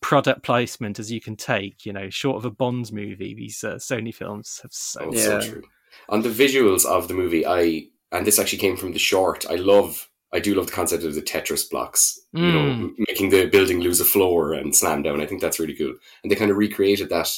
product 0.00 0.42
placement 0.42 0.98
as 0.98 1.12
you 1.12 1.20
can 1.20 1.36
take. 1.36 1.84
You 1.84 1.92
know, 1.92 2.08
short 2.08 2.38
of 2.38 2.46
a 2.46 2.50
Bond 2.50 2.90
movie, 2.90 3.34
these 3.34 3.62
uh, 3.62 3.74
Sony 3.74 4.14
films 4.14 4.60
have 4.62 4.72
so. 4.72 5.00
Oh, 5.04 5.14
so 5.14 5.40
true. 5.40 5.62
On 6.08 6.22
the 6.22 6.28
visuals 6.28 6.84
of 6.84 7.08
the 7.08 7.14
movie, 7.14 7.46
I 7.46 7.86
and 8.12 8.26
this 8.26 8.38
actually 8.38 8.58
came 8.58 8.76
from 8.76 8.92
the 8.92 8.98
short. 8.98 9.46
I 9.48 9.54
love, 9.54 10.08
I 10.32 10.40
do 10.40 10.54
love 10.54 10.66
the 10.66 10.72
concept 10.72 11.04
of 11.04 11.14
the 11.14 11.22
Tetris 11.22 11.70
blocks. 11.70 12.18
You 12.32 12.42
know, 12.52 12.58
Mm. 12.58 12.72
m- 12.80 12.96
making 13.08 13.30
the 13.30 13.46
building 13.46 13.80
lose 13.80 14.00
a 14.00 14.04
floor 14.04 14.52
and 14.52 14.74
slam 14.74 15.02
down. 15.02 15.20
I 15.20 15.26
think 15.26 15.40
that's 15.40 15.60
really 15.60 15.74
cool. 15.76 15.94
And 16.22 16.30
they 16.30 16.34
kind 16.36 16.50
of 16.50 16.56
recreated 16.56 17.08
that 17.10 17.28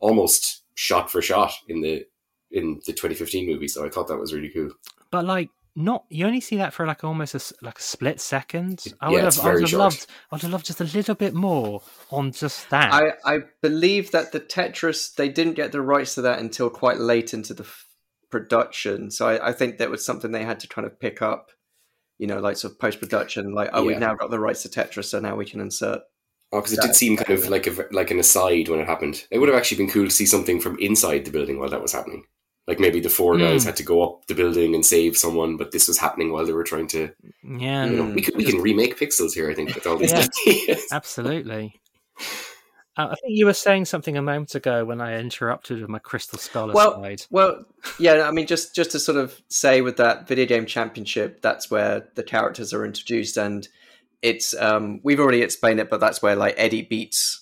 almost 0.00 0.62
shot 0.74 1.10
for 1.10 1.20
shot 1.22 1.52
in 1.68 1.80
the 1.80 2.04
in 2.50 2.80
the 2.86 2.92
2015 2.92 3.46
movie. 3.46 3.68
So 3.68 3.84
I 3.84 3.90
thought 3.90 4.08
that 4.08 4.16
was 4.16 4.32
really 4.32 4.48
cool. 4.48 4.70
But 5.10 5.26
like, 5.26 5.50
not 5.78 6.04
you 6.08 6.26
only 6.26 6.40
see 6.40 6.56
that 6.56 6.74
for 6.74 6.86
like 6.86 7.04
almost 7.04 7.34
a 7.34 7.36
s 7.36 7.52
like 7.62 7.78
a 7.78 7.82
split 7.82 8.20
second. 8.20 8.84
I 9.00 9.06
Yeah, 9.06 9.14
would 9.14 9.24
it's 9.26 9.36
have, 9.36 9.44
I 9.44 9.48
would 9.48 9.52
very 9.52 9.62
have 9.62 9.70
short. 9.70 9.78
loved, 9.80 10.06
I 10.10 10.34
would 10.34 10.42
have 10.42 10.50
loved 10.50 10.66
just 10.66 10.80
a 10.80 10.84
little 10.84 11.14
bit 11.14 11.34
more 11.34 11.82
on 12.10 12.32
just 12.32 12.68
that. 12.70 12.92
I, 12.92 13.12
I 13.24 13.38
believe 13.62 14.10
that 14.10 14.32
the 14.32 14.40
Tetris 14.40 15.14
they 15.14 15.28
didn't 15.28 15.54
get 15.54 15.70
the 15.70 15.80
rights 15.80 16.16
to 16.16 16.22
that 16.22 16.40
until 16.40 16.68
quite 16.68 16.98
late 16.98 17.32
into 17.32 17.54
the 17.54 17.62
f- 17.62 17.86
production. 18.28 19.10
So 19.12 19.28
I, 19.28 19.50
I 19.50 19.52
think 19.52 19.78
that 19.78 19.88
was 19.88 20.04
something 20.04 20.32
they 20.32 20.44
had 20.44 20.60
to 20.60 20.68
kind 20.68 20.86
of 20.86 20.98
pick 20.98 21.22
up. 21.22 21.50
You 22.18 22.26
know, 22.26 22.40
like 22.40 22.56
sort 22.56 22.72
of 22.72 22.80
post 22.80 22.98
production, 22.98 23.52
like 23.52 23.70
oh, 23.72 23.84
we've 23.84 24.00
now 24.00 24.14
got 24.16 24.30
the 24.30 24.40
rights 24.40 24.64
to 24.64 24.68
Tetris, 24.68 25.04
so 25.04 25.20
now 25.20 25.36
we 25.36 25.46
can 25.46 25.60
insert. 25.60 26.00
Oh, 26.50 26.58
because 26.58 26.72
it 26.72 26.80
did 26.80 26.96
seem 26.96 27.16
kind 27.16 27.38
of 27.38 27.48
like 27.48 27.68
a 27.68 27.84
like 27.92 28.10
an 28.10 28.18
aside 28.18 28.68
when 28.68 28.80
it 28.80 28.88
happened. 28.88 29.24
It 29.30 29.38
would 29.38 29.48
have 29.48 29.56
actually 29.56 29.78
been 29.78 29.90
cool 29.90 30.06
to 30.06 30.10
see 30.10 30.26
something 30.26 30.60
from 30.60 30.76
inside 30.80 31.24
the 31.24 31.30
building 31.30 31.60
while 31.60 31.68
that 31.68 31.82
was 31.82 31.92
happening. 31.92 32.24
Like 32.68 32.78
maybe 32.78 33.00
the 33.00 33.08
four 33.08 33.36
guys 33.38 33.62
Mm. 33.62 33.66
had 33.66 33.76
to 33.76 33.82
go 33.82 34.02
up 34.02 34.26
the 34.26 34.34
building 34.34 34.74
and 34.74 34.84
save 34.84 35.16
someone, 35.16 35.56
but 35.56 35.72
this 35.72 35.88
was 35.88 35.98
happening 35.98 36.30
while 36.30 36.44
they 36.46 36.52
were 36.52 36.64
trying 36.64 36.86
to. 36.88 37.10
yeah, 37.42 37.86
You 37.86 37.96
know, 37.96 38.14
we 38.14 38.20
can 38.22 38.36
we 38.36 38.44
can 38.44 38.60
remake 38.60 38.98
pixels 38.98 39.32
here. 39.32 39.50
I 39.50 39.54
think 39.54 39.74
with 39.74 39.86
all 39.86 39.96
these 39.96 40.12
Yeah. 40.12 40.26
ideas. 40.46 40.84
absolutely. 40.92 41.80
Uh, 42.96 43.08
I 43.12 43.14
think 43.14 43.36
you 43.38 43.46
were 43.46 43.54
saying 43.54 43.84
something 43.84 44.16
a 44.16 44.22
moment 44.22 44.54
ago 44.56 44.84
when 44.84 45.00
I 45.00 45.18
interrupted 45.20 45.80
with 45.80 45.88
my 45.88 46.00
Crystal 46.00 46.36
Skull 46.38 46.72
Well, 46.72 46.94
aside. 47.02 47.22
well, 47.30 47.64
yeah. 47.98 48.28
I 48.28 48.32
mean, 48.32 48.46
just 48.48 48.74
just 48.74 48.90
to 48.90 48.98
sort 48.98 49.16
of 49.18 49.40
say 49.48 49.80
with 49.82 49.96
that 49.98 50.26
video 50.26 50.46
game 50.46 50.66
championship, 50.66 51.40
that's 51.40 51.70
where 51.70 52.08
the 52.16 52.24
characters 52.24 52.74
are 52.74 52.84
introduced, 52.84 53.36
and 53.36 53.68
it's 54.20 54.52
um, 54.60 55.00
we've 55.04 55.20
already 55.20 55.42
explained 55.42 55.78
it, 55.80 55.88
but 55.88 56.00
that's 56.00 56.20
where 56.20 56.34
like 56.34 56.54
Eddie 56.58 56.82
beats 56.82 57.37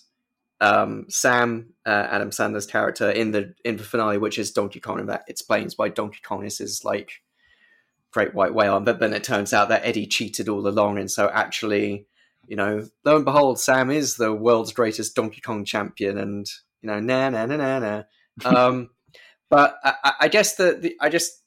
um, 0.61 1.07
Sam, 1.09 1.75
uh, 1.85 2.07
Adam 2.11 2.31
Sandler's 2.31 2.67
character 2.67 3.11
in 3.11 3.33
the 3.33 3.55
in 3.65 3.77
the 3.77 3.83
finale, 3.85 4.19
which 4.19 4.39
is 4.39 4.53
Donkey 4.53 4.81
Kong, 4.81 5.01
and 5.01 5.09
that 5.09 5.25
explains 5.29 5.77
why 5.77 5.89
Donkey 5.89 6.21
Kong 6.23 6.45
is 6.45 6.59
his 6.59 6.85
like 6.85 7.11
great 8.13 8.35
white 8.35 8.55
whale. 8.55 8.81
But 8.81 8.99
then 9.01 9.13
it 9.13 9.25
turns 9.25 9.53
out 9.53 9.69
that 9.69 9.85
Eddie 9.85 10.07
cheated 10.07 10.49
all 10.49 10.67
along, 10.67 10.99
and 10.99 11.11
so 11.11 11.29
actually, 11.29 12.07
you 12.47 12.57
know, 12.57 12.87
lo 13.05 13.17
and 13.17 13.25
behold, 13.25 13.61
Sam 13.61 13.91
is 13.91 14.17
the 14.17 14.33
world's 14.33 14.73
greatest 14.73 15.15
Donkey 15.15 15.41
Kong 15.41 15.65
champion, 15.65 16.17
and 16.19 16.47
you 16.83 16.87
know, 16.89 17.01
na 17.01 17.31
na 17.31 17.47
na 17.47 17.57
na 17.57 17.79
na. 17.79 18.03
Um, 18.45 18.91
but 19.49 19.77
I, 19.83 20.13
I- 20.21 20.29
guess 20.29 20.57
the, 20.57 20.77
the 20.79 20.97
I 21.01 21.09
just 21.09 21.43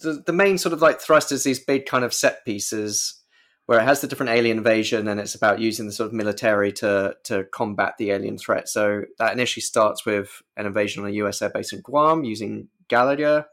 the, 0.00 0.22
the 0.26 0.32
main 0.32 0.58
sort 0.58 0.72
of 0.72 0.82
like 0.82 1.00
thrust 1.00 1.30
is 1.32 1.44
these 1.44 1.62
big 1.64 1.86
kind 1.86 2.04
of 2.04 2.12
set 2.14 2.44
pieces 2.44 3.20
where 3.68 3.80
it 3.80 3.84
has 3.84 4.00
the 4.00 4.06
different 4.06 4.30
alien 4.30 4.56
invasion 4.56 5.06
and 5.08 5.20
it's 5.20 5.34
about 5.34 5.60
using 5.60 5.84
the 5.84 5.92
sort 5.92 6.06
of 6.06 6.14
military 6.14 6.72
to 6.72 7.14
to 7.22 7.44
combat 7.52 7.92
the 7.98 8.12
alien 8.12 8.38
threat. 8.38 8.66
So 8.66 9.02
that 9.18 9.34
initially 9.34 9.60
starts 9.60 10.06
with 10.06 10.40
an 10.56 10.64
invasion 10.64 11.02
on 11.02 11.10
a 11.10 11.12
US 11.12 11.40
airbase 11.40 11.74
in 11.74 11.82
Guam 11.82 12.24
using 12.24 12.68
Galaga. 12.88 13.44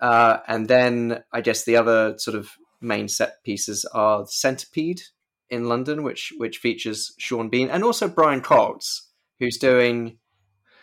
Uh, 0.00 0.40
and 0.46 0.68
then 0.68 1.24
I 1.32 1.40
guess 1.40 1.64
the 1.64 1.76
other 1.76 2.18
sort 2.18 2.36
of 2.36 2.50
main 2.82 3.08
set 3.08 3.42
pieces 3.42 3.86
are 3.86 4.26
Centipede 4.26 5.00
in 5.48 5.66
London, 5.66 6.02
which 6.02 6.34
which 6.36 6.58
features 6.58 7.14
Sean 7.18 7.48
Bean 7.48 7.70
and 7.70 7.82
also 7.82 8.06
Brian 8.06 8.42
Cox, 8.42 9.08
who's 9.40 9.56
doing 9.56 10.18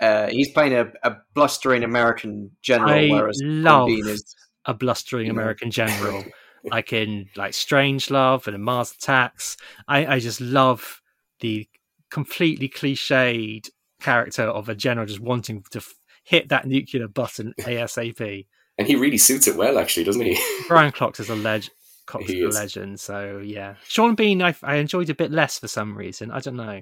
uh, 0.02 0.30
he's 0.30 0.52
playing 0.52 0.74
a, 0.74 0.92
a 1.04 1.18
blustering 1.36 1.84
American 1.84 2.50
general, 2.64 2.90
I 2.90 3.10
whereas 3.10 3.38
Sean 3.40 3.62
love 3.62 3.88
Bean 3.90 4.08
is 4.08 4.36
a 4.66 4.74
blustering. 4.74 5.30
American 5.30 5.70
general, 5.70 6.26
like 6.66 6.94
in 6.94 7.28
like 7.36 7.54
Strange 7.54 8.10
Love 8.10 8.48
and 8.48 8.56
in 8.56 8.62
Mars 8.62 8.92
Attacks. 8.92 9.58
I, 9.88 10.06
I 10.16 10.20
just 10.20 10.42
love 10.42 11.02
the 11.40 11.68
completely 12.12 12.70
cliched 12.70 13.70
character 14.02 14.44
of 14.44 14.70
a 14.70 14.76
general 14.76 15.06
just 15.06 15.20
wanting 15.20 15.64
to 15.72 15.80
f- 15.80 15.94
hit 16.24 16.50
that 16.50 16.66
nuclear 16.66 17.08
button 17.08 17.54
ASAP. 17.60 18.46
And 18.78 18.88
he 18.88 18.96
really 18.96 19.18
suits 19.18 19.48
it 19.48 19.56
well, 19.56 19.78
actually, 19.78 20.04
doesn't 20.04 20.22
he? 20.26 20.38
Brian 20.68 20.92
Cox 20.92 21.20
is 21.20 21.30
a 21.30 21.36
leg. 21.36 21.66
Cox 22.06 22.26
He 22.26 22.42
is 22.42 22.56
a 22.56 22.60
legend. 22.60 23.00
So 23.00 23.42
yeah, 23.44 23.76
Sean 23.88 24.16
Bean, 24.16 24.42
I, 24.42 24.54
I 24.62 24.76
enjoyed 24.76 25.10
a 25.10 25.16
bit 25.16 25.32
less 25.32 25.58
for 25.60 25.68
some 25.68 25.98
reason. 25.98 26.30
I 26.32 26.40
don't 26.40 26.58
know. 26.58 26.82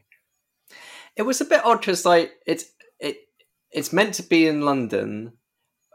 it 1.16 1.22
was 1.22 1.40
a 1.42 1.46
bit 1.46 1.64
odd 1.64 1.80
because 1.80 2.06
like 2.06 2.34
it's 2.46 2.66
it 3.00 3.18
it's 3.72 3.94
meant 3.94 4.16
to 4.16 4.24
be 4.24 4.48
in 4.48 4.62
London. 4.62 5.34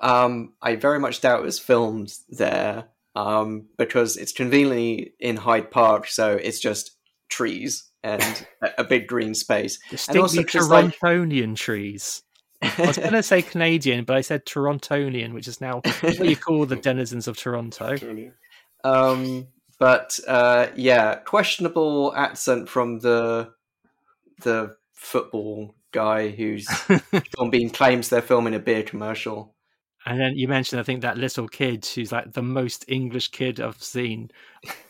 Um, 0.00 0.54
I 0.62 0.76
very 0.76 1.00
much 1.00 1.20
doubt 1.20 1.40
it 1.40 1.44
was 1.44 1.58
filmed 1.58 2.14
there 2.28 2.86
um, 3.18 3.66
because 3.76 4.16
it's 4.16 4.32
conveniently 4.32 5.14
in 5.18 5.36
Hyde 5.36 5.70
Park, 5.72 6.06
so 6.06 6.34
it's 6.36 6.60
just 6.60 6.96
trees 7.28 7.90
and 8.04 8.22
a, 8.62 8.70
a 8.78 8.84
big 8.84 9.08
green 9.08 9.34
space. 9.34 9.78
And 9.82 9.90
Distinctly 9.90 10.20
also 10.22 10.44
'cause, 10.44 10.68
like, 10.70 11.56
trees. 11.56 12.22
I 12.62 12.86
was 12.86 12.96
going 12.96 13.12
to 13.12 13.22
say 13.22 13.42
Canadian, 13.54 14.04
but 14.04 14.16
I 14.16 14.20
said 14.20 14.46
Torontonian, 14.46 15.32
which 15.32 15.48
is 15.48 15.60
now 15.60 15.80
what 16.00 16.28
you 16.28 16.36
call 16.36 16.64
the 16.66 16.76
denizens 16.76 17.26
of 17.26 17.36
Toronto. 17.36 17.96
Um, 18.84 19.48
but 19.80 20.18
uh, 20.26 20.68
yeah, 20.76 21.16
questionable 21.16 22.14
accent 22.16 22.68
from 22.68 23.00
the 23.00 23.50
the 24.42 24.76
football 24.94 25.74
guy 25.92 26.28
who's 26.28 26.68
Sean 27.36 27.50
Bean 27.50 27.70
claims 27.70 28.08
they're 28.08 28.22
filming 28.22 28.54
a 28.54 28.60
beer 28.60 28.84
commercial. 28.84 29.56
And 30.08 30.18
then 30.18 30.38
you 30.38 30.48
mentioned, 30.48 30.80
I 30.80 30.84
think, 30.84 31.02
that 31.02 31.18
little 31.18 31.46
kid 31.46 31.84
who's 31.84 32.10
like 32.10 32.32
the 32.32 32.40
most 32.40 32.86
English 32.88 33.28
kid 33.30 33.60
I've 33.60 33.82
seen. 33.82 34.30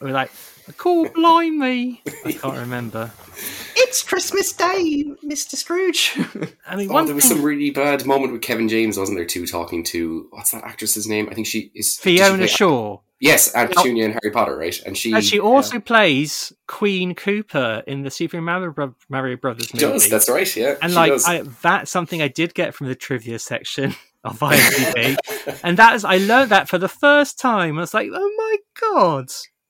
We're 0.01 0.13
like, 0.13 0.31
cool, 0.77 1.09
blimey. 1.09 2.01
I 2.25 2.33
can't 2.33 2.57
remember. 2.57 3.11
It's 3.75 4.05
Christmas 4.05 4.53
Day, 4.53 5.11
Mr. 5.25 5.57
Scrooge. 5.57 6.13
I 6.69 6.77
mean, 6.77 6.89
Oh, 6.89 6.95
one 6.95 7.07
there 7.07 7.17
was 7.17 7.25
thing- 7.25 7.39
some 7.39 7.45
really 7.45 7.71
bad 7.71 8.07
moment 8.07 8.33
with 8.33 8.43
Kevin 8.43 8.69
James, 8.69 8.97
wasn't 8.97 9.19
there? 9.19 9.25
Too 9.25 9.45
talking 9.45 9.83
to 9.85 10.29
what's 10.31 10.53
that 10.53 10.63
actress's 10.63 11.09
name? 11.09 11.29
I 11.29 11.35
think 11.35 11.49
she 11.49 11.73
is 11.75 11.97
did 11.97 12.13
she 12.13 12.19
Fiona 12.19 12.47
Shaw. 12.47 12.99
Yes, 13.21 13.53
Aunt. 13.55 13.75
Petunia 13.75 14.05
oh. 14.05 14.07
in 14.07 14.13
Harry 14.13 14.31
Potter, 14.33 14.57
right? 14.57 14.81
And 14.87 14.97
she 14.97 15.13
And 15.13 15.25
she 15.25 15.41
also 15.41 15.81
plays 15.81 16.53
Queen 16.69 17.17
Cooper 17.17 17.83
in 17.89 18.03
the 18.03 18.11
Super 18.13 18.41
Mario, 18.41 18.71
Bro- 18.71 18.95
Mario 19.09 19.37
Brothers 19.37 19.67
She 19.67 19.79
movie. 19.79 19.93
does. 19.95 20.09
That's 20.09 20.29
right. 20.31 20.57
Yeah, 20.57 20.77
and 20.81 20.93
she 20.93 20.97
like. 20.97 21.13
I, 21.27 21.43
that's 21.63 21.91
something 21.91 22.23
I 22.23 22.29
did 22.29 22.55
get 22.55 22.77
from 22.77 22.87
the 22.87 22.95
trivia 22.95 23.41
section 23.41 23.97
of 24.33 24.39
IMDb, 24.41 25.59
and 25.65 25.77
that 25.79 25.95
is 25.95 26.05
I 26.05 26.19
learned 26.19 26.51
that 26.51 26.69
for 26.69 26.79
the 26.79 26.89
first 26.89 27.39
time. 27.39 27.77
I 27.79 27.81
was 27.81 27.95
like, 27.95 28.11
oh 28.13 28.35
my 28.37 28.57
god, 28.81 29.27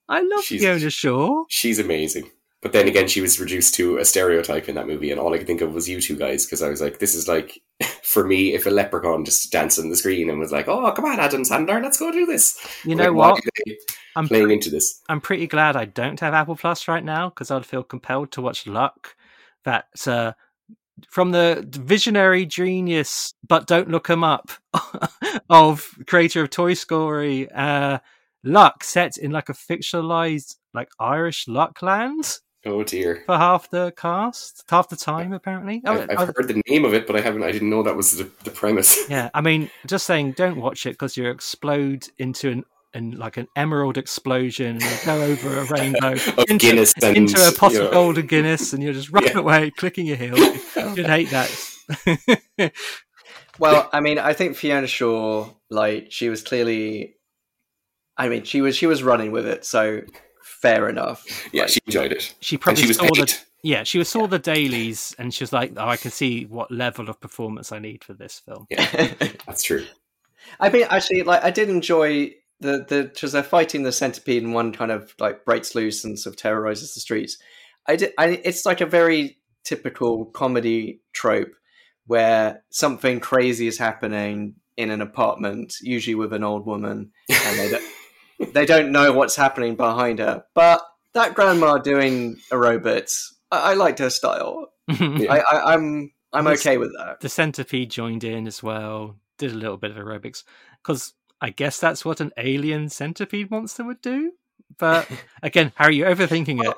I 0.09 0.22
love 0.22 0.44
She's- 0.44 0.62
Fiona 0.62 0.90
Shaw. 0.90 1.44
She's 1.48 1.78
amazing. 1.78 2.30
But 2.60 2.72
then 2.72 2.89
again, 2.89 3.06
she 3.06 3.20
was 3.20 3.39
reduced 3.39 3.74
to 3.76 3.98
a 3.98 4.05
stereotype 4.05 4.68
in 4.68 4.74
that 4.74 4.89
movie, 4.89 5.12
and 5.12 5.20
all 5.20 5.32
I 5.32 5.39
could 5.39 5.47
think 5.47 5.60
of 5.60 5.72
was 5.74 5.89
you 5.89 6.01
two 6.01 6.16
guys 6.16 6.44
because 6.44 6.60
I 6.60 6.68
was 6.68 6.80
like, 6.80 6.98
"This 6.98 7.14
is 7.14 7.28
like 7.28 7.60
for 8.02 8.26
me 8.26 8.52
if 8.52 8.66
a 8.66 8.70
leprechaun 8.70 9.24
just 9.24 9.52
danced 9.52 9.78
on 9.78 9.90
the 9.90 9.97
screen 9.97 10.28
and 10.28 10.40
was 10.40 10.51
like, 10.51 10.66
oh, 10.66 10.90
come 10.90 11.05
on, 11.05 11.20
Adam 11.20 11.44
Sandler, 11.44 11.80
let's 11.80 12.01
go 12.01 12.10
do 12.10 12.26
this." 12.26 12.59
You 12.85 12.97
Like, 12.97 13.06
know 13.06 13.12
why 13.12 13.30
what? 13.30 13.40
I'm 14.16 14.26
playing 14.26 14.47
pre- 14.47 14.55
into 14.55 14.70
this. 14.70 15.01
I'm 15.09 15.20
pretty 15.20 15.47
glad 15.47 15.76
I 15.76 15.85
don't 15.85 16.18
have 16.18 16.35
Apple 16.35 16.56
Plus 16.56 16.89
right 16.89 17.05
now 17.05 17.28
because 17.28 17.52
I'd 17.52 17.64
feel 17.64 17.85
compelled 17.85 18.32
to 18.32 18.43
watch 18.43 18.66
Luck. 18.66 19.14
That's 19.64 20.09
uh, 20.09 20.32
from 21.09 21.31
the 21.33 21.65
visionary 21.69 22.47
genius, 22.47 23.35
but 23.47 23.66
don't 23.66 23.91
look 23.91 24.09
him 24.09 24.25
up, 24.25 24.51
of 25.51 25.89
creator 26.07 26.43
of 26.43 26.51
Toy 26.51 26.75
Story. 26.75 27.51
Uh, 27.51 27.99
Luck 28.45 28.85
set 28.85 29.16
in 29.16 29.33
like 29.33 29.49
a 29.49 29.53
fictionalized 29.53 30.57
like 30.73 30.89
Irish 31.01 31.47
Luckland 31.47 32.41
Oh 32.65 32.83
dear. 32.85 33.25
for 33.27 33.37
half 33.37 33.69
the 33.70 33.93
cast, 33.97 34.65
half 34.69 34.89
the 34.89 34.97
time 34.97 35.33
apparently. 35.33 35.83
Oh, 35.85 35.93
I've, 35.95 36.01
I've 36.03 36.19
I've- 36.20 36.33
heard 36.37 36.49
the 36.49 36.62
name 36.69 36.85
of 36.85 36.95
it, 36.95 37.07
but 37.07 37.16
I 37.16 37.20
haven't. 37.20 37.43
I 37.43 37.51
didn't 37.53 37.70
know 37.70 37.83
that 37.83 37.97
was 37.97 38.16
the, 38.16 38.31
the 38.45 38.51
premise. 38.51 39.09
yeah, 39.11 39.29
I 39.35 39.41
mean, 39.41 39.70
just 39.87 40.07
saying, 40.07 40.33
don't 40.33 40.61
watch 40.61 40.87
it 40.87 40.91
because 40.91 41.16
you 41.16 41.29
explode 41.29 42.07
into 42.19 42.51
an. 42.51 42.65
And 42.94 43.19
like 43.19 43.36
an 43.36 43.48
emerald 43.55 43.98
explosion, 43.98 44.78
and 44.82 45.01
go 45.05 45.23
over 45.23 45.59
a 45.59 45.65
rainbow 45.66 46.12
Of 46.39 46.47
Guinness 46.59 46.94
and, 47.02 47.16
into 47.19 47.47
a 47.47 47.52
pot 47.52 47.73
you 47.73 47.81
know. 47.81 47.86
of 47.89 47.93
golden 47.93 48.27
Guinness, 48.27 48.73
and 48.73 48.82
you're 48.82 48.94
just 48.94 49.10
running 49.10 49.32
Yeah. 49.35 49.40
away, 49.40 49.70
clicking 49.73 50.06
your 50.06 50.16
heels. 50.16 50.39
You'd 50.97 51.06
hate 51.06 51.28
that. 51.31 52.73
well, 53.59 53.89
I 53.93 54.01
mean, 54.01 54.19
I 54.19 54.32
think 54.32 54.56
Fiona 54.56 54.86
Shaw, 54.86 55.51
like, 55.70 56.06
she 56.10 56.28
was 56.31 56.43
clearly. 56.43 57.16
I 58.16 58.28
mean, 58.28 58.44
she 58.44 58.62
was 58.62 58.74
she 58.74 58.86
was 58.86 59.02
running 59.02 59.32
with 59.32 59.47
it, 59.47 59.65
so 59.66 60.01
fair 60.43 60.89
enough. 60.89 61.24
Yeah, 61.52 61.66
she 61.66 61.81
enjoyed 61.86 62.12
it. 62.12 62.35
She 62.40 62.56
And 62.56 62.60
probably 62.62 62.82
she 62.82 62.89
was 62.89 62.97
saw 62.97 63.02
paid. 63.05 63.28
the 63.28 63.39
yeah, 63.62 63.82
she 63.85 63.98
was 63.98 64.09
saw 64.09 64.27
the 64.27 64.39
dailies, 64.39 65.15
and 65.19 65.32
she 65.35 65.43
was 65.44 65.52
like, 65.52 65.73
"Oh, 65.77 65.86
I 65.86 65.97
can 65.98 66.10
see 66.10 66.44
what 66.47 66.70
level 66.73 67.09
of 67.10 67.20
performance 67.20 67.70
I 67.70 67.78
need 67.81 68.02
for 68.02 68.15
this 68.15 68.39
film." 68.40 68.66
Yeah, 68.70 69.15
that's 69.47 69.62
true. 69.62 69.85
I 70.59 70.70
mean, 70.70 70.86
actually, 70.89 71.23
like, 71.24 71.44
I 71.44 71.51
did 71.51 71.69
enjoy 71.69 72.32
the 72.60 72.85
the 72.89 73.10
because 73.12 73.32
they're 73.32 73.43
fighting 73.43 73.82
the 73.82 73.93
centipede, 73.93 74.43
and 74.43 74.55
one 74.55 74.72
kind 74.72 74.90
of 74.90 75.14
like 75.18 75.44
breaks 75.44 75.74
loose 75.74 76.05
and 76.05 76.18
sort 76.18 76.35
of 76.35 76.40
terrorizes 76.40 76.94
the 76.94 77.01
streets. 77.01 77.39
I 77.86 77.97
did. 77.97 78.12
I, 78.18 78.40
it's 78.44 78.66
like 78.66 78.80
a 78.80 78.86
very 78.86 79.39
typical 79.64 80.26
comedy 80.26 81.01
trope 81.12 81.55
where 82.06 82.64
something 82.70 83.20
crazy 83.20 83.66
is 83.66 83.78
happening 83.78 84.55
in 84.76 84.90
an 84.90 85.01
apartment, 85.01 85.74
usually 85.82 86.14
with 86.14 86.32
an 86.32 86.44
old 86.44 86.64
woman, 86.66 87.10
and 87.28 87.59
they 87.59 87.70
don't, 87.70 88.55
they 88.55 88.66
don't 88.66 88.93
know 88.93 89.12
what's 89.12 89.36
happening 89.36 89.74
behind 89.74 90.18
her. 90.18 90.44
But 90.55 90.82
that 91.14 91.35
grandma 91.35 91.78
doing 91.78 92.36
aerobics, 92.51 93.32
I, 93.51 93.72
I 93.72 93.74
liked 93.74 93.98
her 93.98 94.10
style. 94.10 94.68
I, 94.89 95.43
I, 95.51 95.74
I'm 95.74 96.12
I'm 96.32 96.47
okay 96.48 96.78
with 96.78 96.93
that. 96.97 97.20
The 97.20 97.28
centipede 97.28 97.90
joined 97.90 98.24
in 98.24 98.47
as 98.47 98.62
well, 98.62 99.16
did 99.39 99.52
a 99.52 99.56
little 99.56 99.76
bit 99.76 99.90
of 99.90 99.97
aerobics 99.97 100.44
because 100.82 101.14
I 101.40 101.51
guess 101.51 101.78
that's 101.81 102.05
what 102.05 102.20
an 102.20 102.32
alien 102.36 102.89
centipede 102.89 103.51
monster 103.51 103.85
would 103.85 104.01
do. 104.01 104.32
But 104.78 105.09
again, 105.43 105.73
Harry, 105.77 105.97
you're 105.97 106.15
overthinking 106.15 106.65
it. 106.65 106.74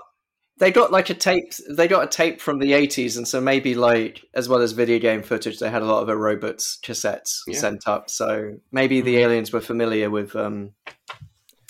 they 0.58 0.70
got 0.70 0.92
like 0.92 1.08
a 1.10 1.14
tape 1.14 1.52
they 1.70 1.88
got 1.88 2.04
a 2.04 2.06
tape 2.06 2.40
from 2.40 2.58
the 2.58 2.72
80s 2.72 3.16
and 3.16 3.26
so 3.26 3.40
maybe 3.40 3.74
like 3.74 4.22
as 4.34 4.48
well 4.48 4.60
as 4.60 4.72
video 4.72 4.98
game 4.98 5.22
footage 5.22 5.58
they 5.58 5.70
had 5.70 5.80
a 5.80 5.86
lot 5.86 6.02
of 6.02 6.08
aerobics 6.08 6.78
cassettes 6.84 7.38
Yeah. 7.46 7.58
sent 7.58 7.88
up 7.88 8.10
so 8.10 8.56
maybe 8.70 9.00
the 9.00 9.16
aliens 9.16 9.52
were 9.52 9.62
familiar 9.62 10.10
with 10.10 10.36
um 10.36 10.72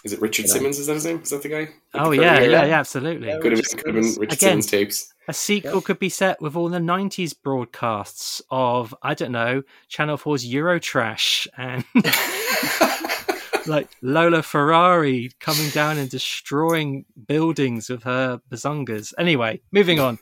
Is 0.05 0.13
it 0.15 0.21
Richard 0.21 0.47
You 0.47 0.49
know. 0.49 0.55
Simmons? 0.55 0.79
Is 0.79 0.87
that 0.87 0.95
his 0.95 1.05
name? 1.05 1.21
Is 1.23 1.31
that 1.31 1.43
the 1.43 1.49
guy? 1.49 1.69
Oh 1.95 2.09
Like, 2.11 2.21
yeah, 2.21 2.41
yeah. 2.41 2.49
yeah, 2.49 2.65
yeah, 2.67 2.79
absolutely. 2.81 3.29
Yeah, 3.29 3.39
Could 3.41 3.53
have 3.53 3.63
been, 3.63 3.79
could 3.79 3.95
have 3.95 4.05
been 4.05 4.15
Richard 4.21 4.33
Again. 4.39 4.39
Simmons 4.39 4.67
tapes. 4.67 5.15
A 5.29 5.33
sequel 5.35 5.81
could 5.81 5.99
be 5.99 6.09
set 6.09 6.41
with 6.41 6.57
all 6.57 6.69
the 6.69 6.79
'90s 6.79 7.35
broadcasts 7.41 8.43
of 8.51 8.95
I 9.03 9.15
don't 9.15 9.31
know 9.33 9.63
Channel 9.89 10.17
4's 10.17 10.51
Eurotrash 10.51 11.47
and 11.57 11.85
like 13.67 13.89
Lolo 14.03 14.43
Ferrari 14.43 15.31
coming 15.39 15.69
down 15.71 15.99
and 15.99 16.09
destroying 16.11 17.05
buildings 17.27 17.89
with 17.91 18.03
her 18.05 18.41
bazongas. 18.51 19.13
Anyway, 19.19 19.61
moving 19.71 20.01
on. 20.01 20.19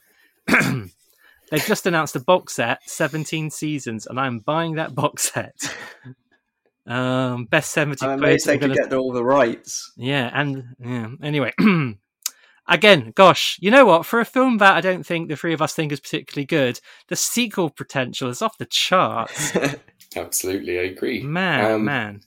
They've 1.50 1.64
just 1.64 1.86
announced 1.86 2.14
a 2.14 2.20
box 2.20 2.54
set, 2.56 2.80
17 2.90 3.48
seasons, 3.50 4.06
and 4.06 4.20
I'm 4.20 4.40
buying 4.40 4.74
that 4.74 4.94
box 4.94 5.32
set. 5.32 5.54
Um, 6.88 7.44
best 7.44 7.72
70 7.72 8.04
i'm 8.04 8.18
quid. 8.18 8.28
amazed 8.30 8.46
they 8.46 8.56
could 8.58 8.70
gonna- 8.70 8.88
get 8.88 8.92
all 8.94 9.12
the 9.12 9.22
rights 9.24 9.92
yeah, 9.96 10.30
and 10.32 10.64
yeah. 10.80 11.08
Anyway, 11.22 11.52
again, 12.68 13.12
gosh, 13.14 13.58
you 13.60 13.70
know 13.70 13.84
what? 13.86 14.06
For 14.06 14.20
a 14.20 14.24
film 14.24 14.58
that 14.58 14.76
I 14.76 14.80
don't 14.80 15.04
think 15.04 15.28
the 15.28 15.36
three 15.36 15.52
of 15.52 15.62
us 15.62 15.74
think 15.74 15.92
is 15.92 16.00
particularly 16.00 16.46
good, 16.46 16.80
the 17.08 17.16
sequel 17.16 17.70
potential 17.70 18.28
is 18.28 18.42
off 18.42 18.58
the 18.58 18.66
charts. 18.66 19.56
Absolutely, 20.16 20.78
I 20.78 20.82
agree. 20.84 21.22
Man, 21.22 21.72
Um, 21.72 21.84
man. 21.84 22.20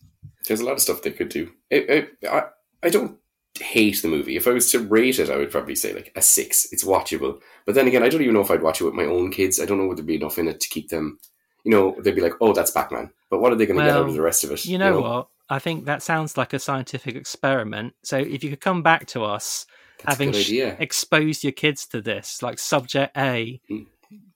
There's 0.47 0.59
a 0.61 0.65
lot 0.65 0.73
of 0.73 0.79
stuff 0.81 1.01
they 1.01 1.11
could 1.11 1.29
do. 1.29 1.51
It, 1.69 1.89
it, 1.89 2.29
I, 2.29 2.43
I 2.83 2.89
don't 2.89 3.17
hate 3.59 4.01
the 4.01 4.07
movie. 4.07 4.35
If 4.35 4.47
I 4.47 4.51
was 4.51 4.71
to 4.71 4.79
rate 4.79 5.19
it, 5.19 5.29
I 5.29 5.37
would 5.37 5.51
probably 5.51 5.75
say 5.75 5.93
like 5.93 6.11
a 6.15 6.21
six. 6.21 6.67
It's 6.71 6.83
watchable. 6.83 7.39
But 7.65 7.75
then 7.75 7.87
again, 7.87 8.01
I 8.03 8.09
don't 8.09 8.21
even 8.21 8.33
know 8.33 8.41
if 8.41 8.49
I'd 8.51 8.63
watch 8.63 8.81
it 8.81 8.85
with 8.85 8.93
my 8.95 9.05
own 9.05 9.31
kids. 9.31 9.59
I 9.59 9.65
don't 9.65 9.77
know 9.77 9.87
would 9.87 9.97
there 9.97 10.05
be 10.05 10.15
enough 10.15 10.39
in 10.39 10.47
it 10.47 10.59
to 10.61 10.69
keep 10.69 10.89
them. 10.89 11.19
You 11.63 11.71
know, 11.71 11.95
they'd 12.01 12.15
be 12.15 12.21
like, 12.21 12.33
"Oh, 12.41 12.53
that's 12.53 12.71
Batman." 12.71 13.11
But 13.31 13.39
what 13.41 13.51
are 13.51 13.55
they 13.55 13.65
going 13.65 13.79
to 13.79 13.85
get 13.85 13.95
out 13.95 14.07
of 14.07 14.13
the 14.13 14.21
rest 14.21 14.43
of 14.43 14.51
it? 14.51 14.65
You 14.65 14.77
know, 14.77 15.01
what? 15.01 15.27
I 15.49 15.57
think 15.57 15.85
that 15.85 16.03
sounds 16.03 16.37
like 16.37 16.53
a 16.53 16.59
scientific 16.59 17.15
experiment. 17.15 17.95
So 18.03 18.17
if 18.17 18.43
you 18.43 18.51
could 18.51 18.61
come 18.61 18.83
back 18.83 19.07
to 19.07 19.23
us 19.23 19.65
That's 20.03 20.17
having 20.19 20.33
sh- 20.33 20.51
exposed 20.79 21.43
your 21.43 21.53
kids 21.53 21.87
to 21.87 22.01
this, 22.01 22.43
like 22.43 22.59
subject 22.59 23.17
A, 23.17 23.59
Mm. 23.69 23.87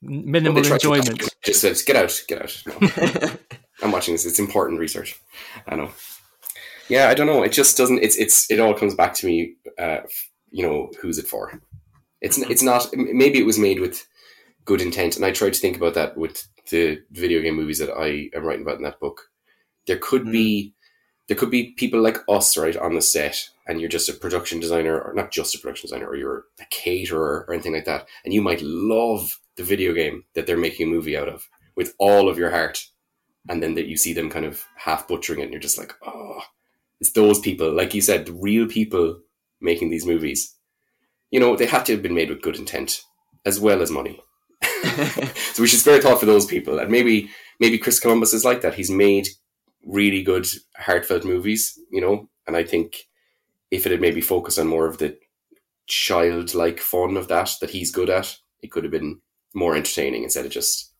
Well, 0.01 0.21
minimal 0.23 0.63
to- 0.63 0.73
enjoyment. 0.73 1.21
Just 1.43 1.59
says, 1.61 1.81
"Get 1.83 1.97
out, 1.97 2.23
get 2.29 2.41
out." 2.41 2.63
No. 2.65 3.29
I'm 3.83 3.91
watching 3.91 4.13
this. 4.13 4.25
It's 4.25 4.39
important 4.39 4.79
research. 4.79 5.19
I 5.67 5.75
know. 5.75 5.91
Yeah, 6.87 7.09
I 7.09 7.13
don't 7.13 7.27
know. 7.27 7.43
It 7.43 7.51
just 7.51 7.75
doesn't. 7.75 8.01
It's 8.01 8.15
it's 8.15 8.49
it 8.49 8.61
all 8.61 8.73
comes 8.73 8.95
back 8.95 9.13
to 9.15 9.25
me. 9.27 9.55
Uh, 9.77 9.97
you 10.49 10.63
know, 10.63 10.91
who's 11.01 11.17
it 11.17 11.27
for? 11.27 11.59
It's 12.21 12.37
it's 12.37 12.63
not. 12.63 12.87
Maybe 12.93 13.37
it 13.39 13.45
was 13.45 13.59
made 13.59 13.81
with 13.81 14.05
good 14.63 14.79
intent, 14.79 15.17
and 15.17 15.25
I 15.25 15.31
tried 15.31 15.53
to 15.55 15.59
think 15.59 15.75
about 15.75 15.93
that 15.95 16.15
with 16.15 16.47
the 16.69 17.01
video 17.11 17.41
game 17.41 17.55
movies 17.55 17.79
that 17.79 17.91
I 17.91 18.29
am 18.35 18.43
writing 18.43 18.63
about 18.63 18.77
in 18.77 18.83
that 18.83 18.99
book. 18.99 19.29
There 19.87 19.97
could 19.97 20.23
hmm. 20.23 20.31
be 20.31 20.73
there 21.27 21.37
could 21.37 21.49
be 21.49 21.71
people 21.71 22.01
like 22.01 22.19
us 22.29 22.55
right 22.55 22.77
on 22.77 22.93
the 22.93 23.01
set, 23.01 23.49
and 23.67 23.79
you're 23.79 23.89
just 23.89 24.09
a 24.09 24.13
production 24.13 24.59
designer, 24.59 24.99
or 24.99 25.13
not 25.13 25.31
just 25.31 25.55
a 25.55 25.59
production 25.59 25.87
designer, 25.87 26.07
or 26.07 26.15
you're 26.15 26.45
a 26.59 26.65
caterer 26.69 27.45
or 27.47 27.53
anything 27.53 27.73
like 27.73 27.85
that, 27.85 28.07
and 28.23 28.33
you 28.33 28.41
might 28.41 28.61
love 28.61 29.39
the 29.55 29.63
video 29.63 29.93
game 29.93 30.25
that 30.35 30.45
they're 30.45 30.57
making 30.57 30.87
a 30.87 30.91
movie 30.91 31.17
out 31.17 31.27
of 31.27 31.49
with 31.75 31.95
all 31.97 32.29
of 32.29 32.37
your 32.37 32.51
heart, 32.51 32.87
and 33.49 33.63
then 33.63 33.73
that 33.73 33.87
you 33.87 33.97
see 33.97 34.13
them 34.13 34.29
kind 34.29 34.45
of 34.45 34.63
half 34.77 35.07
butchering 35.07 35.39
it, 35.39 35.43
and 35.43 35.51
you're 35.51 35.59
just 35.59 35.79
like, 35.79 35.93
oh, 36.05 36.41
it's 37.01 37.11
those 37.11 37.39
people, 37.39 37.71
like 37.73 37.93
you 37.93 38.01
said, 38.01 38.25
the 38.25 38.33
real 38.33 38.67
people 38.67 39.19
making 39.59 39.89
these 39.89 40.05
movies. 40.05 40.55
You 41.31 41.39
know, 41.39 41.55
they 41.55 41.65
had 41.65 41.85
to 41.87 41.93
have 41.93 42.03
been 42.03 42.13
made 42.13 42.29
with 42.29 42.41
good 42.41 42.57
intent 42.57 43.03
as 43.45 43.59
well 43.59 43.81
as 43.81 43.91
money. 43.91 44.21
so 45.53 45.61
we 45.61 45.67
should 45.67 45.79
spare 45.79 46.01
thought 46.01 46.19
for 46.19 46.25
those 46.25 46.45
people, 46.45 46.79
and 46.79 46.91
maybe 46.91 47.29
maybe 47.59 47.77
Chris 47.77 47.99
Columbus 47.99 48.33
is 48.33 48.45
like 48.45 48.61
that. 48.61 48.75
He's 48.75 48.91
made 48.91 49.27
really 49.85 50.23
good 50.23 50.47
heartfelt 50.77 51.25
movies, 51.25 51.77
you 51.91 52.01
know, 52.01 52.29
and 52.47 52.55
I 52.55 52.63
think 52.63 53.07
if 53.71 53.85
it 53.85 53.91
had 53.91 54.01
maybe 54.01 54.21
focused 54.21 54.59
on 54.59 54.67
more 54.67 54.87
of 54.87 54.97
the 54.97 55.17
childlike 55.87 56.79
fun 56.79 57.17
of 57.17 57.27
that 57.27 57.51
that 57.61 57.69
he's 57.69 57.91
good 57.91 58.09
at, 58.09 58.35
it 58.61 58.71
could 58.71 58.83
have 58.83 58.91
been 58.91 59.19
more 59.53 59.75
entertaining 59.75 60.23
instead 60.23 60.45
of 60.45 60.51
just, 60.51 60.93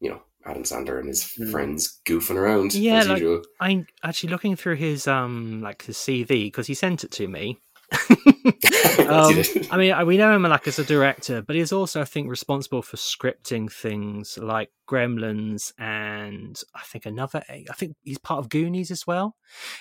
you 0.00 0.08
know, 0.10 0.22
Adam 0.46 0.62
Sandler 0.62 0.98
and 0.98 1.08
his 1.08 1.24
Hmm. 1.34 1.50
friends 1.50 2.00
goofing 2.06 2.36
around 2.36 2.74
Yeah, 2.74 3.00
as 3.00 3.08
like 3.08 3.20
usual. 3.20 3.42
I'm 3.60 3.86
actually 4.02 4.30
looking 4.30 4.56
through 4.56 4.76
his 4.76 5.06
um 5.06 5.60
like 5.62 5.82
his 5.84 5.96
CV 5.96 6.46
because 6.46 6.66
he 6.66 6.74
sent 6.74 7.04
it 7.04 7.10
to 7.12 7.28
me, 7.28 7.58
um, 9.08 9.42
I 9.70 9.76
mean, 9.76 10.06
we 10.06 10.16
know 10.16 10.34
him 10.34 10.42
like 10.42 10.66
as 10.66 10.78
a 10.78 10.84
director, 10.84 11.42
but 11.42 11.56
he's 11.56 11.72
also, 11.72 12.00
I 12.00 12.04
think, 12.04 12.28
responsible 12.28 12.82
for 12.82 12.96
scripting 12.96 13.70
things 13.70 14.38
like 14.38 14.70
Gremlins 14.88 15.72
and 15.78 16.60
I 16.74 16.82
think 16.82 17.06
another. 17.06 17.42
I 17.48 17.72
think 17.74 17.96
he's 18.02 18.18
part 18.18 18.38
of 18.38 18.48
Goonies 18.48 18.90
as 18.90 19.06
well. 19.06 19.36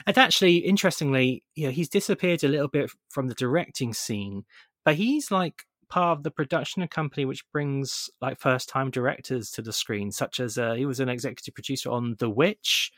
And 0.06 0.18
actually, 0.18 0.58
interestingly, 0.58 1.44
you 1.56 1.66
know, 1.66 1.72
he's 1.72 1.90
disappeared 1.90 2.44
a 2.44 2.50
little 2.50 2.68
bit 2.68 2.92
from 3.10 3.28
the 3.28 3.36
directing 3.36 3.94
scene, 3.94 4.46
but 4.86 4.96
he's 4.96 5.32
like 5.32 5.64
part 5.90 6.18
of 6.18 6.24
the 6.24 6.32
production 6.32 6.88
company 6.88 7.24
which 7.24 7.48
brings 7.52 8.10
like 8.20 8.40
first 8.40 8.68
time 8.68 8.90
directors 8.90 9.52
to 9.52 9.62
the 9.62 9.74
screen, 9.74 10.12
such 10.12 10.40
as 10.40 10.58
uh, 10.58 10.74
he 10.74 10.86
was 10.86 11.00
an 11.00 11.10
executive 11.10 11.54
producer 11.54 11.90
on 11.90 12.16
The 12.20 12.30
Witch. 12.30 12.92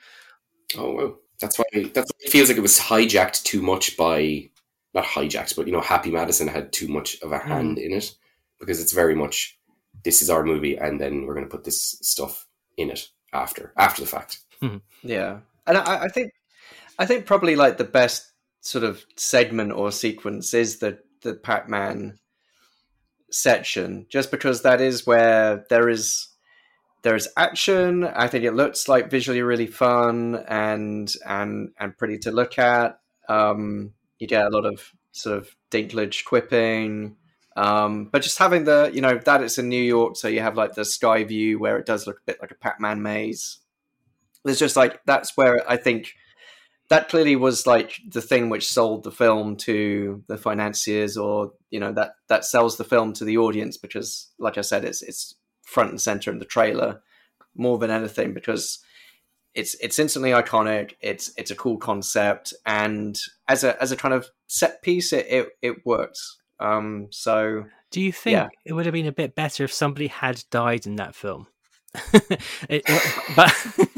Oh 0.77 0.91
wow. 0.91 1.15
That's 1.41 1.59
why 1.59 1.65
that's 1.93 2.11
it 2.21 2.31
feels 2.31 2.47
like 2.47 2.57
it 2.57 2.61
was 2.61 2.79
hijacked 2.79 3.43
too 3.43 3.61
much 3.61 3.97
by 3.97 4.49
not 4.95 5.03
hijacked, 5.05 5.55
but 5.55 5.67
you 5.67 5.73
know, 5.73 5.81
Happy 5.81 6.09
Madison 6.09 6.47
had 6.47 6.71
too 6.71 6.87
much 6.87 7.21
of 7.21 7.31
a 7.31 7.37
hand 7.37 7.77
mm. 7.77 7.85
in 7.85 7.93
it 7.93 8.15
because 8.59 8.81
it's 8.81 8.93
very 8.93 9.13
much 9.13 9.59
this 10.03 10.21
is 10.21 10.29
our 10.29 10.43
movie, 10.43 10.77
and 10.77 10.99
then 10.99 11.25
we're 11.25 11.35
going 11.35 11.45
to 11.45 11.55
put 11.55 11.65
this 11.65 11.97
stuff 12.01 12.47
in 12.77 12.89
it 12.89 13.09
after 13.33 13.73
after 13.77 14.01
the 14.01 14.07
fact. 14.07 14.39
Mm. 14.61 14.81
Yeah, 15.03 15.39
and 15.67 15.77
I, 15.77 16.03
I, 16.03 16.07
think 16.07 16.31
I 16.97 17.05
think 17.05 17.25
probably 17.25 17.55
like 17.55 17.77
the 17.77 17.83
best 17.83 18.31
sort 18.61 18.83
of 18.83 19.05
segment 19.17 19.73
or 19.73 19.91
sequence 19.91 20.53
is 20.53 20.79
the 20.79 20.99
the 21.21 21.33
Pac 21.33 21.67
Man 21.67 22.17
section, 23.29 24.05
just 24.09 24.31
because 24.31 24.61
that 24.61 24.79
is 24.79 25.05
where 25.05 25.65
there 25.69 25.89
is 25.89 26.29
there 27.03 27.15
is 27.15 27.29
action. 27.35 28.05
I 28.05 28.27
think 28.27 28.45
it 28.45 28.53
looks 28.53 28.87
like 28.87 29.11
visually 29.11 29.41
really 29.41 29.67
fun 29.67 30.43
and 30.47 31.11
and 31.25 31.71
and 31.77 31.97
pretty 31.97 32.19
to 32.19 32.31
look 32.31 32.57
at. 32.57 32.99
Um, 33.27 33.93
you 34.19 34.27
get 34.27 34.45
a 34.45 34.49
lot 34.49 34.65
of 34.65 34.91
sort 35.11 35.37
of 35.37 35.55
Dinklage 35.71 36.25
quipping. 36.25 37.15
Um, 37.55 38.09
but 38.11 38.21
just 38.21 38.37
having 38.37 38.65
the, 38.65 38.91
you 38.93 39.01
know, 39.01 39.17
that 39.17 39.41
it's 39.41 39.57
in 39.57 39.69
New 39.69 39.81
York, 39.81 40.17
so 40.17 40.27
you 40.27 40.41
have 40.41 40.57
like 40.57 40.73
the 40.73 40.83
sky 40.83 41.23
view 41.23 41.57
where 41.57 41.77
it 41.77 41.85
does 41.85 42.05
look 42.05 42.17
a 42.17 42.25
bit 42.25 42.37
like 42.41 42.51
a 42.51 42.55
Pac 42.55 42.81
Man 42.81 43.01
maze. 43.01 43.59
There's 44.43 44.59
just 44.59 44.75
like, 44.75 44.99
that's 45.05 45.37
where 45.37 45.69
I 45.69 45.77
think 45.77 46.13
that 46.89 47.09
clearly 47.09 47.35
was 47.35 47.65
like 47.65 47.99
the 48.09 48.21
thing 48.21 48.49
which 48.49 48.69
sold 48.69 49.03
the 49.03 49.11
film 49.11 49.55
to 49.57 50.21
the 50.27 50.37
financiers 50.37 51.17
or, 51.17 51.53
you 51.71 51.79
know, 51.79 51.93
that, 51.93 52.15
that 52.27 52.45
sells 52.45 52.77
the 52.77 52.83
film 52.83 53.13
to 53.13 53.25
the 53.25 53.37
audience 53.37 53.77
because, 53.77 54.31
like 54.37 54.57
I 54.57 54.61
said, 54.61 54.83
it's, 54.83 55.01
it's 55.01 55.35
front 55.63 55.89
and 55.89 56.01
center 56.01 56.31
in 56.31 56.39
the 56.39 56.45
trailer 56.45 57.01
more 57.55 57.77
than 57.77 57.89
anything 57.89 58.33
because 58.33 58.79
it's 59.55 59.75
it's 59.75 59.97
instantly 59.97 60.31
iconic. 60.31 60.93
It's 61.01 61.31
it's 61.37 61.49
a 61.49 61.55
cool 61.55 61.77
concept, 61.77 62.53
and 62.65 63.17
as 63.47 63.63
a 63.63 63.81
as 63.81 63.91
a 63.91 63.95
kind 63.95 64.13
of 64.13 64.27
set 64.47 64.81
piece, 64.81 65.13
it 65.13 65.25
it, 65.29 65.47
it 65.61 65.85
works. 65.85 66.37
Um, 66.59 67.07
so, 67.09 67.65
do 67.89 68.01
you 68.01 68.11
think 68.11 68.33
yeah. 68.33 68.47
it 68.65 68.73
would 68.73 68.85
have 68.85 68.93
been 68.93 69.07
a 69.07 69.13
bit 69.13 69.33
better 69.33 69.63
if 69.63 69.73
somebody 69.73 70.07
had 70.07 70.43
died 70.51 70.85
in 70.85 70.97
that 70.97 71.15
film? 71.15 71.47
it, 72.69 72.83
but 73.35 73.53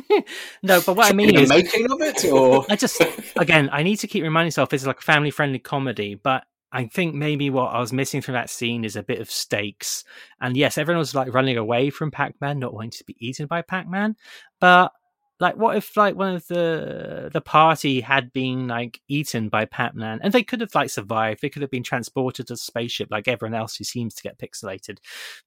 no, 0.63 0.81
but 0.85 0.95
what 0.95 1.11
I 1.11 1.13
mean 1.13 1.35
is 1.35 1.49
making 1.49 1.91
of 1.91 2.01
it, 2.01 2.25
or 2.25 2.65
I 2.69 2.75
just 2.75 3.01
again, 3.35 3.69
I 3.71 3.81
need 3.81 3.97
to 3.97 4.07
keep 4.07 4.23
reminding 4.23 4.47
myself 4.47 4.73
it's 4.73 4.85
like 4.85 4.99
a 4.99 5.03
family 5.03 5.31
friendly 5.31 5.59
comedy, 5.59 6.13
but 6.13 6.43
I 6.71 6.85
think 6.85 7.15
maybe 7.15 7.49
what 7.49 7.73
I 7.73 7.79
was 7.79 7.91
missing 7.91 8.21
from 8.21 8.33
that 8.33 8.51
scene 8.51 8.85
is 8.85 8.95
a 8.95 9.01
bit 9.01 9.21
of 9.21 9.31
stakes. 9.31 10.03
And 10.39 10.55
yes, 10.55 10.77
everyone 10.77 10.99
was 10.99 11.15
like 11.15 11.33
running 11.33 11.57
away 11.57 11.89
from 11.89 12.11
Pac 12.11 12.35
Man, 12.41 12.59
not 12.59 12.73
wanting 12.73 12.91
to 12.91 13.03
be 13.05 13.15
eaten 13.19 13.47
by 13.47 13.61
Pac 13.63 13.87
Man, 13.89 14.15
but 14.59 14.91
like 15.39 15.55
what 15.55 15.75
if 15.77 15.95
like 15.95 16.15
one 16.15 16.35
of 16.35 16.47
the 16.47 17.29
the 17.31 17.41
party 17.41 18.01
had 18.01 18.33
been 18.33 18.67
like 18.67 18.99
eaten 19.07 19.49
by 19.49 19.65
Pac-Man? 19.65 20.19
And 20.23 20.33
they 20.33 20.43
could 20.43 20.61
have 20.61 20.73
like 20.73 20.89
survived. 20.89 21.41
They 21.41 21.49
could 21.49 21.61
have 21.61 21.71
been 21.71 21.83
transported 21.83 22.47
to 22.47 22.53
a 22.53 22.57
spaceship 22.57 23.09
like 23.11 23.27
everyone 23.27 23.53
else 23.53 23.75
who 23.75 23.83
seems 23.83 24.15
to 24.15 24.23
get 24.23 24.39
pixelated. 24.39 24.97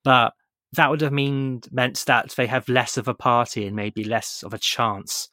But 0.04 0.34
that 0.74 0.90
would 0.90 1.00
have 1.00 1.12
mean 1.12 1.62
meant 1.72 2.04
that 2.06 2.30
they 2.36 2.46
have 2.46 2.68
less 2.68 2.96
of 2.96 3.08
a 3.08 3.14
party 3.14 3.66
and 3.66 3.74
maybe 3.74 4.04
less 4.04 4.44
of 4.44 4.54
a 4.54 4.58
chance 4.58 5.28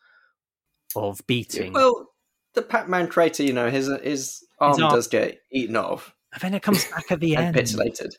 of 0.95 1.21
beating. 1.27 1.73
well 1.73 2.09
the 2.53 2.61
Pac-Man 2.61 3.07
creator 3.07 3.43
you 3.43 3.53
know 3.53 3.69
his 3.69 3.87
his 4.01 4.43
arm, 4.59 4.73
his 4.73 4.81
arm 4.81 4.91
does 4.91 5.07
get 5.07 5.39
eaten 5.51 5.75
off. 5.75 6.13
And 6.33 6.41
then 6.41 6.53
it 6.55 6.63
comes 6.63 6.85
back 6.91 7.11
at 7.11 7.19
the 7.19 7.35
end. 7.35 7.55
pixelated. 7.55 8.15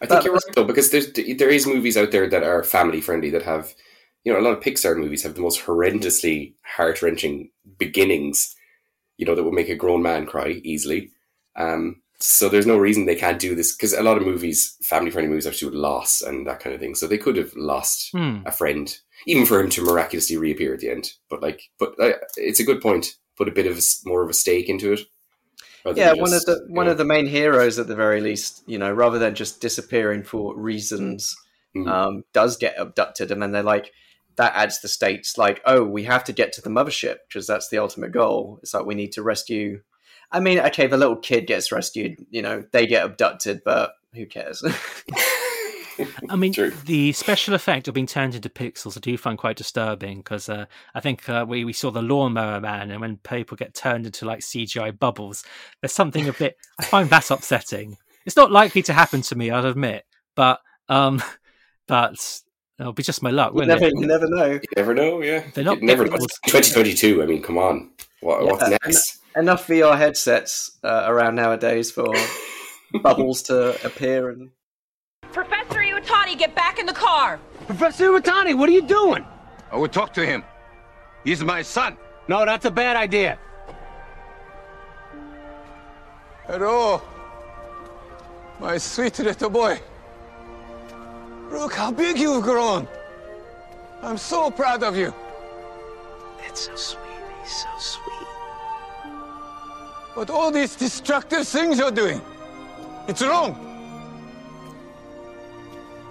I 0.00 0.06
think 0.06 0.24
you're 0.24 0.34
right 0.34 0.42
though 0.54 0.64
because 0.64 0.90
there's 0.90 1.12
there 1.12 1.50
is 1.50 1.66
movies 1.66 1.96
out 1.96 2.12
there 2.12 2.28
that 2.28 2.44
are 2.44 2.62
family 2.62 3.00
friendly 3.00 3.30
that 3.30 3.42
have 3.42 3.74
you 4.24 4.32
know, 4.32 4.40
a 4.40 4.42
lot 4.42 4.56
of 4.56 4.62
Pixar 4.62 4.96
movies 4.96 5.22
have 5.22 5.34
the 5.34 5.42
most 5.42 5.60
horrendously 5.60 6.54
heart 6.64 7.02
wrenching 7.02 7.50
beginnings, 7.78 8.56
you 9.18 9.26
know, 9.26 9.34
that 9.34 9.44
would 9.44 9.54
make 9.54 9.68
a 9.68 9.76
grown 9.76 10.02
man 10.02 10.26
cry 10.26 10.60
easily. 10.64 11.10
Um, 11.56 12.02
so 12.18 12.48
there's 12.48 12.66
no 12.66 12.78
reason 12.78 13.04
they 13.04 13.16
can't 13.16 13.38
do 13.38 13.54
this 13.54 13.76
because 13.76 13.92
a 13.92 14.02
lot 14.02 14.16
of 14.16 14.24
movies, 14.24 14.76
family 14.82 15.10
friendly 15.10 15.28
movies, 15.28 15.44
have 15.44 15.56
to 15.56 15.70
do 15.70 15.76
loss 15.76 16.22
and 16.22 16.46
that 16.46 16.60
kind 16.60 16.74
of 16.74 16.80
thing. 16.80 16.94
So 16.94 17.06
they 17.06 17.18
could 17.18 17.36
have 17.36 17.54
lost 17.54 18.10
hmm. 18.12 18.38
a 18.46 18.50
friend, 18.50 18.96
even 19.26 19.44
for 19.44 19.60
him 19.60 19.68
to 19.70 19.84
miraculously 19.84 20.36
reappear 20.36 20.72
at 20.72 20.80
the 20.80 20.90
end. 20.90 21.12
But 21.28 21.42
like, 21.42 21.60
but 21.78 21.94
uh, 22.00 22.12
it's 22.36 22.60
a 22.60 22.64
good 22.64 22.80
point. 22.80 23.16
Put 23.36 23.48
a 23.48 23.52
bit 23.52 23.66
of 23.66 23.76
a, 23.76 23.82
more 24.06 24.22
of 24.22 24.30
a 24.30 24.34
stake 24.34 24.68
into 24.68 24.92
it. 24.92 25.00
Yeah, 25.94 26.14
just, 26.14 26.20
one 26.20 26.32
of 26.32 26.44
the 26.46 26.64
one 26.68 26.86
know. 26.86 26.92
of 26.92 26.98
the 26.98 27.04
main 27.04 27.26
heroes, 27.26 27.78
at 27.78 27.88
the 27.88 27.96
very 27.96 28.22
least, 28.22 28.62
you 28.66 28.78
know, 28.78 28.90
rather 28.90 29.18
than 29.18 29.34
just 29.34 29.60
disappearing 29.60 30.22
for 30.22 30.56
reasons, 30.56 31.36
mm. 31.76 31.86
um, 31.86 32.24
does 32.32 32.56
get 32.56 32.76
abducted, 32.78 33.30
and 33.30 33.42
then 33.42 33.52
they're 33.52 33.62
like, 33.62 33.92
that 34.36 34.54
adds 34.54 34.80
the 34.80 34.88
stakes 34.88 35.38
like 35.38 35.60
oh 35.66 35.84
we 35.84 36.04
have 36.04 36.24
to 36.24 36.32
get 36.32 36.52
to 36.52 36.60
the 36.60 36.70
mothership 36.70 37.16
because 37.28 37.46
that's 37.46 37.68
the 37.68 37.78
ultimate 37.78 38.12
goal 38.12 38.58
it's 38.62 38.74
like 38.74 38.86
we 38.86 38.94
need 38.94 39.12
to 39.12 39.22
rescue 39.22 39.80
i 40.32 40.40
mean 40.40 40.58
okay 40.58 40.86
the 40.86 40.96
little 40.96 41.16
kid 41.16 41.46
gets 41.46 41.72
rescued 41.72 42.24
you 42.30 42.42
know 42.42 42.64
they 42.72 42.86
get 42.86 43.04
abducted 43.04 43.62
but 43.64 43.94
who 44.14 44.26
cares 44.26 44.62
I 46.28 46.36
mean, 46.36 46.52
True. 46.52 46.72
the 46.86 47.12
special 47.12 47.54
effect 47.54 47.88
of 47.88 47.94
being 47.94 48.06
turned 48.06 48.34
into 48.34 48.48
pixels 48.48 48.96
I 48.96 49.00
do 49.00 49.16
find 49.16 49.38
quite 49.38 49.56
disturbing 49.56 50.18
because 50.18 50.48
uh, 50.48 50.66
I 50.94 51.00
think 51.00 51.28
uh, 51.28 51.44
we, 51.48 51.64
we 51.64 51.72
saw 51.72 51.90
the 51.90 52.02
lawnmower 52.02 52.60
man, 52.60 52.90
and 52.90 53.00
when 53.00 53.18
people 53.18 53.56
get 53.56 53.74
turned 53.74 54.06
into 54.06 54.24
like 54.24 54.40
CGI 54.40 54.98
bubbles, 54.98 55.44
there's 55.80 55.92
something 55.92 56.28
a 56.28 56.32
bit. 56.32 56.56
I 56.80 56.84
find 56.84 57.08
that 57.10 57.30
upsetting. 57.30 57.96
It's 58.26 58.36
not 58.36 58.50
likely 58.50 58.82
to 58.82 58.92
happen 58.92 59.22
to 59.22 59.36
me, 59.36 59.50
I'll 59.50 59.66
admit, 59.66 60.04
but 60.34 60.60
um, 60.88 61.22
but 61.86 62.40
It'll 62.78 62.92
be 62.92 63.04
just 63.04 63.22
my 63.22 63.30
luck, 63.30 63.52
you 63.54 63.64
never, 63.64 63.84
it? 63.84 63.92
You 63.96 64.06
never 64.06 64.26
know. 64.28 64.46
You 64.46 64.60
never 64.76 64.94
know, 64.94 65.22
yeah. 65.22 65.44
They're 65.54 65.64
not 65.64 65.80
never. 65.80 66.08
Twenty 66.48 66.72
twenty 66.72 66.94
two. 66.94 67.22
I 67.22 67.26
mean, 67.26 67.40
come 67.42 67.56
on. 67.56 67.90
What, 68.20 68.42
yeah, 68.42 68.50
what's 68.50 68.68
next? 68.68 69.20
enough 69.36 69.66
VR 69.66 69.96
headsets 69.96 70.78
uh, 70.82 71.04
around 71.06 71.34
nowadays 71.34 71.90
for 71.90 72.12
bubbles 73.02 73.42
to 73.42 73.84
appear 73.86 74.30
and. 74.30 74.50
Professor 75.32 75.80
Iwatani, 75.80 76.38
get 76.38 76.54
back 76.54 76.78
in 76.78 76.86
the 76.86 76.92
car. 76.92 77.40
Professor 77.66 78.10
Iwatani, 78.10 78.56
what 78.56 78.68
are 78.68 78.72
you 78.72 78.82
doing? 78.82 79.24
I 79.72 79.76
will 79.76 79.88
talk 79.88 80.12
to 80.14 80.24
him. 80.24 80.44
He's 81.24 81.42
my 81.42 81.62
son. 81.62 81.96
No, 82.28 82.44
that's 82.44 82.64
a 82.64 82.70
bad 82.70 82.96
idea. 82.96 83.38
Hello, 86.46 87.02
my 88.60 88.78
sweet 88.78 89.18
little 89.18 89.50
boy. 89.50 89.80
Look 91.54 91.74
how 91.74 91.92
big 91.92 92.18
you've 92.18 92.42
grown. 92.42 92.88
I'm 94.02 94.18
so 94.18 94.50
proud 94.50 94.82
of 94.82 94.96
you. 94.96 95.14
That's 96.40 96.62
so 96.62 96.74
sweet. 96.74 97.22
He's 97.42 97.52
so 97.62 97.68
sweet. 97.78 98.28
But 100.16 100.30
all 100.30 100.50
these 100.50 100.74
destructive 100.74 101.46
things 101.46 101.78
you're 101.78 101.92
doing, 101.92 102.20
it's 103.06 103.22
wrong. 103.22 103.54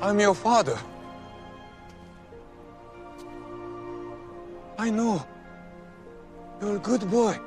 I'm 0.02 0.18
your 0.18 0.34
father. 0.34 0.80
I 4.78 4.90
know. 4.90 5.26
You're 6.61 6.78
a 6.78 6.80
good 6.80 7.10
boy. 7.11 7.38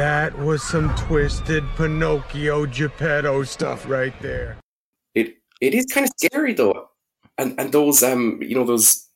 That 0.00 0.38
was 0.38 0.62
some 0.62 0.94
twisted 0.96 1.62
Pinocchio 1.76 2.64
Geppetto 2.64 3.42
stuff 3.42 3.86
right 3.86 4.18
there. 4.22 4.56
It 5.14 5.34
it 5.60 5.74
is 5.74 5.84
kind 5.92 6.06
of 6.06 6.12
scary 6.16 6.54
though, 6.54 6.88
and 7.36 7.54
and 7.60 7.70
those 7.70 8.02
um 8.02 8.40
you 8.40 8.54
know 8.54 8.64
those 8.64 9.06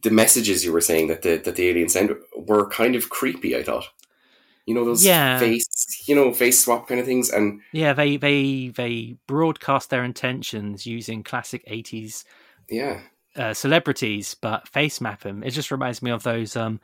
the 0.00 0.08
messages 0.08 0.64
you 0.64 0.72
were 0.72 0.80
saying 0.80 1.08
that 1.08 1.20
the 1.20 1.36
that 1.36 1.56
the 1.56 1.68
aliens 1.68 1.92
sent 1.92 2.12
were 2.34 2.70
kind 2.70 2.96
of 2.96 3.10
creepy. 3.10 3.54
I 3.54 3.62
thought, 3.62 3.84
you 4.64 4.74
know 4.74 4.86
those 4.86 5.04
yeah. 5.04 5.38
face 5.38 6.08
you 6.08 6.14
know 6.14 6.32
face 6.32 6.64
swap 6.64 6.88
kind 6.88 7.00
of 7.00 7.04
things, 7.04 7.28
and 7.28 7.60
yeah, 7.72 7.92
they 7.92 8.16
they 8.16 8.68
they 8.68 9.16
broadcast 9.26 9.90
their 9.90 10.04
intentions 10.04 10.86
using 10.86 11.22
classic 11.22 11.62
eighties 11.66 12.24
yeah 12.70 13.00
uh, 13.36 13.52
celebrities, 13.52 14.34
but 14.40 14.66
face 14.66 15.02
map 15.02 15.20
them. 15.20 15.42
It 15.42 15.50
just 15.50 15.70
reminds 15.70 16.00
me 16.00 16.10
of 16.10 16.22
those 16.22 16.56
um 16.56 16.80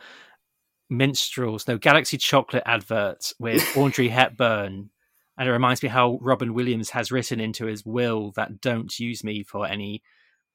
minstrels, 0.88 1.66
no 1.66 1.78
Galaxy 1.78 2.16
Chocolate 2.16 2.62
adverts 2.66 3.34
with 3.38 3.64
Audrey 3.76 4.08
Hepburn 4.08 4.90
and 5.38 5.48
it 5.48 5.52
reminds 5.52 5.82
me 5.82 5.88
how 5.88 6.18
Robin 6.22 6.54
Williams 6.54 6.90
has 6.90 7.12
written 7.12 7.40
into 7.40 7.66
his 7.66 7.84
will 7.84 8.32
that 8.36 8.60
don't 8.60 8.98
use 8.98 9.22
me 9.22 9.42
for 9.42 9.66
any 9.66 10.02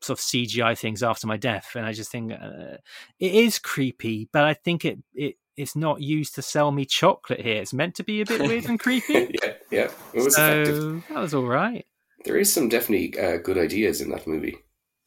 sort 0.01 0.17
of 0.17 0.25
CGI 0.25 0.77
things 0.77 1.03
after 1.03 1.27
my 1.27 1.37
death. 1.37 1.71
And 1.75 1.85
I 1.85 1.93
just 1.93 2.11
think 2.11 2.31
uh, 2.31 2.77
it 3.19 3.33
is 3.33 3.59
creepy, 3.59 4.27
but 4.31 4.43
I 4.43 4.53
think 4.55 4.85
it 4.85 4.99
it 5.13 5.35
it's 5.55 5.75
not 5.75 6.01
used 6.01 6.33
to 6.35 6.41
sell 6.41 6.71
me 6.71 6.85
chocolate 6.85 7.41
here. 7.41 7.61
It's 7.61 7.73
meant 7.73 7.95
to 7.95 8.03
be 8.03 8.21
a 8.21 8.25
bit 8.25 8.41
weird 8.41 8.65
and 8.65 8.79
creepy. 8.79 9.37
yeah, 9.43 9.53
yeah, 9.69 9.91
it 10.13 10.23
was 10.23 10.35
so, 10.35 10.61
effective. 10.61 11.03
That 11.09 11.19
was 11.19 11.33
all 11.35 11.45
right. 11.45 11.85
There 12.25 12.37
is 12.37 12.51
some 12.51 12.69
definitely 12.69 13.19
uh, 13.19 13.37
good 13.37 13.57
ideas 13.57 14.01
in 14.01 14.09
that 14.11 14.27
movie. 14.27 14.57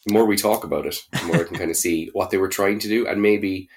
The 0.06 0.12
more 0.12 0.26
we 0.26 0.36
talk 0.36 0.64
about 0.64 0.86
it, 0.86 1.02
the 1.12 1.24
more 1.24 1.36
I 1.36 1.44
can 1.44 1.56
kind 1.56 1.70
of 1.70 1.76
see 1.84 2.10
what 2.12 2.30
they 2.30 2.36
were 2.36 2.48
trying 2.48 2.78
to 2.80 2.88
do, 2.88 3.08
and 3.08 3.20
maybe 3.20 3.68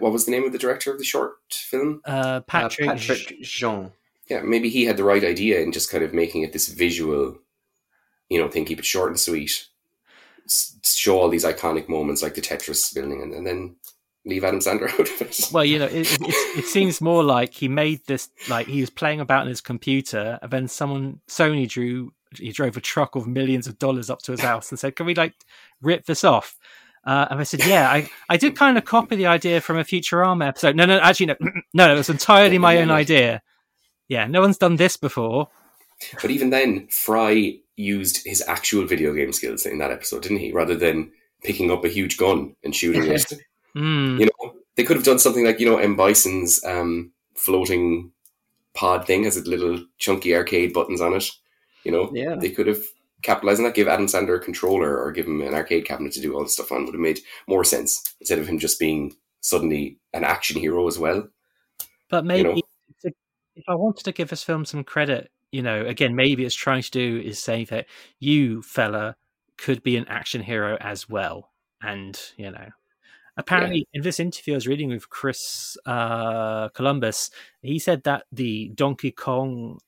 what 0.00 0.12
was 0.12 0.24
the 0.24 0.30
name 0.30 0.44
of 0.44 0.52
the 0.52 0.58
director 0.58 0.90
of 0.92 0.98
the 0.98 1.04
short 1.04 1.34
film? 1.50 2.00
Uh, 2.04 2.40
Patrick, 2.40 2.88
Uh, 2.88 2.92
Patrick 2.92 3.40
Jean. 3.42 3.92
Yeah, 4.28 4.40
maybe 4.42 4.68
he 4.68 4.84
had 4.84 4.96
the 4.96 5.04
right 5.04 5.22
idea 5.22 5.60
in 5.60 5.70
just 5.72 5.90
kind 5.90 6.02
of 6.02 6.12
making 6.12 6.42
it 6.42 6.52
this 6.52 6.68
visual, 6.68 7.38
you 8.28 8.40
know, 8.40 8.48
thing. 8.48 8.64
Keep 8.64 8.80
it 8.80 8.84
short 8.84 9.10
and 9.10 9.20
sweet. 9.20 9.66
S- 10.46 10.76
show 10.82 11.18
all 11.20 11.28
these 11.28 11.44
iconic 11.44 11.88
moments 11.88 12.22
like 12.22 12.34
the 12.34 12.40
Tetris 12.40 12.92
building, 12.94 13.22
and, 13.22 13.32
and 13.32 13.46
then 13.46 13.76
leave 14.24 14.42
Adam 14.42 14.58
Sandler 14.58 14.88
out 15.00 15.08
of 15.08 15.22
it. 15.22 15.48
Well, 15.52 15.64
you 15.64 15.78
know, 15.78 15.86
it, 15.86 16.12
it, 16.12 16.20
it, 16.20 16.58
it 16.58 16.64
seems 16.64 17.00
more 17.00 17.22
like 17.22 17.54
he 17.54 17.68
made 17.68 18.00
this 18.06 18.28
like 18.48 18.66
he 18.66 18.80
was 18.80 18.90
playing 18.90 19.20
about 19.20 19.42
in 19.42 19.48
his 19.48 19.60
computer, 19.60 20.38
and 20.42 20.50
then 20.50 20.66
someone 20.68 21.20
Sony 21.28 21.68
drew 21.68 22.12
he 22.36 22.50
drove 22.50 22.76
a 22.76 22.80
truck 22.80 23.14
of 23.14 23.28
millions 23.28 23.68
of 23.68 23.78
dollars 23.78 24.10
up 24.10 24.20
to 24.22 24.32
his 24.32 24.40
house 24.40 24.70
and 24.70 24.78
said, 24.78 24.96
"Can 24.96 25.06
we 25.06 25.14
like 25.14 25.34
rip 25.80 26.06
this 26.06 26.24
off?" 26.24 26.58
Uh, 27.06 27.26
and 27.30 27.38
I 27.40 27.44
said, 27.44 27.64
"Yeah, 27.64 27.88
I, 27.88 28.10
I 28.28 28.36
did 28.36 28.56
kind 28.56 28.76
of 28.76 28.84
copy 28.84 29.14
the 29.16 29.26
idea 29.26 29.60
from 29.60 29.78
a 29.78 29.84
Futurama 29.84 30.48
episode. 30.48 30.74
No, 30.74 30.84
no, 30.86 30.98
actually, 30.98 31.26
no, 31.72 31.86
no, 31.86 31.94
it 31.94 31.96
was 31.96 32.10
entirely 32.10 32.58
my 32.58 32.78
own 32.78 32.90
idea. 32.90 33.42
Yeah, 34.08 34.26
no 34.26 34.40
one's 34.40 34.58
done 34.58 34.76
this 34.76 34.96
before. 34.96 35.48
But 36.20 36.30
even 36.30 36.50
then, 36.50 36.88
Fry 36.88 37.58
used 37.76 38.24
his 38.26 38.42
actual 38.46 38.86
video 38.86 39.14
game 39.14 39.32
skills 39.32 39.66
in 39.66 39.78
that 39.78 39.90
episode, 39.92 40.22
didn't 40.22 40.38
he? 40.38 40.52
Rather 40.52 40.74
than 40.74 41.12
picking 41.44 41.70
up 41.70 41.84
a 41.84 41.88
huge 41.88 42.16
gun 42.16 42.56
and 42.64 42.74
shooting 42.74 43.04
it. 43.04 43.32
Mm. 43.76 44.18
You 44.20 44.24
know, 44.24 44.54
they 44.76 44.84
could 44.84 44.96
have 44.96 45.04
done 45.04 45.18
something 45.18 45.44
like 45.44 45.60
you 45.60 45.66
know 45.68 45.76
M 45.76 45.96
Bison's 45.96 46.64
um, 46.64 47.12
floating 47.34 48.10
pod 48.72 49.06
thing 49.06 49.24
has 49.24 49.36
a 49.36 49.42
little 49.42 49.84
chunky 49.98 50.34
arcade 50.34 50.72
buttons 50.72 51.02
on 51.02 51.12
it. 51.12 51.28
You 51.84 51.92
know, 51.92 52.10
Yeah. 52.14 52.36
they 52.36 52.48
could 52.48 52.68
have 52.68 52.80
capitalized 53.22 53.60
on 53.60 53.64
that. 53.64 53.74
Give 53.74 53.88
Adam 53.88 54.06
Sandler 54.06 54.36
a 54.36 54.40
controller 54.40 54.98
or 54.98 55.12
give 55.12 55.26
him 55.26 55.40
an 55.40 55.54
arcade 55.54 55.84
cabinet 55.84 56.12
to 56.14 56.20
do 56.20 56.34
all 56.34 56.42
this 56.42 56.54
stuff 56.54 56.72
on. 56.72 56.84
Would 56.84 56.94
have 56.94 57.00
made 57.00 57.20
more 57.48 57.64
sense 57.64 58.02
instead 58.20 58.38
of 58.38 58.46
him 58.46 58.58
just 58.58 58.78
being 58.78 59.14
suddenly 59.40 59.98
an 60.12 60.24
action 60.24 60.60
hero 60.60 60.86
as 60.86 60.98
well. 60.98 61.28
But 62.08 62.24
maybe 62.24 62.42
know? 62.42 62.62
if 63.56 63.64
I 63.68 63.74
wanted 63.74 64.04
to 64.04 64.12
give 64.12 64.28
this 64.28 64.42
film 64.42 64.64
some 64.64 64.84
credit, 64.84 65.30
you 65.50 65.62
know, 65.62 65.84
again, 65.84 66.14
maybe 66.14 66.44
it's 66.44 66.54
trying 66.54 66.82
to 66.82 66.90
do 66.90 67.22
is 67.24 67.38
say 67.38 67.64
that 67.64 67.86
you 68.18 68.62
fella 68.62 69.16
could 69.56 69.82
be 69.82 69.96
an 69.96 70.06
action 70.08 70.42
hero 70.42 70.76
as 70.80 71.08
well, 71.08 71.50
and 71.80 72.18
you 72.36 72.50
know. 72.50 72.68
Apparently, 73.38 73.86
in 73.92 74.00
this 74.00 74.18
interview 74.18 74.54
I 74.54 74.56
was 74.56 74.66
reading 74.66 74.88
with 74.88 75.10
Chris 75.10 75.76
uh, 75.84 76.70
Columbus, 76.70 77.28
he 77.60 77.78
said 77.78 78.02
that 78.04 78.24
the 78.32 78.70
Donkey 78.74 79.10
Kong 79.10 79.78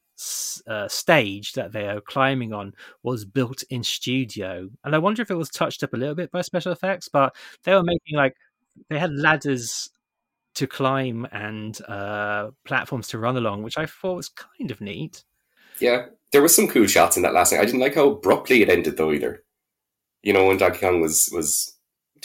uh, 0.67 0.89
stage 0.89 1.53
that 1.53 1.73
they 1.73 1.89
are 1.89 2.01
climbing 2.01 2.53
on 2.53 2.75
was 3.03 3.25
built 3.25 3.63
in 3.71 3.83
studio, 3.83 4.69
and 4.85 4.95
I 4.95 4.99
wonder 4.99 5.23
if 5.23 5.31
it 5.31 5.37
was 5.37 5.51
touched 5.51 5.83
up 5.83 5.95
a 5.95 5.97
little 5.97 6.15
bit 6.15 6.31
by 6.31 6.43
special 6.43 6.73
effects. 6.73 7.09
But 7.09 7.35
they 7.65 7.75
were 7.75 7.83
making 7.83 8.17
like 8.17 8.35
they 8.89 8.99
had 8.99 9.13
ladders 9.15 9.91
to 10.55 10.67
climb 10.67 11.27
and 11.31 11.81
uh, 11.87 12.51
platforms 12.65 13.09
to 13.09 13.19
run 13.19 13.37
along, 13.37 13.63
which 13.63 13.79
I 13.79 13.87
thought 13.87 14.17
was 14.17 14.29
kind 14.29 14.71
of 14.71 14.81
neat. 14.81 15.23
Yeah, 15.81 16.07
there 16.33 16.43
was 16.43 16.55
some 16.55 16.69
cool 16.69 16.87
shots 16.87 17.17
in 17.17 17.23
that 17.23 17.35
last 17.35 17.51
thing. 17.51 17.61
I 17.61 17.65
didn't 17.65 17.81
like 17.81 17.95
how 17.95 18.11
abruptly 18.11 18.63
it 18.63 18.69
ended 18.69 18.97
though 18.97 19.13
either. 19.13 19.45
You 20.23 20.33
know, 20.33 20.47
when 20.47 20.59
Donkey 20.59 20.81
Kong 20.81 21.01
was 21.01 21.31
was 21.33 21.75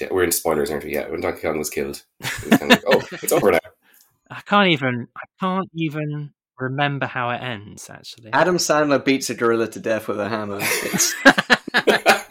we're 0.10 0.24
in 0.24 0.32
spoilers, 0.32 0.72
aren't 0.72 0.86
we? 0.86 0.94
Yeah, 0.94 1.08
when 1.10 1.22
Donkey 1.22 1.42
Kong 1.42 1.58
was 1.58 1.70
killed, 1.70 2.04
it 2.20 2.50
was 2.50 2.60
kind 2.60 2.72
of 2.72 2.84
like, 2.84 2.84
oh, 2.88 3.18
it's 3.22 3.32
over 3.32 3.52
now. 3.52 3.60
I 4.32 4.42
can't 4.42 4.70
even 4.70 5.08
I 5.16 5.26
can't 5.40 5.70
even 5.76 6.34
remember 6.60 7.06
how 7.06 7.30
it 7.30 7.42
ends 7.42 7.90
actually. 7.90 8.32
Adam 8.34 8.58
Sandler 8.58 9.04
beats 9.04 9.30
a 9.30 9.36
gorilla 9.36 9.68
to 9.68 9.80
death 9.80 10.08
with 10.08 10.20
a 10.20 10.30
hammer. 10.30 10.60
It's, 10.62 11.14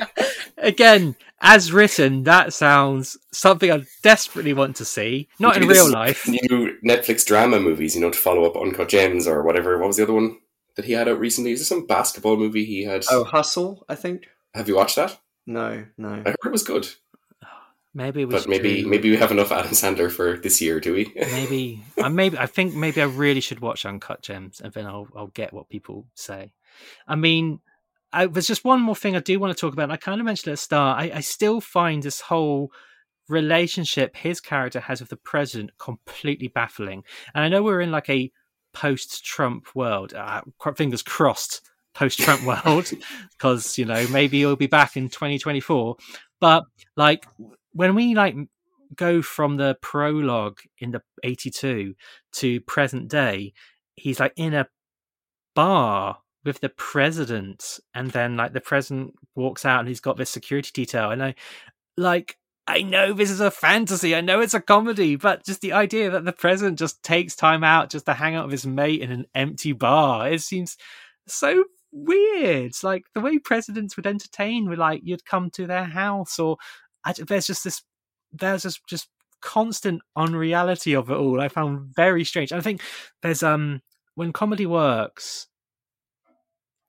Again, 0.58 1.16
as 1.40 1.72
written, 1.72 2.22
that 2.22 2.52
sounds 2.52 3.18
something 3.32 3.70
I 3.70 3.82
desperately 4.02 4.52
want 4.52 4.76
to 4.76 4.84
see. 4.84 5.28
Not 5.40 5.56
in 5.56 5.66
real 5.66 5.90
life. 5.90 6.28
New 6.28 6.78
Netflix 6.86 7.26
drama 7.26 7.58
movies, 7.58 7.96
you 7.96 8.00
know, 8.00 8.10
to 8.10 8.18
follow 8.18 8.44
up 8.44 8.56
Uncut 8.56 8.88
Gems 8.88 9.26
or 9.26 9.42
whatever. 9.42 9.76
What 9.78 9.88
was 9.88 9.96
the 9.96 10.04
other 10.04 10.12
one 10.12 10.38
that 10.76 10.84
he 10.84 10.92
had 10.92 11.08
out 11.08 11.18
recently? 11.18 11.50
Is 11.50 11.58
there 11.58 11.78
some 11.78 11.86
basketball 11.86 12.36
movie 12.36 12.64
he 12.64 12.84
had? 12.84 13.04
oh, 13.10 13.24
Hustle, 13.24 13.84
I 13.88 13.96
think. 13.96 14.28
Have 14.54 14.68
you 14.68 14.76
watched 14.76 14.96
that? 14.96 15.18
No, 15.46 15.84
no. 15.98 16.10
I 16.10 16.28
heard 16.28 16.36
it 16.44 16.52
was 16.52 16.62
good, 16.62 16.86
Maybe 17.94 18.24
was 18.24 18.44
but 18.44 18.50
maybe 18.50 18.82
true. 18.82 18.90
maybe 18.90 19.10
we 19.10 19.18
have 19.18 19.30
enough 19.30 19.52
Adam 19.52 19.72
Sandler 19.72 20.10
for 20.10 20.38
this 20.38 20.62
year, 20.62 20.80
do 20.80 20.94
we? 20.94 21.12
maybe 21.14 21.84
I 22.02 22.08
maybe 22.08 22.38
I 22.38 22.46
think 22.46 22.74
maybe 22.74 23.02
I 23.02 23.06
really 23.06 23.40
should 23.40 23.60
watch 23.60 23.84
Uncut 23.84 24.22
Gems 24.22 24.60
and 24.60 24.72
then 24.72 24.86
I'll 24.86 25.08
I'll 25.14 25.26
get 25.28 25.52
what 25.52 25.68
people 25.68 26.06
say. 26.14 26.54
I 27.06 27.16
mean, 27.16 27.60
I, 28.12 28.26
there's 28.26 28.46
just 28.46 28.64
one 28.64 28.80
more 28.80 28.96
thing 28.96 29.14
I 29.14 29.20
do 29.20 29.38
want 29.38 29.54
to 29.54 29.60
talk 29.60 29.74
about. 29.74 29.84
and 29.84 29.92
I 29.92 29.96
kind 29.96 30.20
of 30.20 30.24
mentioned 30.24 30.48
it 30.48 30.52
at 30.52 30.54
the 30.54 30.62
start. 30.62 31.00
I, 31.00 31.16
I 31.16 31.20
still 31.20 31.60
find 31.60 32.02
this 32.02 32.22
whole 32.22 32.72
relationship 33.28 34.16
his 34.16 34.40
character 34.40 34.80
has 34.80 35.00
with 35.00 35.10
the 35.10 35.16
president 35.16 35.72
completely 35.78 36.48
baffling. 36.48 37.04
And 37.34 37.44
I 37.44 37.48
know 37.48 37.62
we're 37.62 37.80
in 37.80 37.92
like 37.92 38.10
a 38.10 38.30
post-Trump 38.72 39.66
world. 39.74 40.14
Uh, 40.14 40.42
fingers 40.76 41.02
crossed, 41.02 41.62
post-Trump 41.94 42.42
world, 42.64 42.90
because 43.32 43.78
you 43.78 43.84
know 43.84 44.06
maybe 44.08 44.38
he'll 44.38 44.56
be 44.56 44.66
back 44.66 44.96
in 44.96 45.08
2024. 45.08 45.96
But 46.40 46.64
like 46.96 47.26
when 47.72 47.94
we 47.94 48.14
like 48.14 48.36
go 48.94 49.22
from 49.22 49.56
the 49.56 49.76
prologue 49.80 50.60
in 50.78 50.90
the 50.90 51.02
82 51.22 51.94
to 52.32 52.60
present 52.62 53.08
day 53.08 53.52
he's 53.94 54.20
like 54.20 54.34
in 54.36 54.54
a 54.54 54.68
bar 55.54 56.18
with 56.44 56.60
the 56.60 56.68
president 56.70 57.80
and 57.94 58.10
then 58.10 58.36
like 58.36 58.52
the 58.52 58.60
president 58.60 59.14
walks 59.34 59.64
out 59.64 59.80
and 59.80 59.88
he's 59.88 60.00
got 60.00 60.16
this 60.16 60.30
security 60.30 60.70
detail 60.74 61.10
and 61.10 61.22
i 61.22 61.34
like 61.96 62.36
i 62.66 62.82
know 62.82 63.12
this 63.12 63.30
is 63.30 63.40
a 63.40 63.50
fantasy 63.50 64.14
i 64.14 64.20
know 64.20 64.40
it's 64.40 64.54
a 64.54 64.60
comedy 64.60 65.16
but 65.16 65.44
just 65.44 65.60
the 65.60 65.72
idea 65.72 66.10
that 66.10 66.24
the 66.24 66.32
president 66.32 66.78
just 66.78 67.02
takes 67.02 67.34
time 67.34 67.64
out 67.64 67.90
just 67.90 68.06
to 68.06 68.14
hang 68.14 68.34
out 68.34 68.44
with 68.44 68.52
his 68.52 68.66
mate 68.66 69.00
in 69.00 69.10
an 69.10 69.24
empty 69.34 69.72
bar 69.72 70.30
it 70.30 70.40
seems 70.40 70.76
so 71.26 71.64
weird. 71.92 72.72
Like 72.82 73.04
the 73.14 73.20
way 73.20 73.38
presidents 73.38 73.96
would 73.96 74.06
entertain 74.06 74.68
with 74.68 74.78
like 74.78 75.02
you'd 75.04 75.24
come 75.24 75.50
to 75.50 75.66
their 75.66 75.84
house 75.84 76.38
or 76.38 76.56
I, 77.04 77.12
there's 77.12 77.46
just 77.46 77.64
this 77.64 77.82
there's 78.32 78.62
just 78.62 78.86
just 78.86 79.08
constant 79.40 80.00
unreality 80.14 80.94
of 80.94 81.10
it 81.10 81.14
all 81.14 81.40
i 81.40 81.48
found 81.48 81.92
very 81.96 82.24
strange. 82.24 82.52
I 82.52 82.60
think 82.60 82.80
there's 83.22 83.42
um 83.42 83.82
when 84.14 84.32
comedy 84.32 84.66
works 84.66 85.48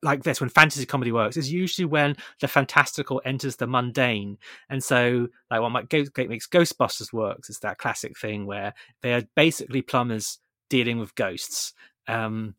like 0.04 0.24
this 0.24 0.42
when 0.42 0.50
fantasy 0.50 0.86
comedy 0.86 1.12
works 1.12 1.38
is 1.38 1.52
usually 1.52 1.86
when 1.86 2.16
the 2.42 2.48
fantastical 2.48 3.22
enters 3.26 3.56
the 3.56 3.66
mundane. 3.66 4.38
And 4.70 4.84
so 4.84 5.30
like 5.50 5.62
what 5.62 5.70
makes 5.70 6.48
ghostbusters 6.48 7.14
works 7.14 7.50
is 7.50 7.60
that 7.60 7.78
classic 7.78 8.20
thing 8.20 8.46
where 8.46 8.74
they 9.02 9.14
are 9.14 9.24
basically 9.36 9.82
plumbers 9.82 10.40
dealing 10.70 11.00
with 11.00 11.16
ghosts. 11.16 11.74
Um 12.08 12.56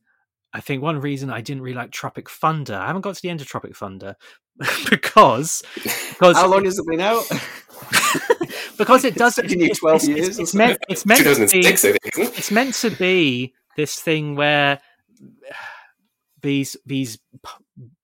I 0.55 0.61
think 0.61 0.83
one 0.83 1.01
reason 1.01 1.31
I 1.31 1.41
didn't 1.41 1.63
really 1.63 1.77
like 1.77 1.91
Tropic 1.91 2.31
Thunder, 2.31 2.75
I 2.75 2.87
haven't 2.87 3.03
got 3.03 3.15
to 3.17 3.23
the 3.23 3.29
end 3.29 3.41
of 3.41 3.47
Tropic 3.47 3.77
Thunder 3.77 4.17
because 4.91 5.63
because 6.11 6.37
How 6.37 6.49
long 6.49 6.65
has 6.65 6.79
it 6.79 6.87
been 6.87 7.01
out? 7.01 7.25
because 8.79 9.05
it 9.05 9.15
doesn't. 9.17 9.45
taken 9.49 9.61
you 9.61 9.65
it's- 9.67 9.79
12 9.79 9.95
it's, 9.97 10.09
years 10.09 10.29
It's, 10.29 10.39
or 10.39 10.43
it's 10.43 10.55
meant 10.55 10.79
it's 10.89 11.07
meant 11.07 11.25
to 11.25 11.47
be 11.49 11.67
isn't 11.67 11.95
it? 11.97 12.01
it's 12.17 12.51
meant 12.51 12.75
to 12.77 12.91
be 12.91 13.55
this 13.77 14.01
thing 14.01 14.37
where 14.37 14.81
these 16.43 16.77
these 16.87 17.19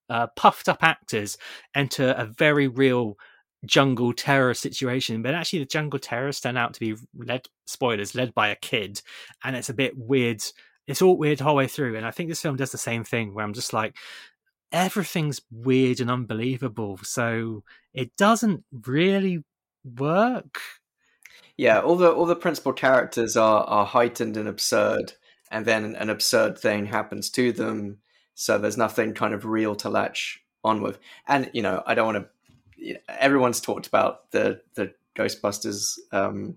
uh, 0.09 0.27
puffed 0.35 0.69
up 0.69 0.83
actors 0.83 1.39
enter 1.75 2.11
a 2.17 2.25
very 2.27 2.67
real 2.67 3.17
jungle 3.67 4.13
terror 4.13 4.55
situation, 4.55 5.23
but 5.23 5.35
actually 5.35 5.59
the 5.61 5.67
jungle 5.67 5.99
terrorists 6.01 6.43
turn 6.43 6.57
out 6.57 6.75
to 6.75 6.81
be 6.81 6.95
led 7.15 7.47
spoilers 7.67 8.15
led 8.15 8.35
by 8.35 8.49
a 8.49 8.57
kid, 8.57 9.03
and 9.45 9.55
it's 9.55 9.69
a 9.69 9.75
bit 9.75 9.97
weird. 9.97 10.43
It's 10.87 11.03
all 11.03 11.17
weird 11.17 11.39
the 11.39 11.45
whole 11.45 11.55
way 11.57 11.69
through, 11.69 11.97
and 11.97 12.05
I 12.07 12.11
think 12.11 12.29
this 12.29 12.41
film 12.41 12.57
does 12.57 12.73
the 12.73 12.79
same 12.79 13.05
thing 13.05 13.35
where 13.35 13.45
I'm 13.45 13.53
just 13.53 13.73
like 13.73 13.95
everything's 14.73 15.41
weird 15.51 16.01
and 16.01 16.11
unbelievable, 16.11 16.99
so 17.03 17.65
it 17.93 18.17
doesn't 18.17 18.65
really 18.87 19.45
work. 19.85 20.61
Yeah, 21.57 21.81
all 21.81 21.97
the 21.97 22.11
all 22.11 22.27
the 22.27 22.37
principal 22.37 22.73
characters 22.73 23.37
are 23.37 23.65
are 23.65 23.85
heightened 23.85 24.37
and 24.37 24.49
absurd, 24.49 25.15
and 25.51 25.67
then 25.67 25.95
an 25.97 26.11
absurd 26.11 26.59
thing 26.59 26.87
happens 26.87 27.31
to 27.31 27.53
them, 27.53 27.99
so 28.35 28.59
there's 28.59 28.79
nothing 28.79 29.15
kind 29.15 29.35
of 29.35 29.45
real 29.45 29.75
to 29.77 29.91
latch 29.91 30.43
on 30.65 30.83
with. 30.83 30.99
And 31.27 31.51
you 31.53 31.63
know, 31.63 31.83
I 31.87 31.95
don't 31.95 32.15
want 32.15 32.27
to. 32.27 33.01
Everyone's 33.09 33.61
talked 33.61 33.87
about 33.87 34.31
the 34.31 34.63
the 34.75 34.95
Ghostbusters 35.17 35.99
um, 36.13 36.57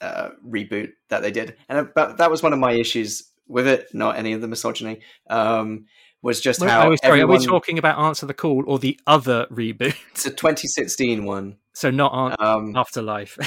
uh, 0.00 0.30
reboot 0.46 0.92
that 1.10 1.22
they 1.22 1.30
did, 1.30 1.56
and 1.68 1.88
but 1.94 2.16
that 2.16 2.30
was 2.30 2.42
one 2.42 2.52
of 2.52 2.58
my 2.58 2.72
issues 2.72 3.30
with 3.46 3.66
it, 3.66 3.88
not 3.94 4.16
any 4.16 4.32
of 4.32 4.40
the 4.40 4.48
misogyny. 4.48 5.00
Um, 5.30 5.86
was 6.22 6.40
just 6.40 6.60
Well, 6.60 6.68
how 6.68 6.92
oh, 6.92 6.96
sorry, 6.96 7.20
everyone, 7.20 7.36
are 7.36 7.40
we 7.40 7.46
talking 7.46 7.78
about 7.78 7.98
Answer 7.98 8.26
the 8.26 8.34
Call 8.34 8.64
or 8.66 8.78
the 8.78 8.98
other 9.06 9.46
reboot? 9.50 9.96
It's 10.10 10.26
a 10.26 10.30
2016 10.30 11.24
one. 11.24 11.56
So 11.74 11.92
not 11.92 12.10
on 12.10 12.34
Um, 12.40 12.74
Afterlife. 12.74 13.38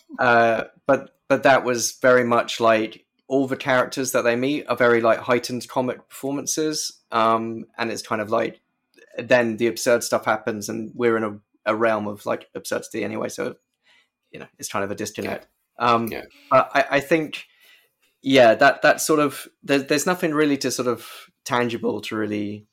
uh, 0.18 0.64
but 0.88 1.14
but 1.28 1.44
that 1.44 1.62
was 1.62 1.92
very 2.02 2.24
much 2.24 2.58
like 2.58 3.06
all 3.28 3.46
the 3.46 3.56
characters 3.56 4.10
that 4.10 4.22
they 4.22 4.34
meet 4.34 4.66
are 4.68 4.74
very 4.74 5.00
like 5.00 5.20
heightened 5.20 5.68
comic 5.68 6.08
performances, 6.08 7.00
um, 7.12 7.66
and 7.78 7.92
it's 7.92 8.02
kind 8.02 8.20
of 8.20 8.30
like 8.30 8.60
then 9.18 9.56
the 9.56 9.68
absurd 9.68 10.02
stuff 10.02 10.24
happens, 10.24 10.68
and 10.68 10.90
we're 10.96 11.16
in 11.16 11.22
a, 11.22 11.38
a 11.64 11.76
realm 11.76 12.08
of 12.08 12.26
like 12.26 12.48
absurdity 12.56 13.04
anyway. 13.04 13.28
So 13.28 13.54
you 14.32 14.40
know, 14.40 14.46
it's 14.58 14.68
kind 14.68 14.84
of 14.84 14.90
a 14.90 14.94
disconnect. 14.94 15.46
Um, 15.78 16.08
Yeah. 16.08 16.24
But 16.50 16.70
I, 16.74 16.84
I 16.92 17.00
think, 17.00 17.44
yeah, 18.26 18.56
that 18.56 18.82
that 18.82 19.00
sort 19.00 19.20
of 19.20 19.46
there's 19.62 19.84
there's 19.84 20.04
nothing 20.04 20.34
really 20.34 20.56
to 20.58 20.72
sort 20.72 20.88
of 20.88 21.08
tangible 21.44 22.00
to 22.00 22.16
really 22.16 22.66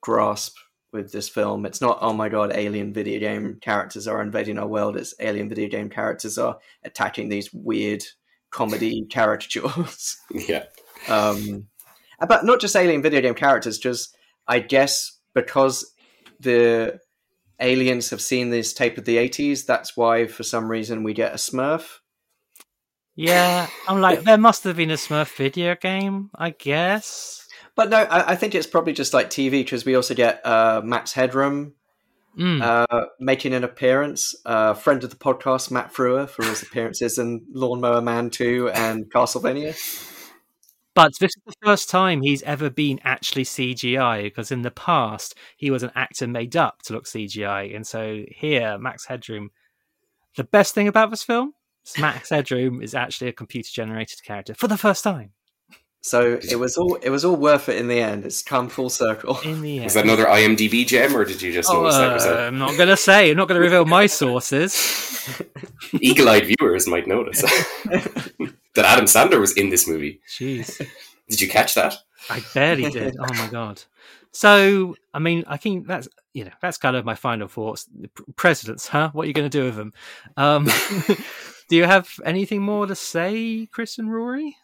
grasp 0.00 0.56
with 0.92 1.10
this 1.10 1.28
film. 1.28 1.66
It's 1.66 1.80
not 1.80 1.98
oh 2.00 2.12
my 2.12 2.28
god, 2.28 2.52
alien 2.54 2.92
video 2.92 3.18
game 3.18 3.58
characters 3.60 4.06
are 4.06 4.22
invading 4.22 4.56
our 4.56 4.68
world. 4.68 4.96
It's 4.96 5.14
alien 5.18 5.48
video 5.48 5.68
game 5.68 5.90
characters 5.90 6.38
are 6.38 6.58
attacking 6.84 7.28
these 7.28 7.52
weird 7.52 8.04
comedy 8.52 9.04
caricatures. 9.12 10.16
Yeah. 10.30 10.66
um, 11.08 11.66
but 12.20 12.44
not 12.44 12.60
just 12.60 12.76
alien 12.76 13.02
video 13.02 13.22
game 13.22 13.34
characters. 13.34 13.80
Just 13.80 14.16
I 14.46 14.60
guess 14.60 15.18
because 15.34 15.92
the 16.38 17.00
aliens 17.60 18.10
have 18.10 18.20
seen 18.20 18.50
this 18.50 18.72
tape 18.72 18.96
of 18.96 19.04
the 19.04 19.16
80s 19.16 19.66
that's 19.66 19.94
why 19.94 20.26
for 20.26 20.42
some 20.44 20.70
reason 20.70 21.02
we 21.02 21.12
get 21.12 21.32
a 21.32 21.36
smurf 21.36 21.98
yeah, 23.20 23.66
I'm 23.88 24.00
like, 24.00 24.22
there 24.22 24.38
must 24.38 24.64
have 24.64 24.76
been 24.76 24.90
a 24.90 24.94
Smurf 24.94 25.36
video 25.36 25.74
game, 25.76 26.30
I 26.34 26.50
guess. 26.50 27.46
but 27.76 27.88
no 27.90 27.98
i, 27.98 28.32
I 28.32 28.36
think 28.36 28.54
it's 28.54 28.66
probably 28.66 28.92
just 28.92 29.14
like 29.14 29.30
tv 29.30 29.50
because 29.64 29.84
we 29.84 29.94
also 29.94 30.14
get 30.14 30.44
uh, 30.44 30.80
max 30.84 31.12
headroom 31.12 31.74
Mm. 32.38 32.62
uh, 32.62 33.06
making 33.18 33.52
an 33.54 33.64
appearance 33.64 34.36
uh, 34.46 34.72
friend 34.74 35.02
of 35.02 35.10
the 35.10 35.16
podcast 35.16 35.70
matt 35.72 35.92
frewer 35.92 36.28
for 36.28 36.44
his 36.44 36.62
appearances 36.62 37.18
in 37.18 37.44
lawnmower 37.52 38.00
man 38.00 38.30
2 38.30 38.70
and 38.70 39.10
castlevania 39.12 39.74
But 40.94 41.12
this 41.18 41.30
is 41.36 41.42
the 41.46 41.54
first 41.64 41.90
time 41.90 42.22
he's 42.22 42.42
ever 42.44 42.70
been 42.70 43.00
actually 43.02 43.44
CGI 43.44 44.22
because 44.22 44.52
in 44.52 44.62
the 44.62 44.70
past 44.70 45.34
he 45.56 45.70
was 45.72 45.82
an 45.82 45.90
actor 45.96 46.26
made 46.28 46.56
up 46.56 46.82
to 46.84 46.92
look 46.92 47.06
CGI, 47.06 47.74
and 47.74 47.84
so 47.86 48.22
here 48.28 48.78
Max 48.78 49.06
Headroom. 49.06 49.50
The 50.36 50.44
best 50.44 50.72
thing 50.74 50.86
about 50.88 51.10
this 51.10 51.24
film 51.24 51.54
Max 51.98 52.30
Headroom 52.30 52.82
is 52.82 52.94
actually 52.94 53.28
a 53.28 53.32
computer 53.32 53.70
generated 53.72 54.22
character 54.22 54.54
for 54.54 54.68
the 54.68 54.76
first 54.78 55.02
time. 55.04 55.32
so 56.02 56.38
it 56.42 56.58
was 56.58 56.76
all 56.76 56.94
it 56.96 57.10
was 57.10 57.24
all 57.24 57.36
worth 57.36 57.68
it 57.68 57.76
in 57.76 57.86
the 57.88 58.00
end 58.00 58.24
it's 58.24 58.42
come 58.42 58.68
full 58.70 58.88
circle 58.88 59.38
In 59.44 59.60
the 59.60 59.76
end, 59.76 59.84
Was 59.84 59.94
that 59.94 60.04
another 60.04 60.24
IMDb 60.26 60.86
gem, 60.86 61.14
or 61.16 61.24
did 61.24 61.42
you 61.42 61.52
just 61.52 61.68
Oh, 61.70 61.82
notice 61.82 61.96
that 61.96 62.10
uh, 62.10 62.12
yourself? 62.14 62.38
I'm 62.40 62.58
not 62.58 62.76
going 62.76 62.88
to 62.88 62.96
say. 62.96 63.30
I'm 63.30 63.36
not 63.36 63.48
going 63.48 63.60
to 63.60 63.64
reveal 63.64 63.84
my 63.84 64.06
sources. 64.06 64.72
Eagle-eyed 66.00 66.46
viewers 66.46 66.86
might 66.86 67.06
notice 67.06 67.42
that 67.84 68.84
Adam 68.84 69.04
Sandler 69.06 69.40
was 69.40 69.52
in 69.56 69.68
this 69.70 69.86
movie. 69.88 70.20
Jeez. 70.28 70.78
Did 71.28 71.40
you 71.40 71.48
catch 71.48 71.74
that? 71.74 71.94
I 72.30 72.42
barely 72.54 72.90
did. 72.90 73.16
Oh 73.18 73.34
my 73.34 73.48
god. 73.48 73.82
So, 74.32 74.94
I 75.12 75.18
mean, 75.18 75.44
I 75.48 75.56
think 75.56 75.86
that's 75.86 76.08
you 76.32 76.44
know 76.44 76.52
that's 76.62 76.78
kind 76.78 76.94
of 76.96 77.04
my 77.04 77.14
final 77.16 77.48
thoughts. 77.48 77.88
Presidents, 78.36 78.86
huh? 78.88 79.10
What 79.12 79.24
are 79.24 79.26
you 79.26 79.34
going 79.34 79.50
to 79.50 79.58
do 79.58 79.64
with 79.64 79.76
them? 79.76 79.92
Um, 80.36 80.66
do 81.70 81.76
you 81.76 81.84
have 81.84 82.20
anything 82.24 82.60
more 82.60 82.86
to 82.86 82.94
say, 82.94 83.66
Chris 83.72 83.96
and 83.96 84.12
Rory? 84.12 84.56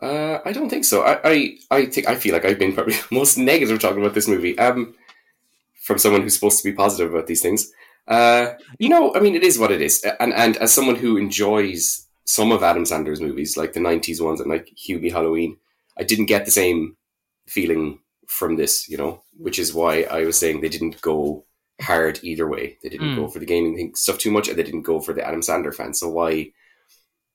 Uh, 0.00 0.40
I 0.44 0.52
don't 0.52 0.68
think 0.68 0.84
so. 0.84 1.02
I, 1.02 1.20
I, 1.24 1.58
I 1.70 1.86
think 1.86 2.08
I 2.08 2.16
feel 2.16 2.34
like 2.34 2.44
I've 2.44 2.58
been 2.58 2.74
probably 2.74 2.96
most 3.10 3.38
negative 3.38 3.78
talking 3.80 4.02
about 4.02 4.14
this 4.14 4.28
movie. 4.28 4.58
Um, 4.58 4.94
from 5.82 5.98
someone 5.98 6.22
who's 6.22 6.34
supposed 6.34 6.62
to 6.62 6.70
be 6.70 6.74
positive 6.74 7.12
about 7.12 7.26
these 7.26 7.42
things. 7.42 7.72
Uh, 8.06 8.52
you 8.78 8.88
know, 8.88 9.14
I 9.14 9.20
mean, 9.20 9.34
it 9.34 9.42
is 9.42 9.58
what 9.58 9.70
it 9.70 9.82
is, 9.82 10.04
and 10.20 10.32
and 10.32 10.56
as 10.56 10.72
someone 10.72 10.96
who 10.96 11.16
enjoys 11.16 12.08
some 12.24 12.50
of 12.50 12.62
Adam 12.62 12.84
Sandler's 12.84 13.20
movies, 13.20 13.56
like 13.56 13.72
the 13.72 13.80
'90s 13.80 14.20
ones 14.20 14.40
and 14.40 14.50
like 14.50 14.72
Hubie 14.76 15.12
Halloween, 15.12 15.56
I 15.98 16.04
didn't 16.04 16.26
get 16.26 16.44
the 16.44 16.50
same 16.50 16.96
feeling 17.46 18.00
from 18.26 18.56
this. 18.56 18.88
You 18.88 18.96
know, 18.96 19.22
which 19.36 19.58
is 19.58 19.74
why 19.74 20.02
I 20.02 20.24
was 20.24 20.38
saying 20.38 20.60
they 20.60 20.68
didn't 20.68 21.00
go 21.00 21.44
hard 21.80 22.20
either 22.22 22.46
way. 22.48 22.78
They 22.82 22.88
didn't 22.88 23.14
Hmm. 23.14 23.20
go 23.20 23.28
for 23.28 23.38
the 23.38 23.46
gaming 23.46 23.76
thing 23.76 23.94
stuff 23.94 24.18
too 24.18 24.30
much, 24.30 24.48
and 24.48 24.58
they 24.58 24.62
didn't 24.62 24.82
go 24.82 25.00
for 25.00 25.12
the 25.12 25.26
Adam 25.26 25.40
Sandler 25.40 25.74
fans. 25.74 26.00
So 26.00 26.08
why 26.08 26.52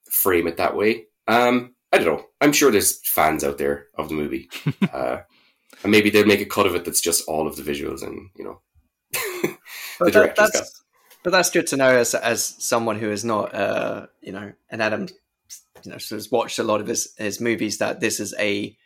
frame 0.09 0.47
it 0.47 0.57
that 0.57 0.75
way? 0.75 1.05
Um, 1.27 1.75
I 1.91 1.97
don't 1.97 2.07
know. 2.07 2.25
I'm 2.41 2.53
sure 2.53 2.71
there's 2.71 2.99
fans 3.07 3.43
out 3.43 3.57
there 3.57 3.87
of 3.97 4.09
the 4.09 4.15
movie, 4.15 4.49
uh, 4.93 5.19
and 5.83 5.91
maybe 5.91 6.09
they'll 6.09 6.25
make 6.25 6.41
a 6.41 6.45
cut 6.45 6.65
of 6.67 6.75
it 6.75 6.85
that's 6.85 7.01
just 7.01 7.27
all 7.27 7.47
of 7.47 7.55
the 7.55 7.63
visuals 7.63 8.01
and 8.03 8.29
you 8.35 8.43
know 8.43 8.61
the 9.11 9.57
But 9.99 10.05
that- 10.05 10.13
director's 10.13 10.49
cut. 10.51 10.53
that's, 10.53 10.83
but 11.23 11.29
that's 11.31 11.49
good 11.49 11.67
to 11.67 11.77
know 11.77 11.89
as 11.97 12.13
as 12.15 12.55
someone 12.59 12.97
who 12.99 13.09
is 13.11 13.25
not, 13.25 13.53
uh, 13.53 14.07
you 14.21 14.31
know, 14.31 14.53
an 14.69 14.81
Adam, 14.81 15.07
you 15.83 15.91
know, 15.91 15.97
has 16.09 16.31
watched 16.31 16.59
a 16.59 16.63
lot 16.63 16.79
of 16.81 16.87
his 16.87 17.13
his 17.17 17.41
movies. 17.41 17.79
That 17.79 17.99
this 17.99 18.19
is 18.19 18.33
a 18.39 18.77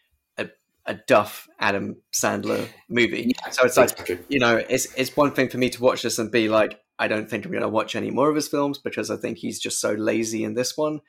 a, 0.86 0.94
Duff 0.94 1.48
Adam 1.60 1.98
Sandler 2.14 2.68
movie. 2.90 3.34
so 3.52 3.64
it's 3.64 3.78
like 3.78 3.92
exactly. 3.92 4.20
you 4.30 4.40
know, 4.40 4.58
it's 4.70 4.88
it's 4.96 5.16
one 5.16 5.32
thing 5.32 5.50
for 5.50 5.58
me 5.58 5.70
to 5.70 5.82
watch 5.82 6.02
this 6.02 6.20
and 6.20 6.32
be 6.32 6.50
like, 6.50 6.80
I 7.00 7.08
don't 7.08 7.30
think 7.30 7.46
I'm 7.46 7.52
going 7.52 7.64
to 7.64 7.70
watch 7.70 7.96
any 7.96 8.12
more 8.12 8.30
of 8.30 8.36
his 8.36 8.48
films 8.48 8.78
because 8.78 9.10
I 9.10 9.18
think 9.18 9.38
he's 9.38 9.60
just 9.60 9.80
so 9.80 9.94
lazy 9.94 10.44
in 10.44 10.54
this 10.54 10.78
one. 10.78 11.02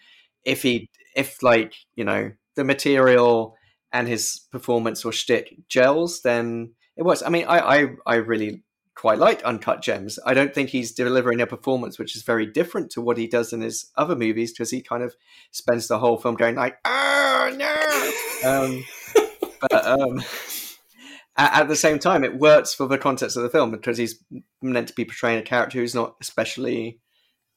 If 0.44 0.62
he, 0.62 0.88
if 1.14 1.42
like 1.42 1.74
you 1.94 2.04
know, 2.04 2.32
the 2.54 2.64
material 2.64 3.56
and 3.92 4.08
his 4.08 4.40
performance 4.50 5.04
or 5.04 5.12
shtick 5.12 5.68
gels, 5.68 6.22
then 6.22 6.72
it 6.96 7.02
works. 7.02 7.22
I 7.22 7.28
mean, 7.28 7.46
I 7.46 7.58
I, 7.58 7.88
I 8.06 8.14
really 8.16 8.62
quite 8.94 9.18
liked 9.18 9.42
Uncut 9.42 9.82
Gems. 9.82 10.18
I 10.24 10.34
don't 10.34 10.54
think 10.54 10.68
he's 10.68 10.92
delivering 10.92 11.40
a 11.40 11.46
performance 11.46 11.98
which 11.98 12.14
is 12.14 12.22
very 12.22 12.46
different 12.46 12.90
to 12.90 13.00
what 13.00 13.16
he 13.16 13.26
does 13.26 13.52
in 13.52 13.60
his 13.60 13.90
other 13.96 14.14
movies 14.14 14.52
because 14.52 14.70
he 14.70 14.82
kind 14.82 15.02
of 15.02 15.14
spends 15.50 15.88
the 15.88 15.98
whole 15.98 16.18
film 16.18 16.34
going 16.34 16.56
like, 16.56 16.78
"Oh 16.84 17.52
no!" 17.56 18.48
um, 18.64 18.84
but 19.70 19.86
um, 19.86 20.22
at, 21.36 21.62
at 21.62 21.68
the 21.68 21.76
same 21.76 21.98
time, 21.98 22.24
it 22.24 22.38
works 22.38 22.74
for 22.74 22.86
the 22.86 22.98
context 22.98 23.36
of 23.36 23.42
the 23.42 23.50
film 23.50 23.70
because 23.70 23.98
he's 23.98 24.22
meant 24.60 24.88
to 24.88 24.94
be 24.94 25.04
portraying 25.04 25.38
a 25.38 25.42
character 25.42 25.78
who's 25.78 25.94
not 25.94 26.16
especially 26.20 27.00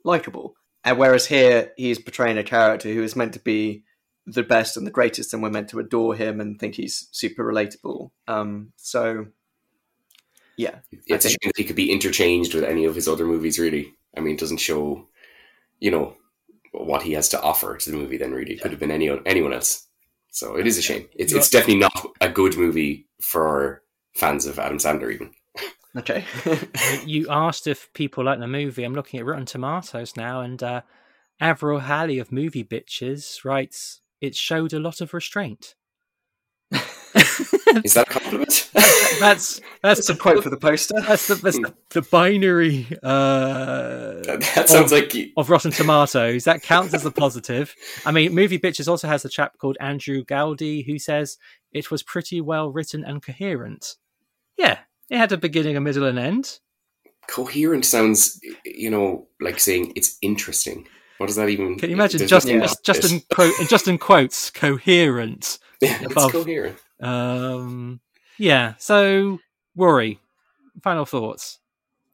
likable. 0.03 0.55
And 0.83 0.97
whereas 0.97 1.25
here, 1.25 1.71
he's 1.77 1.99
portraying 1.99 2.37
a 2.37 2.43
character 2.43 2.93
who 2.93 3.03
is 3.03 3.15
meant 3.15 3.33
to 3.33 3.39
be 3.39 3.83
the 4.27 4.43
best 4.43 4.77
and 4.77 4.85
the 4.85 4.91
greatest, 4.91 5.33
and 5.33 5.41
we're 5.43 5.49
meant 5.49 5.69
to 5.69 5.79
adore 5.79 6.15
him 6.15 6.39
and 6.39 6.59
think 6.59 6.75
he's 6.75 7.07
super 7.11 7.43
relatable. 7.43 8.11
Um, 8.27 8.71
so, 8.75 9.27
yeah, 10.57 10.79
it's 11.07 11.25
a 11.25 11.29
shame 11.29 11.37
that 11.43 11.57
he 11.57 11.63
could 11.63 11.75
be 11.75 11.91
interchanged 11.91 12.53
with 12.53 12.63
any 12.63 12.85
of 12.85 12.95
his 12.95 13.07
other 13.07 13.25
movies. 13.25 13.59
Really, 13.59 13.93
I 14.15 14.21
mean, 14.21 14.35
it 14.35 14.39
doesn't 14.39 14.57
show, 14.57 15.07
you 15.79 15.91
know, 15.91 16.15
what 16.71 17.03
he 17.03 17.13
has 17.13 17.29
to 17.29 17.41
offer 17.41 17.77
to 17.77 17.91
the 17.91 17.97
movie. 17.97 18.17
Then 18.17 18.31
really, 18.31 18.53
it 18.53 18.61
could 18.61 18.71
have 18.71 18.79
been 18.79 18.91
any 18.91 19.09
anyone 19.25 19.53
else. 19.53 19.87
So 20.35 20.57
it 20.57 20.67
is 20.67 20.77
a 20.77 20.81
shame. 20.81 21.07
It's 21.15 21.31
it's 21.31 21.49
definitely 21.49 21.79
not 21.79 22.07
a 22.19 22.27
good 22.27 22.57
movie 22.57 23.07
for 23.21 23.83
fans 24.15 24.45
of 24.45 24.59
Adam 24.59 24.79
Sandler. 24.79 25.13
Even 25.13 25.31
Okay. 25.95 26.25
you 27.05 27.27
asked 27.29 27.67
if 27.67 27.91
people 27.93 28.25
like 28.25 28.39
the 28.39 28.47
movie. 28.47 28.83
I'm 28.83 28.93
looking 28.93 29.17
at 29.17 29.25
Rotten 29.25 29.45
Tomatoes 29.45 30.17
now, 30.17 30.41
and 30.41 30.61
uh, 30.61 30.81
Avril 31.39 31.79
Halley 31.79 32.19
of 32.19 32.33
Movie 32.33 32.65
Bitches 32.65 33.45
writes, 33.45 34.01
"It 34.19 34.35
showed 34.35 34.73
a 34.73 34.79
lot 34.79 34.99
of 34.99 35.13
restraint." 35.13 35.75
is 37.83 37.93
that 37.93 38.07
a 38.07 38.11
compliment? 38.11 38.69
that's 39.19 39.61
that's 39.81 40.09
a 40.09 40.15
quote 40.15 40.43
for 40.43 40.49
the 40.49 40.57
poster. 40.57 40.95
That's 41.01 41.27
the 41.27 41.35
that's 41.35 41.57
the, 41.57 41.73
the 41.89 42.01
binary. 42.03 42.87
Uh, 43.03 44.21
That 44.23 44.65
sounds 44.69 44.91
of, 44.91 44.99
like 44.99 45.13
you- 45.13 45.31
of 45.37 45.49
Rotten 45.49 45.71
Tomatoes. 45.71 46.43
That 46.45 46.61
counts 46.63 46.93
as 46.93 47.05
a 47.05 47.11
positive. 47.11 47.75
I 48.05 48.11
mean, 48.11 48.33
Movie 48.33 48.59
Bitches 48.59 48.87
also 48.87 49.07
has 49.07 49.25
a 49.25 49.29
chap 49.29 49.57
called 49.57 49.77
Andrew 49.79 50.23
Gowdy 50.23 50.83
who 50.83 50.99
says 50.99 51.37
it 51.71 51.91
was 51.91 52.03
pretty 52.03 52.41
well 52.41 52.71
written 52.71 53.03
and 53.03 53.21
coherent. 53.21 53.95
Yeah, 54.57 54.79
it 55.09 55.17
had 55.17 55.31
a 55.31 55.37
beginning, 55.37 55.75
a 55.77 55.81
middle, 55.81 56.05
and 56.05 56.17
end. 56.19 56.59
Coherent 57.27 57.85
sounds, 57.85 58.39
you 58.65 58.89
know, 58.89 59.27
like 59.41 59.59
saying 59.59 59.93
it's 59.95 60.17
interesting. 60.21 60.87
What 61.17 61.27
does 61.27 61.35
that 61.37 61.49
even? 61.49 61.77
Can 61.77 61.89
you 61.89 61.95
imagine 61.95 62.27
Justin? 62.27 62.59
Just, 62.61 62.83
Justin 62.83 63.21
quote, 63.31 63.53
just 63.69 63.87
in 63.87 63.97
quotes, 63.97 64.51
coherent. 64.51 65.59
Yeah, 65.81 65.97
it's 66.01 66.31
coherent. 66.31 66.77
Um, 67.01 67.99
yeah. 68.37 68.73
So, 68.77 69.39
Rory, 69.75 70.19
final 70.81 71.05
thoughts. 71.05 71.59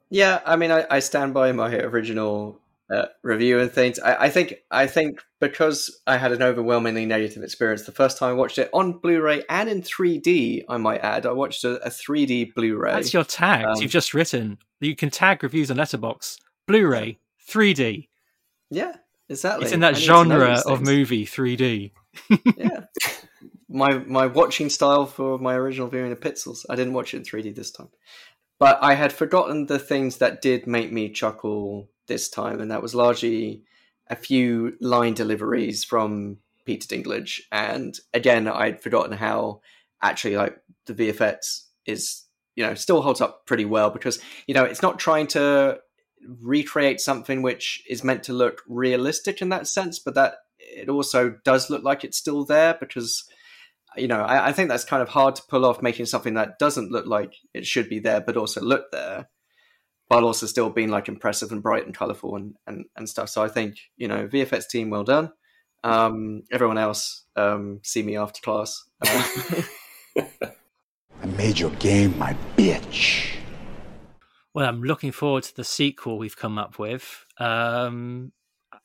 Yeah, 0.10 0.42
I 0.46 0.56
mean, 0.56 0.72
I, 0.72 0.86
I 0.90 1.00
stand 1.00 1.34
by 1.34 1.52
my 1.54 1.74
original 1.74 2.60
uh, 2.92 3.06
review 3.24 3.60
and 3.60 3.72
things. 3.72 4.00
I, 4.00 4.26
I 4.26 4.30
think 4.30 4.56
I 4.70 4.86
think 4.86 5.22
because 5.40 6.02
I 6.06 6.18
had 6.18 6.34
an 6.34 6.44
overwhelmingly 6.44 7.06
negative 7.06 7.44
experience 7.44 7.84
the 7.84 7.94
first 7.94 8.18
time 8.18 8.32
I 8.32 8.34
watched 8.34 8.58
it 8.58 8.70
on 8.74 9.00
Blu-ray 9.00 9.44
and 9.50 9.70
in 9.70 9.82
3D, 9.82 10.66
I 10.68 10.78
might 10.78 11.00
add. 11.00 11.26
I 11.26 11.32
watched 11.32 11.64
a, 11.64 11.76
a 11.86 11.90
3D 11.90 12.54
Blu-ray. 12.54 12.92
That's 12.92 13.14
your 13.14 13.24
tag. 13.24 13.66
Um, 13.66 13.82
You've 13.82 13.92
just 13.92 14.14
written. 14.14 14.58
You 14.82 14.96
can 14.96 15.10
tag 15.10 15.44
reviews 15.44 15.72
on 15.72 15.78
Letterboxd. 15.78 16.40
Blu-ray, 16.68 17.18
3D. 17.50 18.08
Yeah, 18.70 18.94
exactly. 19.30 19.66
It's 19.66 19.74
in 19.74 19.80
that 19.80 19.96
I 19.96 19.98
need 19.98 20.06
to 20.06 20.08
know 20.08 20.24
genre 20.24 20.62
of 20.66 20.82
movie, 20.82 21.26
3D. 21.26 21.92
yeah. 22.58 22.82
My 23.72 24.00
my 24.00 24.28
watching 24.28 24.70
style 24.70 25.06
for 25.06 25.38
my 25.38 25.56
original 25.56 25.88
viewing 25.88 26.12
of 26.12 26.20
Pixels. 26.20 26.66
I 26.70 26.76
didn't 26.76 26.94
watch 26.94 27.14
it 27.14 27.18
in 27.18 27.24
3D 27.24 27.56
this 27.56 27.72
time. 27.72 27.90
But 28.60 28.78
I 28.84 28.94
had 28.94 29.12
forgotten 29.12 29.66
the 29.66 29.80
things 29.80 30.18
that 30.18 30.42
did 30.42 30.68
make 30.68 30.92
me 30.92 31.10
chuckle 31.10 31.90
this 32.08 32.30
time, 32.30 32.62
and 32.62 32.70
that 32.70 32.82
was 32.82 32.94
largely 32.94 33.64
a 34.08 34.16
few 34.16 34.78
line 34.80 35.14
deliveries 35.14 35.84
from 35.84 36.38
Peter 36.66 36.88
Dinklage. 36.88 37.42
And 37.52 37.98
again, 38.14 38.48
I'd 38.48 38.82
forgotten 38.82 39.14
how 39.18 39.62
actually 40.02 40.36
like 40.36 40.58
the 40.86 40.94
VFX 40.94 41.68
is, 41.86 42.26
you 42.56 42.66
know, 42.66 42.76
still 42.76 43.02
holds 43.02 43.22
up 43.22 43.46
pretty 43.46 43.66
well 43.66 43.90
because, 43.90 44.20
you 44.48 44.54
know, 44.54 44.64
it's 44.64 44.82
not 44.82 45.00
trying 45.00 45.28
to 45.28 45.80
recreate 46.42 47.00
something 47.00 47.42
which 47.42 47.84
is 47.90 48.04
meant 48.04 48.24
to 48.24 48.34
look 48.34 48.62
realistic 48.68 49.42
in 49.42 49.50
that 49.50 49.68
sense, 49.68 49.98
but 49.98 50.14
that 50.16 50.36
it 50.60 50.90
also 50.90 51.36
does 51.44 51.70
look 51.70 51.84
like 51.84 52.04
it's 52.04 52.18
still 52.18 52.46
there 52.46 52.76
because 52.80 53.24
you 53.98 54.08
know 54.08 54.22
I, 54.22 54.48
I, 54.48 54.52
think 54.54 54.70
that's 54.70 54.86
kind 54.86 55.02
of 55.02 55.10
hard 55.10 55.36
to 55.36 55.44
pull 55.50 55.66
off 55.66 55.82
making 55.82 56.06
something 56.06 56.36
that 56.36 56.60
doesn't 56.60 56.92
look 56.92 57.06
like 57.06 57.34
it 57.54 57.66
should 57.66 57.90
be 57.90 58.00
there 58.00 58.22
but 58.22 58.38
also 58.38 58.62
look 58.62 58.92
there 58.92 59.28
while 60.12 60.26
also 60.26 60.46
still 60.46 60.70
being 60.70 60.90
like 60.90 61.08
impressive 61.08 61.54
and 61.54 61.64
bright 61.64 61.86
and 61.86 61.96
colorful 61.96 62.36
and, 62.36 62.56
and, 62.68 62.84
and 62.98 63.08
stuff. 63.08 63.30
So 63.30 63.42
i 63.44 63.48
think 63.48 63.78
you 63.96 64.10
know 64.10 64.28
vfx 64.28 64.68
team 64.68 64.90
well 64.90 65.06
done. 65.06 65.32
Um, 65.84 66.44
everyone 66.52 66.78
else 66.78 67.24
um, 67.36 67.80
see 67.82 68.04
me 68.04 68.16
after 68.16 68.40
class. 68.42 68.84
I 69.04 69.66
made 71.38 71.58
your 71.58 71.72
game 71.72 72.18
my 72.20 72.36
bitch. 72.58 73.38
Well 74.54 74.68
i'm 74.68 74.84
looking 74.84 75.14
forward 75.14 75.44
to 75.44 75.56
the 75.56 75.64
sequel 75.64 76.18
we've 76.18 76.38
come 76.38 76.58
up 76.58 76.78
with. 76.78 77.26
Um, 77.38 78.34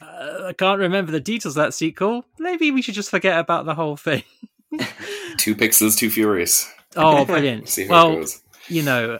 uh, 0.00 0.44
I 0.46 0.52
can't 0.52 0.78
remember 0.78 1.10
the 1.10 1.20
details 1.20 1.56
of 1.56 1.62
that 1.64 1.74
sequel. 1.74 2.24
Maybe 2.38 2.70
we 2.70 2.82
should 2.82 2.94
just 2.94 3.10
forget 3.10 3.38
about 3.38 3.64
the 3.64 3.74
whole 3.74 3.96
thing. 3.96 4.22
two 5.38 5.54
pixels, 5.54 5.96
too 5.96 6.10
furious. 6.10 6.70
Oh, 6.96 7.24
brilliant! 7.26 7.78
well, 7.88 8.24
you 8.68 8.82
know, 8.82 9.18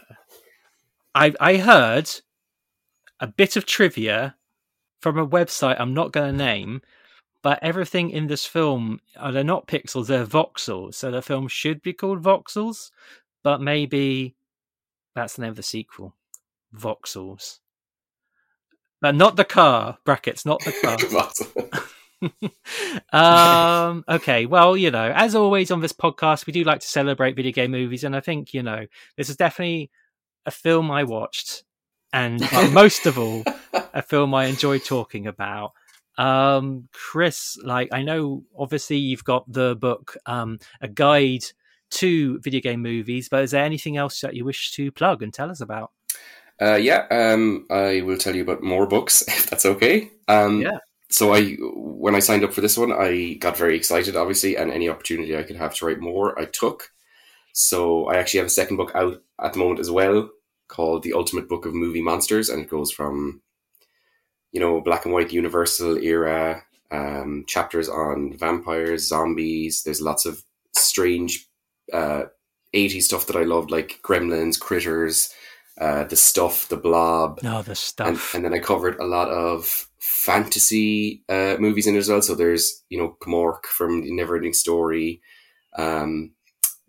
I 1.15 1.33
I 1.39 1.57
heard 1.57 2.09
a 3.19 3.27
bit 3.27 3.55
of 3.55 3.65
trivia 3.65 4.35
from 4.99 5.17
a 5.17 5.27
website 5.27 5.79
I'm 5.79 5.93
not 5.93 6.11
going 6.11 6.31
to 6.31 6.37
name, 6.37 6.81
but 7.41 7.59
everything 7.61 8.09
in 8.09 8.27
this 8.27 8.45
film 8.45 8.99
are 9.17 9.31
they're 9.31 9.43
not 9.43 9.67
pixels, 9.67 10.07
they're 10.07 10.25
voxels. 10.25 10.95
So 10.95 11.11
the 11.11 11.21
film 11.21 11.47
should 11.47 11.81
be 11.81 11.93
called 11.93 12.23
Voxels, 12.23 12.91
but 13.43 13.61
maybe 13.61 14.35
that's 15.15 15.35
the 15.35 15.43
name 15.43 15.51
of 15.51 15.55
the 15.55 15.63
sequel, 15.63 16.15
Voxels. 16.75 17.59
But 18.99 19.15
not 19.15 19.35
the 19.35 19.45
car 19.45 19.99
brackets, 20.03 20.45
not 20.45 20.63
the 20.63 20.71
car. 20.81 21.87
um, 23.13 24.03
okay, 24.07 24.45
well, 24.45 24.75
you 24.75 24.91
know, 24.91 25.11
as 25.15 25.35
always 25.35 25.71
on 25.71 25.81
this 25.81 25.93
podcast, 25.93 26.45
we 26.45 26.53
do 26.53 26.63
like 26.63 26.79
to 26.79 26.87
celebrate 26.87 27.35
video 27.35 27.51
game 27.51 27.71
movies, 27.71 28.03
and 28.03 28.15
I 28.15 28.19
think 28.19 28.53
you 28.53 28.63
know 28.63 28.85
this 29.15 29.29
is 29.29 29.35
definitely 29.35 29.91
a 30.45 30.51
film 30.51 30.89
I 30.91 31.03
watched, 31.03 31.63
and 32.13 32.41
most 32.73 33.05
of 33.05 33.17
all, 33.17 33.43
a 33.93 34.01
film 34.01 34.33
I 34.33 34.45
enjoy 34.45 34.79
talking 34.79 35.27
about. 35.27 35.73
Um, 36.17 36.89
Chris, 36.93 37.57
like 37.63 37.89
I 37.91 38.01
know, 38.01 38.43
obviously 38.57 38.97
you've 38.97 39.23
got 39.23 39.51
the 39.51 39.75
book, 39.75 40.17
um, 40.25 40.59
a 40.81 40.87
guide 40.87 41.43
to 41.89 42.39
video 42.39 42.59
game 42.59 42.81
movies, 42.81 43.29
but 43.29 43.43
is 43.43 43.51
there 43.51 43.63
anything 43.63 43.97
else 43.97 44.21
that 44.21 44.35
you 44.35 44.43
wish 44.43 44.71
to 44.71 44.91
plug 44.91 45.21
and 45.21 45.33
tell 45.33 45.51
us 45.51 45.61
about? 45.61 45.91
Uh, 46.59 46.75
yeah, 46.75 47.05
um, 47.11 47.67
I 47.69 48.01
will 48.01 48.17
tell 48.17 48.35
you 48.35 48.41
about 48.41 48.63
more 48.63 48.87
books 48.87 49.21
if 49.27 49.49
that's 49.49 49.65
okay. 49.65 50.11
Um, 50.27 50.61
yeah. 50.61 50.79
So 51.09 51.33
I, 51.33 51.53
when 51.73 52.15
I 52.15 52.19
signed 52.19 52.43
up 52.43 52.53
for 52.53 52.61
this 52.61 52.77
one, 52.77 52.91
I 52.91 53.35
got 53.35 53.57
very 53.57 53.75
excited, 53.75 54.15
obviously, 54.15 54.57
and 54.57 54.71
any 54.71 54.89
opportunity 54.89 55.37
I 55.37 55.43
could 55.43 55.55
have 55.55 55.73
to 55.75 55.85
write 55.85 55.99
more, 55.99 56.37
I 56.37 56.45
took. 56.45 56.91
So 57.53 58.07
I 58.07 58.17
actually 58.17 58.39
have 58.39 58.47
a 58.47 58.51
second 58.51 58.77
book 58.77 58.91
out 58.93 59.21
at 59.41 59.53
the 59.53 59.59
moment 59.59 59.79
as 59.79 59.89
well, 59.89 60.29
called 60.67 61.03
The 61.03 61.13
Ultimate 61.13 61.47
Book 61.47 61.65
of 61.65 61.73
Movie 61.73 62.01
Monsters, 62.01 62.49
and 62.49 62.61
it 62.61 62.69
goes 62.69 62.91
from, 62.91 63.41
you 64.51 64.59
know, 64.59 64.81
black 64.81 65.05
and 65.05 65.13
white 65.13 65.31
Universal 65.31 65.97
era 65.97 66.63
um, 66.91 67.45
chapters 67.47 67.87
on 67.87 68.37
vampires, 68.37 69.07
zombies. 69.07 69.83
There's 69.83 70.01
lots 70.01 70.25
of 70.25 70.43
strange 70.75 71.47
uh, 71.93 72.23
80s 72.75 73.03
stuff 73.03 73.27
that 73.27 73.37
I 73.37 73.43
loved, 73.43 73.71
like 73.71 73.99
Gremlins, 74.03 74.59
Critters 74.59 75.33
uh, 75.79 76.05
the 76.05 76.15
stuff, 76.15 76.67
the 76.69 76.77
blob. 76.77 77.39
No, 77.43 77.61
the 77.61 77.75
stuff. 77.75 78.07
And, 78.07 78.19
and, 78.35 78.45
then 78.45 78.59
I 78.59 78.63
covered 78.63 78.99
a 78.99 79.05
lot 79.05 79.29
of 79.29 79.86
fantasy 79.99 81.23
uh, 81.29 81.57
movies 81.59 81.87
in 81.87 81.95
it 81.95 81.99
as 81.99 82.09
well. 82.09 82.21
So 82.21 82.35
there's, 82.35 82.83
you 82.89 82.97
know, 82.97 83.17
Gmork 83.21 83.65
from 83.65 84.01
the 84.01 84.11
Neverending 84.11 84.55
Story, 84.55 85.21
um, 85.77 86.31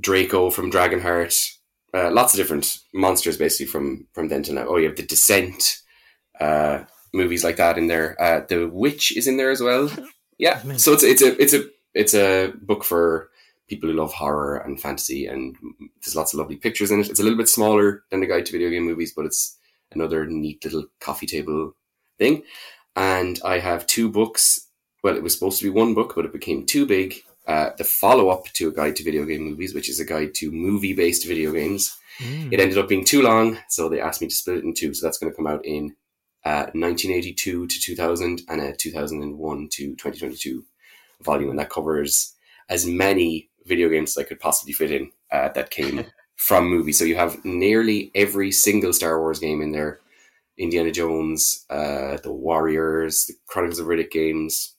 Draco 0.01 0.51
from 0.51 0.71
Dragonheart, 0.71 1.57
uh, 1.95 2.11
lots 2.11 2.35
of 2.35 2.39
different 2.39 2.79
monsters 2.93 3.37
basically 3.37 3.67
from, 3.67 4.07
from 4.13 4.29
then 4.29 4.43
to 4.45 4.53
now. 4.53 4.67
Oh, 4.69 4.77
you 4.77 4.87
have 4.87 4.97
The 4.97 5.07
Descent, 5.07 5.79
uh, 6.41 6.85
movies 7.13 7.45
like 7.45 7.57
that 7.57 7.79
in 7.79 7.87
there. 7.87 8.21
Uh, 8.21 8.45
the 8.47 8.69
Witch 8.69 9.17
is 9.17 9.27
in 9.27 9.37
there 9.37 9.51
as 9.51 9.61
well. 9.61 9.91
Yeah. 10.41 10.63
So 10.77 10.93
it's, 10.93 11.03
it's 11.03 11.21
a, 11.21 11.43
it's 11.43 11.53
a, 11.53 11.65
it's 11.95 12.15
a 12.15 12.53
book 12.63 12.85
for 12.85 13.29
people 13.69 13.89
who 13.89 13.97
love 13.97 14.13
horror 14.13 14.59
and 14.59 14.81
fantasy, 14.81 15.27
and 15.27 15.57
there's 16.01 16.17
lots 16.17 16.33
of 16.33 16.39
lovely 16.39 16.57
pictures 16.57 16.91
in 16.91 17.01
it. 17.01 17.11
It's 17.11 17.21
a 17.21 17.23
little 17.23 17.37
bit 17.37 17.49
smaller 17.49 18.05
than 18.11 18.21
the 18.21 18.27
guide 18.27 18.47
to 18.47 18.53
video 18.53 18.71
game 18.71 18.85
movies, 18.85 19.13
but 19.15 19.27
it's 19.27 19.59
another 19.93 20.27
neat 20.27 20.65
little 20.65 20.87
coffee 21.01 21.27
table 21.27 21.75
thing. 22.19 22.43
And 22.99 23.39
I 23.45 23.61
have 23.61 23.87
two 23.87 24.11
books. 24.11 24.67
Well, 25.05 25.17
it 25.17 25.23
was 25.23 25.33
supposed 25.33 25.61
to 25.61 25.65
be 25.65 25.71
one 25.71 25.95
book, 25.95 26.15
but 26.17 26.25
it 26.25 26.33
became 26.33 26.67
too 26.67 26.85
big. 26.85 27.15
Uh, 27.47 27.71
the 27.79 27.85
follow 27.85 28.29
up 28.29 28.47
to 28.55 28.69
a 28.69 28.73
guide 28.73 28.97
to 28.97 29.05
video 29.05 29.25
game 29.25 29.43
movies, 29.43 29.73
which 29.73 29.89
is 29.89 30.01
a 30.01 30.05
guide 30.05 30.35
to 30.35 30.51
movie 30.51 30.95
based 30.95 31.25
video 31.25 31.53
games. 31.53 31.97
Mm. 32.19 32.53
It 32.53 32.59
ended 32.59 32.77
up 32.77 32.89
being 32.89 33.05
too 33.05 33.23
long, 33.23 33.57
so 33.69 33.89
they 33.89 34.01
asked 34.01 34.21
me 34.21 34.27
to 34.27 34.35
split 34.35 34.59
it 34.59 34.65
in 34.65 34.75
two. 34.75 34.93
So 34.95 35.07
that's 35.07 35.17
going 35.17 35.31
to 35.31 35.37
come 35.37 35.47
out 35.47 35.65
in 35.65 35.95
uh, 36.45 36.67
1982 36.75 37.69
to 37.69 37.81
2000 37.81 38.43
and 38.49 38.61
a 38.61 38.75
2001 38.75 39.69
to 39.71 39.95
2022 39.95 40.65
volume, 41.23 41.51
and 41.51 41.59
that 41.61 41.71
covers 41.71 42.35
as 42.69 42.85
many 42.85 43.49
video 43.65 43.89
games 43.89 44.17
as 44.17 44.25
I 44.25 44.29
could 44.29 44.41
possibly 44.41 44.73
fit 44.73 44.91
in 44.91 45.13
uh, 45.31 45.51
that 45.51 45.71
came 45.71 46.05
from 46.35 46.69
movies. 46.69 46.99
So 46.99 47.05
you 47.05 47.15
have 47.15 47.45
nearly 47.45 48.11
every 48.17 48.51
single 48.51 48.93
Star 48.93 49.21
Wars 49.21 49.39
game 49.39 49.63
in 49.63 49.71
there. 49.71 50.01
Indiana 50.59 50.91
Jones, 50.91 51.65
uh, 51.71 52.19
the 52.23 52.33
Warriors, 52.33 53.27
the 53.27 53.35
Chronicles 53.47 53.79
of 53.79 53.87
Riddick 53.87 54.11
games, 54.11 54.75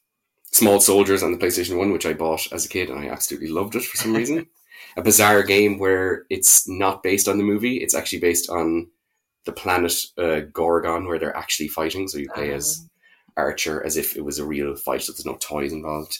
Small 0.52 0.80
Soldiers 0.80 1.24
on 1.24 1.32
the 1.32 1.38
PlayStation 1.38 1.78
1, 1.78 1.92
which 1.92 2.06
I 2.06 2.14
bought 2.14 2.52
as 2.52 2.66
a 2.66 2.70
kid 2.70 2.90
and 2.90 3.00
I 3.00 3.08
absolutely 3.10 3.50
loved 3.50 3.76
it 3.76 3.84
for 3.84 3.98
some 3.98 4.16
reason. 4.16 4.48
a 4.98 5.02
bizarre 5.02 5.44
game 5.44 5.80
where 5.80 6.26
it's 6.30 6.68
not 6.68 7.04
based 7.04 7.28
on 7.28 7.38
the 7.38 7.44
movie, 7.44 7.78
it's 7.78 7.96
actually 7.96 8.20
based 8.20 8.50
on 8.50 8.88
the 9.46 9.52
planet 9.52 9.94
uh, 10.18 10.42
Gorgon, 10.52 11.08
where 11.08 11.20
they're 11.20 11.36
actually 11.36 11.68
fighting. 11.68 12.08
So 12.08 12.18
you 12.18 12.30
play 12.34 12.52
as 12.52 12.86
ah. 13.38 13.42
Archer 13.42 13.86
as 13.86 13.98
if 13.98 14.16
it 14.16 14.26
was 14.26 14.40
a 14.40 14.46
real 14.46 14.76
fight, 14.76 15.02
so 15.02 15.12
there's 15.12 15.26
no 15.26 15.38
toys 15.40 15.72
involved. 15.72 16.20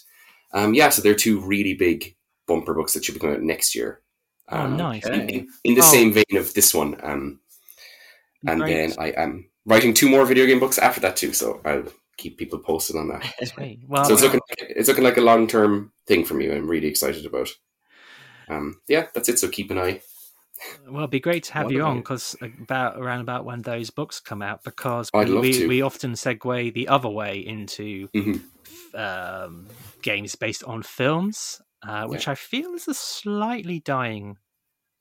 Um, 0.54 0.74
yeah, 0.74 0.90
so 0.90 1.02
they're 1.02 1.16
two 1.16 1.40
really 1.40 1.74
big 1.74 2.16
bumper 2.48 2.74
books 2.74 2.94
that 2.94 3.06
should 3.06 3.14
be 3.14 3.20
coming 3.20 3.36
out 3.36 3.44
next 3.44 3.76
year. 3.76 4.02
Oh, 4.50 4.60
um, 4.60 4.74
oh, 4.74 4.78
nice. 4.78 5.06
In, 5.06 5.48
in 5.64 5.76
the 5.76 5.82
oh. 5.82 5.92
same 5.92 6.14
vein 6.14 6.38
of 6.38 6.54
this 6.54 6.74
one. 6.74 6.98
Um, 7.04 7.40
and 8.46 8.62
Great. 8.62 8.74
then 8.74 8.96
I 8.98 9.10
am 9.10 9.50
writing 9.66 9.94
two 9.94 10.10
more 10.10 10.26
video 10.26 10.46
game 10.46 10.60
books 10.60 10.78
after 10.78 11.02
that 11.02 11.16
too, 11.16 11.34
so 11.34 11.62
I'll 11.66 11.86
keep 12.18 12.38
people 12.38 12.60
posted 12.60 12.96
on 12.96 13.08
that. 13.10 13.24
Well, 13.88 14.06
so 14.06 14.14
it's 14.14 14.24
looking 14.24 14.40
it's 14.60 14.88
looking 14.88 15.04
like 15.04 15.18
a 15.18 15.22
long 15.22 15.48
term 15.48 15.92
thing 16.06 16.26
for 16.26 16.34
me. 16.34 16.52
I'm 16.52 16.68
really 16.68 16.88
excited 16.88 17.26
about. 17.26 17.50
Um, 18.48 18.82
yeah, 18.88 19.08
that's 19.14 19.30
it. 19.30 19.40
So 19.40 19.48
keep 19.48 19.72
an 19.72 19.78
eye. 19.78 20.02
Well, 20.88 21.00
it'd 21.00 21.12
be 21.12 21.22
great 21.22 21.44
to 21.46 21.54
have 21.54 21.72
you 21.72 21.84
on 21.84 22.00
because 22.00 22.36
about 22.62 22.98
around 22.98 23.22
about 23.22 23.46
when 23.46 23.62
those 23.62 23.92
books 23.92 24.20
come 24.20 24.42
out, 24.42 24.64
because 24.64 25.10
we, 25.14 25.40
we, 25.40 25.68
we, 25.68 25.82
often 25.82 26.14
segue 26.14 26.74
the 26.74 26.90
other 26.90 27.08
way 27.08 27.38
into 27.40 28.10
mm-hmm. 28.10 28.98
um, 29.00 29.68
games 30.02 30.36
based 30.36 30.66
on 30.66 30.84
films 30.84 31.62
uh, 31.84 32.06
which 32.08 32.28
yeah. 32.28 32.34
I 32.34 32.36
feel 32.36 32.74
is 32.74 32.88
a 32.88 32.94
slightly 32.94 33.80
dying 33.80 34.38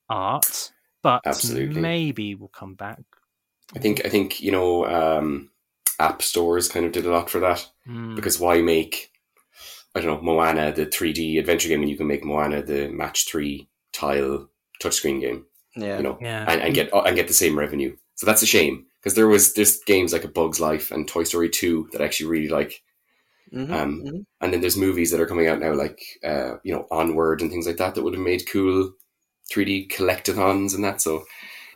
art, 0.09 0.73
but 1.03 1.23
Absolutely. 1.27 1.81
maybe 1.81 2.35
we'll 2.35 2.49
come 2.49 2.75
back. 2.75 3.03
I 3.75 3.79
think 3.79 4.05
I 4.05 4.09
think 4.09 4.41
you 4.41 4.53
know 4.53 4.87
um, 4.87 5.51
app 5.99 6.23
stores 6.23 6.69
kind 6.69 6.87
of 6.87 6.93
did 6.93 7.07
a 7.07 7.11
lot 7.11 7.31
for 7.31 7.41
that 7.41 7.69
mm. 7.87 8.17
because 8.17 8.41
why 8.41 8.61
make 8.61 9.11
I 9.95 10.01
don't 10.01 10.23
know 10.23 10.23
Moana 10.23 10.73
the 10.73 10.87
3D 10.87 11.39
adventure 11.39 11.69
game 11.69 11.81
and 11.81 11.91
you 11.91 11.97
can 11.97 12.07
make 12.07 12.25
Moana 12.25 12.63
the 12.63 12.89
match 12.89 13.29
three 13.29 13.69
tile 13.93 14.49
touchscreen 14.83 15.21
game, 15.21 15.45
yeah, 15.77 15.97
you 15.97 16.03
know, 16.03 16.19
yeah. 16.21 16.45
and, 16.49 16.61
and 16.61 16.75
get 16.75 16.91
and 16.93 17.17
get 17.17 17.29
the 17.29 17.35
same 17.35 17.59
revenue. 17.59 17.97
So 18.15 18.27
that's 18.27 18.43
a 18.43 18.47
shame 18.47 18.87
because 19.01 19.15
there 19.15 19.29
was 19.29 19.55
there's 19.55 19.81
games 19.85 20.13
like 20.13 20.25
a 20.25 20.29
Bug's 20.29 20.61
Life 20.61 20.91
and 20.91 21.07
Toy 21.07 21.25
Story 21.25 21.51
two 21.51 21.89
that 21.93 22.01
I 22.01 22.05
actually 22.05 22.31
really 22.31 22.49
like 22.49 22.83
Mm-hmm, 23.53 23.73
um, 23.73 24.03
mm-hmm. 24.05 24.19
And 24.41 24.53
then 24.53 24.61
there's 24.61 24.77
movies 24.77 25.11
that 25.11 25.21
are 25.21 25.27
coming 25.27 25.49
out 25.49 25.61
now, 25.61 25.75
like 25.75 26.01
uh, 26.25 26.57
you 26.63 26.75
know 26.75 26.87
Onward 26.91 27.41
and 27.41 27.51
things 27.51 27.67
like 27.67 27.77
that, 27.79 27.95
that 27.95 28.03
would 28.03 28.15
have 28.15 28.23
made 28.23 28.49
cool 28.51 28.93
3D 29.53 29.91
collectathons 29.91 30.75
and 30.75 30.85
that. 30.85 31.01
So 31.01 31.25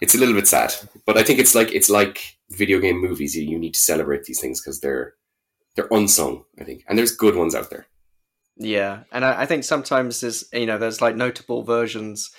it's 0.02 0.16
a 0.16 0.18
little 0.18 0.34
bit 0.34 0.48
sad, 0.48 0.74
but 1.06 1.16
I 1.16 1.22
think 1.22 1.38
it's 1.38 1.54
like 1.54 1.72
it's 1.72 1.88
like 1.88 2.36
video 2.50 2.80
game 2.80 3.00
movies. 3.00 3.36
You, 3.36 3.44
you 3.44 3.56
need 3.56 3.74
to 3.74 3.80
celebrate 3.80 4.24
these 4.24 4.40
things 4.40 4.60
because 4.60 4.80
they're 4.80 5.14
they're 5.76 5.88
unsung. 5.92 6.42
I 6.60 6.64
think, 6.64 6.82
and 6.88 6.98
there's 6.98 7.14
good 7.14 7.36
ones 7.36 7.54
out 7.54 7.70
there. 7.70 7.86
Yeah, 8.56 9.04
and 9.12 9.24
I, 9.24 9.42
I 9.42 9.46
think 9.46 9.62
sometimes 9.62 10.20
there's 10.20 10.44
you 10.52 10.66
know 10.66 10.76
there's 10.76 11.00
like 11.00 11.14
notable 11.14 11.62
versions 11.62 12.32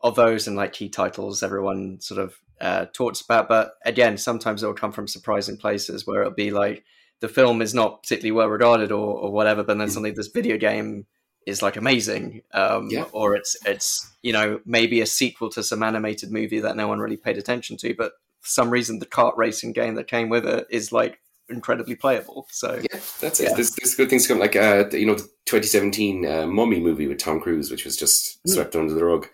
of 0.00 0.16
those 0.16 0.48
and 0.48 0.56
like 0.56 0.72
key 0.72 0.88
titles 0.88 1.44
everyone 1.44 2.00
sort 2.00 2.20
of 2.20 2.34
uh, 2.60 2.86
talks 2.92 3.20
about, 3.20 3.48
but 3.48 3.74
again, 3.84 4.18
sometimes 4.18 4.64
it'll 4.64 4.74
come 4.74 4.92
from 4.92 5.06
surprising 5.06 5.56
places 5.56 6.08
where 6.08 6.22
it'll 6.22 6.34
be 6.34 6.50
like 6.50 6.82
the 7.20 7.28
film 7.28 7.62
is 7.62 7.72
not 7.72 8.02
particularly 8.02 8.32
well 8.32 8.48
regarded 8.48 8.90
or, 8.90 9.16
or 9.16 9.30
whatever, 9.30 9.62
but 9.62 9.78
then 9.78 9.88
suddenly 9.88 10.10
this 10.10 10.26
video 10.34 10.58
game 10.58 11.06
is 11.46 11.62
like 11.62 11.76
amazing, 11.76 12.42
um, 12.52 12.88
Yeah. 12.90 13.04
or 13.12 13.34
it's 13.36 13.56
it's 13.64 14.10
you 14.22 14.32
know 14.32 14.60
maybe 14.66 15.00
a 15.00 15.06
sequel 15.06 15.48
to 15.50 15.62
some 15.62 15.82
animated 15.82 16.30
movie 16.32 16.60
that 16.60 16.76
no 16.76 16.88
one 16.88 16.98
really 16.98 17.16
paid 17.16 17.38
attention 17.38 17.76
to, 17.78 17.94
but 17.94 18.12
for 18.40 18.48
some 18.48 18.68
reason 18.70 18.98
the 18.98 19.06
kart 19.06 19.36
racing 19.36 19.72
game 19.72 19.94
that 19.94 20.06
came 20.08 20.28
with 20.28 20.44
it 20.46 20.66
is 20.70 20.92
like 20.92 21.20
incredibly 21.48 21.94
playable. 21.94 22.46
So 22.50 22.82
Yeah, 22.92 23.00
that's 23.20 23.40
Yeah. 23.40 23.50
it. 23.50 23.54
There's, 23.54 23.70
there's 23.76 23.94
good 23.94 24.10
things 24.10 24.24
to 24.24 24.28
come, 24.30 24.40
like 24.40 24.56
uh, 24.56 24.84
you 24.92 25.06
know, 25.06 25.14
the 25.14 25.28
2017 25.46 26.26
uh, 26.26 26.46
Mummy 26.46 26.80
movie 26.80 27.06
with 27.06 27.18
Tom 27.18 27.40
Cruise, 27.40 27.70
which 27.70 27.84
was 27.84 27.96
just 27.96 28.42
Mm. 28.44 28.54
swept 28.54 28.74
under 28.76 28.94
the 28.94 29.04
rug. 29.04 29.28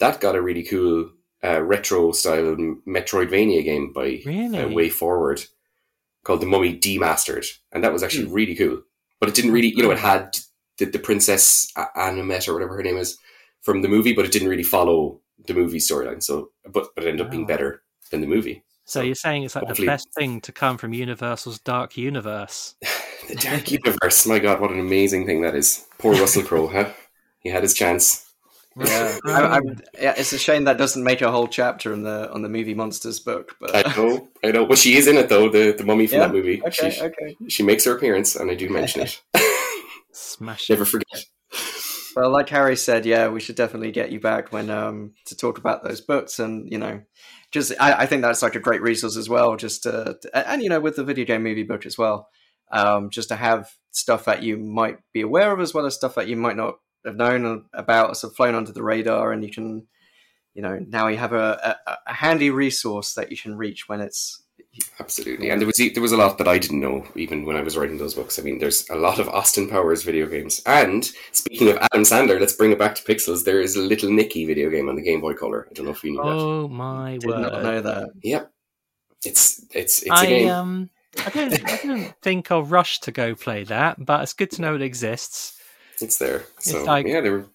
That 0.00 0.20
got 0.20 0.34
a 0.34 0.42
really 0.42 0.64
cool 0.64 1.10
uh, 1.44 1.62
retro 1.62 2.10
style 2.12 2.56
Metroidvania 2.86 3.62
game 3.62 3.92
by 3.92 4.22
Really? 4.26 4.58
uh, 4.58 4.66
WayForward 4.68 5.46
called 6.24 6.40
The 6.40 6.46
Mummy 6.46 6.76
Demastered, 6.76 7.46
and 7.70 7.84
that 7.84 7.92
was 7.92 8.02
actually 8.02 8.26
Hmm. 8.26 8.32
really 8.32 8.54
cool. 8.56 8.82
But 9.20 9.28
it 9.28 9.34
didn't 9.36 9.52
really, 9.52 9.68
you 9.68 9.82
know, 9.82 9.90
it 9.92 9.98
had 9.98 10.36
the, 10.78 10.86
the 10.86 10.98
princess 10.98 11.70
A- 11.76 11.86
Annabeth 11.96 12.48
or 12.48 12.54
whatever 12.54 12.76
her 12.76 12.82
name 12.82 12.96
is 12.96 13.18
from 13.62 13.82
the 13.82 13.88
movie, 13.88 14.12
but 14.12 14.24
it 14.24 14.32
didn't 14.32 14.48
really 14.48 14.62
follow 14.62 15.20
the 15.46 15.54
movie 15.54 15.78
storyline. 15.78 16.22
So, 16.22 16.50
but 16.70 16.88
but 16.94 17.04
it 17.04 17.08
ended 17.08 17.26
up 17.26 17.30
being 17.30 17.44
Oh. 17.44 17.48
better 17.48 17.82
than 18.10 18.20
the 18.20 18.26
movie. 18.26 18.64
So 18.86 19.00
you're 19.00 19.14
saying 19.14 19.44
it's 19.44 19.54
like 19.54 19.72
the 19.74 19.86
best 19.86 20.08
thing 20.14 20.42
to 20.42 20.52
come 20.52 20.76
from 20.76 20.92
Universal's 20.92 21.58
Dark 21.60 21.96
Universe? 21.96 22.74
The 23.26 23.36
Dark 23.36 23.70
Universe. 23.70 24.26
My 24.26 24.38
God, 24.38 24.60
what 24.60 24.70
an 24.70 24.78
amazing 24.78 25.24
thing 25.24 25.40
that 25.40 25.54
is. 25.54 25.86
Poor 25.96 26.12
Russell 26.14 26.42
Crowe, 26.42 26.66
huh? 26.66 26.90
He 27.40 27.48
had 27.48 27.62
his 27.62 27.72
chance. 27.72 28.30
yeah, 28.76 29.16
um, 29.24 29.30
I, 29.34 29.40
I'm, 29.56 29.80
yeah, 29.98 30.12
it's 30.18 30.34
a 30.34 30.38
shame 30.38 30.64
that 30.64 30.76
doesn't 30.76 31.02
make 31.02 31.22
a 31.22 31.30
whole 31.30 31.48
chapter 31.48 31.94
in 31.94 32.02
the 32.02 32.30
on 32.32 32.42
the 32.42 32.50
movie 32.50 32.74
monsters 32.74 33.20
book, 33.20 33.56
but 33.60 33.74
I 33.74 33.96
know, 33.96 34.28
I 34.44 34.50
know. 34.50 34.64
Well, 34.64 34.76
she 34.76 34.96
is 34.98 35.06
in 35.06 35.16
it 35.16 35.30
though. 35.30 35.48
The 35.48 35.72
the 35.72 35.84
mummy 35.84 36.06
from 36.06 36.18
Yeah, 36.18 36.26
that 36.26 36.34
movie. 36.34 36.60
okay, 36.66 36.90
she, 36.90 37.00
okay. 37.00 37.36
She 37.48 37.62
makes 37.62 37.86
her 37.86 37.96
appearance, 37.96 38.36
and 38.36 38.50
I 38.50 38.54
do 38.56 38.68
mention 38.68 39.00
it. 39.00 39.22
Smash. 40.14 40.70
Never 40.70 40.84
forget. 40.84 41.24
Well, 42.16 42.30
like 42.30 42.48
Harry 42.50 42.76
said, 42.76 43.06
yeah, 43.06 43.26
we 43.26 43.40
should 43.40 43.56
definitely 43.56 43.90
get 43.90 44.12
you 44.12 44.20
back 44.20 44.52
when 44.52 44.70
um 44.70 45.14
to 45.26 45.36
talk 45.36 45.58
about 45.58 45.82
those 45.82 46.00
books, 46.00 46.38
and 46.38 46.70
you 46.70 46.78
know, 46.78 47.02
just 47.50 47.72
I, 47.80 48.02
I 48.02 48.06
think 48.06 48.22
that's 48.22 48.40
like 48.40 48.54
a 48.54 48.60
great 48.60 48.82
resource 48.82 49.16
as 49.16 49.28
well. 49.28 49.56
Just 49.56 49.82
to, 49.82 50.16
to- 50.22 50.48
and 50.48 50.62
you 50.62 50.68
know, 50.68 50.78
with 50.78 50.94
the 50.94 51.02
video 51.02 51.24
game 51.24 51.42
movie 51.42 51.64
book 51.64 51.84
as 51.86 51.98
well, 51.98 52.28
um, 52.70 53.10
just 53.10 53.30
to 53.30 53.36
have 53.36 53.68
stuff 53.90 54.26
that 54.26 54.44
you 54.44 54.56
might 54.56 54.98
be 55.12 55.22
aware 55.22 55.50
of 55.52 55.58
as 55.58 55.74
well 55.74 55.86
as 55.86 55.96
stuff 55.96 56.14
that 56.14 56.28
you 56.28 56.36
might 56.36 56.56
not 56.56 56.76
have 57.04 57.16
known 57.16 57.64
about, 57.74 58.16
sort 58.16 58.32
of 58.32 58.36
flown 58.36 58.54
under 58.54 58.70
the 58.70 58.84
radar, 58.84 59.32
and 59.32 59.42
you 59.44 59.50
can, 59.50 59.84
you 60.54 60.62
know, 60.62 60.78
now 60.86 61.08
you 61.08 61.16
have 61.16 61.32
a, 61.32 61.76
a, 61.88 61.96
a 62.06 62.14
handy 62.14 62.50
resource 62.50 63.14
that 63.14 63.32
you 63.32 63.36
can 63.36 63.56
reach 63.56 63.88
when 63.88 64.00
it's 64.00 64.40
Absolutely, 64.98 65.50
and 65.50 65.60
there 65.60 65.66
was 65.66 65.78
e, 65.80 65.90
there 65.90 66.02
was 66.02 66.12
a 66.12 66.16
lot 66.16 66.38
that 66.38 66.48
I 66.48 66.58
didn't 66.58 66.80
know 66.80 67.06
even 67.14 67.44
when 67.44 67.56
I 67.56 67.62
was 67.62 67.76
writing 67.76 67.98
those 67.98 68.14
books. 68.14 68.38
I 68.38 68.42
mean, 68.42 68.58
there's 68.58 68.88
a 68.90 68.96
lot 68.96 69.18
of 69.18 69.28
Austin 69.28 69.68
Powers 69.68 70.02
video 70.02 70.26
games. 70.26 70.62
And 70.66 71.04
speaking 71.32 71.68
of 71.68 71.76
Adam 71.76 72.02
Sandler, 72.02 72.40
let's 72.40 72.54
bring 72.54 72.72
it 72.72 72.78
back 72.78 72.94
to 72.96 73.02
Pixels. 73.02 73.44
There 73.44 73.60
is 73.60 73.76
a 73.76 73.80
Little 73.80 74.10
Nicky 74.10 74.44
video 74.44 74.70
game 74.70 74.88
on 74.88 74.96
the 74.96 75.02
Game 75.02 75.20
Boy 75.20 75.34
Color. 75.34 75.66
I 75.70 75.74
don't 75.74 75.86
know 75.86 75.92
if 75.92 76.02
you 76.02 76.12
knew 76.12 76.22
that. 76.22 76.28
Oh 76.28 76.68
my 76.68 77.18
did 77.18 77.30
word! 77.30 77.40
not 77.40 77.62
know 77.62 77.80
that. 77.80 78.10
Yep, 78.22 78.52
it's 79.24 79.64
it's 79.72 80.02
it's 80.02 80.10
a 80.10 80.14
I 80.14 80.26
game. 80.26 80.50
um 80.50 80.90
I 81.18 81.30
don't 81.30 81.72
I 81.72 81.76
don't 81.84 82.14
think 82.22 82.50
I'll 82.50 82.64
rush 82.64 83.00
to 83.00 83.12
go 83.12 83.34
play 83.34 83.64
that, 83.64 84.04
but 84.04 84.22
it's 84.22 84.32
good 84.32 84.50
to 84.52 84.62
know 84.62 84.74
it 84.74 84.82
exists. 84.82 85.60
It's 86.00 86.18
there. 86.18 86.44
So 86.58 86.84
like- 86.84 87.06
yeah, 87.06 87.20
they 87.20 87.30
were 87.30 87.46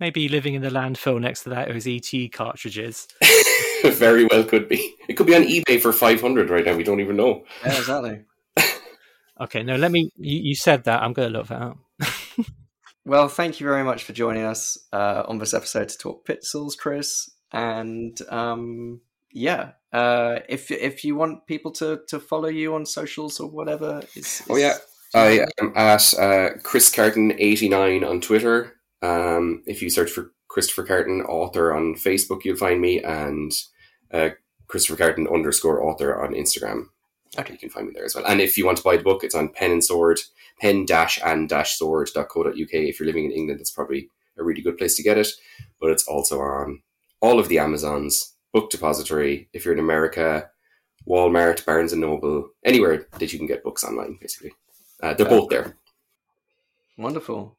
Maybe 0.00 0.30
living 0.30 0.54
in 0.54 0.62
the 0.62 0.70
landfill 0.70 1.20
next 1.20 1.42
to 1.42 1.50
that 1.50 1.68
are 1.68 1.74
his 1.74 1.86
ET 1.86 2.32
cartridges. 2.32 3.06
very 3.94 4.26
well 4.30 4.44
could 4.44 4.68
be. 4.68 4.94
It 5.08 5.14
could 5.14 5.26
be 5.26 5.34
on 5.36 5.42
eBay 5.42 5.80
for 5.80 5.92
five 5.92 6.20
hundred 6.20 6.50
right 6.50 6.64
now. 6.64 6.76
We 6.76 6.84
don't 6.84 7.00
even 7.00 7.16
know. 7.16 7.44
Yeah, 7.64 7.78
exactly. 7.78 8.22
Okay, 9.40 9.62
no, 9.62 9.76
let 9.76 9.90
me. 9.90 10.10
You, 10.18 10.38
you 10.50 10.54
said 10.54 10.84
that. 10.84 11.02
I'm 11.02 11.14
going 11.14 11.32
to 11.32 11.38
look 11.38 11.46
that 11.48 11.62
up. 11.62 11.78
Well, 13.04 13.28
thank 13.28 13.60
you 13.60 13.66
very 13.66 13.82
much 13.82 14.04
for 14.04 14.12
joining 14.12 14.44
us 14.44 14.78
uh, 14.92 15.24
on 15.26 15.38
this 15.38 15.54
episode 15.54 15.88
to 15.88 15.98
talk 15.98 16.26
Pixels, 16.26 16.76
Chris. 16.76 17.30
And 17.52 18.16
um, 18.28 19.00
yeah, 19.32 19.72
uh, 19.92 20.40
if 20.48 20.70
if 20.70 21.04
you 21.04 21.16
want 21.16 21.46
people 21.46 21.72
to, 21.72 22.00
to 22.08 22.20
follow 22.20 22.48
you 22.48 22.74
on 22.74 22.86
socials 22.86 23.40
or 23.40 23.50
whatever, 23.50 24.02
is, 24.14 24.42
Oh 24.48 24.56
yeah, 24.56 24.76
I 25.14 25.46
am 25.60 25.72
at 25.74 26.14
uh, 26.14 26.50
Chris 26.62 26.94
Carton 26.94 27.32
eighty 27.38 27.68
nine 27.68 28.04
on 28.04 28.20
Twitter. 28.20 28.76
Um, 29.02 29.62
if 29.66 29.82
you 29.82 29.88
search 29.90 30.10
for 30.10 30.32
Christopher 30.50 30.82
Carton 30.82 31.22
author 31.22 31.72
on 31.72 31.94
Facebook, 31.94 32.44
you'll 32.44 32.56
find 32.56 32.80
me, 32.80 33.00
and 33.02 33.52
uh, 34.12 34.30
Christopher 34.66 34.98
Carton 34.98 35.28
underscore 35.28 35.82
author 35.82 36.20
on 36.20 36.34
Instagram. 36.34 36.86
Okay, 37.38 37.52
you 37.52 37.58
can 37.58 37.70
find 37.70 37.86
me 37.86 37.92
there 37.94 38.04
as 38.04 38.16
well. 38.16 38.26
And 38.26 38.40
if 38.40 38.58
you 38.58 38.66
want 38.66 38.76
to 38.78 38.82
buy 38.82 38.96
the 38.96 39.04
book, 39.04 39.22
it's 39.22 39.36
on 39.36 39.50
Pen 39.50 39.70
and 39.70 39.84
Sword, 39.84 40.18
pen 40.60 40.84
dash 40.84 41.20
and 41.24 41.48
dash 41.48 41.78
sword.co.uk. 41.78 42.52
If 42.52 42.98
you're 42.98 43.06
living 43.06 43.26
in 43.26 43.30
England, 43.30 43.60
that's 43.60 43.70
probably 43.70 44.10
a 44.36 44.42
really 44.42 44.60
good 44.60 44.76
place 44.76 44.96
to 44.96 45.04
get 45.04 45.18
it. 45.18 45.28
But 45.80 45.92
it's 45.92 46.08
also 46.08 46.40
on 46.40 46.82
all 47.20 47.38
of 47.38 47.46
the 47.46 47.60
Amazons, 47.60 48.34
Book 48.52 48.70
Depository. 48.70 49.48
If 49.52 49.64
you're 49.64 49.74
in 49.74 49.80
America, 49.80 50.50
Walmart, 51.08 51.64
Barnes 51.64 51.92
and 51.92 52.00
Noble, 52.00 52.50
anywhere 52.64 53.06
that 53.20 53.32
you 53.32 53.38
can 53.38 53.46
get 53.46 53.62
books 53.62 53.84
online, 53.84 54.18
basically. 54.20 54.50
Uh, 55.00 55.14
they're 55.14 55.28
both 55.28 55.48
there. 55.48 55.76
Wonderful. 56.98 57.56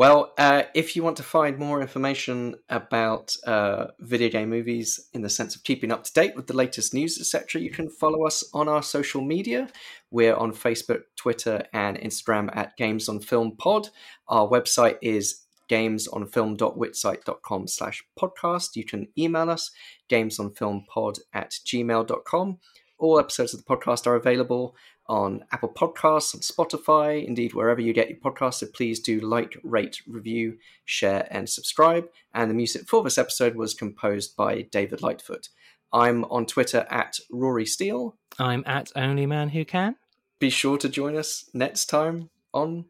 Well, 0.00 0.32
uh, 0.38 0.62
if 0.72 0.96
you 0.96 1.02
want 1.02 1.18
to 1.18 1.22
find 1.22 1.58
more 1.58 1.82
information 1.82 2.54
about 2.70 3.36
uh, 3.46 3.88
video 3.98 4.30
game 4.30 4.48
movies 4.48 4.98
in 5.12 5.20
the 5.20 5.28
sense 5.28 5.54
of 5.54 5.62
keeping 5.62 5.92
up 5.92 6.04
to 6.04 6.12
date 6.14 6.34
with 6.34 6.46
the 6.46 6.56
latest 6.56 6.94
news, 6.94 7.20
etc., 7.20 7.60
you 7.60 7.70
can 7.70 7.90
follow 7.90 8.26
us 8.26 8.42
on 8.54 8.66
our 8.66 8.82
social 8.82 9.20
media. 9.20 9.68
We're 10.10 10.34
on 10.34 10.52
Facebook, 10.52 11.02
Twitter, 11.16 11.66
and 11.74 11.98
Instagram 11.98 12.48
at 12.56 12.78
Games 12.78 13.10
on 13.10 13.20
Film 13.20 13.56
Pod. 13.58 13.90
Our 14.26 14.48
website 14.48 14.96
is 15.02 15.44
gamesonfilm.wixsite.com 15.68 17.68
slash 17.68 18.02
podcast. 18.18 18.76
You 18.76 18.86
can 18.86 19.08
email 19.18 19.50
us, 19.50 19.70
gamesonfilmpod 20.08 21.18
at 21.34 21.50
gmail.com. 21.50 22.58
All 23.00 23.18
episodes 23.18 23.52
of 23.52 23.64
the 23.64 23.76
podcast 23.76 24.06
are 24.06 24.14
available 24.14 24.76
on 25.06 25.44
Apple 25.50 25.72
Podcasts, 25.74 26.34
on 26.34 26.40
Spotify, 26.40 27.26
indeed 27.26 27.52
wherever 27.52 27.80
you 27.80 27.92
get 27.92 28.08
your 28.08 28.18
podcasts. 28.18 28.54
So 28.54 28.66
please 28.66 29.00
do 29.00 29.18
like, 29.20 29.56
rate, 29.64 30.00
review, 30.06 30.58
share, 30.84 31.26
and 31.30 31.48
subscribe. 31.48 32.06
And 32.32 32.48
the 32.48 32.54
music 32.54 32.86
for 32.86 33.02
this 33.02 33.18
episode 33.18 33.56
was 33.56 33.74
composed 33.74 34.36
by 34.36 34.62
David 34.70 35.02
Lightfoot. 35.02 35.48
I'm 35.92 36.24
on 36.26 36.46
Twitter 36.46 36.86
at 36.88 37.18
Rory 37.30 37.66
Steele. 37.66 38.16
I'm 38.38 38.62
at 38.66 38.92
Only 38.94 39.26
Man 39.26 39.48
Who 39.48 39.64
Can. 39.64 39.96
Be 40.38 40.50
sure 40.50 40.78
to 40.78 40.88
join 40.88 41.16
us 41.16 41.50
next 41.52 41.86
time 41.86 42.30
on 42.54 42.84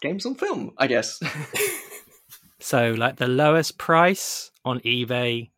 Games 0.00 0.26
on 0.26 0.34
Film, 0.34 0.72
I 0.76 0.88
guess. 0.88 1.20
So, 2.60 2.94
like 2.96 3.16
the 3.16 3.26
lowest 3.26 3.78
price 3.78 4.50
on 4.66 4.80
eBay 4.80 5.50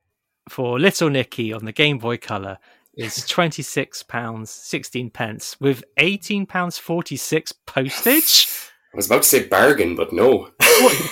for 0.49 0.79
Little 0.79 1.11
Nicky 1.11 1.53
on 1.53 1.65
the 1.65 1.73
Game 1.73 1.99
Boy 1.99 2.17
Color 2.17 2.59
is 2.97 3.27
twenty 3.27 3.63
six 3.63 4.03
pounds 4.03 4.51
sixteen 4.51 5.11
pence 5.11 5.59
with 5.61 5.85
eighteen 5.99 6.47
pounds 6.47 6.79
forty 6.79 7.17
six 7.17 7.53
postage. 7.53 8.47
I 8.93 8.97
was 8.97 9.07
about 9.07 9.23
to 9.23 9.29
say 9.29 9.49
bargain, 9.49 9.97
but 9.97 10.13
no. 10.13 10.51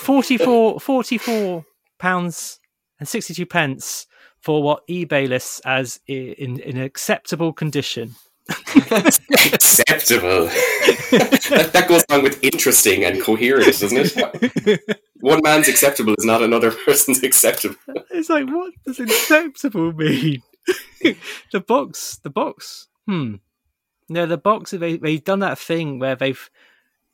44, 0.03 0.81
44 0.81 1.65
pounds 1.99 2.61
and 2.99 3.09
sixty 3.09 3.33
two 3.33 3.47
pence 3.47 4.07
for 4.41 4.63
what 4.63 4.87
eBay 4.89 5.29
lists 5.29 5.61
as 5.65 6.01
in 6.07 6.61
in 6.61 6.77
acceptable 6.79 7.53
condition. 7.53 8.15
Acceptable. 8.51 10.47
that, 10.47 11.71
that 11.73 11.87
goes 11.89 12.05
along 12.11 12.25
with 12.25 12.43
interesting 12.43 13.05
and 13.05 13.23
coherent, 13.23 13.67
doesn't 13.67 14.13
it? 14.17 15.01
One 15.21 15.41
man's 15.43 15.69
acceptable 15.69 16.15
is 16.19 16.25
not 16.25 16.43
another 16.43 16.71
person's 16.85 17.23
acceptable. 17.23 17.77
It's 18.11 18.29
like, 18.29 18.49
what 18.49 18.73
does 18.85 18.99
acceptable 18.99 19.93
mean? 19.93 20.43
the 21.53 21.61
box, 21.61 22.19
the 22.23 22.31
box. 22.31 22.89
Hmm. 23.07 23.37
No, 24.09 24.27
the 24.27 24.39
box. 24.39 24.73
They 24.73 24.97
they've 24.97 25.23
done 25.25 25.41
that 25.41 25.59
thing 25.59 25.99
where 25.99 26.17
they've 26.17 26.51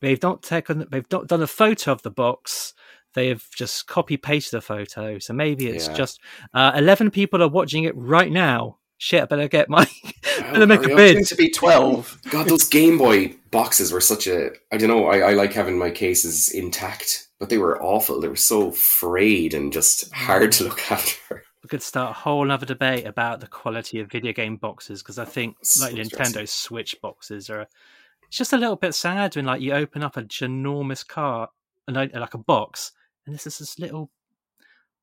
they've 0.00 0.22
not 0.22 0.42
taken 0.42 0.86
they've 0.90 1.10
not 1.10 1.26
done 1.28 1.42
a 1.42 1.46
photo 1.46 1.92
of 1.92 2.02
the 2.02 2.10
box. 2.10 2.74
They 3.14 3.28
have 3.28 3.44
just 3.54 3.86
copy 3.86 4.16
pasted 4.16 4.58
the 4.58 4.60
photo. 4.62 5.18
So 5.18 5.32
maybe 5.32 5.68
it's 5.68 5.88
Yeah. 5.88 5.94
just 5.94 6.20
uh, 6.54 6.72
eleven 6.74 7.10
people 7.10 7.42
are 7.42 7.48
watching 7.48 7.84
it 7.84 7.96
right 7.96 8.30
now. 8.30 8.78
Shit, 8.98 9.22
I 9.22 9.26
better 9.26 9.48
get 9.48 9.68
my 9.68 9.86
better 10.40 10.66
make 10.66 10.84
a 10.84 10.88
bid. 10.88 11.14
Going 11.14 11.24
to 11.26 11.34
be 11.36 11.50
12. 11.50 12.18
God, 12.30 12.48
those 12.48 12.64
Game 12.64 12.96
Boy 12.96 13.34
boxes 13.50 13.92
were 13.92 14.00
such 14.00 14.26
a. 14.26 14.50
I 14.72 14.78
don't 14.78 14.88
know. 14.88 15.06
I, 15.06 15.18
I 15.18 15.32
like 15.34 15.52
having 15.52 15.78
my 15.78 15.90
cases 15.90 16.48
intact, 16.48 17.28
but 17.38 17.50
they 17.50 17.58
were 17.58 17.82
awful. 17.82 18.20
They 18.22 18.28
were 18.28 18.36
so 18.36 18.70
frayed 18.70 19.52
and 19.52 19.70
just 19.70 20.10
hard 20.14 20.50
to 20.52 20.64
look 20.64 20.90
after. 20.90 21.42
We 21.66 21.68
could 21.68 21.82
start 21.82 22.12
a 22.12 22.20
whole 22.20 22.52
other 22.52 22.64
debate 22.64 23.04
about 23.04 23.40
the 23.40 23.48
quality 23.48 23.98
of 23.98 24.08
video 24.08 24.32
game 24.32 24.56
boxes 24.56 25.02
because 25.02 25.18
I 25.18 25.24
think 25.24 25.56
like. 25.80 25.94
Nintendo 25.94 26.48
Switch 26.48 26.94
boxes 27.02 27.50
are. 27.50 27.66
It's 28.28 28.38
just 28.38 28.52
a 28.52 28.56
little 28.56 28.76
bit 28.76 28.94
sad 28.94 29.34
when 29.34 29.46
like 29.46 29.60
you 29.60 29.72
open 29.72 30.04
up 30.04 30.16
a 30.16 30.22
ginormous 30.22 31.04
cart 31.04 31.50
an, 31.88 31.94
like 32.14 32.34
a 32.34 32.38
box, 32.38 32.92
and 33.26 33.34
this 33.34 33.48
is 33.48 33.58
this 33.58 33.80
little 33.80 34.10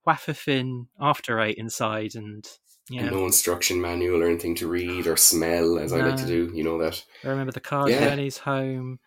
wafer 0.05 0.31
thin 0.31 0.87
After 1.01 1.41
Eight 1.41 1.57
inside, 1.57 2.15
and 2.15 2.47
yeah. 2.89 3.01
And 3.01 3.11
no 3.11 3.25
instruction 3.25 3.81
manual 3.81 4.23
or 4.23 4.27
anything 4.27 4.55
to 4.55 4.69
read 4.69 5.05
or 5.05 5.17
smell, 5.17 5.77
as 5.79 5.91
I 5.91 5.97
like 5.97 6.15
to 6.15 6.25
do. 6.25 6.49
You 6.53 6.63
know 6.63 6.77
that. 6.77 7.03
I 7.25 7.27
remember 7.27 7.51
the 7.51 7.59
car 7.59 7.89
Yeah. 7.89 8.07
journeys 8.07 8.37
home, 8.37 8.99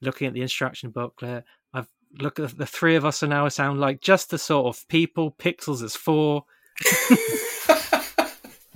looking 0.00 0.26
at 0.26 0.34
the 0.34 0.42
instruction 0.42 0.90
booklet. 0.90 1.44
I've 1.72 1.88
look 2.18 2.40
at 2.40 2.58
the 2.58 2.66
three 2.66 2.96
of 2.96 3.04
us 3.04 3.22
are 3.22 3.28
now 3.28 3.48
sound 3.48 3.78
like 3.78 4.00
just 4.00 4.30
the 4.30 4.38
sort 4.38 4.66
of 4.66 4.88
people. 4.88 5.30
Pixels 5.30 5.80
is 5.80 5.94
four. 5.94 6.44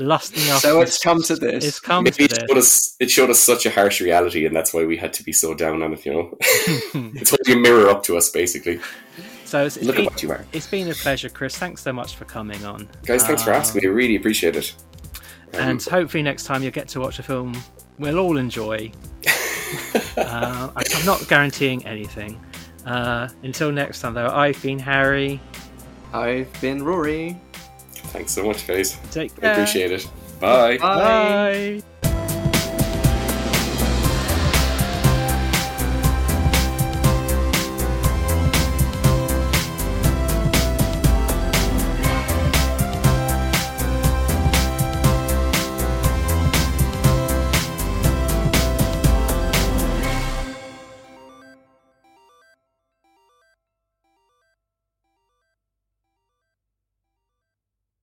Lusting 0.01 0.45
after. 0.51 0.69
So 0.69 0.81
it's 0.81 1.03
come 1.03 1.21
to 1.23 1.35
this. 1.35 1.65
It's 1.65 1.81
come 1.81 2.05
Maybe 2.05 2.17
to 2.17 2.25
it 2.25 2.31
this. 2.31 2.39
showed 2.49 2.57
us 2.59 2.97
it 3.01 3.11
showed 3.11 3.31
us 3.31 3.41
such 3.41 3.67
a 3.67 3.71
harsh 3.71 4.01
reality, 4.01 4.47
and 4.47 4.55
that's 4.55 4.73
why 4.73 4.85
we 4.85 4.97
had 4.97 5.13
to 5.15 5.25
be 5.25 5.33
so 5.33 5.55
down 5.55 5.83
on 5.83 5.93
it. 5.93 6.07
You 6.07 6.13
know, 6.13 6.37
it's 6.41 7.31
holding 7.31 7.57
a 7.57 7.61
mirror 7.61 7.89
up 7.89 8.05
to 8.05 8.17
us, 8.17 8.31
basically. 8.31 8.79
So 9.45 9.65
it's, 9.65 9.77
it's 9.77 9.87
Look 9.87 9.99
at 9.99 10.05
what 10.05 10.23
you 10.23 10.31
are. 10.31 10.45
It's 10.53 10.69
been 10.69 10.89
a 10.89 10.95
pleasure, 10.95 11.29
Chris. 11.29 11.57
Thanks 11.57 11.83
so 11.83 11.93
much 11.93 12.15
for 12.15 12.27
coming 12.27 12.65
on, 12.65 12.89
Guys, 13.07 13.25
thanks 13.27 13.43
for 13.43 13.53
Uh, 13.53 13.57
asking 13.57 13.83
me. 13.83 13.89
I 13.89 13.91
really 13.91 14.15
appreciate 14.17 14.55
it. 14.55 14.73
Um, 15.55 15.61
and 15.61 15.83
hopefully 15.83 16.23
next 16.23 16.45
time 16.45 16.63
you'll 16.63 16.71
get 16.71 16.87
to 16.89 17.01
watch 17.01 17.19
a 17.19 17.23
film 17.23 17.57
we'll 17.99 18.19
all 18.19 18.37
enjoy. 18.37 18.93
uh, 20.17 20.71
I- 20.77 20.85
I'm 20.95 21.07
not 21.07 21.27
guaranteeing 21.29 21.85
anything. 21.87 22.39
Uh, 22.87 23.29
until 23.43 23.73
next 23.73 24.01
time, 24.03 24.15
though, 24.15 24.29
I've 24.29 24.63
been 24.63 24.79
Harry. 24.79 25.41
I've 26.13 26.49
been 26.61 26.85
Rory. 26.85 27.41
Thanks 28.13 28.33
so 28.33 28.45
much, 28.45 28.67
guys. 28.67 28.97
Take 29.11 29.33
I 29.39 29.41
care. 29.41 29.53
appreciate 29.53 29.93
it. 29.93 30.11
Bye. 30.41 30.79
Bye. 30.79 31.83